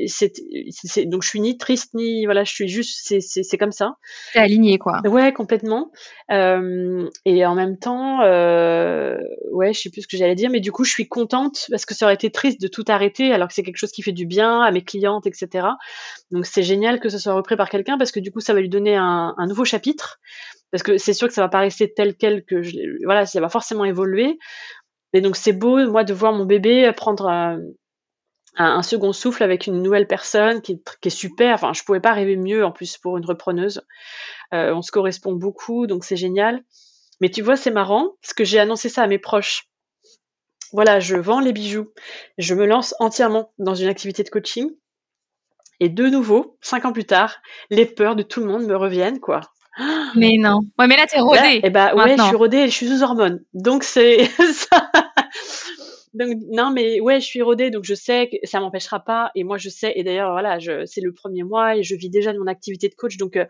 c'est, 0.07 0.33
donc 1.07 1.23
je 1.23 1.29
suis 1.29 1.41
ni 1.41 1.59
triste 1.59 1.95
ni 1.95 2.25
voilà, 2.25 2.45
je 2.45 2.53
suis 2.53 2.69
juste, 2.69 3.01
c'est, 3.05 3.21
c'est, 3.21 3.59
comme 3.59 3.73
ça. 3.73 3.97
C'est 4.33 4.39
aligné 4.39 4.79
quoi. 4.79 5.01
Ouais, 5.05 5.33
complètement. 5.33 5.91
Euh, 6.31 7.09
et 7.25 7.47
en 7.47 7.55
même 7.55 7.79
temps, 7.79 8.23
euh, 8.23 9.19
ouais, 9.53 9.73
je 9.73 9.81
sais 9.81 9.91
plus 9.91 10.03
ce 10.03 10.09
que 10.09 10.17
j'allais 10.17 10.35
dire, 10.35 10.51
mais 10.51 10.61
du 10.61 10.73
coup 10.73 10.85
je 10.85 10.91
suis 10.91 11.09
contente 11.09 11.67
parce 11.71 11.87
que 11.87 11.95
ça 11.95 12.07
aurait 12.07 12.15
été 12.15 12.31
triste 12.31 12.61
de 12.61 12.69
tout 12.69 12.85
arrêter 12.89 13.33
alors 13.33 13.49
que 13.49 13.55
c'est 13.55 13.63
quelque 13.63 13.79
chose 13.79 13.93
qui 13.93 14.03
fait 14.03 14.13
du 14.13 14.27
bien 14.27 14.61
à 14.61 14.71
mes 14.71 14.83
clientes, 14.83 15.27
etc. 15.27 15.69
Donc 16.31 16.47
c'est 16.47 16.63
génial 16.63 17.01
que 17.01 17.09
ce 17.09 17.19
soit 17.19 17.35
repris 17.35 17.57
par 17.57 17.69
quelqu'un 17.69 17.99
parce 17.99 18.13
que 18.13 18.21
du 18.21 18.33
coup 18.33 18.41
ça 18.41 18.55
va 18.55 18.61
lui 18.61 18.69
donner 18.69 18.97
un, 18.97 19.35
un 19.37 19.47
nouveau 19.47 19.65
chapitre 19.65 20.19
parce 20.71 20.83
que 20.83 20.99
c'est 20.99 21.15
sûr 21.15 21.29
que 21.29 21.35
ça 21.35 21.43
va 21.43 21.49
pas 21.49 21.61
rester 21.61 21.93
tel 21.93 22.17
quel 22.17 22.45
que 22.45 22.63
je, 22.63 22.77
voilà, 23.05 23.27
ça 23.27 23.41
va 23.41 23.49
forcément 23.49 23.85
évoluer. 23.85 24.39
Et 25.13 25.21
donc 25.21 25.37
c'est 25.37 25.53
beau, 25.53 25.79
moi, 25.91 26.05
de 26.05 26.13
voir 26.13 26.33
mon 26.33 26.45
bébé 26.45 26.91
prendre 26.97 27.29
un, 27.29 27.61
un, 28.57 28.83
second 28.83 29.13
souffle 29.13 29.43
avec 29.43 29.67
une 29.67 29.83
nouvelle 29.83 30.07
personne 30.07 30.61
qui 30.63 30.73
est, 30.73 30.97
qui 31.01 31.09
est, 31.09 31.11
super. 31.11 31.55
Enfin, 31.55 31.73
je 31.73 31.83
pouvais 31.85 32.01
pas 32.01 32.13
rêver 32.13 32.37
mieux 32.37 32.65
en 32.65 32.73
plus 32.73 32.99
pour 32.99 33.17
une 33.17 33.25
repreneuse. 33.25 33.83
Euh, 34.55 34.75
on 34.75 34.83
se 34.83 34.91
correspond 34.91 35.33
beaucoup, 35.33 35.87
donc 35.87 36.05
c'est 36.05 36.17
génial. 36.17 36.63
Mais 37.21 37.31
tu 37.31 37.43
vois, 37.43 37.57
c'est 37.57 37.71
marrant 37.71 38.13
parce 38.21 38.35
que 38.35 38.45
j'ai 38.45 38.59
annoncé 38.59 38.89
ça 38.89 39.03
à 39.03 39.07
mes 39.07 39.19
proches. 39.19 39.69
Voilà, 40.73 41.01
je 41.01 41.17
vends 41.17 41.41
les 41.41 41.53
bijoux, 41.53 41.93
je 42.39 42.55
me 42.55 42.67
lance 42.67 42.95
entièrement 42.99 43.53
dans 43.59 43.75
une 43.75 43.89
activité 43.89 44.23
de 44.25 44.31
coaching. 44.31 44.71
Et 45.79 45.89
de 45.89 46.07
nouveau, 46.09 46.59
cinq 46.61 46.85
ans 46.87 46.93
plus 46.93 47.05
tard, 47.05 47.39
les 47.71 47.87
peurs 47.87 48.17
de 48.17 48.23
tout 48.23 48.41
le 48.41 48.47
monde 48.47 48.67
me 48.67 48.77
reviennent, 48.77 49.21
quoi. 49.21 49.41
Mais 50.15 50.37
non. 50.39 50.61
Ouais, 50.79 50.87
mais 50.87 50.97
là, 50.97 51.07
t'es 51.07 51.21
rodée. 51.21 51.61
Eh 51.63 51.71
bah, 51.71 51.95
ouais, 51.95 52.17
je 52.17 52.23
suis 52.23 52.37
rodée 52.37 52.59
et 52.59 52.69
je 52.69 52.73
suis 52.73 52.89
sous 52.89 53.03
hormones. 53.03 53.43
Donc, 53.55 53.85
c'est 53.85 54.25
ça. 54.53 54.91
Donc, 56.15 56.39
non, 56.51 56.71
mais 56.71 56.99
ouais, 57.01 57.21
je 57.21 57.27
suis 57.27 57.43
rodée, 57.43 57.71
donc 57.71 57.85
je 57.85 57.95
sais 57.95 58.31
que 58.31 58.37
ça 58.47 58.59
m'empêchera 58.61 59.01
pas. 59.01 59.31
Et 59.35 59.45
moi, 59.45 59.59
je 59.59 59.69
sais, 59.69 59.93
et 59.97 60.03
d'ailleurs, 60.03 60.33
voilà, 60.33 60.59
c'est 60.87 61.03
le 61.03 61.13
premier 61.13 61.43
mois 61.43 61.77
et 61.77 61.83
je 61.83 61.95
vis 61.95 62.09
déjà 62.09 62.33
de 62.33 62.39
mon 62.39 62.47
activité 62.47 62.89
de 62.89 62.95
coach. 62.95 63.19
Donc, 63.19 63.37
euh, 63.37 63.45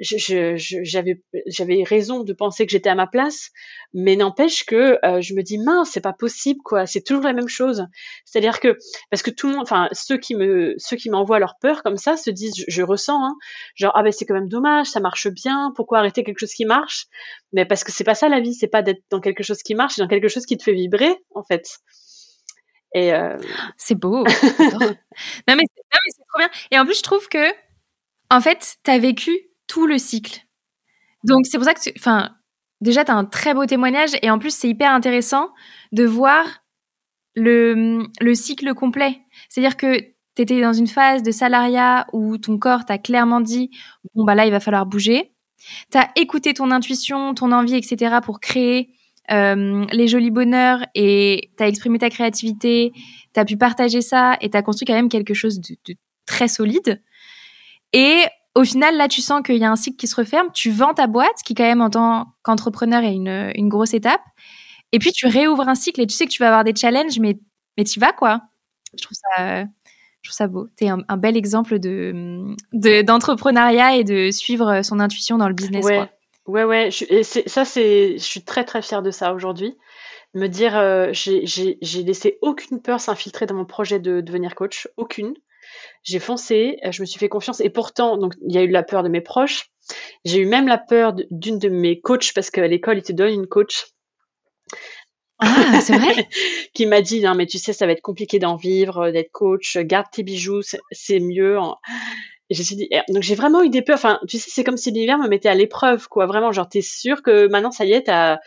j'avais 0.00 1.22
j'avais 1.46 1.82
raison 1.82 2.24
de 2.24 2.32
penser 2.32 2.64
que 2.64 2.72
j'étais 2.72 2.88
à 2.88 2.94
ma 2.94 3.06
place, 3.06 3.50
mais 3.92 4.16
n'empêche 4.16 4.64
que 4.64 4.98
euh, 5.04 5.20
je 5.20 5.34
me 5.34 5.42
dis 5.42 5.58
mince, 5.58 5.90
c'est 5.92 6.00
pas 6.00 6.12
possible 6.12 6.60
quoi, 6.64 6.86
c'est 6.86 7.02
toujours 7.02 7.24
la 7.24 7.32
même 7.32 7.48
chose. 7.48 7.86
C'est-à-dire 8.24 8.60
que 8.60 8.78
parce 9.10 9.22
que 9.22 9.30
tout 9.30 9.48
le 9.48 9.54
monde, 9.54 9.62
enfin 9.62 9.88
ceux 9.92 10.16
qui 10.16 10.34
me 10.34 10.74
ceux 10.78 10.96
qui 10.96 11.10
m'envoient 11.10 11.38
leur 11.38 11.56
peur 11.60 11.82
comme 11.82 11.98
ça 11.98 12.16
se 12.16 12.30
disent, 12.30 12.64
je, 12.66 12.82
ressens, 12.82 13.22
hein, 13.22 13.36
genre 13.74 13.92
ah 13.94 14.02
ben 14.02 14.10
c'est 14.10 14.24
quand 14.24 14.34
même 14.34 14.48
dommage, 14.48 14.86
ça 14.86 15.00
marche 15.00 15.28
bien, 15.28 15.72
pourquoi 15.76 15.98
arrêter 15.98 16.24
quelque 16.24 16.40
chose 16.40 16.54
qui 16.54 16.64
marche? 16.64 17.06
Mais 17.52 17.66
parce 17.66 17.84
que 17.84 17.92
c'est 17.92 18.04
pas 18.04 18.14
ça 18.14 18.28
la 18.28 18.40
vie, 18.40 18.54
c'est 18.54 18.68
pas 18.68 18.82
d'être 18.82 19.02
dans 19.10 19.20
quelque 19.20 19.42
chose 19.42 19.62
qui 19.62 19.74
marche, 19.74 19.94
c'est 19.94 20.02
dans 20.02 20.08
quelque 20.08 20.28
chose 20.28 20.46
qui 20.46 20.56
te 20.56 20.62
fait 20.62 20.72
vibrer 20.72 21.14
en 21.34 21.42
fait. 21.42 21.78
Et 22.94 23.12
euh... 23.12 23.36
c'est 23.76 23.94
beau. 23.94 24.24
non 24.24 24.24
mais, 25.46 25.54
non 25.56 25.56
mais 25.56 26.10
c'est 26.10 26.24
trop 26.28 26.38
bien. 26.38 26.50
Et 26.70 26.78
en 26.78 26.86
plus 26.86 26.96
je 26.96 27.02
trouve 27.02 27.28
que 27.28 27.52
en 28.30 28.40
fait, 28.40 28.76
tu 28.84 28.90
as 28.90 28.98
vécu 28.98 29.49
tout 29.70 29.86
le 29.86 29.98
cycle. 29.98 30.40
Donc 31.22 31.46
c'est 31.46 31.56
pour 31.56 31.64
ça 31.64 31.74
que, 31.74 31.80
enfin, 31.96 32.30
déjà 32.80 33.04
tu 33.04 33.12
as 33.12 33.14
un 33.14 33.24
très 33.24 33.54
beau 33.54 33.66
témoignage 33.66 34.10
et 34.20 34.30
en 34.30 34.40
plus 34.40 34.52
c'est 34.52 34.68
hyper 34.68 34.90
intéressant 34.92 35.50
de 35.92 36.04
voir 36.04 36.44
le, 37.36 38.02
le 38.20 38.34
cycle 38.34 38.74
complet. 38.74 39.20
C'est-à-dire 39.48 39.76
que 39.76 40.00
tu 40.34 40.42
étais 40.42 40.60
dans 40.60 40.72
une 40.72 40.88
phase 40.88 41.22
de 41.22 41.30
salariat 41.30 42.08
où 42.12 42.36
ton 42.36 42.58
corps 42.58 42.84
t'a 42.84 42.98
clairement 42.98 43.40
dit 43.40 43.70
bon 44.14 44.24
bah 44.24 44.34
là 44.34 44.44
il 44.44 44.50
va 44.50 44.58
falloir 44.58 44.86
bouger. 44.86 45.32
Tu 45.92 45.98
as 45.98 46.10
écouté 46.16 46.52
ton 46.52 46.72
intuition, 46.72 47.32
ton 47.34 47.52
envie, 47.52 47.76
etc. 47.76 48.16
pour 48.24 48.40
créer 48.40 48.90
euh, 49.30 49.84
les 49.92 50.08
jolis 50.08 50.32
bonheurs 50.32 50.84
et 50.96 51.52
tu 51.56 51.62
as 51.62 51.68
exprimé 51.68 52.00
ta 52.00 52.10
créativité, 52.10 52.92
tu 53.32 53.38
as 53.38 53.44
pu 53.44 53.56
partager 53.56 54.00
ça 54.00 54.36
et 54.40 54.50
tu 54.50 54.56
as 54.56 54.62
construit 54.62 54.86
quand 54.86 54.94
même 54.94 55.10
quelque 55.10 55.34
chose 55.34 55.60
de, 55.60 55.94
très 56.26 56.48
solide. 56.48 57.00
Et 57.92 58.24
au 58.54 58.64
final, 58.64 58.96
là, 58.96 59.08
tu 59.08 59.20
sens 59.20 59.42
qu'il 59.42 59.56
y 59.56 59.64
a 59.64 59.70
un 59.70 59.76
cycle 59.76 59.96
qui 59.96 60.06
se 60.06 60.16
referme, 60.16 60.48
tu 60.52 60.70
vends 60.70 60.94
ta 60.94 61.06
boîte, 61.06 61.36
qui 61.44 61.54
quand 61.54 61.64
même 61.64 61.80
en 61.80 61.90
tant 61.90 62.26
qu'entrepreneur 62.42 63.02
est 63.04 63.14
une, 63.14 63.52
une 63.54 63.68
grosse 63.68 63.94
étape, 63.94 64.22
et 64.92 64.98
puis 64.98 65.12
tu 65.12 65.26
réouvres 65.26 65.68
un 65.68 65.74
cycle 65.74 66.00
et 66.00 66.06
tu 66.06 66.14
sais 66.14 66.26
que 66.26 66.30
tu 66.30 66.42
vas 66.42 66.48
avoir 66.48 66.64
des 66.64 66.74
challenges, 66.74 67.18
mais, 67.20 67.38
mais 67.78 67.84
tu 67.84 68.00
vas 68.00 68.12
quoi. 68.12 68.42
Je 68.98 69.04
trouve 69.04 69.16
ça, 69.36 69.64
je 70.22 70.28
trouve 70.28 70.36
ça 70.36 70.48
beau. 70.48 70.68
Tu 70.76 70.84
es 70.84 70.88
un, 70.88 71.16
bel 71.16 71.36
exemple 71.36 71.78
de, 71.78 72.54
d'entrepreneuriat 73.02 73.96
et 73.96 74.04
de 74.04 74.30
suivre 74.30 74.82
son 74.82 75.00
intuition 75.00 75.38
dans 75.38 75.48
le 75.48 75.54
business. 75.54 75.84
Ouais, 75.84 75.96
quoi. 75.96 76.08
ouais, 76.46 76.64
ouais. 76.64 76.90
Je, 76.90 77.04
et 77.08 77.22
ça, 77.22 77.64
c'est, 77.64 78.18
je 78.18 78.24
suis 78.24 78.42
très, 78.42 78.64
très 78.64 78.82
fière 78.82 79.02
de 79.02 79.10
ça 79.10 79.32
aujourd'hui. 79.32 79.76
Me 80.34 80.46
dire, 80.46 80.76
euh, 80.76 81.08
j'ai, 81.12 81.46
j'ai, 81.46 82.02
laissé 82.02 82.38
aucune 82.42 82.80
peur 82.80 83.00
s'infiltrer 83.00 83.46
dans 83.46 83.54
mon 83.54 83.64
projet 83.64 83.98
de 83.98 84.20
devenir 84.20 84.54
coach. 84.54 84.88
Aucune. 84.96 85.34
J'ai 86.02 86.18
foncé, 86.18 86.78
je 86.90 87.02
me 87.02 87.06
suis 87.06 87.18
fait 87.18 87.28
confiance. 87.28 87.60
Et 87.60 87.70
pourtant, 87.70 88.16
donc, 88.16 88.34
il 88.46 88.54
y 88.54 88.58
a 88.58 88.62
eu 88.62 88.70
la 88.70 88.82
peur 88.82 89.02
de 89.02 89.08
mes 89.08 89.20
proches. 89.20 89.70
J'ai 90.24 90.38
eu 90.38 90.46
même 90.46 90.68
la 90.68 90.78
peur 90.78 91.14
d'une 91.30 91.58
de 91.58 91.68
mes 91.68 92.00
coachs 92.00 92.32
parce 92.34 92.50
qu'à 92.50 92.66
l'école, 92.66 92.98
ils 92.98 93.02
te 93.02 93.12
donnent 93.12 93.34
une 93.34 93.46
coach 93.46 93.86
ah, 95.42 95.80
c'est 95.80 95.96
vrai? 95.96 96.28
Qui 96.74 96.86
m'a 96.86 97.00
dit, 97.00 97.22
non, 97.22 97.34
mais 97.34 97.46
tu 97.46 97.58
sais, 97.58 97.72
ça 97.72 97.86
va 97.86 97.92
être 97.92 98.02
compliqué 98.02 98.38
d'en 98.38 98.56
vivre, 98.56 99.06
euh, 99.06 99.12
d'être 99.12 99.32
coach, 99.32 99.78
garde 99.78 100.06
tes 100.12 100.22
bijoux, 100.22 100.60
c'est 100.92 101.20
mieux. 101.20 101.58
Je 102.50 102.62
suis 102.62 102.76
dit, 102.76 102.88
eh, 102.90 103.00
donc 103.12 103.22
j'ai 103.22 103.34
vraiment 103.34 103.62
eu 103.62 103.70
des 103.70 103.80
peurs. 103.80 103.96
Enfin, 103.96 104.20
tu 104.28 104.38
sais, 104.38 104.50
c'est 104.50 104.64
comme 104.64 104.76
si 104.76 104.90
l'hiver 104.90 105.18
me 105.18 105.28
mettait 105.28 105.48
à 105.48 105.54
l'épreuve, 105.54 106.08
quoi. 106.08 106.26
Vraiment, 106.26 106.52
genre, 106.52 106.68
t'es 106.68 106.82
sûr 106.82 107.22
que 107.22 107.48
maintenant, 107.48 107.70
ça 107.70 107.84
y 107.84 107.92
est, 107.92 108.02
t'as. 108.02 108.38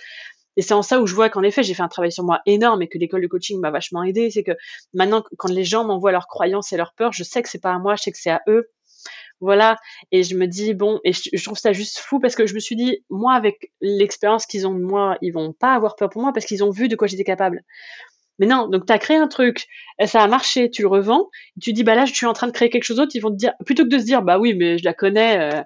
Et 0.57 0.61
c'est 0.61 0.73
en 0.73 0.81
ça 0.81 1.01
où 1.01 1.07
je 1.07 1.15
vois 1.15 1.29
qu'en 1.29 1.43
effet, 1.43 1.63
j'ai 1.63 1.73
fait 1.73 1.83
un 1.83 1.87
travail 1.87 2.11
sur 2.11 2.23
moi 2.23 2.41
énorme 2.45 2.81
et 2.81 2.87
que 2.87 2.97
l'école 2.97 3.21
de 3.21 3.27
coaching 3.27 3.59
m'a 3.59 3.71
vachement 3.71 4.03
aidé. 4.03 4.29
C'est 4.29 4.43
que 4.43 4.51
maintenant, 4.93 5.23
quand 5.37 5.49
les 5.49 5.63
gens 5.63 5.83
m'envoient 5.85 6.11
leurs 6.11 6.27
croyances 6.27 6.73
et 6.73 6.77
leurs 6.77 6.93
peurs, 6.93 7.13
je 7.13 7.23
sais 7.23 7.41
que 7.41 7.49
c'est 7.49 7.61
pas 7.61 7.73
à 7.73 7.79
moi, 7.79 7.95
je 7.95 8.03
sais 8.03 8.11
que 8.11 8.19
c'est 8.19 8.29
à 8.29 8.41
eux. 8.47 8.69
Voilà. 9.41 9.77
Et 10.11 10.23
je 10.23 10.35
me 10.35 10.47
dis, 10.47 10.73
bon, 10.73 10.99
et 11.03 11.11
je, 11.11 11.43
trouve 11.43 11.57
ça 11.57 11.73
juste 11.73 11.99
fou 11.99 12.19
parce 12.19 12.35
que 12.35 12.45
je 12.45 12.53
me 12.53 12.59
suis 12.59 12.75
dit, 12.75 13.03
moi, 13.09 13.33
avec 13.33 13.71
l'expérience 13.81 14.45
qu'ils 14.45 14.67
ont 14.67 14.73
de 14.73 14.83
moi, 14.83 15.17
ils 15.21 15.31
vont 15.31 15.53
pas 15.53 15.73
avoir 15.73 15.95
peur 15.95 16.09
pour 16.09 16.21
moi 16.21 16.31
parce 16.33 16.45
qu'ils 16.45 16.63
ont 16.63 16.69
vu 16.69 16.87
de 16.87 16.95
quoi 16.95 17.07
j'étais 17.07 17.23
capable. 17.25 17.61
Mais 18.39 18.47
non, 18.47 18.67
donc 18.67 18.85
tu 18.85 18.93
as 18.93 18.97
créé 18.99 19.17
un 19.17 19.27
truc, 19.27 19.67
ça 20.05 20.23
a 20.23 20.27
marché, 20.27 20.69
tu 20.69 20.81
le 20.81 20.87
revends, 20.87 21.29
tu 21.61 21.73
dis, 21.73 21.83
bah 21.83 21.93
là, 21.93 22.05
je 22.05 22.13
suis 22.13 22.25
en 22.25 22.33
train 22.33 22.47
de 22.47 22.51
créer 22.51 22.69
quelque 22.69 22.83
chose 22.83 22.97
d'autre, 22.97 23.11
ils 23.15 23.19
vont 23.19 23.29
te 23.29 23.35
dire, 23.35 23.53
plutôt 23.65 23.83
que 23.83 23.89
de 23.89 23.99
se 23.99 24.05
dire, 24.05 24.21
bah 24.23 24.39
oui, 24.39 24.53
mais 24.55 24.77
je 24.77 24.83
la 24.85 24.93
connais. 24.93 25.39
Euh, 25.39 25.61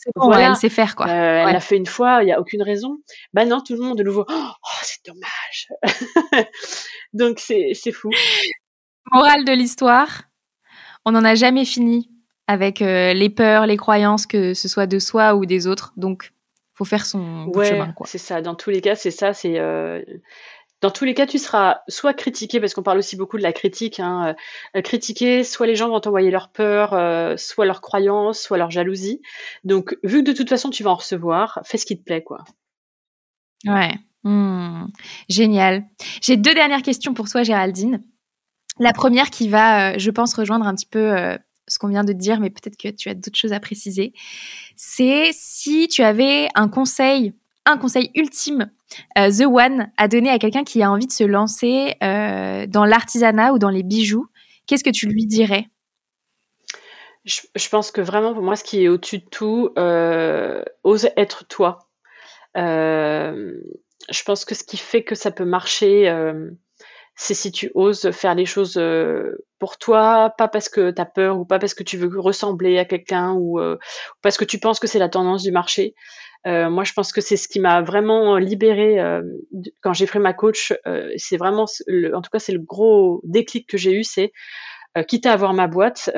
c'est 0.00 0.12
bon, 0.14 0.32
elle 0.32 0.54
sait 0.54 0.68
faire, 0.68 0.94
quoi. 0.94 1.08
Euh, 1.08 1.44
elle 1.44 1.52
l'a 1.52 1.58
fait 1.60 1.76
une 1.76 1.84
fois, 1.84 2.22
il 2.22 2.26
n'y 2.26 2.32
a 2.32 2.38
aucune 2.38 2.62
raison. 2.62 2.98
Bah 3.32 3.44
non, 3.44 3.60
tout 3.60 3.74
le 3.74 3.80
monde 3.80 3.98
de 3.98 4.04
nouveau, 4.04 4.24
oh, 4.28 4.52
c'est 4.82 5.04
dommage. 5.04 5.66
donc 7.12 7.40
c'est 7.40 7.74
fou. 7.90 8.08
Morale 9.10 9.44
de 9.44 9.50
l'histoire, 9.50 10.22
on 11.04 11.10
n'en 11.10 11.24
a 11.24 11.34
jamais 11.34 11.64
fini 11.64 12.12
avec 12.46 12.80
euh, 12.80 13.12
les 13.12 13.28
peurs, 13.28 13.66
les 13.66 13.76
croyances, 13.76 14.26
que 14.26 14.54
ce 14.54 14.68
soit 14.68 14.86
de 14.86 15.00
soi 15.00 15.34
ou 15.34 15.46
des 15.46 15.66
autres. 15.66 15.92
Donc, 15.96 16.32
faut 16.74 16.84
faire 16.84 17.04
son 17.04 17.46
ouais, 17.56 17.70
chemin. 17.70 17.92
C'est 18.04 18.18
ça. 18.18 18.40
Dans 18.40 18.54
tous 18.54 18.70
les 18.70 18.80
cas, 18.80 18.94
c'est 18.94 19.10
ça. 19.10 19.34
C'est 19.34 19.58
euh, 19.58 20.00
dans 20.80 20.90
tous 20.90 21.04
les 21.04 21.14
cas, 21.14 21.26
tu 21.26 21.38
seras 21.38 21.80
soit 21.88 22.14
critiqué, 22.14 22.60
parce 22.60 22.74
qu'on 22.74 22.82
parle 22.82 22.98
aussi 22.98 23.16
beaucoup 23.16 23.36
de 23.36 23.42
la 23.42 23.52
critique, 23.52 24.00
hein, 24.00 24.34
euh, 24.76 24.82
critiqué, 24.82 25.44
soit 25.44 25.66
les 25.66 25.74
gens 25.74 25.88
vont 25.88 26.00
t'envoyer 26.00 26.30
leurs 26.30 26.50
peurs, 26.50 26.90
soit 27.38 27.66
leurs 27.66 27.80
croyances, 27.80 28.40
soit 28.40 28.58
leur 28.58 28.70
jalousie. 28.70 29.20
Donc, 29.64 29.96
vu 30.02 30.22
que 30.22 30.30
de 30.30 30.36
toute 30.36 30.48
façon, 30.48 30.70
tu 30.70 30.82
vas 30.82 30.90
en 30.90 30.96
recevoir, 30.96 31.60
fais 31.64 31.78
ce 31.78 31.86
qui 31.86 31.98
te 31.98 32.04
plaît, 32.04 32.22
quoi. 32.22 32.44
Ouais. 33.64 33.94
Hmm. 34.24 34.86
Génial. 35.28 35.84
J'ai 36.20 36.36
deux 36.36 36.54
dernières 36.54 36.82
questions 36.82 37.14
pour 37.14 37.28
toi, 37.28 37.42
Géraldine. 37.42 38.02
La 38.78 38.92
première 38.92 39.30
qui 39.30 39.48
va, 39.48 39.98
je 39.98 40.10
pense, 40.10 40.34
rejoindre 40.34 40.66
un 40.66 40.74
petit 40.74 40.86
peu 40.86 41.36
ce 41.68 41.78
qu'on 41.78 41.88
vient 41.88 42.04
de 42.04 42.12
dire, 42.12 42.40
mais 42.40 42.50
peut-être 42.50 42.76
que 42.76 42.88
tu 42.88 43.08
as 43.08 43.14
d'autres 43.14 43.38
choses 43.38 43.52
à 43.52 43.60
préciser. 43.60 44.12
C'est 44.76 45.30
si 45.32 45.88
tu 45.88 46.02
avais 46.02 46.48
un 46.54 46.68
conseil, 46.68 47.34
un 47.66 47.76
conseil 47.76 48.10
ultime, 48.14 48.70
euh, 49.18 49.30
The 49.30 49.46
One, 49.46 49.90
à 49.96 50.08
donner 50.08 50.30
à 50.30 50.38
quelqu'un 50.38 50.64
qui 50.64 50.82
a 50.82 50.90
envie 50.90 51.06
de 51.06 51.12
se 51.12 51.24
lancer 51.24 51.94
euh, 52.02 52.66
dans 52.66 52.84
l'artisanat 52.84 53.52
ou 53.52 53.58
dans 53.58 53.70
les 53.70 53.82
bijoux, 53.82 54.26
qu'est-ce 54.66 54.84
que 54.84 54.90
tu 54.90 55.06
lui 55.06 55.26
dirais? 55.26 55.66
Je, 57.24 57.68
pense 57.68 57.90
que 57.90 58.00
vraiment, 58.00 58.32
pour 58.32 58.42
moi, 58.42 58.56
ce 58.56 58.64
qui 58.64 58.84
est 58.84 58.88
au-dessus 58.88 59.18
de 59.18 59.28
tout, 59.30 59.70
euh, 59.76 60.62
ose 60.82 61.10
être 61.16 61.46
toi. 61.46 61.90
je 62.54 64.22
pense 64.24 64.46
que 64.46 64.54
ce 64.54 64.64
qui 64.64 64.78
fait 64.78 65.04
que 65.04 65.14
ça 65.14 65.30
peut 65.30 65.44
marcher 65.44 66.10
c'est 67.20 67.34
si 67.34 67.50
tu 67.50 67.70
oses 67.74 68.12
faire 68.12 68.36
les 68.36 68.46
choses 68.46 68.80
pour 69.58 69.76
toi, 69.76 70.32
pas 70.38 70.48
parce 70.48 70.70
que 70.70 70.90
tu 70.90 71.02
as 71.02 71.04
peur 71.04 71.38
ou 71.38 71.44
pas 71.44 71.58
parce 71.58 71.74
que 71.74 71.82
tu 71.82 71.98
veux 71.98 72.18
ressembler 72.18 72.78
à 72.78 72.86
quelqu'un 72.86 73.34
ou, 73.34 73.60
parce 74.22 74.38
que 74.38 74.46
tu 74.46 74.58
penses 74.58 74.80
que 74.80 74.86
c'est 74.86 75.00
la 75.00 75.10
tendance 75.10 75.42
du 75.42 75.50
marché. 75.50 75.94
Euh, 76.48 76.70
moi, 76.70 76.84
je 76.84 76.92
pense 76.92 77.12
que 77.12 77.20
c'est 77.20 77.36
ce 77.36 77.46
qui 77.46 77.60
m'a 77.60 77.82
vraiment 77.82 78.38
libérée 78.38 78.98
quand 79.82 79.92
j'ai 79.92 80.06
pris 80.06 80.18
ma 80.18 80.32
coach. 80.32 80.72
c'est 81.16 81.36
vraiment, 81.36 81.66
en 81.66 82.22
tout 82.22 82.30
cas, 82.30 82.38
c'est 82.38 82.52
le 82.52 82.60
gros 82.60 83.20
déclic 83.24 83.68
que 83.68 83.76
j'ai 83.76 83.92
eu, 83.92 84.04
c'est 84.04 84.32
quitte 85.06 85.26
à 85.26 85.32
avoir 85.32 85.52
ma 85.52 85.68
boîte, 85.68 86.10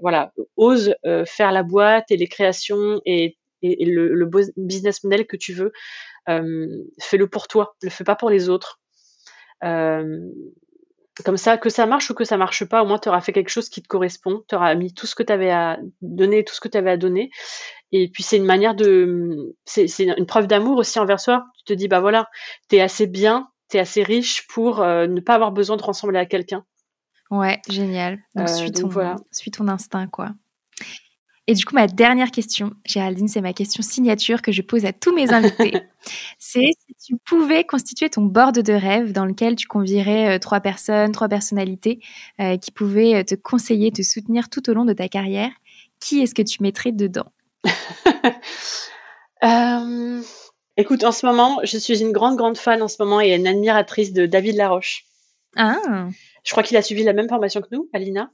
voilà, 0.00 0.32
ose 0.56 0.94
faire 1.26 1.52
la 1.52 1.62
boîte 1.62 2.10
et 2.10 2.16
les 2.16 2.28
créations 2.28 3.00
et, 3.04 3.36
le, 3.62 4.30
business 4.56 5.02
model 5.02 5.26
que 5.26 5.36
tu 5.36 5.52
veux. 5.52 5.72
fais-le 6.26 7.26
pour 7.26 7.48
toi, 7.48 7.76
le 7.82 7.90
fais 7.90 8.04
pas 8.04 8.16
pour 8.16 8.30
les 8.30 8.48
autres. 8.48 8.80
Comme 11.22 11.36
ça, 11.36 11.58
que 11.58 11.70
ça 11.70 11.86
marche 11.86 12.10
ou 12.10 12.14
que 12.14 12.24
ça 12.24 12.36
marche 12.36 12.64
pas, 12.64 12.82
au 12.82 12.86
moins 12.86 12.98
tu 12.98 13.08
auras 13.08 13.20
fait 13.20 13.32
quelque 13.32 13.48
chose 13.48 13.68
qui 13.68 13.80
te 13.80 13.86
correspond, 13.86 14.42
tu 14.48 14.56
auras 14.56 14.74
mis 14.74 14.92
tout 14.92 15.06
ce 15.06 15.14
que 15.14 15.22
tu 15.22 15.32
avais 15.32 15.50
à 15.50 15.78
donner, 16.02 16.44
tout 16.44 16.54
ce 16.54 16.60
que 16.60 16.68
tu 16.68 16.76
avais 16.76 16.90
à 16.90 16.96
donner. 16.96 17.30
Et 17.92 18.08
puis 18.08 18.24
c'est 18.24 18.36
une 18.36 18.44
manière 18.44 18.74
de. 18.74 19.54
C'est 19.64 19.86
une 20.00 20.26
preuve 20.26 20.48
d'amour 20.48 20.78
aussi 20.78 20.98
envers 20.98 21.20
soi. 21.20 21.44
Tu 21.58 21.64
te 21.64 21.72
dis, 21.72 21.86
bah 21.86 22.00
voilà, 22.00 22.28
tu 22.68 22.76
es 22.76 22.80
assez 22.80 23.06
bien, 23.06 23.48
tu 23.70 23.76
es 23.76 23.80
assez 23.80 24.02
riche 24.02 24.46
pour 24.48 24.80
euh, 24.80 25.06
ne 25.06 25.20
pas 25.20 25.36
avoir 25.36 25.52
besoin 25.52 25.76
de 25.76 25.82
ressembler 25.82 26.18
à 26.18 26.26
quelqu'un. 26.26 26.64
Ouais, 27.30 27.60
génial. 27.68 28.18
Donc, 28.34 28.48
euh, 28.48 28.68
ton, 28.70 28.88
voilà. 28.88 29.16
suis 29.30 29.50
ton 29.50 29.68
instinct, 29.68 30.08
quoi. 30.08 30.30
Et 31.46 31.54
du 31.54 31.64
coup, 31.64 31.74
ma 31.74 31.86
dernière 31.86 32.30
question, 32.30 32.72
Géraldine, 32.86 33.28
c'est 33.28 33.42
ma 33.42 33.52
question 33.52 33.82
signature 33.82 34.40
que 34.40 34.50
je 34.50 34.62
pose 34.62 34.86
à 34.86 34.92
tous 34.92 35.14
mes 35.14 35.30
invités. 35.32 35.74
c'est 36.38 36.70
si 36.88 37.12
tu 37.12 37.16
pouvais 37.24 37.64
constituer 37.64 38.10
ton 38.10 38.22
board 38.22 38.58
de 38.58 38.72
rêve 38.72 39.12
dans 39.12 39.24
lequel 39.24 39.56
tu 39.56 39.66
convierais 39.66 40.36
euh, 40.36 40.38
trois 40.38 40.60
personnes, 40.60 41.12
trois 41.12 41.28
personnalités 41.28 42.00
euh, 42.40 42.56
qui 42.56 42.70
pouvaient 42.70 43.16
euh, 43.16 43.24
te 43.24 43.34
conseiller, 43.34 43.90
te 43.90 44.02
soutenir 44.02 44.48
tout 44.48 44.68
au 44.70 44.74
long 44.74 44.84
de 44.84 44.92
ta 44.92 45.08
carrière, 45.08 45.50
qui 46.00 46.20
est-ce 46.20 46.34
que 46.34 46.42
tu 46.42 46.62
mettrais 46.62 46.92
dedans? 46.92 47.32
Écoute, 50.76 51.04
en 51.04 51.12
ce 51.12 51.24
moment, 51.24 51.60
je 51.62 51.78
suis 51.78 52.02
une 52.02 52.12
grande, 52.12 52.36
grande 52.36 52.58
fan 52.58 52.82
en 52.82 52.88
ce 52.88 52.96
moment 52.98 53.20
et 53.20 53.34
une 53.34 53.46
admiratrice 53.46 54.12
de 54.12 54.26
David 54.26 54.56
Laroche. 54.56 55.04
Ah. 55.56 56.08
Je 56.42 56.50
crois 56.50 56.64
qu'il 56.64 56.76
a 56.76 56.82
suivi 56.82 57.04
la 57.04 57.12
même 57.12 57.28
formation 57.28 57.60
que 57.60 57.68
nous, 57.70 57.88
Alina. 57.92 58.32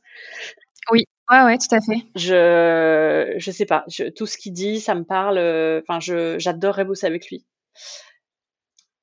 Oui, 0.91 1.05
Ouais, 1.31 1.43
ouais, 1.43 1.59
tout 1.59 1.73
à 1.73 1.81
fait. 1.81 2.03
Je, 2.17 3.37
je 3.39 3.51
sais 3.53 3.65
pas, 3.65 3.85
tout 4.17 4.27
ce 4.27 4.37
qu'il 4.37 4.53
dit, 4.53 4.81
ça 4.81 4.97
me 4.97 5.05
parle. 5.05 5.39
Euh, 5.39 5.81
enfin, 5.81 6.01
je, 6.01 6.41
j'adorerais 6.41 6.85
bosser 6.85 7.07
avec 7.07 7.31
lui. 7.31 7.47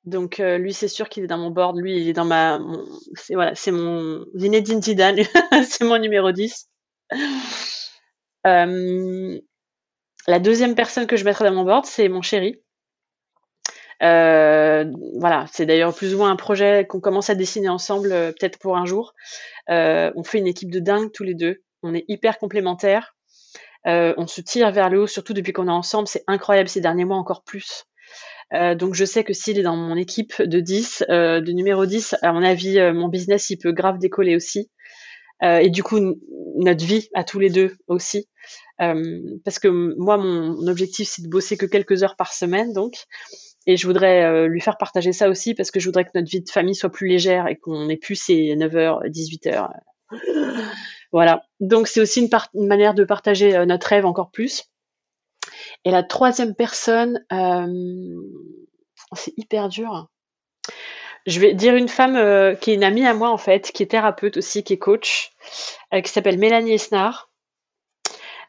Donc 0.08 0.40
euh, 0.40 0.58
lui, 0.58 0.74
c'est 0.74 0.88
sûr 0.88 1.10
qu'il 1.10 1.24
est 1.24 1.28
dans 1.28 1.38
mon 1.38 1.52
board. 1.52 1.78
Lui, 1.78 2.02
il 2.02 2.10
est 2.10 2.14
dans 2.14 2.26
ma, 2.26 2.60
c'est 3.14 3.36
voilà, 3.36 3.54
c'est 3.54 3.72
mon 3.72 4.26
Zinedine 4.36 4.82
Zidane, 4.82 5.18
c'est 5.70 5.84
mon 5.84 6.00
numéro 6.00 6.32
10. 6.32 6.68
Euh, 8.48 9.40
la 10.28 10.40
deuxième 10.40 10.74
personne 10.74 11.06
que 11.06 11.18
je 11.18 11.26
mettrais 11.26 11.46
dans 11.46 11.56
mon 11.56 11.64
board, 11.64 11.86
c'est 11.86 12.10
mon 12.10 12.24
chéri. 12.24 12.60
voilà, 14.02 15.46
c'est 15.52 15.68
d'ailleurs 15.68 15.94
plus 15.94 16.16
ou 16.16 16.18
moins 16.18 16.32
un 16.32 16.36
projet 16.36 16.88
qu'on 16.88 17.00
commence 17.00 17.30
à 17.30 17.36
dessiner 17.36 17.70
ensemble, 17.70 18.10
peut-être 18.10 18.58
pour 18.58 18.78
un 18.78 18.86
jour. 18.86 19.14
on 19.68 20.24
fait 20.24 20.40
une 20.40 20.48
équipe 20.48 20.72
de 20.72 20.80
dingue 20.80 21.12
tous 21.12 21.24
les 21.24 21.36
deux 21.36 21.62
on 21.84 21.94
est 21.94 22.06
hyper 22.08 22.38
complémentaires. 22.38 23.16
Euh, 23.86 24.14
on 24.18 24.28
se 24.28 24.42
tire 24.42 24.72
vers 24.72 24.90
le 24.90 25.02
haut, 25.02 25.08
surtout 25.08 25.34
depuis 25.34 25.54
qu'on 25.54 25.68
est 25.68 25.72
ensemble. 25.72 26.08
C'est 26.08 26.24
incroyable 26.28 26.70
ces 26.70 26.82
derniers 26.82 27.06
mois 27.06 27.18
encore 27.18 27.44
plus. 27.44 27.86
Euh, 28.54 28.76
donc 28.76 28.94
je 28.94 29.06
sais 29.06 29.24
que 29.24 29.34
s'il 29.34 29.60
est 29.60 29.64
dans 29.64 29.76
mon 29.76 29.96
équipe 29.96 30.42
de 30.42 30.60
10, 30.60 31.06
euh, 31.10 31.42
de 31.42 31.52
numéro 31.52 31.86
10, 31.86 32.16
à 32.22 32.32
mon 32.34 32.44
avis, 32.44 32.80
mon 32.94 33.08
business, 33.10 33.50
il 33.50 33.58
peut 33.58 33.72
grave 33.72 33.98
décoller 33.98 34.36
aussi. 34.36 34.70
et 35.42 35.70
du 35.70 35.84
coup, 35.84 36.00
notre 36.56 36.84
vie 36.84 37.10
à 37.14 37.24
tous 37.24 37.40
les 37.40 37.50
deux 37.50 37.76
aussi. 37.88 38.28
parce 38.80 39.60
que 39.60 39.68
moi, 39.68 40.18
mon 40.18 40.68
objectif, 40.68 41.10
c'est 41.10 41.22
de 41.22 41.30
bosser 41.30 41.58
que 41.58 41.66
quelques 41.66 42.04
heures 42.04 42.16
par 42.16 42.34
semaine, 42.34 42.74
donc. 42.74 42.94
Et 43.70 43.76
je 43.76 43.86
voudrais 43.86 44.48
lui 44.48 44.62
faire 44.62 44.78
partager 44.78 45.12
ça 45.12 45.30
aussi 45.30 45.54
parce 45.54 45.72
que 45.72 45.80
je 45.80 45.86
voudrais 45.88 46.06
que 46.06 46.12
notre 46.16 46.30
vie 46.30 46.42
de 46.42 46.50
famille 46.50 46.76
soit 46.76 46.90
plus 46.90 47.08
légère 47.08 47.48
et 47.48 47.58
qu'on 47.58 47.90
ait 47.90 47.98
plus 47.98 48.16
ces 48.16 48.56
9h, 48.56 49.10
18h. 49.10 49.70
Voilà. 51.12 51.44
Donc 51.60 51.88
c'est 51.88 52.02
aussi 52.02 52.22
une, 52.22 52.68
manière 52.68 52.94
de 52.94 53.04
partager 53.04 53.56
euh, 53.56 53.66
notre 53.66 53.88
rêve 53.88 54.06
encore 54.06 54.32
plus. 54.32 54.66
Et 55.86 55.92
la 55.92 56.04
troisième 56.04 56.56
personne, 56.56 57.24
c'est 59.14 59.34
hyper 59.38 59.70
dur. 59.70 60.08
Je 61.26 61.40
vais 61.40 61.54
dire 61.54 61.76
une 61.76 61.90
femme 61.90 62.16
qui 62.60 62.72
est 62.72 62.76
une 62.76 62.84
amie 62.84 63.06
à 63.06 63.14
moi 63.14 63.30
en 63.30 63.38
fait, 63.38 63.72
qui 63.74 63.84
est 63.84 63.88
thérapeute 63.88 64.38
aussi, 64.38 64.64
qui 64.64 64.74
est 64.74 64.78
coach, 64.78 65.32
qui 65.92 66.10
s'appelle 66.10 66.38
Mélanie 66.38 66.74
Esnard. 66.74 67.28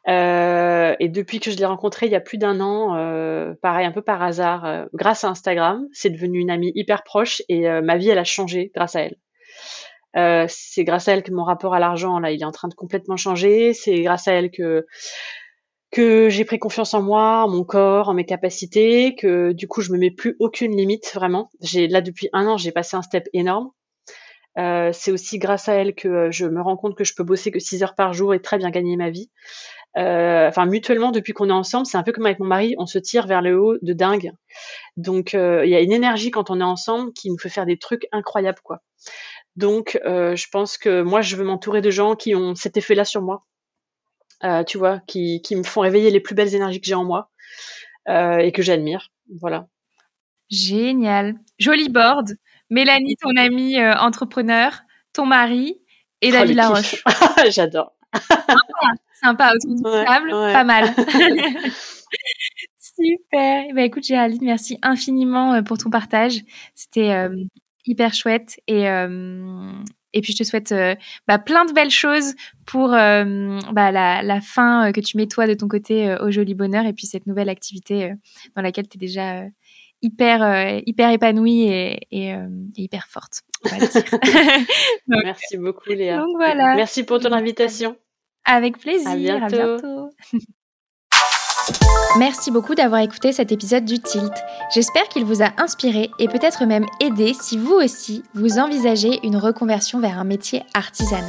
Euh, 0.09 0.97
et 1.01 1.09
depuis 1.09 1.39
que 1.39 1.51
je 1.51 1.57
l'ai 1.57 1.67
rencontrée 1.67 2.07
il 2.07 2.13
y 2.13 2.17
a 2.17 2.21
plus 2.21 2.39
d'un 2.39 2.61
an, 2.61 2.97
euh, 2.97 3.55
pareil, 3.61 3.85
un 3.85 3.93
peu 3.93 4.01
par 4.01 4.23
hasard, 4.23 4.65
euh, 4.65 4.87
grâce 4.95 5.25
à 5.25 5.29
Instagram, 5.29 5.87
c'est 5.93 6.09
devenu 6.09 6.39
une 6.39 6.51
amie 6.51 6.73
hyper 6.75 7.03
proche 7.03 7.43
et 7.49 7.69
ma 7.83 7.97
vie, 7.97 8.09
elle 8.09 8.19
a 8.19 8.25
changé 8.25 8.71
grâce 8.75 8.97
à 8.97 9.03
elle. 9.03 10.49
c'est 10.49 10.85
grâce 10.85 11.09
à 11.09 11.13
elle 11.13 11.23
que 11.23 11.33
mon 11.33 11.45
rapport 11.45 11.75
à 11.75 11.79
l'argent, 11.81 12.19
là, 12.19 12.31
il 12.31 12.41
est 12.41 12.45
en 12.45 12.53
train 12.53 12.69
de 12.69 12.75
complètement 12.75 13.17
changer. 13.17 13.75
C'est 13.75 14.03
grâce 14.03 14.29
à 14.29 14.33
elle 14.33 14.51
que 14.51 14.87
que 15.91 16.29
j'ai 16.29 16.45
pris 16.45 16.59
confiance 16.59 16.95
en 16.95 17.03
moi, 17.03 17.45
en 17.45 17.49
mon 17.49 17.65
corps, 17.65 18.09
en 18.09 18.15
mes 18.15 18.25
capacités, 18.27 19.15
que 19.15 19.53
du 19.53 19.69
coup 19.69 19.81
je 19.81 19.93
me 19.93 19.99
mets 19.99 20.11
plus 20.11 20.37
aucune 20.39 20.77
limite 20.77 21.11
vraiment. 21.15 21.51
J'ai 21.61 21.89
là 21.89 22.01
depuis 22.01 22.29
un 22.33 22.47
an, 22.47 22.57
j'ai 22.57 22.73
passé 22.73 22.97
un 22.97 23.03
step 23.03 23.29
énorme. 23.33 23.71
c'est 24.57 25.11
aussi 25.13 25.39
grâce 25.39 25.69
à 25.69 25.75
elle 25.75 25.95
que 25.95 26.31
je 26.31 26.47
me 26.47 26.61
rends 26.61 26.77
compte 26.77 26.97
que 26.97 27.05
je 27.05 27.15
peux 27.15 27.25
bosser 27.25 27.51
que 27.51 27.59
6 27.59 27.83
heures 27.83 27.95
par 27.95 28.13
jour 28.13 28.35
et 28.35 28.41
très 28.43 28.59
bien 28.59 28.71
gagner 28.71 28.97
ma 28.97 29.11
vie. 29.11 29.31
Euh, 29.97 30.49
enfin 30.49 30.67
mutuellement 30.67 31.11
depuis 31.11 31.33
qu'on 31.33 31.49
est 31.49 31.53
ensemble, 31.53 31.87
c'est 31.87 31.97
un 31.97 32.03
peu 32.03 32.13
comme 32.13 32.27
avec 32.27 32.39
mon 32.39 32.47
mari, 32.47 32.75
on 32.79 32.87
se 32.87 32.99
tire 32.99 33.27
vers 33.27 33.43
le 33.43 33.61
haut 33.61 33.77
de 33.81 33.93
dingue. 33.93 34.33
Donc 34.97 35.35
euh, 35.35 35.65
il 35.65 35.71
y 35.71 35.75
a 35.75 35.81
une 35.81 35.93
énergie 35.93 36.31
quand 36.31 36.51
on 36.51 36.61
est 36.61 36.65
ensemble 36.65 37.13
qui 37.13 37.31
nous 37.31 37.39
fait 37.39 37.49
faire 37.49 37.67
des 37.67 37.79
trucs 37.79 38.07
incroyables 38.13 38.61
quoi. 38.63 38.81
Donc 39.57 39.99
euh, 40.05 40.37
je 40.37 40.47
pense 40.53 40.79
que 40.79 41.03
moi 41.03 41.21
je 41.21 41.37
veux 41.37 41.45
m'entourer 41.45 41.81
de 41.81 41.91
gens 41.91 42.15
qui 42.15 42.35
ont 42.35 42.55
cet 42.55 42.77
effet-là 42.77 43.05
sur 43.05 43.23
moi. 43.23 43.45
Tu 44.67 44.79
vois, 44.79 45.01
qui, 45.07 45.43
qui 45.43 45.57
me 45.57 45.63
font 45.63 45.81
réveiller 45.81 46.11
les 46.11 46.21
plus 46.21 46.35
belles 46.35 46.55
énergies 46.55 46.81
que 46.81 46.87
j'ai 46.87 46.95
en 46.95 47.05
moi 47.05 47.31
et 48.09 48.53
que 48.53 48.63
j'admire. 48.63 49.11
Voilà. 49.41 49.69
Génial. 50.51 51.35
Joli 51.59 51.89
board. 51.89 52.37
Mélanie, 52.71 53.17
ton 53.17 53.35
amie 53.37 53.83
entrepreneur, 53.83 54.81
ton 55.13 55.27
mari 55.27 55.81
et 56.21 56.31
David 56.31 56.53
oh, 56.53 56.57
Laroche. 56.57 57.03
J'adore. 57.51 57.93
Sympa, 59.21 59.53
autour 59.55 59.75
du 59.75 59.83
table, 59.83 60.31
pas 60.31 60.65
mal. 60.65 60.95
Super. 62.79 63.75
Bah, 63.75 63.83
écoute, 63.83 64.05
Géraldine, 64.05 64.45
merci 64.45 64.79
infiniment 64.83 65.55
euh, 65.55 65.63
pour 65.63 65.79
ton 65.79 65.91
partage. 65.91 66.43
C'était 66.75 67.11
euh, 67.11 67.35
hyper 67.87 68.15
chouette. 68.15 68.61
Et, 68.67 68.89
euh, 68.89 69.73
et 70.13 70.21
puis, 70.21 70.33
je 70.33 70.39
te 70.39 70.45
souhaite 70.45 70.75
bah, 71.27 71.39
plein 71.39 71.65
de 71.65 71.73
belles 71.73 71.91
choses 71.91 72.35
pour 72.67 72.89
bah, 72.89 73.25
la, 73.93 74.23
la, 74.23 74.41
fin 74.41 74.93
que 74.93 75.01
tu 75.01 75.17
mets 75.17 75.27
toi 75.27 75.47
de 75.47 75.55
ton 75.55 75.69
côté 75.69 76.17
au 76.21 76.31
Joli 76.31 76.55
Bonheur 76.55 76.87
et 76.87 76.93
puis 76.93 77.07
cette 77.07 77.27
nouvelle 77.27 77.49
activité 77.49 78.15
dans 78.57 78.63
laquelle 78.63 78.89
tu 78.89 78.97
es 78.97 79.01
déjà 79.01 79.45
hyper, 80.01 80.81
hyper 80.87 81.11
épanouie 81.11 81.65
et, 81.65 82.01
et, 82.11 82.35
hyper 82.77 83.07
forte. 83.07 83.43
merci 85.07 85.57
beaucoup, 85.59 85.91
Léa. 85.91 86.19
Donc, 86.19 86.37
voilà. 86.37 86.75
Merci 86.75 87.05
pour 87.05 87.21
ton 87.21 87.33
invitation. 87.33 87.97
Avec 88.45 88.79
plaisir. 88.79 89.43
À 89.43 89.49
bientôt. 89.49 90.11
Merci 92.17 92.51
beaucoup 92.51 92.75
d'avoir 92.75 93.03
écouté 93.03 93.33
cet 93.33 93.53
épisode 93.53 93.85
du 93.85 94.01
Tilt. 94.01 94.33
J'espère 94.75 95.09
qu'il 95.09 95.25
vous 95.25 95.43
a 95.43 95.51
inspiré 95.59 96.11
et 96.19 96.27
peut-être 96.27 96.65
même 96.65 96.87
aidé 97.01 97.35
si 97.39 97.59
vous 97.59 97.75
aussi 97.75 98.25
vous 98.35 98.59
envisagez 98.59 99.21
une 99.25 99.37
reconversion 99.37 100.01
vers 100.01 100.19
un 100.19 100.25
métier 100.25 100.65
artisanal. 100.75 101.29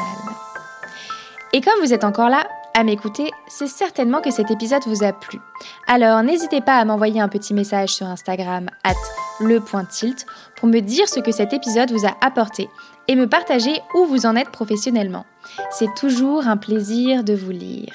Et 1.53 1.61
comme 1.61 1.79
vous 1.81 1.93
êtes 1.93 2.03
encore 2.03 2.29
là 2.29 2.47
à 2.73 2.83
m'écouter, 2.83 3.29
c'est 3.47 3.67
certainement 3.67 4.21
que 4.21 4.31
cet 4.31 4.51
épisode 4.51 4.83
vous 4.87 5.03
a 5.03 5.11
plu. 5.11 5.39
Alors 5.85 6.23
n'hésitez 6.23 6.61
pas 6.61 6.77
à 6.77 6.85
m'envoyer 6.85 7.19
un 7.19 7.27
petit 7.27 7.53
message 7.53 7.93
sur 7.93 8.07
Instagram 8.07 8.69
at 8.83 8.93
le.tilt 9.41 10.25
pour 10.55 10.69
me 10.69 10.79
dire 10.79 11.07
ce 11.07 11.19
que 11.19 11.31
cet 11.31 11.53
épisode 11.53 11.91
vous 11.91 12.07
a 12.07 12.15
apporté 12.21 12.69
et 13.07 13.15
me 13.15 13.27
partager 13.27 13.81
où 13.95 14.05
vous 14.05 14.25
en 14.25 14.35
êtes 14.35 14.49
professionnellement. 14.49 15.25
C'est 15.71 15.93
toujours 15.95 16.47
un 16.47 16.57
plaisir 16.57 17.23
de 17.23 17.33
vous 17.33 17.51
lire. 17.51 17.93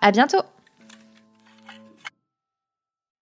À 0.00 0.10
bientôt! 0.12 0.42